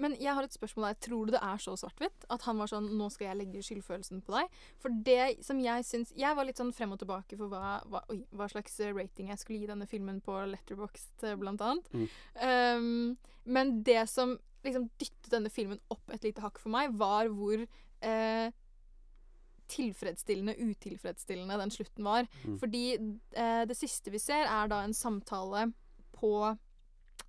Men 0.00 0.16
jeg 0.18 0.34
har 0.34 0.46
et 0.46 0.54
spørsmål 0.54 0.88
der. 0.88 1.00
Tror 1.06 1.26
du 1.26 1.34
det 1.34 1.42
er 1.44 1.60
så 1.62 1.76
svart-hvitt? 1.78 2.26
At 2.32 2.46
han 2.48 2.58
var 2.58 2.70
sånn 2.70 2.88
Nå 2.98 3.06
skal 3.14 3.28
jeg 3.28 3.40
legge 3.42 3.62
skyldfølelsen 3.62 4.24
på 4.26 4.34
deg. 4.34 4.56
For 4.82 5.02
det 5.06 5.44
som 5.46 5.60
jeg 5.62 5.86
syns 5.86 6.10
Jeg 6.18 6.34
var 6.34 6.48
litt 6.48 6.58
sånn 6.58 6.72
frem 6.74 6.94
og 6.96 6.98
tilbake 7.02 7.38
for 7.38 7.52
hva, 7.52 7.76
hva, 7.90 8.02
oi, 8.10 8.18
hva 8.34 8.48
slags 8.50 8.80
rating 8.90 9.30
jeg 9.30 9.42
skulle 9.42 9.60
gi 9.62 9.70
denne 9.70 9.86
filmen 9.90 10.18
på 10.24 10.40
Letterboxd, 10.50 11.28
eh, 11.28 11.38
blant 11.38 11.62
annet. 11.64 11.94
Mm. 11.94 12.08
Um, 12.42 13.38
men 13.44 13.78
det 13.86 14.02
som 14.10 14.38
liksom 14.64 14.88
dyttet 14.98 15.32
denne 15.32 15.52
filmen 15.52 15.80
opp 15.92 16.12
et 16.12 16.24
lite 16.24 16.42
hakk 16.44 16.58
for 16.62 16.72
meg, 16.72 16.94
var 16.96 17.28
hvor 17.32 17.60
eh, 17.60 18.54
tilfredsstillende, 19.70 20.56
utilfredsstillende 20.56 21.58
den 21.60 21.72
slutten 21.72 22.04
var. 22.04 22.28
Mm. 22.44 22.58
Fordi 22.60 22.84
eh, 22.94 23.62
det 23.68 23.76
siste 23.78 24.12
vi 24.14 24.20
ser, 24.22 24.48
er 24.48 24.70
da 24.72 24.82
en 24.84 24.96
samtale 24.96 25.68
på 26.16 26.34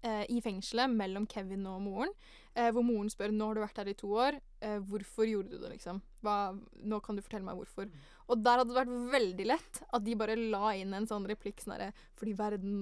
eh, 0.01 0.25
i 0.29 0.41
fengselet 0.43 0.91
mellom 0.91 1.27
Kevin 1.31 1.67
og 1.71 1.81
moren. 1.85 2.15
Eh, 2.55 2.69
hvor 2.71 2.85
moren 2.87 3.09
spør 3.11 3.33
nå 3.35 3.49
har 3.49 3.57
du 3.57 3.59
vært 3.65 3.79
her 3.81 3.89
i 3.91 3.93
to 3.99 4.09
år, 4.15 4.37
eh, 4.63 4.77
hvorfor 4.87 5.27
gjorde 5.27 5.51
du 5.51 5.57
det, 5.59 5.73
liksom? 5.73 5.97
Hva, 6.23 6.55
nå 6.87 6.99
kan 7.03 7.17
du 7.17 7.21
fortelle 7.23 7.43
meg 7.43 7.57
hvorfor. 7.59 7.89
Og 8.31 8.45
der 8.45 8.61
hadde 8.61 8.71
det 8.71 8.77
vært 8.77 9.11
veldig 9.11 9.47
lett 9.49 9.81
at 9.83 10.05
de 10.05 10.15
bare 10.15 10.37
la 10.39 10.69
inn 10.79 10.95
en 10.95 11.07
sånn 11.09 11.27
replikk 11.27 11.59
sånn 11.61 11.75
herre 11.75 11.89
Fordi 12.15 12.35
verden 12.39 12.77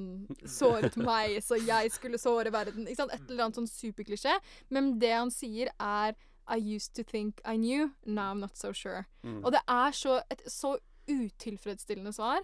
såret 0.45 0.93
meg, 1.01 1.39
så 1.41 1.57
jeg 1.57 1.89
skulle 1.95 2.21
såre 2.21 2.53
verden. 2.53 2.85
Ikke 2.85 3.01
sant? 3.01 3.15
Et 3.17 3.25
eller 3.25 3.47
annet 3.47 3.63
sånn 3.63 3.71
superklisjé. 3.71 4.37
Men 4.69 4.93
det 5.01 5.11
han 5.15 5.33
sier, 5.33 5.73
er 5.81 6.13
I 6.45 6.59
used 6.59 6.93
to 6.93 7.03
think 7.03 7.41
I 7.43 7.57
knew, 7.57 7.93
now 8.05 8.29
I'm 8.31 8.39
not 8.45 8.55
so 8.57 8.73
sure. 8.73 9.07
Mm. 9.23 9.41
Og 9.43 9.55
det 9.55 9.63
er 9.67 9.91
så, 9.97 10.21
et 10.29 10.45
så 10.45 10.77
utilfredsstillende 11.07 12.13
svar, 12.15 12.43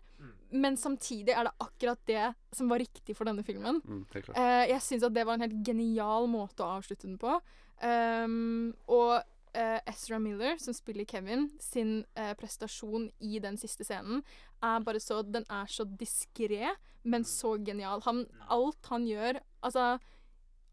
men 0.49 0.77
samtidig 0.77 1.33
er 1.35 1.47
det 1.47 1.55
akkurat 1.63 1.99
det 2.09 2.27
som 2.55 2.69
var 2.71 2.81
riktig 2.81 3.15
for 3.17 3.29
denne 3.29 3.43
filmen. 3.45 3.81
Mm. 3.85 4.05
Eh, 4.33 4.65
jeg 4.73 4.81
syns 4.85 5.05
at 5.07 5.15
det 5.15 5.25
var 5.27 5.37
en 5.37 5.45
helt 5.45 5.59
genial 5.65 6.29
måte 6.31 6.65
å 6.65 6.77
avslutte 6.79 7.07
den 7.07 7.19
på. 7.21 7.37
Um, 7.79 8.73
og 8.91 9.21
eh, 9.53 9.79
Ezra 9.87 10.19
Miller, 10.19 10.57
som 10.59 10.75
spiller 10.75 11.07
Kevin, 11.07 11.47
sin 11.63 12.03
eh, 12.15 12.33
prestasjon 12.39 13.09
i 13.23 13.39
den 13.43 13.59
siste 13.61 13.87
scenen, 13.87 14.23
er 14.59 14.83
bare 14.83 14.99
så 14.99 15.21
Den 15.23 15.45
er 15.49 15.69
så 15.71 15.85
diskré, 15.85 16.73
men 17.03 17.23
så 17.23 17.55
genial. 17.63 18.01
Han, 18.03 18.25
alt 18.49 18.89
han 18.91 19.05
gjør 19.07 19.39
Altså 19.63 19.99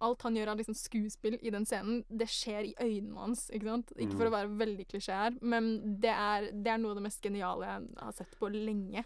Alt 0.00 0.22
han 0.22 0.34
gjør 0.36 0.48
av 0.52 0.58
liksom 0.58 0.74
skuespill 0.76 1.38
i 1.40 1.50
den 1.50 1.64
scenen, 1.64 2.04
det 2.10 2.26
skjer 2.28 2.66
i 2.68 2.74
øynene 2.78 3.16
hans. 3.16 3.50
Ikke 3.50 3.64
sant? 3.64 3.92
Ikke 3.96 4.12
for 4.16 4.26
å 4.26 4.30
Mm. 4.30 4.36
være 4.36 4.58
veldig 4.58 4.86
klisjé 4.88 5.14
her, 5.14 5.36
men 5.40 5.96
det 6.00 6.10
er, 6.12 6.50
det 6.52 6.66
er 6.68 6.78
noe 6.78 6.90
av 6.90 6.96
det 6.96 7.02
mest 7.04 7.22
geniale 7.22 7.64
jeg 7.64 7.88
har 8.02 8.12
sett 8.12 8.36
på 8.38 8.50
lenge. 8.52 9.04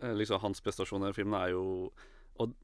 Eh, 0.00 0.14
liksom 0.14 0.40
Hans 0.40 0.60
prestasjon 0.60 1.08
i 1.08 1.12
filmen 1.12 1.40
er 1.40 1.50
jo 1.50 1.92
og 2.40 2.54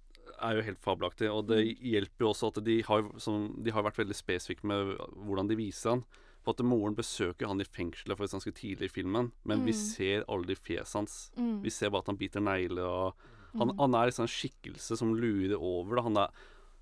er 0.43 0.57
jo 0.57 0.63
helt 0.63 0.81
fabelaktig. 0.81 1.29
Og 1.33 1.47
det 1.47 1.59
Mm. 1.67 1.83
hjelper 1.83 2.19
jo 2.21 2.29
også 2.33 2.49
at 2.57 2.65
de 2.65 2.83
har, 2.83 3.03
som, 3.19 3.61
de 3.63 3.71
har 3.71 3.83
vært 3.83 3.97
veldig 3.97 4.15
spesifikke 4.15 4.65
med 4.65 4.97
hvordan 5.17 5.49
de 5.49 5.57
viser 5.57 5.91
han. 5.91 6.05
For 6.45 6.51
at 6.53 6.65
moren 6.65 6.95
besøker 6.95 7.47
han 7.47 7.61
i 7.61 7.65
fengselet 7.65 8.17
faktisk 8.17 8.35
ganske 8.45 8.55
tidlig 8.55 8.83
i 8.85 8.89
filmen, 9.03 9.33
men 9.45 9.65
vi 9.65 9.73
Mm. 9.73 9.75
ser 9.75 10.25
aldri 10.29 10.55
fjeset 10.57 10.93
hans. 10.95 11.31
Mm. 11.37 11.63
Vi 11.63 11.71
ser 11.71 11.91
bare 11.91 12.01
at 12.01 12.07
han 12.07 12.17
biter 12.17 12.41
negler, 12.41 12.85
og 12.87 13.15
han, 13.59 13.69
Mm. 13.69 13.79
han 13.79 13.95
er 13.95 14.07
liksom 14.11 14.23
en 14.23 14.29
skikkelse 14.29 14.97
som 14.97 15.15
lurer 15.15 15.59
over. 15.61 15.97
Da. 15.97 16.03
Han 16.03 16.17
er 16.17 16.29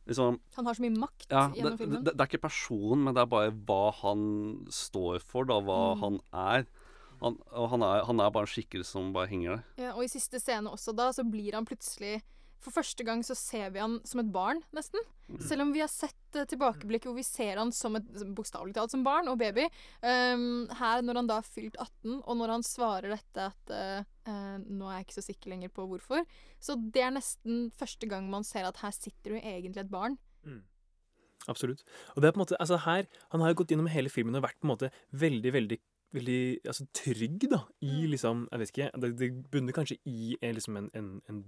liksom 0.07 0.39
Han 0.57 0.67
har 0.67 0.75
så 0.79 0.83
mye 0.85 0.97
makt 0.99 1.27
ja, 1.31 1.49
det, 1.49 1.59
gjennom 1.61 1.79
filmen. 1.79 2.05
det, 2.05 2.13
det 2.17 2.21
er 2.25 2.31
ikke 2.31 2.43
personen, 2.47 3.05
men 3.05 3.15
det 3.17 3.23
er 3.25 3.31
bare 3.33 3.51
hva 3.67 3.93
han 4.03 4.23
står 4.71 5.21
for, 5.25 5.45
da, 5.49 5.61
hva 5.61 5.81
Mm. 5.97 6.01
han 6.05 6.21
er. 6.33 6.67
Han, 7.23 7.39
og 7.57 7.71
han 7.73 7.83
er, 7.83 8.05
han 8.05 8.21
er 8.21 8.31
bare 8.31 8.45
en 8.45 8.53
skikkelse 8.53 8.91
som 8.93 9.13
bare 9.15 9.27
henger 9.31 9.57
der. 9.57 9.63
Ja, 9.87 9.93
og 9.97 10.05
i 10.05 10.09
siste 10.13 10.39
scene 10.43 10.69
også 10.71 10.93
da, 10.95 11.11
så 11.17 11.25
blir 11.25 11.55
han 11.57 11.65
plutselig 11.65 12.19
For 12.65 12.75
første 12.75 13.05
gang 13.07 13.23
så 13.27 13.37
ser 13.39 13.71
vi 13.75 13.83
han 13.83 13.99
som 14.09 14.23
et 14.23 14.31
barn, 14.33 14.63
nesten. 14.75 15.03
Mm. 15.27 15.41
Selv 15.43 15.65
om 15.65 15.73
vi 15.75 15.83
har 15.83 15.91
sett 15.91 16.39
uh, 16.39 16.45
tilbakeblikk 16.49 17.09
hvor 17.09 17.17
vi 17.17 17.25
ser 17.27 17.61
han 17.61 17.73
som 17.75 17.99
et 17.99 18.07
bokstavelig 18.37 18.77
talt 18.77 18.95
som 18.95 19.05
barn 19.07 19.31
og 19.31 19.39
baby. 19.43 19.67
Um, 20.03 20.67
her, 20.79 21.03
når 21.07 21.21
han 21.21 21.31
da 21.31 21.41
har 21.41 21.49
fylt 21.49 21.79
18, 21.79 22.21
og 22.23 22.39
når 22.41 22.55
han 22.57 22.67
svarer 22.67 23.17
dette 23.17 23.49
at 23.51 23.75
uh, 23.75 24.07
uh, 24.29 24.57
Nå 24.63 24.89
er 24.91 25.01
jeg 25.01 25.09
ikke 25.09 25.19
så 25.19 25.27
sikker 25.29 25.53
lenger 25.55 25.75
på 25.75 25.89
hvorfor. 25.91 26.25
Så 26.63 26.79
det 26.79 27.05
er 27.05 27.15
nesten 27.15 27.69
første 27.77 28.09
gang 28.11 28.31
man 28.33 28.47
ser 28.47 28.69
at 28.69 28.81
her 28.83 28.95
sitter 28.95 29.37
jo 29.37 29.43
egentlig 29.43 29.85
et 29.85 29.93
barn. 29.93 30.19
Absolutt. 31.49 31.85
Og 32.15 32.23
det 32.23 32.29
er 32.29 32.33
på 32.35 32.41
en 32.41 32.45
måte, 32.45 32.57
altså 32.61 32.77
her, 32.77 33.07
Han 33.31 33.41
har 33.41 33.49
jo 33.53 33.61
gått 33.61 33.71
gjennom 33.71 33.91
hele 33.93 34.11
filmen 34.11 34.35
og 34.35 34.43
vært 34.43 34.59
på 34.61 34.67
en 34.67 34.73
måte 34.73 34.91
veldig 35.13 35.53
veldig, 35.53 35.79
veldig 36.17 36.41
altså, 36.67 36.87
trygg 36.95 37.49
da, 37.51 37.61
i 37.81 38.07
liksom 38.11 38.49
Jeg 38.51 38.59
vet 38.61 38.73
ikke. 38.75 38.91
Det, 39.03 39.13
det 39.21 39.31
bunner 39.53 39.77
kanskje 39.77 39.99
i 40.05 40.37
liksom 40.43 40.77
en, 40.77 40.91
en, 40.95 41.11
en 41.31 41.45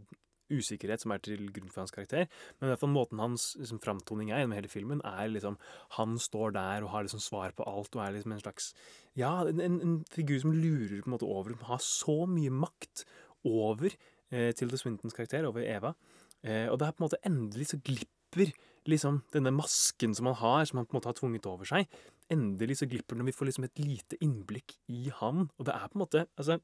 usikkerhet 0.51 1.03
som 1.03 1.14
er 1.14 1.22
til 1.24 1.49
grunn 1.55 1.70
for 1.72 1.82
hans 1.82 1.94
karakter. 1.94 2.28
Men 2.59 2.68
i 2.68 2.72
hvert 2.72 2.82
fall 2.82 2.92
måten 2.94 3.22
hans 3.22 3.51
liksom, 3.59 3.80
framtoning 3.84 4.32
er 4.32 4.42
gjennom 4.42 4.57
hele 4.59 4.72
filmen, 4.72 5.03
er 5.07 5.30
liksom 5.32 5.59
Han 5.99 6.18
står 6.18 6.55
der 6.57 6.84
og 6.84 6.92
har 6.92 7.07
liksom 7.07 7.22
svar 7.22 7.55
på 7.57 7.66
alt 7.68 7.96
og 7.96 8.05
er 8.05 8.16
liksom 8.16 8.34
en 8.36 8.44
slags 8.44 8.72
Ja, 9.18 9.46
en, 9.49 9.61
en, 9.61 9.99
figur 10.11 10.38
som 10.42 10.55
lurer 10.55 11.03
på 11.03 11.09
en 11.09 11.16
måte 11.16 11.28
over 11.28 11.57
Har 11.68 11.82
så 11.82 12.24
mye 12.26 12.51
makt 12.51 13.05
over 13.46 13.92
eh, 14.30 14.53
Tilda 14.53 14.76
Swintons 14.76 15.14
karakter, 15.14 15.46
over 15.46 15.62
Eva. 15.62 15.94
Eh, 16.42 16.66
og 16.68 16.78
det 16.78 16.88
er 16.88 16.94
på 16.94 17.03
en 17.03 17.07
måte 17.07 17.22
endelig 17.26 17.70
så 17.72 17.78
glipper 17.78 18.53
liksom 18.88 19.22
denne 19.34 19.53
masken 19.55 20.14
som 20.16 20.30
han 20.30 20.38
har, 20.40 20.64
som 20.68 20.80
han 20.80 20.88
på 20.88 20.94
en 20.94 20.99
måte 20.99 21.11
har 21.11 21.18
tvunget 21.18 21.49
over 21.51 21.68
seg. 21.68 21.88
Endelig 22.32 22.80
så 22.80 22.88
glipper 22.90 23.16
den, 23.16 23.24
og 23.24 23.30
vi 23.30 23.36
får 23.36 23.51
liksom 23.51 23.66
et 23.68 23.80
lite 23.82 24.18
innblikk 24.24 24.76
i 24.92 25.09
han. 25.20 25.49
Og 25.57 25.68
det 25.68 25.74
er 25.74 25.88
på 25.88 25.99
en 25.99 26.05
måte 26.05 26.24
altså, 26.36 26.59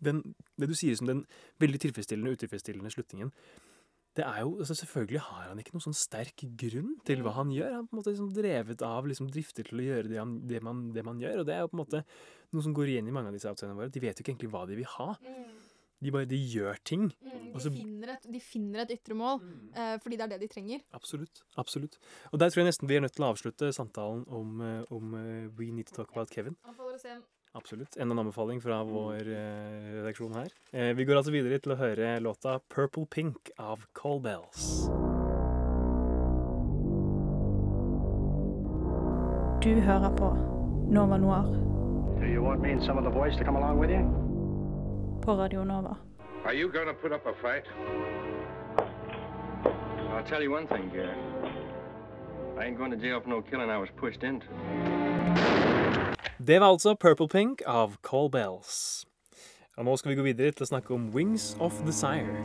den, 0.00 0.22
Det 0.58 0.68
du 0.70 0.76
sier 0.78 0.96
som 0.98 1.10
den 1.10 1.24
veldig 1.62 1.80
tilfredsstillende 1.86 2.36
utilfredsstillende 2.36 2.92
slutningen 2.94 3.34
det 4.18 4.24
er 4.26 4.40
jo, 4.42 4.56
altså 4.58 4.74
Selvfølgelig 4.74 5.22
har 5.22 5.48
han 5.48 5.60
ikke 5.62 5.74
noen 5.76 5.86
sånn 5.86 5.96
sterk 5.96 6.42
grunn 6.58 6.96
til 7.06 7.22
hva 7.22 7.34
han 7.36 7.52
gjør. 7.54 7.76
Han 7.76 7.84
er 7.84 7.88
på 7.88 7.94
en 7.94 8.00
måte 8.00 8.12
liksom 8.14 8.32
drevet 8.34 8.82
av 8.82 9.06
liksom 9.06 9.30
drifter 9.30 9.68
til 9.70 9.82
å 9.82 9.86
gjøre 9.86 10.10
det, 10.10 10.18
han, 10.18 10.36
det, 10.50 10.62
man, 10.66 10.84
det 10.96 11.04
man 11.06 11.20
gjør. 11.22 11.42
Og 11.42 11.48
det 11.48 11.54
er 11.54 11.62
jo 11.62 11.70
på 11.70 11.78
en 11.78 11.82
måte 11.84 12.02
noe 12.50 12.66
som 12.66 12.74
går 12.74 12.90
igjen 12.90 13.10
i 13.10 13.14
mange 13.14 13.30
av 13.30 13.38
disse 13.38 13.50
outsiderne 13.50 13.78
våre. 13.78 13.92
De 13.94 14.02
vet 14.02 14.18
jo 14.18 14.24
ikke 14.24 14.34
egentlig 14.34 14.50
hva 14.50 14.64
de 14.66 14.78
vil 14.80 14.90
ha. 14.96 15.08
De 16.00 16.12
bare 16.14 16.26
de 16.26 16.38
gjør 16.40 16.78
ting. 16.88 17.08
og 17.52 17.60
De 17.60 17.70
finner 17.74 18.14
et, 18.16 18.28
de 18.34 18.40
finner 18.40 18.82
et 18.82 18.94
ytre 18.96 19.16
mål, 19.20 19.42
eh, 19.76 19.96
fordi 20.00 20.16
det 20.16 20.24
er 20.26 20.32
det 20.32 20.38
de 20.42 20.48
trenger. 20.48 20.84
Absolutt. 20.96 21.42
absolutt. 21.60 21.98
Og 22.32 22.40
der 22.40 22.50
tror 22.50 22.64
jeg 22.64 22.70
nesten 22.70 22.88
vi 22.88 22.96
er 22.96 23.04
nødt 23.04 23.14
til 23.18 23.26
å 23.26 23.34
avslutte 23.34 23.68
samtalen 23.76 24.24
om, 24.26 24.62
eh, 24.64 24.94
om 24.96 25.12
uh, 25.12 25.50
We 25.60 25.68
Need 25.70 25.92
to 25.92 26.00
Talk 26.00 26.16
About 26.16 26.32
Kevin. 26.32 26.56
Han 26.64 26.80
å 26.80 26.96
se 26.98 27.12
en 27.18 27.22
Absolutt. 27.52 27.96
Enda 27.96 28.12
en 28.14 28.18
anbefaling 28.18 28.60
fra 28.62 28.82
vår 28.86 29.26
eh, 29.26 29.94
redaksjon 29.96 30.34
her. 30.38 30.52
Eh, 30.70 30.92
vi 30.96 31.04
går 31.04 31.16
altså 31.18 31.32
videre 31.34 31.58
til 31.58 31.72
å 31.74 31.78
høre 31.80 32.12
låta 32.22 32.60
'Purple 32.70 33.06
Pink' 33.10 33.50
av 33.58 33.86
Call 33.92 34.20
Bells. 34.22 34.86
Du 39.62 39.74
hører 39.80 40.16
på 40.16 40.28
Nova 40.88 41.16
Noir 41.18 41.44
Do 42.20 42.26
you 42.26 42.42
want 42.42 42.60
me 42.62 42.72
and 42.72 42.82
some 42.82 42.98
of 42.98 43.04
the 43.04 43.10
boys 43.10 43.36
to 43.36 43.44
come 43.44 43.56
along 43.58 43.78
with 43.78 43.90
you? 43.90 44.04
på 45.22 45.34
Radio 45.36 45.64
Nova. 45.64 45.96
Are 46.44 46.54
you 46.54 46.72
gonna 46.72 46.94
put 46.94 47.12
up 47.12 47.26
a 47.26 47.32
fight? 47.42 47.64
I'll 50.14 50.24
tell 50.24 50.42
you 50.42 50.50
one 50.50 50.66
thing, 50.66 50.90
Gary. 50.92 51.14
I 52.58 52.64
ain't 52.66 52.78
going 52.78 52.90
to 52.90 52.96
jail 52.96 53.20
for 53.20 53.28
no 53.28 53.42
killing 53.42 53.70
I 53.70 53.76
was 53.78 53.88
pushed 54.00 54.22
into. 54.22 54.46
Det 56.46 56.60
var 56.60 56.72
altså 56.72 56.94
'Purple 56.94 57.28
Pink' 57.28 57.62
av 57.66 57.96
Call 58.02 58.30
Bells. 58.30 59.06
Og 59.76 59.84
nå 59.84 59.96
skal 59.96 60.10
vi 60.10 60.16
gå 60.18 60.22
videre 60.22 60.52
til 60.52 60.64
å 60.64 60.70
snakke 60.72 60.94
om 60.94 61.10
Wings 61.14 61.56
of 61.60 61.76
Desire. 61.86 62.40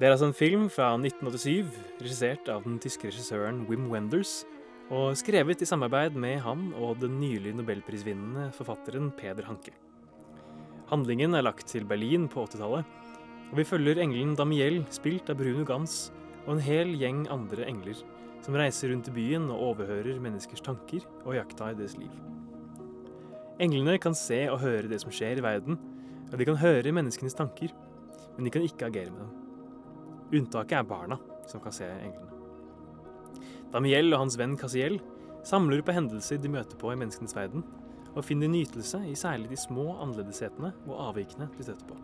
Det 0.00 0.08
er 0.08 0.10
altså 0.16 0.26
en 0.26 0.34
film 0.34 0.66
fra 0.68 0.88
1987, 0.98 1.70
regissert 2.02 2.48
av 2.50 2.64
den 2.66 2.80
tyske 2.82 3.06
regissøren 3.08 3.62
Wim 3.68 3.86
Wenders, 3.92 4.42
og 4.90 5.14
skrevet 5.16 5.62
i 5.62 5.68
samarbeid 5.70 6.18
med 6.18 6.42
han 6.44 6.72
og 6.74 6.98
den 7.00 7.20
nylig 7.22 7.54
nobelprisvinnende 7.56 8.50
forfatteren 8.52 9.12
Peder 9.16 9.46
Hanke. 9.46 9.72
Handlingen 10.94 11.34
er 11.34 11.42
lagt 11.42 11.66
til 11.66 11.82
Berlin 11.90 12.28
på 12.30 12.44
80-tallet, 12.44 12.86
og 13.50 13.56
vi 13.58 13.64
følger 13.66 13.98
engelen 13.98 14.36
Damiel, 14.38 14.76
spilt 14.94 15.26
av 15.32 15.40
Bruno 15.40 15.64
Gans, 15.66 16.12
og 16.44 16.52
en 16.52 16.62
hel 16.62 16.92
gjeng 17.00 17.24
andre 17.34 17.66
engler 17.66 17.98
som 18.44 18.54
reiser 18.54 18.92
rundt 18.92 19.08
i 19.10 19.14
byen 19.16 19.48
og 19.50 19.72
overhører 19.72 20.20
menneskers 20.22 20.62
tanker 20.62 21.02
og 21.24 21.34
jakta 21.34 21.72
i 21.72 21.78
deres 21.80 21.96
liv. 21.98 22.12
Englene 23.64 23.96
kan 23.98 24.14
se 24.14 24.44
og 24.52 24.60
høre 24.62 24.86
det 24.92 25.00
som 25.02 25.10
skjer 25.10 25.40
i 25.40 25.42
verden, 25.42 25.80
og 26.30 26.38
de 26.38 26.46
kan 26.46 26.62
høre 26.62 26.94
menneskenes 26.94 27.34
tanker, 27.40 27.74
men 28.36 28.46
de 28.46 28.54
kan 28.54 28.62
ikke 28.62 28.86
agere 28.86 29.10
med 29.10 29.24
dem. 29.24 29.34
Unntaket 30.44 30.78
er 30.78 30.90
barna, 30.94 31.18
som 31.50 31.64
kan 31.64 31.74
se 31.74 31.90
englene. 31.90 32.30
Damiel 33.74 34.14
og 34.14 34.28
hans 34.28 34.38
venn 34.38 34.54
Casiel 34.60 35.00
samler 35.42 35.82
på 35.82 35.96
hendelser 35.96 36.38
de 36.38 36.54
møter 36.54 36.78
på 36.78 36.94
i 36.94 37.00
menneskenes 37.02 37.34
verden, 37.34 37.66
og 38.14 38.24
finner 38.24 38.50
nytelse 38.50 39.00
i 39.10 39.14
særlig 39.18 39.50
de 39.50 39.58
små 39.58 39.96
annerledeshetene 39.98 40.72
og 40.86 41.00
avvikene 41.10 41.48
de 41.56 41.66
støtter 41.66 41.88
på. 41.90 41.98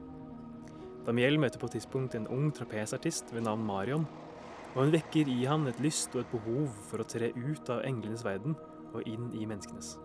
Damiel 1.07 1.39
møter 1.41 1.61
på 1.61 1.71
et 1.71 1.79
tidspunkt 1.79 2.15
en 2.15 2.29
ung 2.29 2.51
trapesartist 2.55 3.33
ved 3.35 3.47
navn 3.47 3.63
Marion, 3.65 4.07
og 4.75 4.85
hun 4.85 4.93
vekker 4.95 5.31
i 5.31 5.45
han 5.49 5.67
et 5.67 5.81
lyst 5.83 6.15
og 6.15 6.23
et 6.23 6.35
behov 6.35 6.69
for 6.91 7.03
å 7.03 7.09
tre 7.09 7.33
ut 7.35 7.73
av 7.73 7.83
englenes 7.89 8.25
verden 8.27 8.55
og 8.93 9.07
inn 9.09 9.31
i 9.35 9.47
menneskenes. 9.49 9.97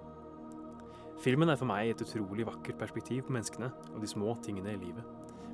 Filmen 1.22 1.50
er 1.50 1.60
for 1.60 1.70
meg 1.70 1.92
et 1.92 2.02
utrolig 2.04 2.46
vakkert 2.48 2.80
perspektiv 2.80 3.26
på 3.28 3.36
menneskene 3.36 3.70
og 3.94 4.02
de 4.02 4.10
små 4.10 4.36
tingene 4.46 4.74
i 4.76 4.82
livet, 4.82 5.04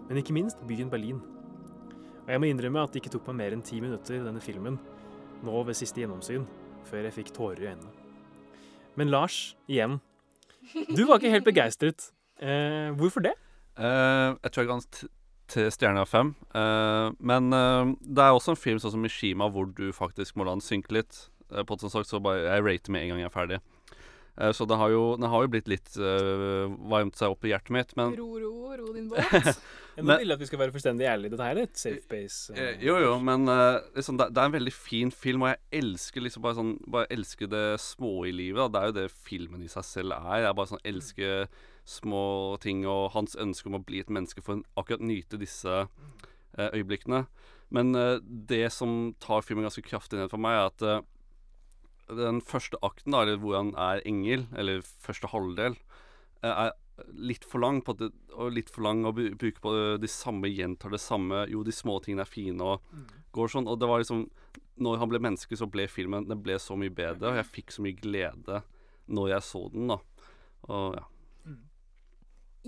men 0.07 0.21
ikke 0.21 0.35
minst 0.35 0.63
byen 0.67 0.91
Berlin. 0.91 1.21
Og 2.21 2.29
jeg 2.29 2.41
må 2.41 2.49
innrømme 2.51 2.83
at 2.85 2.93
det 2.93 3.01
ikke 3.01 3.15
tok 3.17 3.31
meg 3.31 3.39
mer 3.41 3.55
enn 3.55 3.65
ti 3.65 3.81
minutter 3.83 4.23
denne 4.25 4.43
filmen, 4.43 4.79
nå 5.41 5.63
ved 5.65 5.77
siste 5.77 6.03
gjennomsyn, 6.03 6.45
før 6.85 7.07
jeg 7.07 7.17
fikk 7.17 7.33
tårer 7.35 7.63
i 7.63 7.69
øynene. 7.71 7.91
Men 8.99 9.11
Lars, 9.13 9.55
igjen. 9.71 9.99
Du 10.97 11.05
var 11.07 11.19
ikke 11.19 11.31
helt 11.33 11.47
begeistret. 11.47 12.09
Eh, 12.41 12.91
hvorfor 12.97 13.23
det? 13.25 13.33
Eh, 13.77 14.29
jeg 14.43 14.51
tror 14.51 14.63
jeg 14.63 14.69
kan 14.71 14.81
den 14.81 14.87
t- 14.97 15.11
til 15.51 15.67
stjerne 15.75 16.01
av 16.05 16.07
fem. 16.07 16.33
Eh, 16.55 17.09
men 17.19 17.51
eh, 17.53 17.91
det 18.07 18.23
er 18.23 18.31
også 18.37 18.53
en 18.55 18.59
film 18.61 18.79
sånn 18.79 18.93
som 18.95 19.03
Mishima 19.03 19.49
hvor 19.51 19.67
du 19.75 19.89
faktisk 19.95 20.37
må 20.39 20.45
la 20.47 20.55
den 20.55 20.63
synke 20.63 20.93
litt. 20.95 21.25
Eh, 21.51 21.63
på 21.67 21.75
et 21.75 21.83
sånt 21.83 21.91
sagt, 21.95 22.07
så 22.11 22.21
bare, 22.23 22.45
Jeg 22.47 22.63
rater 22.67 22.91
med 22.95 23.03
en 23.03 23.09
gang 23.13 23.23
jeg 23.25 23.29
er 23.31 23.35
ferdig. 23.35 23.59
Eh, 24.41 24.51
så 24.51 24.65
det 24.65 24.77
har 24.79 24.89
jo, 24.89 25.03
det 25.21 25.29
har 25.29 25.45
jo 25.45 25.51
blitt 25.53 25.69
litt 25.69 25.93
eh, 26.01 26.71
varmt 26.89 27.19
seg 27.19 27.33
opp 27.33 27.45
i 27.45 27.51
hjertet 27.53 27.73
mitt, 27.75 27.93
men 27.99 28.15
Ro, 28.17 28.29
ro, 28.41 28.73
ro 28.79 28.93
din 28.95 29.09
båt. 29.11 29.29
Jeg 29.97 30.07
må 30.07 30.15
ville 30.21 30.35
at 30.37 30.41
vi 30.41 30.47
skal 30.47 30.61
være 30.61 30.73
fullstendig 30.73 31.05
ærlige. 31.05 31.33
Dette 31.33 31.47
her 31.49 31.59
er 31.59 31.67
et 31.67 31.79
safe 31.79 32.07
base. 32.09 32.55
Uh, 32.55 32.79
Jo, 32.79 32.95
jo, 33.03 33.11
men 33.21 33.43
uh, 33.51 33.81
liksom, 33.97 34.17
det, 34.17 34.29
det 34.31 34.39
er 34.39 34.49
en 34.49 34.55
veldig 34.55 34.73
fin 34.73 35.11
film, 35.11 35.43
og 35.43 35.51
jeg 35.51 35.81
elsker 35.81 36.23
liksom 36.23 36.45
bare 36.45 36.57
sånn 36.57 36.71
Bare 36.95 37.11
elsker 37.11 37.51
det 37.51 37.65
små 37.83 38.13
i 38.29 38.31
livet. 38.31 38.61
Da. 38.63 38.69
Det 38.71 38.79
er 38.81 38.87
jo 38.87 38.97
det 39.01 39.25
filmen 39.27 39.65
i 39.65 39.69
seg 39.71 39.85
selv 39.85 40.15
er. 40.15 40.45
Jeg 40.45 40.57
bare 40.57 40.71
sånn 40.71 40.85
elsker 40.93 41.51
små 41.91 42.23
ting, 42.63 42.85
og 42.87 43.11
hans 43.17 43.35
ønske 43.35 43.67
om 43.67 43.81
å 43.81 43.83
bli 43.83 43.99
et 43.99 44.13
menneske 44.13 44.43
for 44.45 44.61
å 44.61 44.79
akkurat 44.79 45.03
nyte 45.03 45.41
disse 45.41 45.83
uh, 45.83 46.69
øyeblikkene. 46.71 47.25
Men 47.71 47.95
eh, 47.95 48.17
det 48.21 48.69
som 48.75 49.13
tar 49.23 49.45
filmen 49.47 49.63
ganske 49.63 49.83
kraftig 49.85 50.19
ned 50.19 50.31
for 50.31 50.43
meg, 50.43 50.57
er 50.57 50.67
at 50.67 50.83
eh, 50.83 51.03
den 52.17 52.41
første 52.45 52.79
akten, 52.85 53.15
da, 53.15 53.23
eller 53.23 53.41
hvor 53.41 53.57
han 53.57 53.73
er 53.79 54.03
engel, 54.07 54.45
eller 54.57 54.85
første 55.03 55.29
halvdel, 55.31 55.77
eh, 56.43 56.51
er 56.67 56.71
litt 57.17 57.45
for 57.47 57.63
lang 57.63 57.81
på 57.81 57.95
at 57.95 58.03
det, 58.03 58.11
og 58.35 58.53
litt 58.53 58.69
for 58.71 58.85
lang 58.85 59.03
å 59.07 59.13
bruke 59.15 59.61
på 59.63 59.73
de 60.01 60.09
samme 60.11 60.51
gjentar 60.51 60.93
det 60.93 61.01
samme. 61.01 61.45
Jo, 61.51 61.63
de 61.65 61.73
små 61.75 61.97
tingene 62.03 62.25
er 62.25 62.29
fine 62.29 62.61
og 62.61 62.83
går 63.35 63.53
sånn. 63.55 63.69
Og 63.69 63.79
det 63.79 63.89
var 63.89 64.03
liksom 64.03 64.27
Når 64.81 64.97
han 64.97 65.09
ble 65.11 65.19
menneske, 65.21 65.57
så 65.57 65.67
ble 65.69 65.83
filmen 65.91 66.25
Den 66.25 66.39
ble 66.41 66.55
så 66.57 66.73
mye 66.79 66.89
bedre, 66.89 67.29
og 67.29 67.35
jeg 67.37 67.49
fikk 67.51 67.73
så 67.75 67.83
mye 67.85 67.97
glede 67.97 68.61
når 69.11 69.27
jeg 69.33 69.43
så 69.43 69.61
den, 69.73 69.91
da. 69.91 69.97
Og 70.69 70.95
ja. 70.95 71.07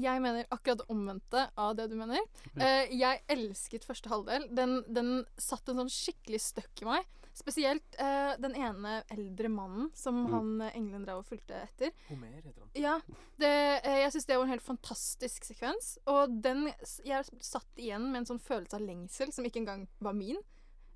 Jeg 0.03 0.21
mener 0.23 0.47
akkurat 0.49 0.81
det 0.81 0.89
omvendte 0.89 1.43
av 1.61 1.75
det 1.77 1.85
du 1.91 1.93
mener. 1.95 2.23
Uh, 2.57 2.89
jeg 2.89 3.21
elsket 3.29 3.85
første 3.85 4.09
halvdel. 4.09 4.47
Den, 4.49 4.79
den 4.89 5.11
satt 5.37 5.69
en 5.69 5.83
sånn 5.83 5.93
skikkelig 5.93 6.41
støkk 6.41 6.81
i 6.81 6.87
meg. 6.89 7.11
Spesielt 7.33 7.95
eh, 7.99 8.35
den 8.37 8.53
ene 8.55 8.99
eldre 9.11 9.49
mannen 9.49 9.89
som 9.97 10.19
Mm. 10.23 10.31
han 10.33 10.61
eh, 10.61 10.75
engelen 10.77 11.05
drev 11.07 11.23
og 11.23 11.25
fulgte 11.25 11.57
etter. 11.63 11.91
Homer 12.11 12.29
heter 12.37 12.59
han. 12.61 12.69
Ja, 12.77 12.99
det, 13.41 13.51
eh, 13.83 13.99
jeg 14.03 14.11
syns 14.13 14.25
det 14.29 14.37
var 14.37 14.45
en 14.45 14.53
helt 14.53 14.65
fantastisk 14.67 15.43
sekvens. 15.49 15.97
Og 16.05 16.41
den 16.43 16.67
Jeg 17.03 17.25
satt 17.41 17.81
igjen 17.81 18.11
med 18.11 18.21
en 18.21 18.29
sånn 18.33 18.39
følelse 18.43 18.77
av 18.77 18.85
lengsel 18.85 19.31
som 19.33 19.45
ikke 19.45 19.63
engang 19.63 19.87
var 19.99 20.13
min. 20.13 20.37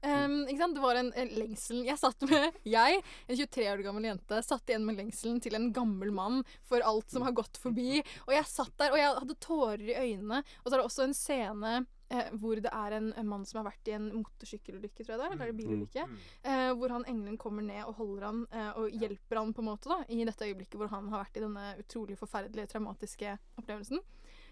Um, 0.05 0.43
ikke 0.45 0.59
sant? 0.61 0.75
Det 0.77 0.81
var 0.83 0.95
en, 0.99 1.07
en 1.17 1.29
lengsel 1.33 1.79
Jeg 1.87 1.97
satt 1.97 2.21
med 2.29 2.53
Jeg, 2.69 2.99
en 3.27 3.35
23 3.35 3.65
år 3.71 3.81
gammel 3.81 4.05
jente, 4.05 4.43
satt 4.45 4.69
igjen 4.69 4.85
med 4.85 4.95
lengselen 5.01 5.41
til 5.41 5.57
en 5.57 5.71
gammel 5.73 6.11
mann 6.13 6.43
for 6.69 6.85
alt 6.85 7.09
som 7.09 7.25
har 7.25 7.33
gått 7.33 7.57
forbi. 7.57 8.03
Og 8.27 8.33
jeg 8.37 8.45
satt 8.45 8.75
der, 8.77 8.93
og 8.93 9.01
jeg 9.01 9.15
hadde 9.17 9.39
tårer 9.41 9.87
i 9.89 9.97
øynene. 10.13 10.43
Og 10.61 10.69
så 10.69 10.75
er 10.75 10.77
det 10.83 10.85
også 10.85 11.07
en 11.07 11.17
scene 11.17 11.73
eh, 12.09 12.29
hvor 12.39 12.61
det 12.63 12.71
er 12.71 12.95
en, 12.97 13.09
en 13.19 13.29
mann 13.29 13.45
som 13.47 13.61
har 13.61 13.69
vært 13.71 13.91
i 13.91 13.95
en 13.97 14.07
motorsykkelulykke, 14.15 15.03
tror 15.03 15.15
jeg 15.15 15.21
det 15.21 15.27
er. 15.27 15.35
Eller 15.35 15.47
er 15.47 15.51
det 15.53 15.59
bilulykke? 15.61 16.05
Eh, 16.43 16.71
hvor 16.79 16.95
han 16.95 17.07
engelen 17.07 17.37
kommer 17.41 17.65
ned 17.65 17.83
og 17.85 17.99
holder 18.01 18.27
han 18.29 18.45
eh, 18.51 18.71
og 18.81 18.97
hjelper 19.03 19.41
han 19.41 19.53
på 19.53 19.63
en 19.63 19.69
måte 19.71 19.91
da, 19.91 20.01
i 20.09 20.23
dette 20.27 20.47
øyeblikket 20.47 20.79
hvor 20.79 20.91
han 20.93 21.11
har 21.13 21.25
vært 21.25 21.39
i 21.39 21.45
denne 21.45 21.67
utrolig 21.81 22.17
forferdelige, 22.19 22.71
traumatiske 22.73 23.37
opplevelsen. 23.61 24.03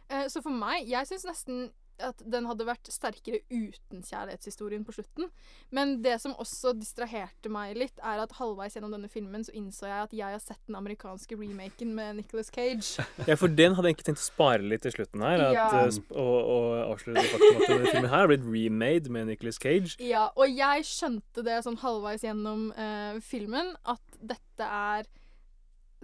Eh, 0.10 0.28
så 0.30 0.42
for 0.46 0.54
meg 0.54 0.86
Jeg 0.86 1.10
syns 1.10 1.26
nesten 1.26 1.66
at 2.04 2.20
den 2.26 2.48
hadde 2.50 2.66
vært 2.68 2.90
sterkere 2.92 3.40
uten 3.52 4.02
kjærlighetshistorien 4.04 4.84
på 4.88 4.96
slutten. 4.98 5.30
Men 5.76 5.98
det 6.04 6.18
som 6.24 6.36
også 6.42 6.74
distraherte 6.78 7.52
meg 7.52 7.76
litt, 7.80 7.98
er 8.04 8.22
at 8.24 8.36
halvveis 8.40 8.76
gjennom 8.76 8.92
denne 8.96 9.10
filmen 9.12 9.46
så 9.48 9.54
innså 9.56 9.88
jeg 9.88 10.08
at 10.08 10.16
jeg 10.16 10.36
har 10.36 10.44
sett 10.44 10.62
den 10.68 10.78
amerikanske 10.80 11.38
remaken 11.40 11.94
med 11.98 12.22
Nicolas 12.22 12.52
Cage. 12.54 13.06
Ja, 13.30 13.36
for 13.40 13.48
den 13.50 13.74
hadde 13.76 13.88
jeg 13.90 13.96
egentlig 13.96 14.10
tenkt 14.12 14.22
å 14.22 14.28
spare 14.28 14.62
litt 14.66 14.84
til 14.86 14.94
slutten 14.98 15.24
her. 15.26 15.42
At, 15.48 15.56
Ja. 15.56 15.68
eh, 15.88 16.00
og, 16.12 16.38
og 16.56 16.68
avsløre 16.94 17.22
det 17.22 17.32
faktum 17.32 17.60
at 17.62 17.70
denne 17.72 17.92
filmen 17.92 18.10
her 18.12 18.24
har 18.26 18.32
blitt 18.32 18.46
remade 18.46 19.12
med 19.16 19.30
Nicolas 19.32 19.60
Cage. 19.62 19.96
Ja, 20.04 20.28
og 20.36 20.50
jeg 20.52 20.86
skjønte 20.90 21.44
det 21.46 21.62
sånn 21.66 21.80
halvveis 21.82 22.26
gjennom 22.26 22.70
uh, 22.76 23.18
filmen, 23.24 23.74
at 23.88 24.20
dette 24.20 24.68
er 24.68 25.08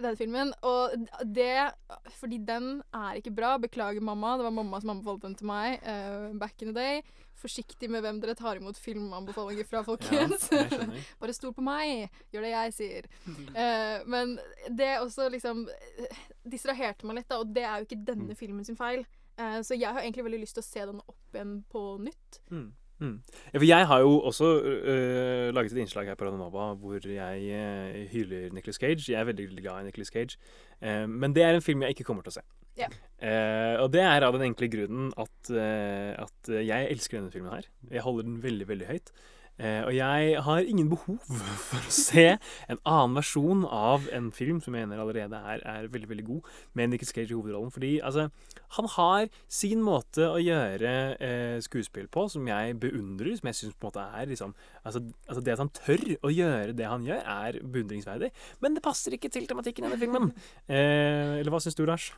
denne 0.04 0.18
filmen. 0.18 0.52
Og 0.66 0.94
det 1.24 1.72
Fordi 2.18 2.38
den 2.46 2.82
er 2.94 3.18
ikke 3.18 3.34
bra. 3.34 3.56
Beklager, 3.62 4.00
mamma. 4.04 4.36
Det 4.36 4.46
var 4.46 4.54
mamma 4.54 4.80
som 4.80 4.94
anbefalte 4.94 5.28
den 5.28 5.36
til 5.38 5.50
meg 5.50 5.82
uh, 5.86 6.32
back 6.38 6.62
in 6.62 6.72
the 6.72 6.76
day. 6.76 7.02
Forsiktig 7.42 7.88
med 7.90 8.04
hvem 8.04 8.20
dere 8.22 8.36
tar 8.38 8.60
imot 8.60 8.78
filmanbefalinger 8.78 9.66
fra, 9.66 9.82
folkens. 9.86 10.48
Ja. 10.52 10.66
Bare 11.22 11.34
stol 11.36 11.54
på 11.56 11.64
meg. 11.64 12.12
Gjør 12.34 12.46
det 12.46 12.52
jeg 12.52 12.76
sier. 12.76 13.10
Uh, 13.26 14.02
men 14.06 14.36
det 14.68 14.94
også 15.00 15.30
liksom 15.32 15.64
distraherte 16.42 17.08
meg 17.08 17.20
litt, 17.20 17.30
da, 17.30 17.40
og 17.42 17.50
det 17.54 17.66
er 17.66 17.80
jo 17.80 17.88
ikke 17.88 18.04
denne 18.12 18.38
filmen 18.38 18.66
sin 18.66 18.78
feil. 18.78 19.06
Uh, 19.40 19.60
så 19.64 19.78
jeg 19.78 19.88
har 19.88 20.02
egentlig 20.02 20.26
veldig 20.28 20.44
lyst 20.44 20.58
til 20.58 20.64
å 20.64 20.68
se 20.68 20.86
den 20.92 21.02
opp 21.02 21.36
igjen 21.36 21.58
på 21.72 21.84
nytt. 22.04 22.42
Mm. 22.52 22.70
Mm. 23.02 23.18
Ja, 23.50 23.58
for 23.58 23.66
jeg 23.66 23.86
har 23.90 23.98
jo 24.04 24.12
også 24.30 24.48
øh, 24.62 25.54
laget 25.54 25.72
et 25.72 25.80
innslag 25.82 26.06
her 26.06 26.14
på 26.18 26.28
Ranaba 26.28 26.68
hvor 26.78 27.08
jeg 27.08 27.46
øh, 27.50 28.06
hyller 28.12 28.52
Nicolas 28.54 28.78
Cage. 28.78 29.10
Jeg 29.12 29.20
er 29.20 29.26
veldig 29.26 29.48
glad 29.58 29.80
i 29.80 29.88
Nicolas 29.88 30.12
Cage. 30.14 30.38
Eh, 30.82 31.08
men 31.08 31.34
det 31.34 31.42
er 31.42 31.56
en 31.56 31.64
film 31.64 31.82
jeg 31.82 31.96
ikke 31.96 32.06
kommer 32.06 32.22
til 32.22 32.36
å 32.36 32.38
se. 32.38 32.44
Ja. 32.78 32.88
Eh, 33.18 33.76
og 33.82 33.90
det 33.92 34.04
er 34.06 34.24
av 34.24 34.36
den 34.36 34.46
enkle 34.46 34.70
grunnen 34.70 35.10
at, 35.18 35.50
eh, 35.50 36.14
at 36.14 36.52
jeg 36.54 36.90
elsker 36.94 37.18
denne 37.18 37.34
filmen 37.34 37.52
her. 37.52 37.66
Jeg 37.90 38.06
holder 38.06 38.28
den 38.28 38.42
veldig, 38.44 38.68
veldig 38.70 38.90
høyt. 38.92 39.12
Eh, 39.60 39.82
og 39.84 39.92
jeg 39.94 40.42
har 40.42 40.64
ingen 40.64 40.88
behov 40.90 41.20
for 41.68 41.84
å 41.84 41.92
se 41.92 42.24
en 42.32 42.80
annen 42.88 43.18
versjon 43.18 43.66
av 43.68 44.08
en 44.14 44.30
film 44.34 44.62
som 44.64 44.74
jeg 44.74 44.88
mener 44.88 45.02
allerede 45.02 45.38
er, 45.38 45.62
er 45.68 45.90
veldig 45.92 46.08
veldig 46.10 46.26
god, 46.26 46.48
med 46.78 46.92
Nicholas 46.92 47.12
Cage 47.12 47.30
i 47.30 47.36
hovedrollen. 47.36 47.72
Fordi 47.74 47.92
altså, 48.00 48.28
han 48.78 48.90
har 48.96 49.28
sin 49.52 49.84
måte 49.84 50.26
å 50.30 50.40
gjøre 50.42 50.94
eh, 51.20 51.58
skuespill 51.64 52.08
på 52.12 52.26
som 52.32 52.48
jeg 52.48 52.78
beundrer, 52.82 53.34
som 53.38 53.52
jeg 53.52 53.60
syns 53.60 53.76
på 53.76 53.88
en 53.88 53.92
måte 53.92 54.08
er 54.22 54.28
liksom 54.32 54.54
altså, 54.82 55.04
altså 55.28 55.44
Det 55.44 55.54
at 55.54 55.62
han 55.62 55.72
tør 55.76 56.04
å 56.22 56.32
gjøre 56.32 56.76
det 56.76 56.88
han 56.88 57.06
gjør, 57.06 57.22
er 57.22 57.62
beundringsverdig. 57.62 58.32
Men 58.64 58.78
det 58.78 58.84
passer 58.84 59.16
ikke 59.16 59.30
til 59.32 59.48
tematikken 59.50 59.84
i 59.84 59.90
denne 59.90 60.00
filmen. 60.00 60.30
Eh, 60.66 61.40
eller 61.40 61.52
hva 61.52 61.60
syns 61.62 61.78
du, 61.78 61.84
Lars? 61.88 62.12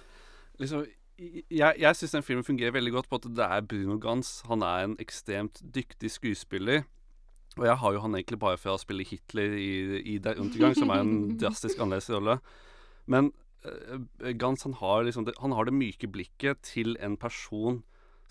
liksom 0.59 0.85
Jeg, 1.19 1.75
jeg 1.79 1.97
syns 1.97 2.15
den 2.17 2.25
filmen 2.27 2.47
fungerer 2.47 2.75
veldig 2.75 2.93
godt 2.95 3.09
på 3.11 3.21
at 3.21 3.27
det 3.37 3.47
er 3.47 3.67
Bruno 3.67 3.99
Gans. 4.03 4.41
Han 4.49 4.63
er 4.67 4.89
en 4.89 4.97
ekstremt 5.03 5.61
dyktig 5.75 6.11
skuespiller. 6.11 6.83
Og 7.59 7.67
jeg 7.69 7.77
har 7.79 7.93
jo 7.95 8.01
han 8.03 8.15
egentlig 8.19 8.39
bare 8.43 8.59
fra 8.59 8.75
å 8.75 8.81
spille 8.83 9.05
Hitler 9.07 9.53
i, 9.55 9.71
i 10.15 10.19
Der 10.19 10.41
Untergang, 10.43 10.75
som 10.75 10.91
er 10.91 11.03
en 11.05 11.15
drastisk 11.43 11.79
annerledes 11.79 12.11
rolle. 12.11 12.39
Men 13.07 13.33
uh, 13.67 14.31
Gans 14.41 14.65
han 14.67 14.75
har 14.81 15.05
liksom 15.07 15.27
det, 15.29 15.37
han 15.41 15.55
har 15.55 15.69
det 15.69 15.75
myke 15.77 16.09
blikket 16.11 16.63
til 16.67 16.97
en 17.05 17.15
person 17.21 17.83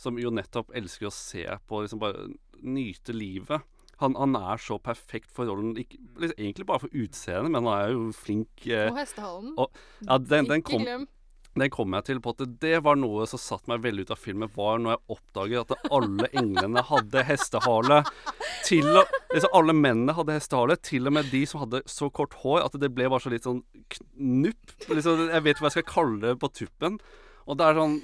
som 0.01 0.17
jo 0.19 0.31
nettopp 0.33 0.73
elsker 0.75 1.07
å 1.07 1.13
se 1.15 1.45
på 1.69 1.83
liksom 1.85 2.01
bare 2.01 2.27
nyte 2.63 3.13
livet. 3.15 3.61
Han, 4.01 4.15
han 4.19 4.33
er 4.35 4.57
så 4.59 4.75
perfekt 4.81 5.29
for 5.31 5.47
rollen, 5.47 5.75
ikke, 5.79 5.99
liksom, 6.19 6.35
egentlig 6.41 6.65
bare 6.67 6.81
for 6.83 6.95
utseendet, 6.97 7.51
men 7.53 7.63
han 7.69 7.73
er 7.77 7.91
jo 7.93 8.07
flink 8.17 8.65
eh, 8.67 8.89
Og 8.89 8.97
hestehalen. 8.97 9.53
og- 9.61 9.77
ja, 10.01 10.17
den, 10.17 10.49
den, 10.49 10.63
kom. 10.65 10.81
Den 11.61 11.69
kom 11.73 11.93
jeg 11.93 12.07
til 12.07 12.19
på 12.23 12.33
at 12.33 12.43
det 12.63 12.79
var 12.85 12.97
noe 12.97 13.27
som 13.29 13.41
satte 13.41 13.69
meg 13.69 13.83
veldig 13.83 14.07
ut 14.07 14.13
av 14.15 14.21
filmen, 14.21 14.51
var 14.55 14.79
når 14.81 14.95
jeg 14.95 15.17
oppdaget 15.17 15.73
at 15.75 15.91
alle 15.93 16.29
englene 16.33 16.83
hadde 16.87 17.25
hestehale. 17.27 17.99
Til 18.65 18.87
og, 18.89 19.11
liksom, 19.33 19.51
alle 19.59 19.75
mennene 19.77 20.15
hadde 20.17 20.37
hestehale, 20.37 20.77
til 20.81 21.09
og 21.09 21.17
med 21.19 21.29
de 21.33 21.43
som 21.49 21.61
hadde 21.65 21.83
så 21.89 22.09
kort 22.09 22.33
hår 22.41 22.63
at 22.65 22.77
det 22.81 22.89
ble 22.95 23.09
bare 23.11 23.25
så 23.25 23.33
litt 23.33 23.45
sånn 23.45 23.61
knupp. 23.97 24.77
Liksom, 24.89 25.27
jeg 25.29 25.45
vet 25.45 25.53
ikke 25.55 25.65
hva 25.65 25.71
jeg 25.71 25.77
skal 25.77 25.91
kalle 25.91 26.23
det 26.23 26.37
på 26.41 26.51
tuppen. 26.61 26.97
Og 27.43 27.59
det 27.59 27.67
er 27.67 27.81
sånn 27.81 27.99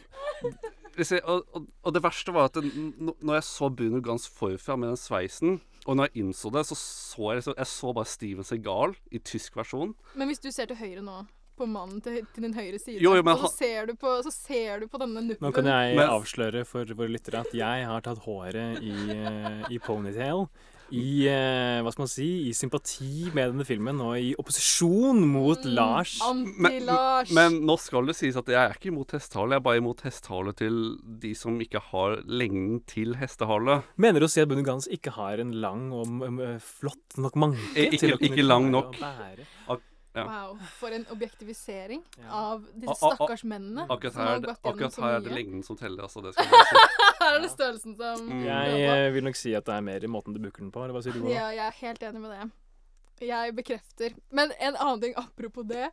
og, 0.99 1.45
og, 1.55 1.67
og 1.87 1.93
det 1.95 2.01
verste 2.03 2.33
var 2.35 2.49
at 2.49 2.57
det, 2.59 2.69
når 2.99 3.37
jeg 3.37 3.45
så 3.47 3.69
Bruno 3.71 4.01
Gans 4.03 4.25
forfra 4.35 4.75
med 4.75 4.91
den 4.91 4.99
sveisen, 4.99 5.59
og 5.87 5.95
når 5.95 6.09
jeg 6.09 6.25
innså 6.25 6.51
det, 6.53 6.65
så 6.67 6.75
så 6.75 7.29
jeg 7.31 7.39
liksom 7.39 7.53
Jeg 7.57 7.67
så 7.71 7.93
bare 7.95 8.05
Steven 8.05 8.47
Segal 8.47 8.95
i 9.11 9.19
tysk 9.19 9.55
versjon. 9.55 9.95
Men 10.13 10.27
hvis 10.27 10.43
du 10.43 10.51
ser 10.51 10.67
til 10.69 10.77
høyre 10.79 11.01
nå, 11.05 11.21
på 11.59 11.67
mannen 11.69 11.99
til, 12.05 12.21
til 12.33 12.47
din 12.47 12.55
høyre 12.57 12.79
side, 12.79 12.97
Jo, 13.03 13.13
jo, 13.19 13.23
men 13.27 13.35
og 13.35 13.45
så 13.45 13.51
ser, 13.59 13.91
du 13.91 13.93
på, 13.99 14.15
så 14.25 14.31
ser 14.33 14.79
du 14.81 14.87
på 14.89 14.99
denne 15.03 15.21
nuppen 15.27 15.45
Nå 15.49 15.53
kan 15.59 15.67
jeg 15.69 15.95
Men- 15.99 16.09
avsløre 16.15 16.65
for 16.65 16.85
våre 16.95 17.11
lyttere 17.13 17.43
at 17.45 17.53
jeg 17.53 17.85
har 17.91 18.01
tatt 18.07 18.23
håret 18.25 18.79
i, 18.81 18.95
eh, 19.19 19.63
i 19.75 19.77
ponytail. 19.83 20.47
I 20.89 21.27
eh, 21.29 21.83
hva 21.85 21.91
skal 21.93 22.01
man 22.01 22.09
si, 22.09 22.25
i 22.49 22.53
sympati 22.57 23.27
med 23.37 23.51
denne 23.51 23.65
filmen 23.67 23.99
og 24.01 24.15
i 24.17 24.31
opposisjon 24.41 25.19
mot 25.29 25.61
Lars. 25.69 26.15
Men, 26.33 26.79
men 27.37 27.59
nå 27.67 27.75
skal 27.77 28.09
det 28.09 28.15
sies 28.17 28.39
at 28.41 28.49
jeg 28.49 28.57
er 28.57 28.73
ikke 28.73 28.89
imot 28.89 29.13
hestehale, 29.13 29.53
jeg 29.53 29.61
er 29.61 29.67
bare 29.67 29.83
imot 29.83 30.01
hestehale 30.07 30.55
til 30.57 30.79
de 31.21 31.35
som 31.37 31.59
ikke 31.61 31.83
har 31.91 32.17
lengden 32.25 32.81
til 32.89 33.13
hestehale. 33.21 33.83
Mener 34.01 34.25
du 34.25 34.25
å 34.25 34.31
si 34.33 34.41
at 34.41 34.49
Bunny 34.49 34.65
Gans 34.65 34.89
ikke 34.89 35.13
har 35.19 35.37
en 35.45 35.53
lang 35.61 35.91
og 35.93 36.09
m- 36.25 36.41
flott 36.57 37.19
nok 37.21 37.37
manke? 37.37 37.61
Eh, 37.77 37.93
Ikke, 37.93 38.15
ikke 38.25 38.47
lang 38.49 38.71
nok. 38.73 38.97
å 38.97 39.05
bære? 39.05 39.45
Ak 39.69 39.85
ja. 40.15 40.23
Wow, 40.25 40.57
for 40.79 40.89
en 40.95 41.05
objektivisering 41.13 42.01
av 42.29 42.63
A- 42.63 42.79
disse 42.81 42.95
stakkars 42.97 43.43
mennene. 43.43 43.85
Akkurat 43.89 44.15
her, 44.15 44.31
er 44.35 44.39
det- 44.39 44.55
akkurat 44.63 44.95
her 44.97 45.17
er 45.17 45.19
det 45.21 45.31
lengden 45.35 45.63
som 45.63 45.77
teller, 45.77 46.03
altså. 46.03 46.21
Det 46.25 46.33
skal 46.33 46.45
si. 46.69 46.85
Her 47.19 47.35
er 47.35 47.39
det 47.43 47.51
størrelsen 47.51 47.95
som 47.99 48.25
Mm. 48.29 48.45
Jeg 48.45 48.81
eh, 49.07 49.11
vil 49.13 49.23
nok 49.23 49.35
si 49.35 49.53
at 49.53 49.65
det 49.65 49.75
er 49.75 49.81
mer 49.81 50.03
i 50.03 50.07
måten 50.07 50.33
du 50.33 50.39
booker 50.39 50.63
den 50.65 50.71
på. 50.71 50.81
Eller 50.83 50.93
hva 50.97 51.03
sier 51.05 51.13
du? 51.13 51.27
Ja, 51.29 51.49
jeg 51.53 51.65
er 51.67 51.77
helt 51.83 52.01
enig 52.09 52.21
med 52.21 52.31
det. 52.31 52.49
Jeg 53.27 53.53
bekrefter. 53.55 54.13
Men 54.31 54.51
en 54.63 54.75
annen 54.79 55.01
ting 55.01 55.13
apropos 55.19 55.65
det. 55.67 55.89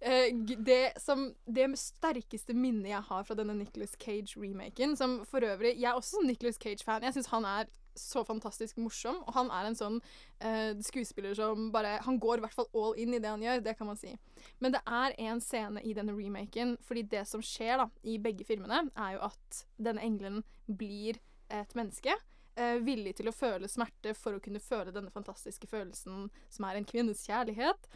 eh, 0.00 0.32
det, 0.64 0.92
som, 0.98 1.26
det 1.46 1.66
sterkeste 1.78 2.54
minnet 2.56 2.88
jeg 2.94 3.02
har 3.02 3.22
fra 3.28 3.34
denne 3.36 3.54
Nicholas 3.54 3.92
Cage-remaken, 4.00 4.96
som 4.96 5.18
for 5.28 5.40
øvrig 5.44 5.74
Jeg 5.76 5.90
er 5.90 5.94
også 5.98 6.16
sånn 6.18 6.26
Nicholas 6.26 6.56
Cage-fan. 6.58 7.02
Jeg 7.02 7.12
syns 7.18 7.28
han 7.34 7.44
er 7.44 7.66
så 8.00 8.24
fantastisk 8.26 8.78
morsom, 8.80 9.20
og 9.26 9.34
han 9.36 9.50
er 9.54 9.68
en 9.68 9.78
sånn 9.78 9.98
eh, 10.38 10.72
skuespiller 10.84 11.34
som 11.38 11.68
bare 11.74 11.98
Han 12.06 12.18
går 12.22 12.40
i 12.40 12.44
hvert 12.46 12.56
fall 12.56 12.68
all 12.74 12.98
in 13.00 13.14
i 13.14 13.20
det 13.22 13.30
han 13.30 13.44
gjør, 13.44 13.62
det 13.64 13.76
kan 13.78 13.90
man 13.90 14.00
si. 14.00 14.14
Men 14.58 14.74
det 14.74 14.80
er 14.86 15.16
en 15.28 15.40
scene 15.44 15.82
i 15.84 15.94
denne 15.96 16.16
remaken, 16.16 16.76
fordi 16.86 17.04
det 17.12 17.26
som 17.28 17.44
skjer 17.44 17.82
da, 17.82 17.88
i 18.02 18.18
begge 18.22 18.46
filmene, 18.48 18.86
er 18.96 19.16
jo 19.16 19.24
at 19.30 19.62
denne 19.76 20.02
engelen 20.04 20.42
blir 20.66 21.20
et 21.50 21.74
menneske. 21.78 22.14
eh, 22.56 22.78
villig 22.82 23.14
til 23.16 23.30
å 23.30 23.34
føle 23.34 23.68
smerte 23.70 24.14
for 24.18 24.36
å 24.36 24.40
kunne 24.42 24.60
føle 24.60 24.92
denne 24.92 25.12
fantastiske 25.14 25.68
følelsen 25.70 26.28
som 26.50 26.66
er 26.66 26.76
en 26.76 26.84
kvinnes 26.88 27.22
kjærlighet. 27.26 27.88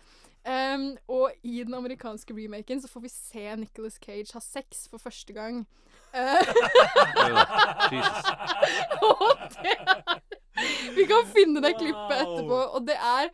Um, 0.44 0.90
og 1.08 1.32
i 1.40 1.62
den 1.64 1.72
amerikanske 1.74 2.34
remaken 2.36 2.82
så 2.82 2.88
får 2.92 3.00
vi 3.06 3.08
se 3.08 3.44
Nicholas 3.56 3.96
Cage 3.96 4.28
ha 4.36 4.40
sex 4.44 4.84
for 4.90 5.00
første 5.00 5.32
gang. 5.32 5.62
Uh, 6.14 6.36
Jesus. 7.90 8.26
og 9.08 9.32
det 9.56 9.72
er 9.72 10.20
Vi 10.94 11.06
kan 11.10 11.30
finne 11.32 11.62
det 11.64 11.72
klippet 11.80 12.18
etterpå, 12.20 12.58
og 12.76 12.84
det 12.86 12.96
er 13.00 13.30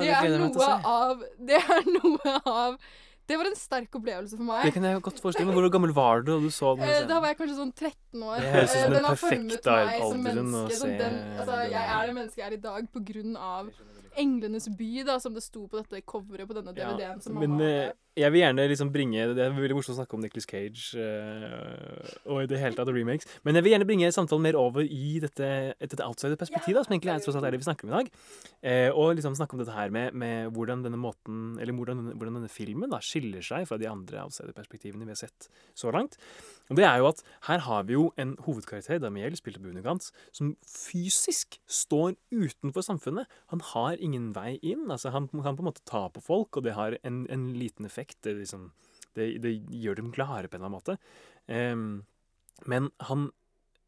Det 0.00 0.08
er 0.16 0.38
noe 0.40 0.70
av 0.90 1.20
Det 1.38 1.60
er 1.60 1.84
noe 1.92 2.32
av 2.40 2.78
Det 3.28 3.38
var 3.38 3.50
en 3.50 3.58
sterk 3.58 3.94
opplevelse 3.98 4.38
for 4.38 4.46
meg. 4.48 4.64
Det 4.66 4.72
kan 4.74 4.84
jeg 4.86 5.02
godt 5.02 5.20
forestille 5.22 5.50
meg. 5.50 5.56
Hvor 5.58 5.70
gammel 5.76 5.92
var 5.94 6.20
du 6.22 6.32
da 6.32 6.38
du 6.42 6.50
så 6.54 6.72
den? 6.78 6.84
Eh, 6.86 6.92
scenen? 6.94 7.08
Da 7.10 7.20
var 7.22 7.32
jeg 7.32 7.38
kanskje 7.40 7.56
sånn 7.58 7.72
13 7.74 8.22
år. 8.22 8.36
Det 8.38 8.52
høres 8.52 8.70
ut 8.70 8.76
som 8.76 8.86
Eh, 8.86 8.96
den 8.96 9.08
perfekte 9.10 9.76
alderen 9.76 10.52
å. 10.54 10.66
Se 10.70 10.90
den, 10.92 11.16
altså, 11.36 11.56
jeg 11.66 11.84
er 11.96 12.06
det 12.06 12.14
mennesket 12.20 12.42
jeg 12.42 12.46
er 12.46 12.56
i 12.56 12.60
dag 12.68 12.86
på 12.94 13.02
grunn 13.12 13.34
av 13.36 13.72
Englenes 14.20 14.68
by, 14.78 14.90
da, 15.06 15.20
som 15.22 15.36
det 15.36 15.44
sto 15.44 15.66
på 15.70 15.80
dette 15.80 16.02
coveret 16.08 16.48
på 16.48 16.56
denne 16.56 16.74
DVD-en 16.76 17.22
som 17.22 17.36
Men 17.36 17.56
mamma 17.56 17.70
eh, 17.70 17.94
jeg 18.16 18.32
vil 18.32 18.40
gjerne 18.40 18.64
liksom 18.70 18.90
bringe 18.94 19.24
Det 19.36 19.42
er 19.44 19.52
veldig 19.52 19.76
morsomt 19.76 19.92
å 19.92 19.98
snakke 19.98 20.16
om 20.16 20.22
Nicholas 20.24 20.46
Cage 20.48 20.96
eh, 20.96 22.14
og 22.32 22.46
i 22.46 22.48
det 22.48 22.60
hele 22.62 22.78
tatt 22.78 22.88
remakes. 22.88 23.28
Men 23.44 23.58
jeg 23.58 23.66
vil 23.66 23.74
gjerne 23.74 23.88
bringe 23.88 24.08
samtalen 24.14 24.46
mer 24.46 24.56
over 24.56 24.86
i 24.86 25.18
dette, 25.20 25.50
dette 25.76 26.06
outsider-perspektivet, 26.06 26.78
da, 26.78 26.84
som 26.86 26.96
egentlig 26.96 27.12
er 27.12 27.24
tross 27.24 27.36
alt 27.36 27.44
det 27.44 27.60
vi 27.60 27.68
snakker 27.68 27.86
om 27.86 27.92
i 27.92 27.96
dag. 27.98 28.08
Eh, 28.62 28.88
og 28.88 29.18
liksom 29.18 29.36
snakke 29.36 29.56
om 29.56 29.60
dette 29.60 29.76
her 29.76 29.92
med, 29.92 30.16
med 30.16 30.48
hvordan 30.56 30.86
denne 30.86 31.00
måten 31.00 31.58
Eller 31.60 31.76
hvordan 31.76 32.06
hvordan 32.16 32.40
denne 32.40 32.52
filmen 32.52 32.92
da 32.92 33.02
skiller 33.04 33.44
seg 33.44 33.68
fra 33.68 33.76
de 33.80 33.90
andre 33.90 34.24
outsider-perspektivene 34.24 35.04
vi 35.04 35.12
har 35.12 35.20
sett 35.20 35.50
så 35.76 35.92
langt. 35.92 36.16
Og 36.70 36.78
det 36.78 36.86
er 36.88 36.98
jo 36.98 37.08
at 37.08 37.22
her 37.46 37.62
har 37.66 37.84
vi 37.86 37.94
jo 37.94 38.08
en 38.18 38.34
hovedkarakter, 38.42 38.98
Damiel, 39.02 39.36
spilt 39.38 39.60
av 39.60 39.66
Bunigant, 39.66 40.08
som 40.34 40.54
fysisk 40.66 41.60
står 41.70 42.16
utenfor 42.34 42.82
samfunnet. 42.82 43.30
Han 43.52 43.62
har 43.72 44.02
ingen 44.02 44.32
vei 44.34 44.56
inn. 44.62 44.90
altså 44.90 45.12
Han 45.14 45.28
kan 45.30 45.56
på 45.56 45.62
en 45.62 45.70
måte 45.70 45.86
ta 45.86 46.08
på 46.10 46.22
folk, 46.24 46.56
og 46.56 46.66
det 46.66 46.74
har 46.74 46.98
en, 47.02 47.24
en 47.30 47.48
liten 47.54 47.86
effekt. 47.86 48.18
Det, 48.26 48.34
liksom, 48.40 48.72
det, 49.14 49.36
det 49.42 49.54
gjør 49.70 50.00
dem 50.02 50.12
klare 50.12 50.48
på 50.48 50.58
en 50.58 50.64
eller 50.64 50.70
annen 50.70 50.78
måte. 50.80 50.98
Um, 51.46 52.04
men 52.66 52.90
han 53.10 53.30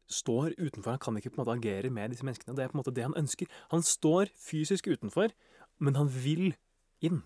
står 0.09 0.55
utenfor. 0.57 0.95
Han 0.95 1.03
kan 1.03 1.17
ikke 1.17 1.33
på 1.33 1.41
en 1.41 1.45
måte 1.45 1.57
agere 1.57 1.91
med 1.93 2.13
disse 2.13 2.25
menneskene. 2.25 2.55
Det 2.55 2.63
er 2.63 2.71
på 2.71 2.77
en 2.77 2.83
måte 2.83 2.95
det 2.95 3.05
han 3.05 3.17
ønsker. 3.17 3.51
Han 3.73 3.83
står 3.83 4.31
fysisk 4.39 4.87
utenfor, 4.87 5.35
men 5.79 5.99
han 5.99 6.09
vil 6.09 6.53
inn. 7.01 7.21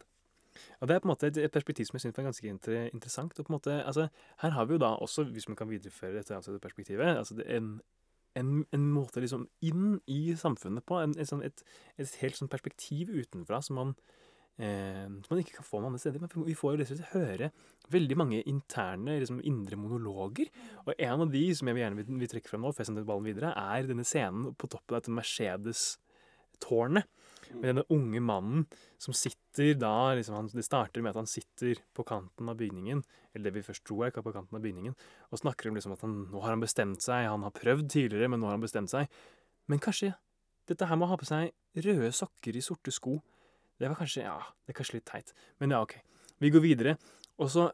Og 0.79 0.87
Det 0.87 0.95
er 0.95 0.99
på 1.03 1.07
en 1.07 1.13
måte 1.13 1.31
et 1.31 1.51
perspektiv 1.51 1.85
som 1.85 1.97
jeg 1.97 2.05
synes 2.05 2.17
var 2.17 2.29
ganske 2.29 2.47
inter 2.47 2.89
interessant. 2.93 3.39
og 3.39 3.45
på 3.45 3.53
en 3.53 3.57
måte, 3.57 3.83
altså, 3.85 4.07
Her 4.41 4.49
har 4.49 4.65
vi 4.65 4.73
jo 4.73 4.79
da 4.79 4.95
også, 4.95 5.23
hvis 5.23 5.47
man 5.47 5.55
kan 5.55 5.69
videreføre 5.69 6.17
dette 6.17 6.35
altså, 6.35 6.59
perspektivet, 6.59 7.17
altså 7.17 7.35
det 7.35 7.45
er 7.47 7.57
en, 7.57 7.81
en, 8.35 8.65
en 8.73 8.91
måte 8.93 9.21
liksom 9.21 9.47
inn 9.61 9.99
i 10.07 10.35
samfunnet 10.35 10.85
på. 10.85 10.99
En, 10.99 11.13
sånn, 11.13 11.43
et, 11.45 11.63
et 11.97 12.19
helt 12.21 12.37
sånn 12.39 12.51
perspektiv 12.51 13.09
utenfra 13.13 13.61
som 13.61 13.79
man, 13.79 13.95
eh, 14.57 15.05
som 15.05 15.35
man 15.35 15.43
ikke 15.43 15.59
kan 15.59 15.67
få 15.67 15.81
noen 15.81 15.93
andre 15.93 16.01
steder. 16.03 16.23
Men 16.23 16.47
vi 16.47 16.57
får 16.57 16.73
jo 16.73 16.81
rett 16.81 16.93
og 16.93 16.97
slett 16.97 17.13
høre 17.13 17.51
veldig 17.93 18.17
mange 18.17 18.41
interne, 18.49 19.19
liksom 19.21 19.41
indre 19.45 19.77
monologer. 19.79 20.49
Og 20.85 20.93
en 20.97 21.25
av 21.25 21.33
de 21.33 21.43
som 21.55 21.69
jeg 21.69 21.81
gjerne 21.81 21.99
vil, 22.01 22.17
vil 22.23 22.31
trekke 22.31 22.49
frem 22.49 22.65
nå, 22.65 22.73
før 22.73 22.85
jeg 22.85 22.91
sender 22.91 23.07
ballen 23.09 23.27
videre, 23.27 23.53
er 23.53 23.89
denne 23.89 24.07
scenen 24.07 24.53
på 24.57 24.69
toppen 24.71 24.95
av 24.95 25.01
dette 25.01 25.17
Mercedes-tårnet. 25.19 27.09
Med 27.59 27.69
denne 27.69 27.85
unge 27.93 28.21
mannen 28.23 28.65
som 29.01 29.15
sitter 29.17 29.75
da 29.77 30.13
liksom 30.17 30.35
han, 30.35 30.49
Det 30.53 30.65
starter 30.65 31.03
med 31.03 31.13
at 31.13 31.21
han 31.21 31.29
sitter 31.29 31.81
på 31.93 32.05
kanten 32.07 32.49
av 32.49 32.57
bygningen, 32.59 33.03
eller 33.33 33.49
det 33.49 33.55
vi 33.59 33.65
først 33.65 33.85
tror 33.87 34.07
er 34.07 34.15
på 34.15 34.33
kanten 34.33 34.57
av 34.57 34.63
bygningen, 34.63 34.95
og 35.29 35.41
snakker 35.41 35.69
om 35.69 35.77
liksom 35.77 35.95
at 35.95 36.03
han, 36.05 36.17
nå 36.31 36.41
har 36.41 36.55
han 36.55 36.63
bestemt 36.63 37.03
seg. 37.05 37.29
Han 37.29 37.45
har 37.45 37.55
prøvd 37.55 37.89
tidligere, 37.93 38.29
men 38.31 38.41
nå 38.41 38.49
har 38.49 38.57
han 38.57 38.65
bestemt 38.65 38.91
seg. 38.93 39.11
Men 39.71 39.81
kanskje 39.83 40.13
dette 40.69 40.87
her 40.87 40.97
med 40.97 41.07
å 41.07 41.13
ha 41.13 41.19
på 41.19 41.27
seg 41.27 41.83
røde 41.83 42.11
sokker 42.15 42.55
i 42.55 42.63
sorte 42.63 42.91
sko 42.93 43.17
Det 43.79 43.89
var 43.89 43.97
kanskje 43.99 44.23
Ja, 44.23 44.37
det 44.63 44.73
er 44.73 44.77
kanskje 44.77 44.99
litt 44.99 45.09
teit. 45.09 45.33
Men 45.59 45.73
ja, 45.73 45.81
OK. 45.83 45.97
Vi 46.39 46.51
går 46.53 46.63
videre. 46.63 46.97
Og 47.41 47.49
så 47.51 47.71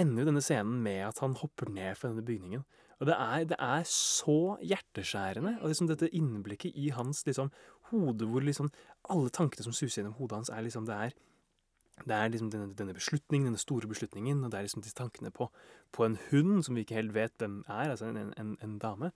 ender 0.00 0.22
jo 0.22 0.30
denne 0.30 0.42
scenen 0.44 0.80
med 0.82 1.02
at 1.06 1.20
han 1.22 1.36
hopper 1.38 1.70
ned 1.72 1.96
fra 1.98 2.10
denne 2.10 2.24
bygningen. 2.26 2.64
Og 2.96 3.08
det 3.10 3.16
er, 3.20 3.44
det 3.52 3.58
er 3.60 3.84
så 3.90 4.56
hjerteskjærende. 4.64 5.58
Og 5.60 5.70
liksom 5.70 5.90
dette 5.90 6.08
innblikket 6.16 6.76
i 6.76 6.88
hans 6.96 7.22
liksom, 7.28 7.52
hode, 7.90 8.26
hvor 8.30 8.44
liksom 8.44 8.70
alle 9.12 9.30
tankene 9.34 9.66
som 9.66 9.74
suser 9.76 10.02
gjennom 10.02 10.16
hodet 10.18 10.40
hans, 10.40 10.50
er 10.50 10.62
liksom 10.66 10.86
Det 10.86 10.94
er, 10.94 11.16
det 12.04 12.14
er 12.16 12.28
liksom 12.28 12.50
denne, 12.52 12.74
denne 12.76 12.94
beslutningen, 12.94 13.48
denne 13.48 13.58
store 13.62 13.88
beslutningen, 13.88 14.44
og 14.44 14.52
det 14.52 14.58
er 14.58 14.68
liksom 14.68 14.82
disse 14.84 14.98
tankene 14.98 15.30
på, 15.32 15.48
på 15.92 16.04
en 16.04 16.18
hund 16.30 16.64
som 16.64 16.74
vi 16.76 16.84
ikke 16.84 16.98
helt 16.98 17.14
vet 17.14 17.32
hvem 17.38 17.62
er, 17.68 17.90
altså 17.94 18.10
en, 18.10 18.32
en, 18.36 18.56
en 18.62 18.78
dame. 18.78 19.12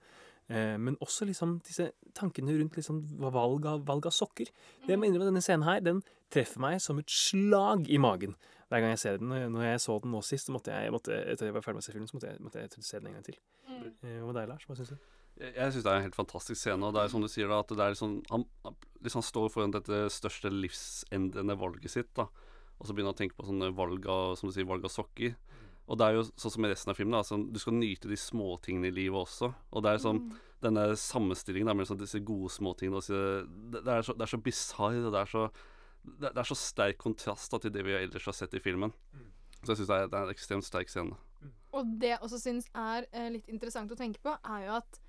Eh, 0.50 0.76
men 0.80 0.96
også 1.00 1.28
liksom 1.28 1.58
disse 1.66 1.90
tankene 2.16 2.56
rundt 2.58 2.78
liksom 2.78 3.02
valg 3.20 3.66
av, 3.66 3.84
valg 3.86 4.08
av 4.08 4.14
sokker. 4.16 4.48
Det 4.86 4.96
jeg 4.96 5.02
mener 5.02 5.20
med 5.20 5.30
denne 5.30 5.44
scenen 5.44 5.68
her, 5.68 5.84
den 5.84 6.02
treffer 6.32 6.62
meg 6.62 6.80
som 6.82 6.98
et 6.98 7.10
slag 7.10 7.86
i 7.90 8.00
magen 8.02 8.34
hver 8.70 8.82
gang 8.82 8.92
jeg 8.94 9.02
ser 9.02 9.16
den. 9.18 9.30
Når 9.52 9.64
jeg 9.66 9.80
så 9.82 9.98
den 10.02 10.12
nå 10.14 10.22
sist, 10.22 10.46
så 10.46 10.54
måtte 10.54 10.74
jeg, 10.74 10.90
måtte, 10.94 11.14
etter 11.32 11.50
jeg 11.50 11.54
var 11.54 11.64
ferdig 11.66 11.80
med 11.80 11.84
å 11.84 11.86
se 11.88 11.94
filmen, 11.94 12.10
så 12.10 12.16
måtte 12.18 12.32
jeg, 12.32 12.42
måtte 12.46 12.62
jeg 12.62 12.84
se 12.86 13.00
den 13.00 13.10
en 13.10 13.16
gang 13.18 13.26
til. 13.26 13.38
Eh, 13.68 14.20
Hva 14.22 14.28
med 14.30 14.36
deg, 14.40 14.50
Lars? 14.50 14.66
Hva 14.68 14.78
syns 14.78 14.94
du? 14.94 14.98
Jeg, 15.38 15.72
syns 15.72 15.84
det 15.86 15.90
er 15.92 15.96
en 16.00 16.04
helt 16.08 16.16
fantastisk 16.18 16.60
scene. 16.60 16.84
Og 16.84 16.92
det 16.96 17.02
er 17.04 17.12
som 17.12 17.22
du 17.24 17.28
sier 17.32 17.48
da, 17.48 17.60
at 17.62 17.70
det 17.72 17.80
er 17.84 17.94
liksom, 17.94 18.18
han, 18.30 18.44
liksom 19.04 19.22
står 19.24 19.48
foran 19.54 19.72
dette 19.72 20.02
største 20.12 20.50
livsendrende 20.52 21.56
valget 21.60 21.90
sitt. 21.94 22.10
da 22.18 22.26
Og 22.80 22.86
så 22.88 22.92
begynner 22.92 23.12
han 23.12 23.16
å 23.18 23.20
tenke 23.22 23.38
på 23.38 23.46
sånne 23.48 23.70
valg 23.76 24.06
av, 24.10 24.34
som 24.40 24.50
du 24.50 24.54
sier, 24.56 24.68
valg 24.68 24.84
av 24.84 24.92
sokker. 24.92 25.36
Og 25.90 25.98
det 25.98 26.06
er 26.06 26.18
jo 26.18 26.26
sånn 26.38 26.52
som 26.54 26.64
i 26.64 26.70
resten 26.70 26.92
av 26.92 26.98
filmen. 27.00 27.16
da, 27.16 27.22
sånn, 27.26 27.48
Du 27.52 27.58
skal 27.58 27.74
nyte 27.74 28.08
de 28.10 28.16
småtingene 28.20 28.90
i 28.92 28.94
livet 28.94 29.16
også. 29.24 29.52
Og 29.72 29.82
det 29.82 29.94
er 29.94 30.02
sånn 30.04 30.20
denne 30.60 30.90
sammenstillingen 31.00 31.66
da, 31.70 31.72
mellom 31.74 31.88
sånn, 31.94 32.02
disse 32.04 32.20
gode 32.20 32.50
småtingene 32.52 32.98
og 32.98 33.00
disse, 33.00 33.20
det, 33.72 33.80
det 33.86 33.92
er 33.96 34.02
så, 34.04 34.12
det 34.12 34.26
er 34.26 34.32
så 34.34 34.40
bisarr, 34.44 34.98
og 35.08 35.12
det 35.14 35.20
er 35.22 35.30
så 35.32 35.46
det, 36.04 36.30
det 36.34 36.38
er 36.40 36.48
så 36.48 36.56
sterk 36.56 36.98
kontrast 37.00 37.50
da, 37.52 37.58
til 37.60 37.72
det 37.72 37.82
vi 37.84 37.92
ellers 37.96 38.24
har 38.28 38.36
sett 38.36 38.54
i 38.56 38.60
filmen. 38.60 38.92
Så 39.64 39.72
jeg 39.72 39.80
syns 39.80 39.88
det, 39.88 39.96
er- 39.96 40.08
det 40.12 40.18
er 40.20 40.28
en 40.28 40.32
ekstremt 40.34 40.64
sterk 40.68 40.88
scene. 40.92 41.16
Og 41.76 41.90
det 42.00 42.12
jeg 42.14 42.20
også 42.24 42.38
syns 42.40 42.68
er 42.76 43.04
eh, 43.12 43.30
litt 43.32 43.48
interessant 43.52 43.92
å 43.92 43.96
tenke 43.98 44.20
på, 44.24 44.32
er 44.44 44.66
jo 44.66 44.76
at 44.78 45.00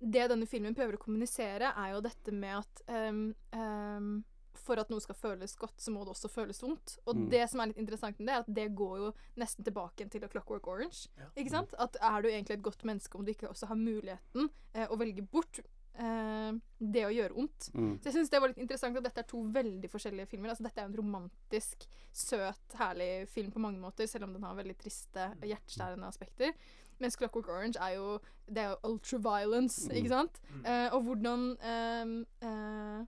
det 0.00 0.28
denne 0.32 0.46
filmen 0.48 0.74
prøver 0.74 0.96
å 0.96 1.02
kommunisere, 1.02 1.72
er 1.76 1.94
jo 1.94 2.00
dette 2.04 2.32
med 2.32 2.58
at 2.62 2.82
um, 2.88 3.34
um, 3.52 4.12
for 4.60 4.80
at 4.80 4.90
noe 4.92 5.00
skal 5.00 5.16
føles 5.16 5.54
godt, 5.56 5.76
så 5.80 5.92
må 5.92 6.02
det 6.04 6.12
også 6.12 6.28
føles 6.32 6.60
vondt. 6.62 6.98
Og 7.06 7.16
Mm. 7.16 7.26
det 7.32 7.42
som 7.50 7.60
er 7.60 7.70
litt 7.70 7.78
interessant 7.80 8.18
med 8.18 8.28
det, 8.28 8.34
er 8.34 8.44
at 8.44 8.54
det 8.54 8.76
går 8.76 8.96
jo 8.98 9.10
nesten 9.40 9.64
tilbake 9.64 10.08
til 10.10 10.24
A 10.24 10.28
Clockwork 10.28 10.66
Orange. 10.68 11.08
Ikke 11.36 11.50
sant? 11.50 11.74
At 11.78 11.96
er 12.00 12.22
du 12.22 12.28
egentlig 12.28 12.58
et 12.58 12.62
godt 12.62 12.84
menneske 12.84 13.16
om 13.16 13.24
du 13.24 13.32
ikke 13.32 13.48
også 13.48 13.66
har 13.70 13.76
muligheten 13.76 14.50
eh, 14.74 14.86
å 14.90 14.98
velge 15.00 15.22
bort 15.22 15.60
eh, 15.94 16.52
det 16.78 17.06
å 17.06 17.12
gjøre 17.14 17.34
vondt. 17.34 17.70
Mm. 17.74 17.94
Så 18.00 18.10
jeg 18.10 18.14
syns 18.18 18.30
det 18.30 18.40
var 18.40 18.52
litt 18.52 18.58
interessant 18.62 18.96
at 19.00 19.04
dette 19.08 19.24
er 19.24 19.30
to 19.32 19.42
veldig 19.52 19.90
forskjellige 19.90 20.26
filmer. 20.26 20.50
Altså 20.52 20.64
Dette 20.68 20.80
er 20.84 20.90
en 20.90 20.96
romantisk, 20.96 21.88
søt, 22.12 22.76
herlig 22.78 23.28
film 23.32 23.50
på 23.50 23.62
mange 23.64 23.80
måter, 23.80 24.06
selv 24.06 24.28
om 24.28 24.32
den 24.36 24.44
har 24.44 24.54
veldig 24.58 24.76
triste 24.80 25.32
og 25.40 25.48
hjerteskjærende 25.48 26.08
aspekter. 26.08 26.52
Mens 27.00 27.16
Clockwork 27.16 27.48
Orange 27.48 27.80
er 27.80 27.96
jo 27.96 28.18
Det 28.50 28.58
er 28.64 28.68
jo 28.72 28.76
ultraviolence, 28.90 29.88
Mm. 29.88 29.96
ikke 29.96 30.08
sant? 30.10 30.40
Eh, 30.66 30.88
og 30.92 31.02
hvordan 31.06 31.40
um, 31.60 32.14
uh, 32.42 33.00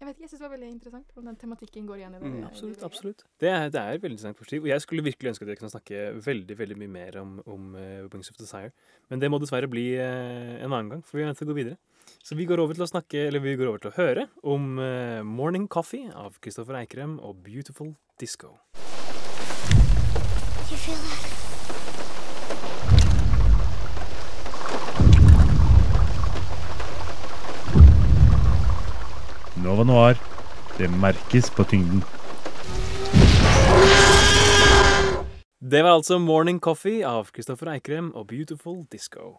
Jeg 0.00 0.06
vet 0.08 0.14
ikke, 0.16 0.22
jeg 0.24 0.30
syns 0.30 0.40
det 0.40 0.46
var 0.48 0.52
veldig 0.56 0.68
interessant 0.72 1.08
hvordan 1.14 1.28
den 1.34 1.36
tematikken 1.40 1.86
går 1.88 1.96
igjen 2.00 2.14
i 2.14 2.20
det. 2.20 2.28
Mm, 2.32 2.44
absolutt. 2.48 2.82
absolutt. 2.82 3.24
Det 3.40 3.48
er, 3.52 3.68
det 3.68 3.80
er 3.80 3.98
veldig 4.00 4.16
interessant 4.16 4.36
perspektiv. 4.38 4.62
Og 4.62 4.68
jeg 4.72 4.80
skulle 4.80 5.04
virkelig 5.04 5.28
ønske 5.34 5.44
at 5.44 5.48
jeg 5.52 5.58
kunne 5.60 5.72
snakke 5.74 6.04
veldig 6.24 6.56
veldig 6.58 6.76
mye 6.80 6.92
mer 6.94 7.18
om, 7.20 7.34
om 7.46 7.74
uh, 7.74 8.08
Wings 8.12 8.30
of 8.30 8.36
Desire. 8.40 8.70
Men 9.10 9.20
det 9.20 9.28
må 9.30 9.38
dessverre 9.42 9.68
bli 9.68 9.86
uh, 10.00 10.56
en 10.64 10.72
annen 10.72 10.88
gang, 10.94 11.02
for 11.04 11.18
vi 11.18 11.24
er 11.24 11.28
nødt 11.28 11.36
til 11.42 11.48
å 11.48 11.52
gå 11.52 11.58
videre. 11.60 11.76
Så 12.24 12.34
vi 12.34 12.44
går 12.48 12.58
over 12.64 12.74
til 12.74 12.84
å 12.86 12.88
snakke, 12.88 13.26
eller 13.28 13.40
vi 13.44 13.56
går 13.60 13.68
over 13.68 13.78
til 13.84 13.92
å 13.92 13.96
høre 14.00 14.28
om 14.42 14.78
uh, 14.80 15.20
Morning 15.22 15.68
Coffee 15.68 16.08
av 16.16 16.40
Kristoffer 16.40 16.80
Eikrem 16.80 17.18
og 17.20 17.44
Beautiful 17.44 17.92
Disco. 18.18 18.56
You 20.70 20.76
feel 20.76 20.96
that? 20.96 21.39
Nova 29.64 29.84
Noir. 29.84 30.18
Det 30.78 30.88
merkes 31.00 31.50
på 31.52 31.64
tyngden. 31.68 32.02
Det 35.60 35.82
var 35.84 35.92
altså 35.98 36.16
Morning 36.18 36.58
Coffee 36.62 37.02
av 37.06 37.28
Kristoffer 37.34 37.68
Eikrem 37.74 38.08
og 38.16 38.26
Beautiful 38.30 38.80
Disco. 38.90 39.36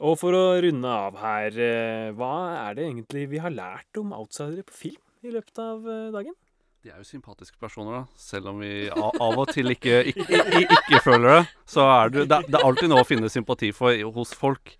Og 0.00 0.14
for 0.20 0.32
å 0.32 0.44
runde 0.64 0.88
av 0.88 1.18
her, 1.20 1.50
eh, 1.60 2.12
hva 2.16 2.30
er 2.70 2.78
det 2.78 2.86
egentlig 2.86 3.26
vi 3.28 3.40
har 3.42 3.50
lært 3.52 3.98
om 4.00 4.14
outsidere 4.16 4.62
på 4.64 4.72
film 4.72 5.02
i 5.26 5.34
løpet 5.34 5.58
av 5.60 5.84
eh, 5.90 6.06
dagen? 6.14 6.32
De 6.80 6.88
er 6.88 6.96
jo 7.02 7.04
sympatiske 7.04 7.58
personer, 7.60 7.92
da. 7.98 8.02
Selv 8.16 8.48
om 8.54 8.62
vi 8.62 8.88
av 8.88 9.36
og 9.36 9.50
til 9.52 9.68
ikke, 9.74 9.98
ikke, 10.14 10.24
ikke, 10.30 10.78
ikke 10.78 11.02
føler 11.04 11.28
det. 11.34 11.42
Så 11.68 11.84
er 11.84 12.08
det, 12.14 12.24
det, 12.30 12.38
er- 12.38 12.48
det 12.48 12.56
er 12.56 12.64
alltid 12.70 12.88
noe 12.88 13.02
å 13.04 13.08
finne 13.10 13.28
sympati 13.28 13.68
for 13.76 13.92
hos 14.16 14.32
folk. 14.32 14.72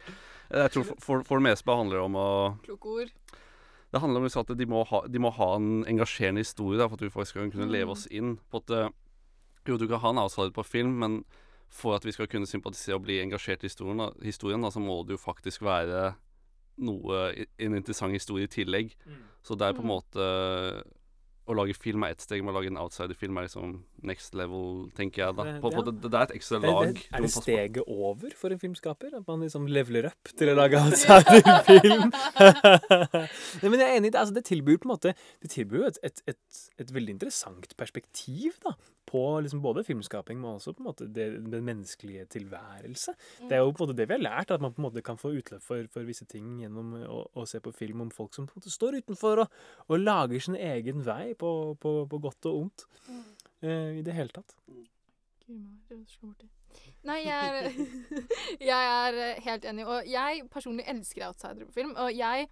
Jeg 0.50 0.72
tror 0.72 0.86
for, 0.88 0.96
for, 1.04 1.26
for 1.28 1.42
det 1.42 1.50
meste 1.50 1.68
handler 1.76 2.00
det 2.00 2.06
om 2.06 2.16
å 2.18 2.28
Kloke 2.64 2.94
ord. 3.02 3.12
Det 3.92 4.00
handler 4.00 4.20
om 4.20 4.26
at 4.40 4.56
de 4.58 4.66
må, 4.66 4.84
ha, 4.86 5.00
de 5.08 5.18
må 5.18 5.30
ha 5.34 5.56
en 5.56 5.84
engasjerende 5.84 6.38
historie 6.44 6.78
da, 6.78 6.86
for 6.86 6.94
at 6.94 7.02
vi 7.02 7.10
faktisk 7.10 7.34
skal 7.34 7.50
kunne 7.50 7.70
leve 7.72 7.86
Mm. 7.86 7.90
oss 7.96 8.06
inn. 8.10 8.36
på 8.50 8.56
at 8.62 8.70
eh, 8.70 8.88
Jo, 9.68 9.76
du 9.76 9.86
kan 9.86 10.00
ha 10.00 10.10
en 10.10 10.18
outsider 10.18 10.50
på 10.52 10.64
film, 10.64 10.98
men 10.98 11.24
for 11.68 11.94
at 11.94 12.04
vi 12.04 12.12
skal 12.12 12.26
kunne 12.26 12.46
sympatisere 12.46 12.94
og 12.96 13.02
bli 13.04 13.20
engasjert 13.20 13.62
i 13.62 13.68
historien, 13.68 13.98
da, 13.98 14.10
historien 14.22 14.60
da, 14.62 14.68
så 14.70 14.80
må 14.80 15.04
det 15.06 15.12
jo 15.18 15.24
faktisk 15.32 15.60
være 15.62 16.14
noe, 16.78 17.46
en 17.58 17.74
interessant 17.76 18.12
historie 18.12 18.44
i 18.44 18.46
tillegg. 18.50 18.94
Så 19.42 19.54
det 19.58 19.66
er 19.68 19.72
på 19.74 19.82
en 19.82 19.86
Mm. 19.86 19.94
måte 19.94 20.84
Å 21.50 21.54
lage 21.58 21.74
film 21.74 22.04
er 22.06 22.12
ett 22.14 22.22
steg, 22.22 22.44
men 22.46 22.54
å 22.54 22.60
lage 22.60 22.70
en 22.70 22.78
outsider-film 22.78 23.38
er 23.40 23.48
liksom 23.48 23.72
next 24.06 24.36
level, 24.38 24.84
tenker 24.94 25.24
jeg 25.24 25.34
da. 25.36 25.46
Det- 25.48 25.60
På, 25.64 25.72
på, 25.74 25.82
det, 25.88 25.94
det 26.04 26.14
er 26.14 26.22
et 26.28 26.34
ekstra 26.38 26.60
Det- 26.60 26.68
det- 26.68 26.74
lag. 26.76 27.00
Er 27.18 27.24
det 27.26 27.30
steget 27.34 27.82
over 27.90 28.30
for 28.38 28.54
en 28.54 28.60
filmskaper? 28.62 29.16
At 29.18 29.26
man 29.26 29.40
liksom 29.42 29.66
leveler 29.66 30.06
opp 30.12 30.30
til 30.38 30.52
å 30.52 30.54
lage 30.60 30.78
outsiderfilm? 30.78 32.12
Nei, 33.60 33.68
men 33.68 33.80
jeg 33.82 33.88
er 33.88 33.96
enig 33.98 34.10
i 34.10 34.14
det. 34.14 34.20
Altså, 34.20 34.34
det 34.36 34.44
tilbyr 34.48 34.78
på 34.80 34.88
en 34.88 34.94
måte 34.94 35.12
Det 35.42 35.50
tilbyr 35.52 35.82
jo 35.82 35.88
et, 35.90 35.98
et, 36.06 36.22
et, 36.30 36.60
et 36.84 36.92
veldig 36.94 37.16
interessant 37.18 37.74
perspektiv 37.80 38.56
da, 38.64 38.76
på 39.10 39.22
liksom 39.42 39.62
både 39.64 39.82
filmskaping, 39.86 40.38
men 40.38 40.56
også 40.56 40.72
på 40.76 40.84
en 40.84 40.88
måte 40.90 41.08
det, 41.10 41.26
den 41.50 41.64
menneskelige 41.66 42.28
tilværelse. 42.30 43.14
Det 43.48 43.56
er 43.56 43.64
jo 43.64 43.72
på 43.74 43.82
en 43.82 43.88
måte 43.88 43.96
det 43.98 44.06
vi 44.10 44.16
har 44.16 44.22
lært, 44.22 44.52
at 44.54 44.62
man 44.62 44.74
på 44.76 44.82
en 44.82 44.86
måte 44.86 45.02
kan 45.06 45.18
få 45.18 45.32
utløp 45.40 45.64
for, 45.66 45.88
for 45.90 46.06
visse 46.06 46.28
ting 46.30 46.60
gjennom 46.62 46.94
å, 47.02 47.24
å 47.34 47.46
se 47.50 47.58
på 47.64 47.74
film 47.74 48.04
om 48.06 48.14
folk 48.14 48.36
som 48.36 48.46
på 48.46 48.54
en 48.54 48.62
måte 48.62 48.72
står 48.74 49.00
utenfor 49.02 49.44
og, 49.44 49.58
og 49.88 50.00
lager 50.04 50.46
sin 50.46 50.58
egen 50.58 51.02
vei 51.06 51.32
på, 51.38 51.50
på, 51.82 51.96
på 52.10 52.22
godt 52.28 52.50
og 52.52 52.62
ondt. 52.62 52.86
eh, 53.66 53.98
I 53.98 54.06
det 54.06 54.14
hele 54.16 54.34
tatt. 54.38 54.54
Nei, 57.08 57.22
jeg 57.24 57.34
er, 57.34 57.70
jeg 58.70 58.90
er 58.94 59.40
helt 59.46 59.64
enig. 59.66 59.86
Og 59.88 60.06
jeg 60.06 60.44
personlig 60.52 60.86
elsker 60.90 61.26
outsidere 61.30 61.66
på 61.66 61.80
film. 61.80 61.96
Og 61.98 62.12
jeg 62.14 62.46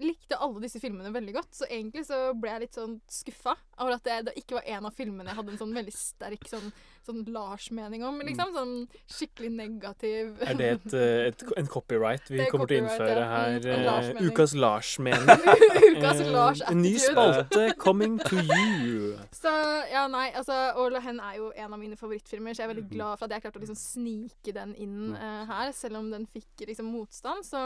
likte 0.00 0.38
alle 0.40 0.62
disse 0.62 0.80
filmene 0.82 1.12
veldig 1.14 1.34
godt, 1.36 1.50
så 1.62 1.68
egentlig 1.68 2.06
så 2.08 2.20
ble 2.38 2.54
jeg 2.54 2.64
litt 2.66 2.78
sånn 2.78 2.96
skuffa 3.10 3.56
over 3.80 3.96
at 3.96 4.06
det, 4.06 4.36
ikke 4.40 4.58
var 4.58 4.70
en 4.76 4.88
av 4.88 4.96
filmene 4.96 5.30
jeg 5.30 5.40
hadde 5.40 5.54
en 5.54 5.60
sånn 5.60 5.74
veldig 5.76 5.94
sterk 5.96 6.46
sånn, 6.48 6.70
sånn 7.06 7.24
Lars-mening 7.32 8.04
om. 8.06 8.20
liksom, 8.24 8.54
Sånn 8.54 8.74
skikkelig 9.10 9.50
negativ 9.54 10.40
Er 10.44 10.56
det 10.58 10.70
et, 10.76 10.94
eh, 10.96 11.26
et, 11.30 11.44
en 11.60 11.68
copyright 11.70 12.30
vi 12.30 12.42
er 12.44 12.50
kommer 12.52 12.70
til 12.70 12.80
å 12.80 12.84
innføre 12.84 13.20
ja. 13.20 13.28
her? 13.34 13.56
Mm, 13.56 13.66
en 13.66 13.74
eh, 13.74 13.86
Lars-mening. 13.88 14.30
Ukas 14.30 14.56
Lars-mening. 14.56 15.30
Ukas 15.94 16.20
Eh, 16.20 16.32
Lars 16.32 16.62
En 16.68 16.82
ny 16.82 16.98
spalte 16.98 17.74
coming 17.78 18.18
to 18.18 18.36
you. 18.36 19.18
Så 19.42 19.50
ja, 19.92 20.06
nei, 20.08 20.30
altså 20.36 20.52
All 20.52 20.98
Hen 21.00 21.20
er 21.20 21.38
jo 21.38 21.50
en 21.56 21.72
av 21.72 21.78
mine 21.80 21.96
favorittfilmer, 21.98 22.54
så 22.54 22.62
jeg 22.62 22.68
er 22.68 22.74
veldig 22.74 22.88
glad 22.90 23.18
for 23.18 23.26
at 23.26 23.36
jeg 23.36 23.44
klarte 23.44 23.60
å 23.60 23.62
liksom 23.64 23.78
snike 23.78 24.54
den 24.56 24.74
inn 24.80 25.14
uh, 25.14 25.44
her, 25.48 25.72
selv 25.76 26.00
om 26.00 26.10
den 26.12 26.26
fikk 26.30 26.66
liksom 26.68 26.90
motstand. 26.92 27.46
Så 27.46 27.62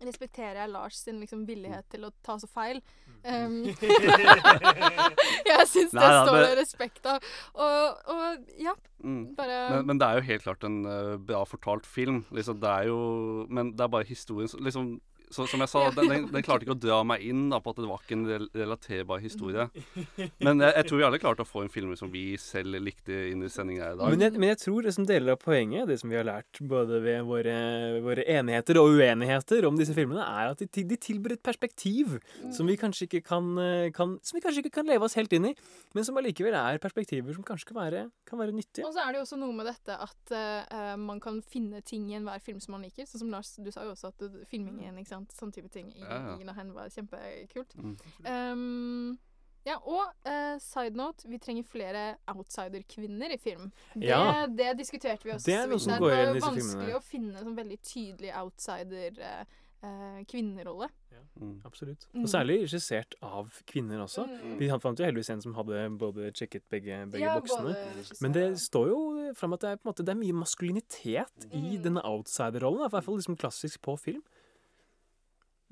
respekterer 0.00 0.62
jeg 0.62 0.70
Lars 0.72 0.96
sin 1.04 1.18
liksom 1.20 1.44
villighet 1.46 1.84
til 1.92 2.04
å 2.04 2.10
ta 2.24 2.38
så 2.40 2.48
feil. 2.48 2.80
Um, 3.24 3.64
jeg 5.50 5.66
syns 5.70 5.92
det 5.94 6.08
står 6.22 6.38
det 6.42 6.56
respekt 6.60 7.06
av. 7.10 7.22
Og, 7.54 8.08
og 8.16 8.56
ja, 8.62 8.74
Mm. 9.02 9.34
bare 9.34 9.54
Men, 9.72 9.86
men 9.88 9.98
det 9.98 10.06
er 10.06 10.14
jo 10.20 10.22
helt 10.28 10.42
klart 10.44 10.62
en 10.68 10.76
uh, 10.86 11.16
bra 11.18 11.40
fortalt 11.44 11.86
film. 11.90 12.20
Liksom, 12.30 12.60
det 12.62 12.68
er 12.70 12.84
jo 12.86 13.46
Men 13.50 13.72
det 13.74 13.82
er 13.82 13.88
bare 13.90 14.06
historien 14.06 14.46
som- 14.48 14.62
liksom, 14.62 15.00
så, 15.32 15.46
Som 15.50 15.64
jeg 15.64 15.70
sa, 15.72 15.84
den, 15.96 16.10
den, 16.10 16.26
den 16.32 16.44
klarte 16.44 16.66
ikke 16.66 16.76
å 16.76 16.82
dra 16.82 17.00
meg 17.06 17.24
inn 17.26 17.46
da, 17.52 17.60
på 17.62 17.72
at 17.72 17.80
det 17.80 17.88
var 17.88 18.02
ikke 18.02 18.16
en 18.18 18.26
rel 18.28 18.48
relaterbar 18.56 19.22
historie. 19.22 19.68
Men 20.44 20.62
jeg, 20.62 20.74
jeg 20.76 20.88
tror 20.88 21.00
vi 21.00 21.06
alle 21.08 21.20
klarte 21.22 21.46
å 21.46 21.48
få 21.48 21.64
en 21.64 21.72
film 21.72 21.94
som 21.98 22.10
vi 22.12 22.24
selv 22.40 22.78
likte 22.82 23.16
inn 23.30 23.44
i 23.44 23.50
sendinga 23.52 23.92
i 23.92 23.98
dag. 23.98 24.12
Men 24.12 24.26
jeg, 24.26 24.36
men 24.38 24.52
jeg 24.52 24.60
tror 24.62 24.86
det 24.86 24.94
som 24.96 25.06
deler 25.08 25.36
av 25.36 25.40
poenget, 25.42 25.86
det 25.90 25.98
som 26.02 26.12
vi 26.12 26.18
har 26.18 26.26
lært 26.28 26.60
både 26.72 27.00
ved 27.04 27.26
våre, 27.28 27.56
våre 28.04 28.26
enigheter 28.36 28.80
og 28.80 28.98
uenigheter 28.98 29.66
om 29.68 29.78
disse 29.78 29.96
filmene, 29.96 30.24
er 30.24 30.52
at 30.52 30.62
de, 30.62 30.86
de 30.88 30.98
tilbyr 31.08 31.36
et 31.36 31.44
perspektiv 31.44 32.18
som 32.54 32.68
vi 32.68 32.78
kanskje 32.80 33.08
ikke 33.08 33.22
kan, 33.26 33.52
eh, 33.62 33.90
kan 33.94 34.18
Som 34.22 34.36
vi 34.36 34.42
kanskje 34.44 34.64
ikke 34.64 34.76
kan 34.80 34.88
leve 34.88 35.06
oss 35.06 35.16
helt 35.18 35.32
inn 35.34 35.50
i, 35.50 35.54
men 35.96 36.06
som 36.06 36.16
allikevel 36.20 36.54
er 36.58 36.80
perspektiver 36.82 37.34
som 37.36 37.44
kanskje 37.46 37.70
kan 37.70 37.78
være, 37.78 38.02
kan 38.28 38.40
være 38.40 38.54
nyttige. 38.56 38.86
Og 38.86 38.94
så 38.94 39.04
er 39.04 39.12
det 39.12 39.20
jo 39.20 39.26
også 39.26 39.38
noe 39.40 39.54
med 39.56 39.68
dette 39.70 39.96
at 40.06 40.34
uh, 40.34 40.94
man 41.00 41.20
kan 41.22 41.40
finne 41.42 41.82
ting 41.86 42.08
i 42.10 42.16
enhver 42.18 42.42
film 42.44 42.60
som 42.62 42.76
man 42.76 42.84
liker. 42.86 43.06
Sånn 43.08 43.24
som 43.24 43.32
Lars, 43.32 43.54
du 43.58 43.70
sa 43.74 43.86
jo 43.86 43.94
også 43.94 44.10
at 44.12 44.24
filmingen, 44.50 44.98
ikke 45.00 45.12
sant, 45.12 45.21
sånn 45.30 45.52
type 45.52 45.68
ting 45.70 45.92
i 45.94 46.00
Ja, 46.00 46.36
ja. 46.36 46.38
i 46.38 46.44
Hen 46.54 46.72
var 46.74 46.88
kjempekult. 46.88 47.74
Mm. 47.76 47.96
Um, 48.26 49.18
ja, 49.64 49.76
og 49.86 50.10
uh, 50.26 50.58
side 50.58 50.96
note, 50.96 51.28
vi 51.30 51.38
trenger 51.38 51.62
flere 51.62 52.16
outsider-kvinner 52.26 53.30
i 53.30 53.36
film. 53.38 53.70
Det, 53.94 54.08
Ja. 54.08 54.46
det 54.46 54.76
diskuterte 54.78 55.22
vi 55.24 55.30
også. 55.30 55.44
Det 55.46 55.54
er 55.54 55.66
noe 55.68 55.78
som 55.78 55.92
går 56.02 56.10
igjen 56.10 56.28
i 56.30 56.32
Det 56.32 56.42
er 56.42 56.46
vanskelig 56.50 56.94
å 56.98 57.02
finne 57.02 57.36
en 57.38 57.44
sånn 57.46 57.56
veldig 57.56 57.78
tydelig 57.80 58.32
outsider-kvinnerolle. 59.82 60.88
Ja, 61.12 61.18
Mm. 61.40 61.62
Og 61.64 61.72
særlig 62.28 62.58
regissert 62.66 63.14
av 63.22 63.48
kvinner 63.66 64.02
også. 64.04 64.26
Mm. 64.28 64.58
Vi 64.58 64.68
fant 64.68 64.98
jo 64.98 65.04
heldigvis 65.06 65.30
en 65.32 65.40
som 65.40 65.54
hadde 65.54 65.88
både 65.96 66.30
sjekket 66.36 66.62
begge, 66.68 67.06
begge 67.10 67.20
Ja, 67.24 67.38
boksene. 67.40 67.72
både 67.72 68.20
Men 68.20 68.32
det 68.32 68.58
står 68.60 68.88
jo 68.88 69.32
fram 69.34 69.52
at 69.54 69.60
det 69.60 69.68
er, 69.70 69.76
på 69.76 69.86
en 69.86 69.92
måte, 69.94 70.04
det 70.04 70.08
er 70.12 70.20
mye 70.20 70.32
maskulinitet 70.34 71.46
i 71.54 71.78
Mm. 71.78 71.82
denne 71.82 72.02
outsider-rollen. 72.04 72.84
I 72.84 72.88
hvert 72.90 73.04
fall 73.04 73.16
liksom 73.16 73.36
klassisk 73.38 73.80
på 73.80 73.96
film. 73.98 74.22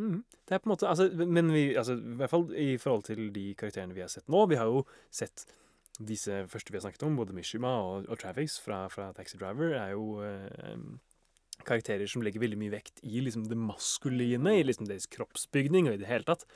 Mhm. 0.00 0.20
Det 0.48 0.56
er 0.56 0.62
på 0.62 0.70
en 0.70 0.72
måte, 0.72 0.88
altså, 0.88 1.10
men 1.12 1.52
vi, 1.52 1.74
altså, 1.76 1.94
i 1.94 2.16
hvert 2.18 2.32
fall 2.32 2.46
i 2.56 2.70
forhold 2.80 3.04
til 3.06 3.28
de 3.34 3.50
karakterene 3.54 3.94
vi 3.94 4.02
har 4.02 4.08
sett 4.10 4.26
nå 4.32 4.46
Vi 4.48 4.56
har 4.58 4.66
jo 4.66 4.84
sett 5.14 5.44
disse 6.00 6.46
første 6.48 6.72
vi 6.72 6.78
har 6.78 6.86
snakket 6.86 7.04
om, 7.04 7.18
både 7.18 7.36
Mishima 7.36 7.70
og, 7.84 8.08
og 8.08 8.18
Travis 8.18 8.56
fra, 8.58 8.86
fra 8.88 9.10
Taxi 9.12 9.36
Driver, 9.36 9.74
er 9.76 9.92
jo 9.92 10.22
eh, 10.24 10.78
karakterer 11.68 12.08
som 12.08 12.24
legger 12.24 12.40
veldig 12.40 12.58
mye 12.60 12.72
vekt 12.72 13.02
i 13.04 13.20
liksom, 13.20 13.44
det 13.50 13.58
maskuline, 13.60 14.54
i 14.56 14.64
liksom 14.64 14.88
deres 14.88 15.08
kroppsbygning 15.12 15.90
og 15.90 15.98
i 15.98 16.00
det 16.00 16.08
hele 16.08 16.24
tatt. 16.24 16.46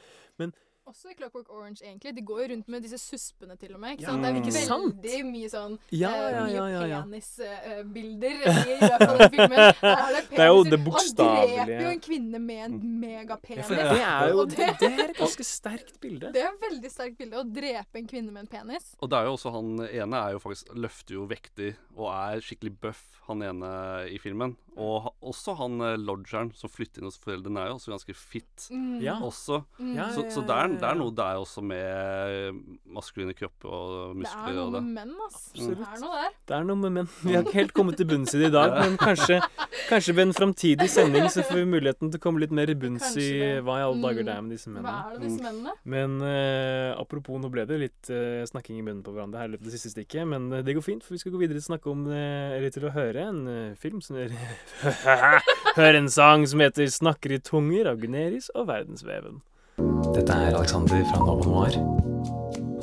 Men 0.41 0.55
Også 0.87 1.09
i 1.09 1.15
Clockwork 1.17 1.49
Orange, 1.49 1.81
egentlig. 1.81 2.11
De 2.17 2.21
går 2.29 2.41
jo 2.43 2.47
rundt 2.53 2.67
med 2.69 2.83
disse 2.85 2.99
suspene, 3.01 3.55
til 3.57 3.73
og 3.73 3.81
med. 3.81 3.95
Ikke 3.97 4.03
Ja, 4.05 4.11
sant? 4.11 4.23
det 4.23 4.31
er 4.31 4.41
ikke 4.43 4.53
sant? 4.67 4.99
veldig 5.01 5.21
mye 5.33 5.49
sånn 5.49 5.79
Ja, 5.97 6.11
eh, 6.13 6.35
ja, 6.35 6.43
mye 6.45 6.53
ja, 6.55 6.65
ja, 6.69 6.83
ja. 6.91 6.99
penisbilder 7.05 8.43
i 8.45 8.77
løpet 8.83 9.05
av 9.09 9.19
den 9.19 9.31
filmen. 9.35 9.65
Der 9.81 9.95
er 9.95 10.13
det, 10.17 10.23
Det 10.31 10.43
er 10.45 10.51
jo 10.51 10.65
det 10.69 10.81
bokstavelige. 10.85 11.59
Han 11.59 11.69
dreper 11.71 11.85
jo 11.87 11.93
en 11.95 12.03
kvinne 12.05 12.41
med 12.41 12.65
en 12.67 12.77
megapenis. 13.01 13.71
Ja, 13.71 13.89
det 13.95 14.03
er 14.05 14.35
jo 14.35 14.45
det, 14.45 14.69
det 14.81 14.91
er 14.93 15.13
et 15.15 15.17
ganske 15.23 15.47
sterkt 15.49 15.97
bilde. 16.03 16.33
Det 16.35 16.43
er 16.45 16.51
et 16.53 16.67
veldig 16.69 16.91
sterkt 16.93 17.19
bilde. 17.21 17.41
Å 17.41 17.47
drepe 17.49 18.03
en 18.03 18.11
kvinne 18.11 18.35
med 18.35 18.45
en 18.45 18.53
penis. 18.59 18.91
Og 19.01 19.11
det 19.13 19.19
er 19.23 19.31
jo 19.31 19.37
også 19.39 19.55
han 19.57 19.73
ene 19.89 20.21
er 20.21 20.37
jo 20.37 20.43
faktisk 20.45 20.75
løfter 20.77 21.17
jo 21.19 21.27
vektig 21.31 21.73
og 21.97 22.11
er 22.13 22.45
skikkelig 22.45 22.75
buff, 22.83 23.03
han 23.29 23.41
ene 23.47 23.73
i 24.13 24.19
filmen. 24.21 24.57
Og 24.77 25.07
også 25.23 25.55
han 25.61 25.79
eh, 25.87 25.97
lodgeren 25.97 26.51
som 26.59 26.69
flytter 26.73 27.01
inn 27.01 27.07
hos 27.09 27.19
foreldrene, 27.23 27.63
er 27.63 27.71
jo 27.73 27.77
også 27.79 27.93
ganske 27.95 28.15
fit 28.19 28.43
Mm. 28.75 29.01
Ja. 29.03 29.17
også. 29.23 29.61
Mm. 29.79 29.95
Så 29.95 30.23
ja, 30.25 30.31
så 30.33 30.41
ja, 30.43 30.47
det, 30.75 30.83
er, 30.83 30.87
det 30.87 30.91
er 30.91 30.99
noe 31.01 31.15
der 31.17 31.41
også 31.41 31.63
med 31.65 32.59
maskuline 32.95 33.35
kropper 33.37 33.69
og 33.71 33.93
Det 33.95 34.01
er 34.05 34.19
muskler 34.23 34.57
noe 34.59 34.73
det. 34.75 34.83
med 34.85 34.95
menn, 34.99 35.15
ass. 35.27 35.39
Absolutt. 35.55 35.79
Det 35.79 35.89
er 35.95 36.03
noe 36.05 36.19
der. 36.21 36.33
Det 36.51 36.57
er 36.59 36.65
noe 36.69 36.77
med 36.83 36.93
menn. 36.99 37.09
Vi 37.25 37.35
har 37.37 37.43
ikke 37.47 37.59
helt 37.61 37.75
kommet 37.77 37.97
til 38.01 38.09
bunns 38.11 38.35
i 38.35 38.41
det 38.43 38.51
i 38.51 38.55
dag, 38.55 38.75
men 38.83 38.97
kanskje, 39.01 39.41
kanskje 39.89 40.15
ved 40.19 40.27
en 40.29 40.35
framtidig 40.37 40.89
sending 40.91 41.29
så 41.33 41.45
får 41.47 41.61
vi 41.63 41.65
muligheten 41.75 42.11
til 42.13 42.21
å 42.21 42.25
komme 42.27 42.43
litt 42.45 42.55
mer 42.55 42.71
i 42.71 42.77
bunns 42.79 43.09
i 43.21 43.31
hva 43.65 43.79
i 43.81 43.87
alle 43.87 44.03
dager 44.03 44.23
Mm. 44.25 44.27
det 44.29 44.35
er 44.35 44.43
med 44.45 44.53
disse 44.55 44.71
Hva 44.71 44.93
er 44.95 45.17
det 45.19 45.23
disse 45.29 45.43
mennene? 45.45 45.73
Men 45.85 46.15
uh, 46.23 47.01
apropos, 47.01 47.39
nå 47.43 47.51
ble 47.53 47.65
det 47.69 47.79
litt 47.83 48.11
uh, 48.15 48.45
snakking 48.49 48.79
i 48.79 48.85
munnen 48.87 49.03
på 49.05 49.13
hverandre 49.13 49.41
her 49.43 49.49
i 49.51 49.53
løpet 49.55 49.67
av 49.67 49.71
det 49.71 49.77
siste 49.79 49.91
stikket, 49.93 50.25
men 50.31 50.47
uh, 50.53 50.63
det 50.65 50.75
går 50.79 50.85
fint, 50.87 51.05
for 51.05 51.15
vi 51.17 51.21
skal 51.23 51.35
gå 51.35 51.41
videre 51.43 51.59
til 51.59 51.65
å 51.67 51.71
snakke 51.73 51.91
om, 51.91 52.07
eller 52.15 52.71
til 52.75 52.87
å 52.89 52.93
høre 52.95 53.27
en 53.29 53.41
film 53.81 54.01
som 54.05 54.17
Høre 55.79 55.99
en 55.99 56.09
sang 56.13 56.47
som 56.47 56.61
heter 56.63 56.87
'Snakker 56.87 57.35
i 57.35 57.41
tunger' 57.43 57.89
av 57.91 57.99
Guneris 58.01 58.51
og 58.55 58.69
Verdensveven. 58.71 59.43
Dette 59.79 60.33
er 60.33 60.55
Alexander 60.55 61.03
fra 61.09 61.19
Nova 61.25 61.45
Noir. 61.49 61.77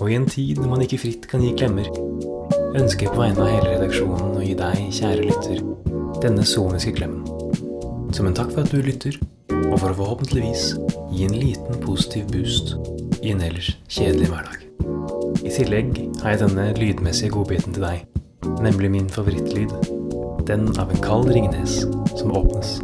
Og 0.01 0.09
i 0.11 0.15
en 0.17 0.25
tid 0.27 0.59
når 0.59 0.69
man 0.73 0.81
ikke 0.83 0.99
fritt 0.99 1.27
kan 1.31 1.43
gi 1.45 1.53
klemmer, 1.55 1.87
ønsker 2.75 3.07
jeg 3.07 3.13
på 3.13 3.21
vegne 3.21 3.45
av 3.45 3.51
hele 3.51 3.75
redaksjonen 3.75 4.35
å 4.35 4.43
gi 4.43 4.55
deg, 4.59 4.81
kjære 4.97 5.27
lytter, 5.29 5.61
denne 6.23 6.43
soniske 6.47 6.95
klemmen. 6.97 7.23
Som 8.11 8.27
en 8.27 8.35
takk 8.35 8.51
for 8.51 8.65
at 8.65 8.73
du 8.73 8.81
lytter, 8.83 9.15
og 9.71 9.77
for 9.77 9.93
å 9.93 9.97
forhåpentligvis 10.01 10.65
gi 11.13 11.27
en 11.29 11.37
liten 11.37 11.79
positiv 11.85 12.27
boost 12.33 12.75
i 13.21 13.31
en 13.31 13.43
ellers 13.45 13.71
kjedelig 13.87 14.31
hverdag. 14.33 14.67
I 15.47 15.53
tillegg 15.53 15.93
har 16.23 16.35
jeg 16.35 16.43
denne 16.43 16.71
lydmessige 16.75 17.31
godbiten 17.37 17.77
til 17.77 17.87
deg, 17.87 18.03
nemlig 18.65 18.91
min 18.97 19.11
favorittlyd. 19.11 19.71
Den 20.49 20.67
av 20.81 20.91
en 20.91 21.05
kald 21.05 21.31
ringnes 21.31 21.85
som 22.17 22.35
åpnes. 22.35 22.81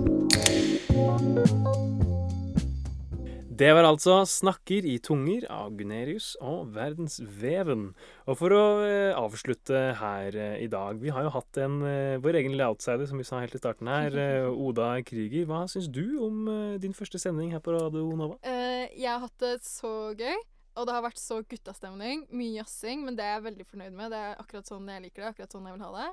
Det 3.58 3.72
var 3.74 3.88
altså 3.88 4.22
'Snakker 4.22 4.86
i 4.86 5.00
tunger' 5.00 5.48
av 5.50 5.72
Gunerius 5.78 6.36
og 6.46 6.68
Verdensveven. 6.76 7.96
Og 8.28 8.36
for 8.38 8.54
å 8.54 8.66
eh, 8.86 9.16
avslutte 9.18 9.96
her 9.98 10.36
eh, 10.38 10.60
i 10.62 10.68
dag 10.70 11.00
Vi 11.02 11.10
har 11.10 11.24
jo 11.26 11.32
hatt 11.34 11.58
en 11.64 11.82
eh, 11.82 12.20
vår 12.22 12.38
egen 12.38 12.54
outsider, 12.62 13.08
som 13.10 13.18
vi 13.18 13.24
sa 13.26 13.40
helt 13.42 13.56
i 13.56 13.58
starten 13.58 13.88
her. 13.90 14.12
Oda 14.52 15.02
Krüger. 15.02 15.48
Hva 15.50 15.64
syns 15.68 15.90
du 15.90 16.20
om 16.22 16.46
din 16.78 16.94
første 16.94 17.18
sending 17.18 17.50
her 17.52 17.60
på 17.60 17.74
Radio 17.74 18.06
Nova? 18.14 18.38
Jeg 18.44 19.10
har 19.10 19.26
hatt 19.26 19.40
det 19.40 19.64
så 19.66 20.14
gøy, 20.14 20.38
og 20.76 20.86
det 20.86 20.94
har 20.94 21.02
vært 21.08 21.18
så 21.18 21.42
guttastemning. 21.42 22.28
Mye 22.30 22.60
jazzing, 22.62 23.06
men 23.06 23.16
det 23.18 23.26
er 23.26 23.40
jeg 23.40 23.48
veldig 23.50 23.66
fornøyd 23.66 23.94
med. 23.98 24.12
Det 24.14 24.20
er 24.22 24.36
akkurat 24.38 24.70
sånn 24.70 24.86
jeg 24.88 25.02
liker 25.08 25.24
det. 25.24 25.30
akkurat 25.34 25.52
sånn 25.58 25.66
jeg 25.66 25.80
vil 25.80 25.88
ha 25.88 25.94
det. 25.98 26.10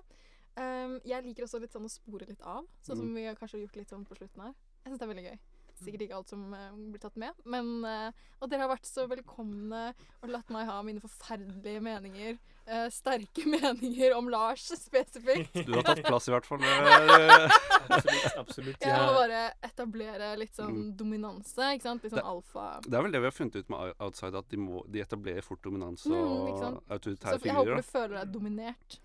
Um, 0.54 1.00
jeg 1.04 1.24
liker 1.26 1.44
også 1.44 1.60
litt 1.60 1.72
sånn 1.74 1.84
å 1.84 1.92
spore 1.92 2.24
litt 2.28 2.40
av, 2.40 2.64
sånn 2.80 2.96
som 2.96 3.08
Mm. 3.10 3.14
vi 3.14 3.26
har 3.26 3.34
kanskje 3.34 3.60
gjort 3.60 3.76
litt 3.76 3.90
sånn 3.90 4.06
på 4.06 4.16
slutten 4.16 4.40
her. 4.48 4.54
Jeg 4.84 4.92
syns 4.92 4.98
det 4.98 5.04
er 5.08 5.12
veldig 5.12 5.28
gøy. 5.28 5.38
Sikkert 5.84 6.02
ikke 6.06 6.16
alt 6.16 6.28
som 6.32 6.42
eh, 6.56 6.70
blir 6.90 7.00
tatt 7.02 7.16
med, 7.20 7.32
men 7.44 7.84
eh, 7.84 8.10
Og 8.40 8.48
dere 8.50 8.64
har 8.64 8.70
vært 8.74 8.86
så 8.88 9.04
velkomne 9.08 9.94
og 10.22 10.28
latt 10.32 10.50
meg 10.52 10.66
ha 10.68 10.78
mine 10.82 11.00
forferdelige 11.00 11.80
meninger. 11.84 12.38
eh, 12.66 12.86
sterke 12.92 13.44
meninger 13.54 14.14
om 14.16 14.28
Lars 14.32 14.64
spesifikt. 14.80 15.52
Du 15.66 15.74
har 15.76 15.82
tatt 15.84 16.02
plass, 16.06 16.28
i 16.28 16.32
hvert 16.32 16.46
fall. 16.48 16.64
absolutt. 16.64 18.36
Absolutt. 18.40 18.76
ja. 18.80 18.88
Jeg 18.88 19.00
må 19.04 19.12
bare 19.18 19.42
etablere 19.68 20.30
litt 20.40 20.54
sånn 20.56 20.72
Mm. 20.74 20.96
dominanse, 20.96 21.68
ikke 21.76 21.82
sant? 21.90 22.02
Litt 22.02 22.12
sånn 22.14 22.22
Det- 22.22 22.30
alfa. 22.32 22.80
Det 22.88 22.94
er 22.98 23.02
vel 23.04 23.12
det 23.12 23.20
vi 23.20 23.28
har 23.28 23.36
funnet 23.36 23.56
ut 23.60 23.68
med 23.70 23.94
Outside, 24.00 24.34
at 24.40 24.48
de, 24.48 24.56
må, 24.56 24.82
de 24.90 25.00
etablerer 25.04 25.42
fort 25.44 25.62
dominans 25.62 26.06
Mm, 26.06 26.14
og 26.14 26.82
autoritære 26.90 27.38
Så 27.38 27.44
jeg 27.44 27.54
håper 27.54 27.76
du 27.76 27.82
føler 27.82 28.16
deg 28.24 28.32
dominert. 28.32 28.98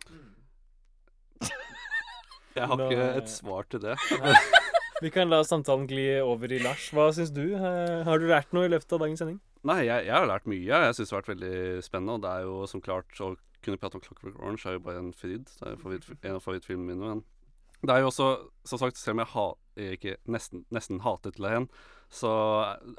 Jeg 2.55 2.65
har 2.67 2.81
ikke 2.81 3.03
et 3.21 3.29
svar 3.29 3.67
til 3.69 3.79
det. 3.83 3.95
Vi 5.01 5.09
kan 5.15 5.29
la 5.31 5.43
samtalen 5.47 5.87
gli 5.87 6.07
over 6.19 6.51
i 6.51 6.59
Lars. 6.59 6.89
Hva 6.95 7.09
syns 7.15 7.31
du? 7.31 7.45
Eh, 7.55 8.03
Har 8.07 8.19
du 8.19 8.27
lært 8.27 8.51
noe 8.55 8.67
i 8.67 8.71
løpet 8.73 8.91
av 8.97 8.99
dagens 9.05 9.21
sending? 9.23 9.37
Nei, 9.67 9.81
jeg, 9.87 10.05
jeg 10.09 10.15
har 10.15 10.27
lært 10.27 10.47
mye. 10.49 10.63
Jeg 10.67 10.95
syns 10.97 11.09
det 11.11 11.15
har 11.15 11.21
vært 11.23 11.33
veldig 11.35 11.83
spennende. 11.85 12.15
Og 12.17 12.23
det 12.25 12.31
er 12.33 12.47
jo 12.47 12.57
som 12.71 12.83
klart 12.83 13.21
å 13.23 13.29
kunne 13.63 13.79
prate 13.79 13.99
om 13.99 14.03
Clockwork 14.03 14.39
Orange 14.39 14.67
er 14.67 14.75
jo 14.77 14.83
bare 14.83 14.99
en 15.03 15.13
fryd. 15.15 15.47
Det 15.59 15.67
er 15.67 15.75
jo 15.75 15.81
favoritt, 15.83 16.09
en 16.19 16.35
av 16.39 16.43
favorittfilmene 16.43 16.95
mine. 16.99 17.13
Men 17.79 17.87
det 17.87 17.95
er 17.95 18.03
jo 18.03 18.09
også, 18.11 18.27
som 18.67 18.81
sagt, 18.81 18.99
selv 18.99 19.15
om 19.15 19.23
jeg, 19.23 19.31
ha, 19.37 19.45
jeg 19.79 19.97
ikke 19.99 20.15
nesten, 20.35 20.65
nesten 20.75 20.99
hatet 21.05 21.39
Lehen, 21.39 21.69
så 22.11 22.31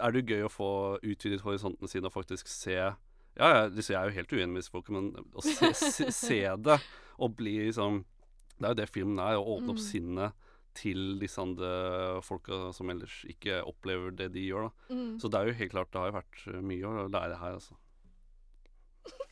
er 0.01 0.13
det 0.15 0.23
jo 0.23 0.37
gøy 0.37 0.45
å 0.47 0.53
få 0.53 0.71
utvidet 1.05 1.43
horisontene 1.45 1.89
sine 1.91 2.09
og 2.09 2.15
faktisk 2.17 2.49
se 2.49 2.77
Ja, 2.79 3.49
jeg, 3.67 3.75
jeg 3.83 3.97
er 3.99 4.09
jo 4.09 4.15
helt 4.17 4.33
uenig 4.33 4.53
med 4.55 4.63
disse 4.63 4.73
folka, 4.73 4.95
men 4.97 5.11
å 5.37 5.43
se, 5.45 5.69
se, 5.77 6.07
se 6.15 6.39
det 6.65 6.77
og 7.21 7.35
bli 7.39 7.57
liksom 7.67 8.01
Det 8.57 8.65
er 8.69 8.73
jo 8.73 8.79
det 8.81 8.87
filmen 8.95 9.21
er, 9.23 9.37
å 9.41 9.57
åpne 9.59 9.75
opp 9.75 9.81
Mm. 9.83 9.85
sinnet 9.85 10.47
til 10.79 11.19
disse 11.21 11.41
andre 11.43 11.71
folka 12.25 12.71
som 12.77 12.91
ellers 12.93 13.21
ikke 13.29 13.61
opplever 13.67 14.15
det 14.17 14.31
de 14.35 14.47
gjør. 14.49 14.69
da. 14.69 14.95
Mm. 14.95 15.15
Så 15.23 15.31
det 15.31 15.39
er 15.41 15.51
jo 15.51 15.59
helt 15.61 15.75
klart, 15.75 15.93
det 15.93 16.01
har 16.03 16.11
jo 16.11 16.19
vært 16.19 16.43
eh, 16.51 16.61
mye 16.73 16.91
å 16.91 17.07
lære 17.11 17.39
her, 17.41 17.59
altså. 17.61 17.75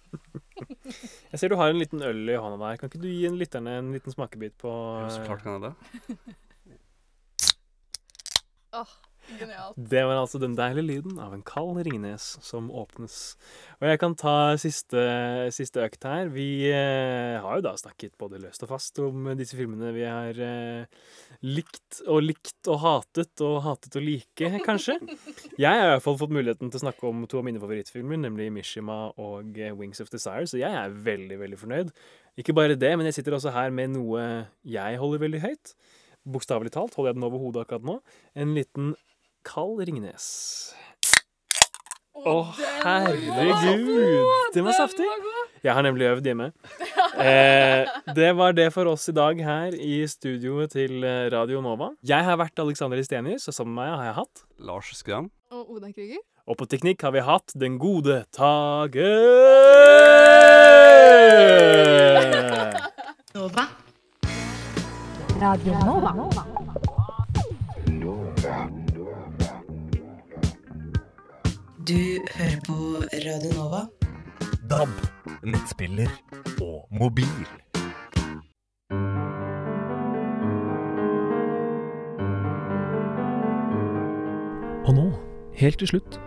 Jeg 1.33 1.41
ser 1.41 1.53
du 1.53 1.59
har 1.61 1.71
en 1.71 1.81
liten 1.81 2.03
øl 2.03 2.23
i 2.33 2.39
hånda 2.41 2.59
der. 2.63 2.79
Kan 2.81 2.91
ikke 2.91 3.03
du 3.03 3.11
gi 3.11 3.27
en 3.29 3.39
lytterne 3.41 3.79
en 3.83 3.93
liten 3.95 4.15
smakebit 4.15 4.57
på 4.61 4.73
Ja, 4.73 5.11
så 5.13 5.25
klart 5.27 5.45
kan 5.45 5.59
jeg 5.59 5.63
det. 5.69 5.75
Åh, 8.79 8.91
Det 9.77 10.03
var 10.09 10.19
altså 10.19 10.41
den 10.41 10.55
deilige 10.59 10.87
lyden 10.87 11.19
av 11.23 11.35
en 11.35 11.43
kald 11.47 11.81
Ringnes 11.87 12.25
som 12.45 12.71
åpnes. 12.75 13.37
Og 13.79 13.89
jeg 13.91 14.01
kan 14.03 14.17
ta 14.19 14.35
siste, 14.61 15.03
siste 15.55 15.83
økt 15.85 16.07
her. 16.09 16.31
Vi 16.33 16.69
eh, 16.71 17.37
har 17.43 17.59
jo 17.59 17.65
da 17.67 17.75
snakket 17.79 18.17
både 18.21 18.41
løst 18.43 18.65
og 18.65 18.73
fast 18.73 18.99
om 19.05 19.29
disse 19.39 19.59
filmene 19.59 19.93
vi 19.95 20.07
har 20.09 20.41
eh, 20.43 21.03
likt 21.45 22.01
og 22.07 22.23
likt 22.25 22.71
og 22.73 22.81
hatet 22.85 23.45
og 23.45 23.61
hatet 23.67 23.99
å 24.01 24.03
like, 24.03 24.53
kanskje. 24.67 24.99
Jeg 25.59 25.69
har 25.69 25.85
i 25.85 25.93
hvert 25.95 26.07
fall 26.07 26.19
fått 26.21 26.35
muligheten 26.35 26.73
til 26.73 26.81
å 26.81 26.87
snakke 26.87 27.11
om 27.11 27.27
to 27.29 27.43
av 27.43 27.47
mine 27.47 27.63
favorittfilmer, 27.63 28.21
nemlig 28.25 28.51
Mishima 28.55 29.01
og 29.21 29.61
eh, 29.61 29.75
Wings 29.77 30.03
of 30.05 30.11
Desire, 30.15 30.49
så 30.49 30.61
jeg 30.61 30.73
er 30.73 30.99
veldig, 31.07 31.39
veldig 31.45 31.61
fornøyd. 31.61 31.95
Ikke 32.39 32.55
bare 32.55 32.79
det, 32.79 32.93
men 32.97 33.09
jeg 33.09 33.19
sitter 33.19 33.37
også 33.37 33.55
her 33.55 33.73
med 33.75 33.97
noe 33.97 34.25
jeg 34.67 35.01
holder 35.01 35.25
veldig 35.27 35.45
høyt. 35.45 35.75
Bokstavelig 36.29 36.73
talt 36.75 36.97
holder 36.97 37.13
jeg 37.13 37.19
den 37.19 37.27
over 37.29 37.41
hodet 37.43 37.65
akkurat 37.65 37.87
nå. 37.87 37.99
En 38.39 38.55
liten 38.57 38.93
kald 39.47 39.85
Ringnes. 39.87 40.27
Å, 42.19 42.51
herregud! 42.83 44.27
Den 44.55 44.65
var 44.67 44.75
saftig. 44.75 45.07
Jeg 45.63 45.71
har 45.75 45.83
nemlig 45.87 46.07
øvd 46.13 46.27
hjemme. 46.33 46.51
Eh, 47.19 47.83
det 48.15 48.29
var 48.39 48.53
det 48.55 48.69
for 48.71 48.87
oss 48.87 49.09
i 49.11 49.13
dag 49.17 49.41
her 49.43 49.75
i 49.75 50.07
studioet 50.07 50.71
til 50.71 51.03
eh, 51.03 51.27
Radio 51.33 51.59
Nova. 51.65 51.89
Jeg 52.07 52.23
har 52.23 52.37
vært 52.39 52.61
Alexander 52.63 52.95
Istenius, 53.01 53.49
og 53.51 53.55
sammen 53.57 53.75
med 53.75 53.89
meg 53.89 53.97
har 53.97 54.05
jeg 54.07 54.15
hatt 54.21 54.43
Lars 54.69 54.93
Skram. 54.95 55.27
Og 55.51 55.73
Oda 55.75 55.91
Krüger. 55.91 56.23
Og 56.47 56.55
på 56.61 56.69
teknikk 56.71 57.03
har 57.03 57.11
vi 57.17 57.25
hatt 57.27 57.51
den 57.59 57.75
gode 57.83 58.21
Tage. 58.31 59.03
Nova. 63.35 63.67
Radio 65.43 65.75
Nova. 65.91 66.48
Du 71.89 71.95
hører 72.37 72.61
på 72.67 72.75
Radio 73.13 73.53
Nova. 73.57 73.79
DAB, 74.71 74.89
nettspiller 75.43 76.09
og 76.61 76.89
mobil. 76.93 77.47
Og 84.85 84.95
nå, 84.99 85.07
helt 85.57 85.79
til 85.79 85.89
slutt, 85.95 86.21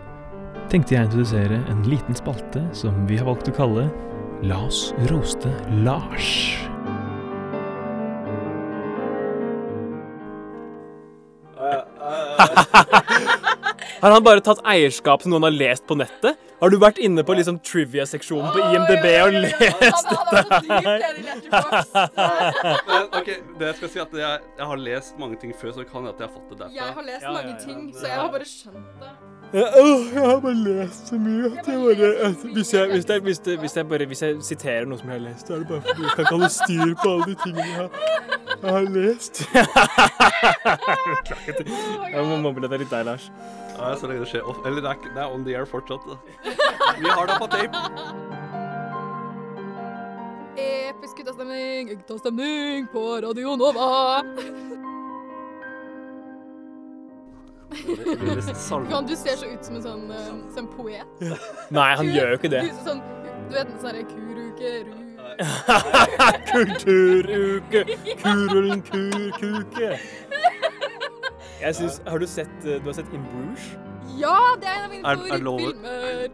tenkte 0.72 0.96
jeg 0.96 1.04
å 1.04 1.06
introdusere 1.06 1.62
en 1.70 1.86
liten 1.86 2.18
spalte 2.18 2.64
som 2.74 3.06
vi 3.06 3.20
har 3.20 3.30
valgt 3.30 3.52
å 3.52 3.54
kalle 3.60 3.86
La 4.42 4.58
oss 4.66 4.90
roaste 5.12 5.54
Lars. 5.86 6.58
Har 14.02 14.10
han 14.10 14.24
bare 14.26 14.42
tatt 14.42 14.58
eierskap 14.66 15.22
som 15.22 15.30
noen 15.30 15.44
har 15.46 15.52
lest 15.54 15.84
på 15.86 15.94
nettet? 15.94 16.34
Har 16.62 16.70
du 16.70 16.76
vært 16.82 16.98
inne 17.02 17.22
på 17.26 17.34
liksom 17.38 17.56
trivia-seksjonen 17.66 18.50
på 18.54 18.60
IMDb 18.74 19.06
og 19.22 19.34
lest 19.44 20.10
dette 20.10 20.38
her? 20.86 21.04
Ok, 23.18 23.28
det 23.58 23.68
jeg 23.68 23.76
skal 23.78 23.92
si 23.92 23.98
at 24.02 24.12
jeg, 24.18 24.40
jeg 24.58 24.66
har 24.72 24.82
lest 24.82 25.18
mange 25.22 25.38
ting 25.38 25.54
før, 25.58 25.70
så 25.74 25.82
det 25.84 25.88
kan 25.90 26.00
hende 26.00 26.12
at 26.14 26.22
jeg 26.22 26.26
har 26.28 26.34
fått 26.34 26.48
det 26.50 26.58
derfra. 26.64 26.74
Jeg 26.80 26.90
har 26.98 27.04
lest 27.08 27.26
mange 27.28 27.54
ting, 27.62 27.80
så 27.94 28.04
jeg 28.10 28.18
har 28.18 28.30
bare 28.34 28.48
skjønt 28.52 28.90
det. 29.02 29.12
Jeg 29.52 30.22
har 30.26 30.38
bare 30.46 30.58
lest 30.66 31.10
så 31.12 31.16
mye 31.22 31.44
at 31.50 31.66
jeg 31.68 31.78
bare 31.82 31.94
hvis, 32.54 32.70
jeg, 32.74 32.84
hvis, 32.90 33.06
jeg, 33.08 33.20
hvis, 33.26 33.40
jeg, 33.46 33.58
hvis, 33.62 33.76
jeg 33.76 33.84
bare, 33.94 34.06
hvis 34.12 34.22
jeg 34.26 34.30
siterer 34.50 34.84
noe 34.90 34.98
som 35.02 35.10
jeg 35.10 35.18
har 35.20 35.24
lest, 35.28 35.46
så 35.46 35.54
er 35.54 35.58
det 35.62 35.68
bare 35.70 35.82
fordi 35.86 36.02
jeg 36.02 36.14
kan 36.14 36.22
ikke 36.26 36.36
holde 36.38 36.52
styr 36.58 36.94
på 37.02 37.08
alle 37.14 37.26
de 37.30 37.36
tingene 37.42 37.66
jeg 37.66 37.76
har, 37.78 37.90
jeg 38.62 38.70
har 38.78 38.84
lest. 38.98 39.34
Jeg 42.12 42.22
må 42.30 42.34
mobbe 42.48 42.66
deg 42.66 42.80
litt 42.82 42.92
der, 42.94 43.04
Lars. 43.12 43.26
Ja, 43.82 43.94
så 43.98 44.06
lenge 44.10 44.22
det 44.24 44.28
skjer 44.30 44.46
off. 44.48 44.60
Eller 44.66 44.80
det 44.84 44.90
er, 44.92 44.98
ikke- 45.00 45.14
det 45.16 45.22
er 45.24 45.32
on 45.34 45.44
the 45.44 45.54
air 45.58 45.66
fortsatt. 45.66 46.04
Da. 46.06 46.16
Vi 47.00 47.08
har 47.08 47.26
det 47.26 47.38
på 47.42 47.48
tape. 47.50 47.76
Episk 50.62 51.16
guttastemning, 51.18 51.88
guttastemning 51.88 52.86
på 52.92 53.02
Radio 53.24 53.56
Nova. 53.56 54.22
Kan 58.90 59.06
du 59.06 59.16
ser 59.16 59.36
så 59.36 59.46
ut 59.46 59.64
som 59.64 59.76
en 59.76 59.82
sånn, 59.82 60.10
eh, 60.12 60.32
sånn 60.54 60.68
poet. 60.76 61.06
Nei, 61.72 61.94
han 61.96 62.06
gjør 62.12 62.34
jo 62.34 62.38
ikke 62.38 62.50
det. 62.52 62.60
Du, 62.68 62.82
sånn, 62.84 63.00
du 63.48 63.54
vet 63.56 63.70
den 63.70 63.78
sånne 63.80 64.02
kuruke, 64.10 64.72
ru... 64.86 64.98
Kulturuke, 66.52 67.80
kurulen 68.20 68.82
kur-kuke. 68.84 69.94
Synes, 71.72 72.00
har 72.06 72.18
du 72.18 72.26
sett, 72.26 72.64
eh, 72.66 72.80
du 72.82 72.86
har 72.90 72.94
sett 72.98 73.12
In 73.14 73.22
Bruges? 73.30 73.70
Ja, 74.18 74.56
det 74.60 74.66
er 74.66 74.74
en 74.74 74.84
av 74.84 74.90
mine 74.90 75.06
Er- 75.06 75.34
er 75.36 75.38
lov- 75.38 75.60
favorittfilmer. 75.60 76.28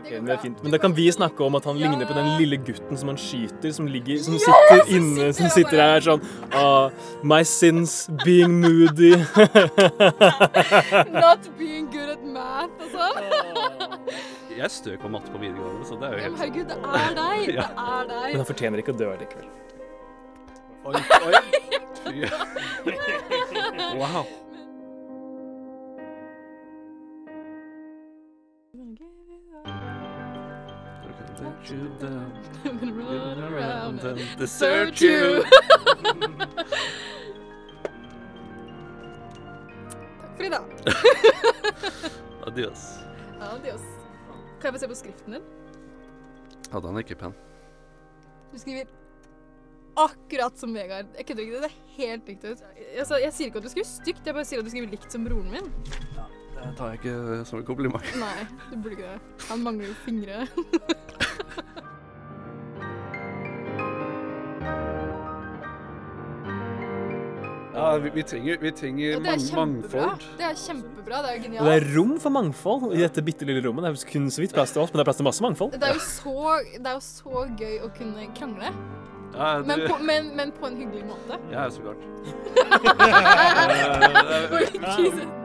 Ok, 0.00 0.10
men 0.16 0.24
det 0.26 0.32
er 0.34 0.38
fint. 0.42 0.62
Men 0.64 0.72
da 0.72 0.78
kan 0.78 0.94
vi 0.96 1.10
snakke 1.12 1.40
om 1.46 1.54
at 1.54 1.64
han 1.64 1.76
ligner 1.78 2.06
på 2.08 2.14
den 2.16 2.38
lille 2.40 2.56
gutten 2.56 2.96
som 2.98 3.08
han 3.08 3.16
skyter, 3.16 3.72
som 3.72 3.86
ligger, 3.86 4.18
som 4.18 4.34
Ja, 4.34 4.38
sitter 4.40 4.84
inne, 4.96 5.32
sitter 5.32 5.34
som 5.38 5.48
sitter 5.50 5.76
der 5.76 6.00
sånn 6.00 6.20
uh, 6.52 6.90
My 7.22 7.42
sins 7.44 8.08
being 8.24 8.60
moody. 8.60 9.10
Not 11.12 11.48
being 11.58 11.90
good 11.92 12.08
at 12.16 12.24
math 12.24 12.70
og 12.80 12.90
sånn. 12.90 13.22
Jeg 14.60 14.70
støk 14.74 15.00
på 15.00 15.08
matte 15.12 15.30
på 15.32 15.38
videregående, 15.40 15.84
så 15.86 15.94
det 16.00 16.06
er 16.08 16.12
jo 16.16 16.20
helt 16.24 16.32
men 16.32 16.40
herregud, 16.42 16.66
det 16.68 16.76
er 16.80 16.84
deg. 17.14 17.46
Det 17.54 17.64
er 17.64 18.04
deg. 18.10 18.28
Men 18.32 18.40
han 18.42 18.46
fortjener 18.50 18.78
ikke 18.82 18.92
å 18.94 18.96
dø 18.98 19.08
likevel. 19.20 19.46
Oi, 20.84 20.94
oi. 21.26 21.34
Wow. 24.00 24.26
You. 35.00 35.44
Takk 40.20 40.36
for 40.36 40.44
i 40.44 40.48
dag. 40.48 40.64
Adios. 42.46 42.98
Adios. 43.40 43.80
Kan 44.60 44.64
jeg 44.64 44.72
få 44.72 44.78
se 44.78 44.88
på 44.88 44.94
skriften 44.94 45.32
din? 45.32 45.42
Den 46.72 46.94
er 46.94 46.98
ikke 47.04 47.14
penn? 47.14 47.34
Du 48.52 48.58
skriver 48.58 48.84
akkurat 49.98 50.58
som 50.58 50.74
Vegard. 50.74 51.10
Jeg 51.18 51.26
kødder 51.26 51.42
ikke. 51.46 51.62
Det 51.64 51.70
er 51.70 51.78
helt 51.96 52.30
likt 52.30 52.44
ut. 52.46 52.64
Altså, 52.98 53.20
jeg 53.22 53.32
sier 53.36 53.50
ikke 53.50 53.62
at 53.62 53.66
du 53.68 53.72
skriver 53.72 53.90
stygt, 53.90 54.26
jeg 54.26 54.36
bare 54.36 54.48
sier 54.48 54.62
at 54.62 54.68
du 54.68 54.72
skriver 54.72 54.92
likt 54.94 55.10
som 55.12 55.26
broren 55.26 55.50
min. 55.52 55.70
Ja, 56.16 56.26
Det 56.60 56.74
tar 56.76 56.94
jeg 56.94 57.00
ikke 57.00 57.44
som 57.48 57.60
en 57.60 57.68
kompliment. 57.68 58.14
Nei, 58.24 58.46
du 58.70 58.76
burde 58.76 58.96
ikke 58.98 59.14
det. 59.14 59.46
Han 59.48 59.64
mangler 59.66 59.90
jo 59.90 59.96
fingre. 60.04 60.44
Ja, 67.80 67.96
vi, 67.98 68.10
vi 68.14 68.22
trenger, 68.22 68.58
vi 68.60 68.70
trenger 68.76 69.06
ja, 69.14 69.18
det 69.24 69.30
er 69.30 69.44
mang 69.56 69.76
mangfold. 69.76 70.24
Det 70.36 70.44
er 70.44 70.56
kjempebra. 70.58 71.20
Det 71.24 71.30
er 71.30 71.38
genialt. 71.44 71.62
Og 71.62 71.68
det 71.70 71.76
er 71.78 71.86
rom 71.94 72.10
for 72.20 72.34
mangfold 72.34 72.96
i 72.96 73.00
dette 73.00 73.22
bitte 73.24 73.46
lille 73.48 73.62
rommet. 73.64 73.86
Det 73.86 73.92
er 73.92 74.10
kun 74.10 74.26
så 74.34 74.42
vidt 74.42 74.52
plass 74.56 74.74
til 74.74 74.82
oss, 74.82 74.90
men 74.92 75.00
det 75.00 75.04
er 75.04 75.08
plass 75.08 75.20
til 75.20 75.28
masse 75.28 75.44
mangfold. 75.44 75.76
Det 75.78 75.88
er 75.88 75.96
jo 75.96 76.02
så, 76.04 76.34
det 76.74 76.90
er 76.90 76.98
jo 76.98 77.04
så 77.06 77.46
gøy 77.62 77.78
å 77.86 77.92
kunne 77.96 78.26
krangle. 78.36 78.72
Ja, 79.36 79.58
du- 79.58 79.64
Men 79.66 79.80
på, 79.88 79.98
men, 80.02 80.36
men 80.36 80.52
på 80.52 80.66
en 80.66 80.76
hyggelig 80.76 81.04
måte. 81.06 81.38
Ja, 81.52 81.70
så 81.70 81.80
klart. 81.82 81.96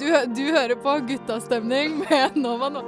Du, 0.00 0.06
du 0.36 0.42
hører 0.54 0.74
på 0.82 0.92
Guttastemning 1.08 1.98
med 2.04 2.36
Nova 2.44 2.68
nå. 2.70 2.82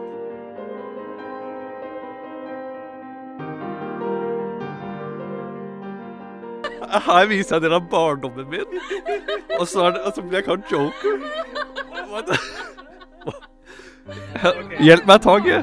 Her 6.91 7.27
viser 7.31 7.57
jeg 7.59 7.63
dere 7.67 7.79
av 7.79 7.87
barndommen 7.91 8.49
min. 8.51 8.81
Og 9.61 9.67
så, 9.69 9.85
er 9.87 9.95
det, 9.97 10.01
og 10.09 10.15
så 10.17 10.25
blir 10.25 10.41
jeg 10.41 10.47
kalt 10.49 10.73
joker. 10.73 11.21
Hjelp 14.83 15.07
meg, 15.07 15.21
Tage. 15.23 15.61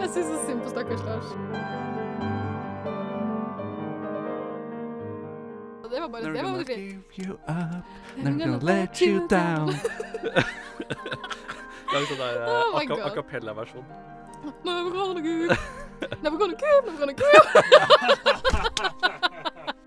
Jeg 0.00 0.08
syns 0.10 0.26
så 0.26 0.38
synd 0.46 0.60
på 0.64 0.68
stakkars 0.72 1.02
Lars. 1.06 1.28
Det 5.90 6.00
var 6.00 6.08
bare 6.08 6.22
det 6.22 6.42
var 6.44 6.52
veldig 6.52 6.66
fint. 6.66 7.28
Never 8.16 8.38
gonna 8.38 8.58
let 8.62 9.02
you 9.02 9.26
down. 9.30 9.74
Lag 11.90 12.04
sånn 12.06 12.20
der 12.20 12.44
Oh 12.46 12.76
my 12.76 12.84
God. 12.86 13.02
a 13.02 13.10
cappella-versjon. 13.16 13.84
Never 14.64 14.90
gonna 14.94 15.20
give. 15.20 15.56
Never 16.22 16.38
gonna 16.38 16.54
give, 16.54 16.84
never 16.86 16.98
gonna 16.98 17.14
give. 17.18 17.46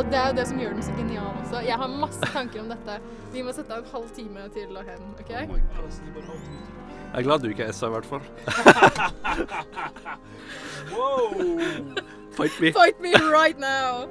Og 0.00 0.06
det 0.08 0.16
er 0.16 0.30
jo 0.30 0.36
det 0.38 0.46
som 0.48 0.60
gjør 0.60 0.70
den 0.72 0.84
så 0.86 0.92
genial 0.96 1.34
også. 1.42 1.60
Jeg 1.66 1.76
har 1.76 1.88
masse 1.92 2.28
tanker 2.32 2.62
om 2.62 2.70
dette. 2.72 2.94
Vi 3.34 3.42
må 3.44 3.52
sette 3.52 3.74
av 3.74 3.82
en 3.82 3.90
halv 3.92 4.06
time 4.16 4.46
til 4.54 4.72
å 4.72 4.84
hen, 4.86 5.02
OK? 5.20 5.32
Jeg 5.34 7.18
er 7.18 7.26
glad 7.26 7.44
du 7.44 7.50
ikke 7.50 7.66
er 7.68 7.76
SA, 7.76 7.90
i 7.90 7.94
hvert 7.98 8.08
fall. 8.08 8.24
Wow. 10.90 11.28
Fight 12.32 12.56
me. 12.60 12.72
Fight 12.72 13.00
me 13.00 13.12
right 13.30 13.58
now! 13.60 14.08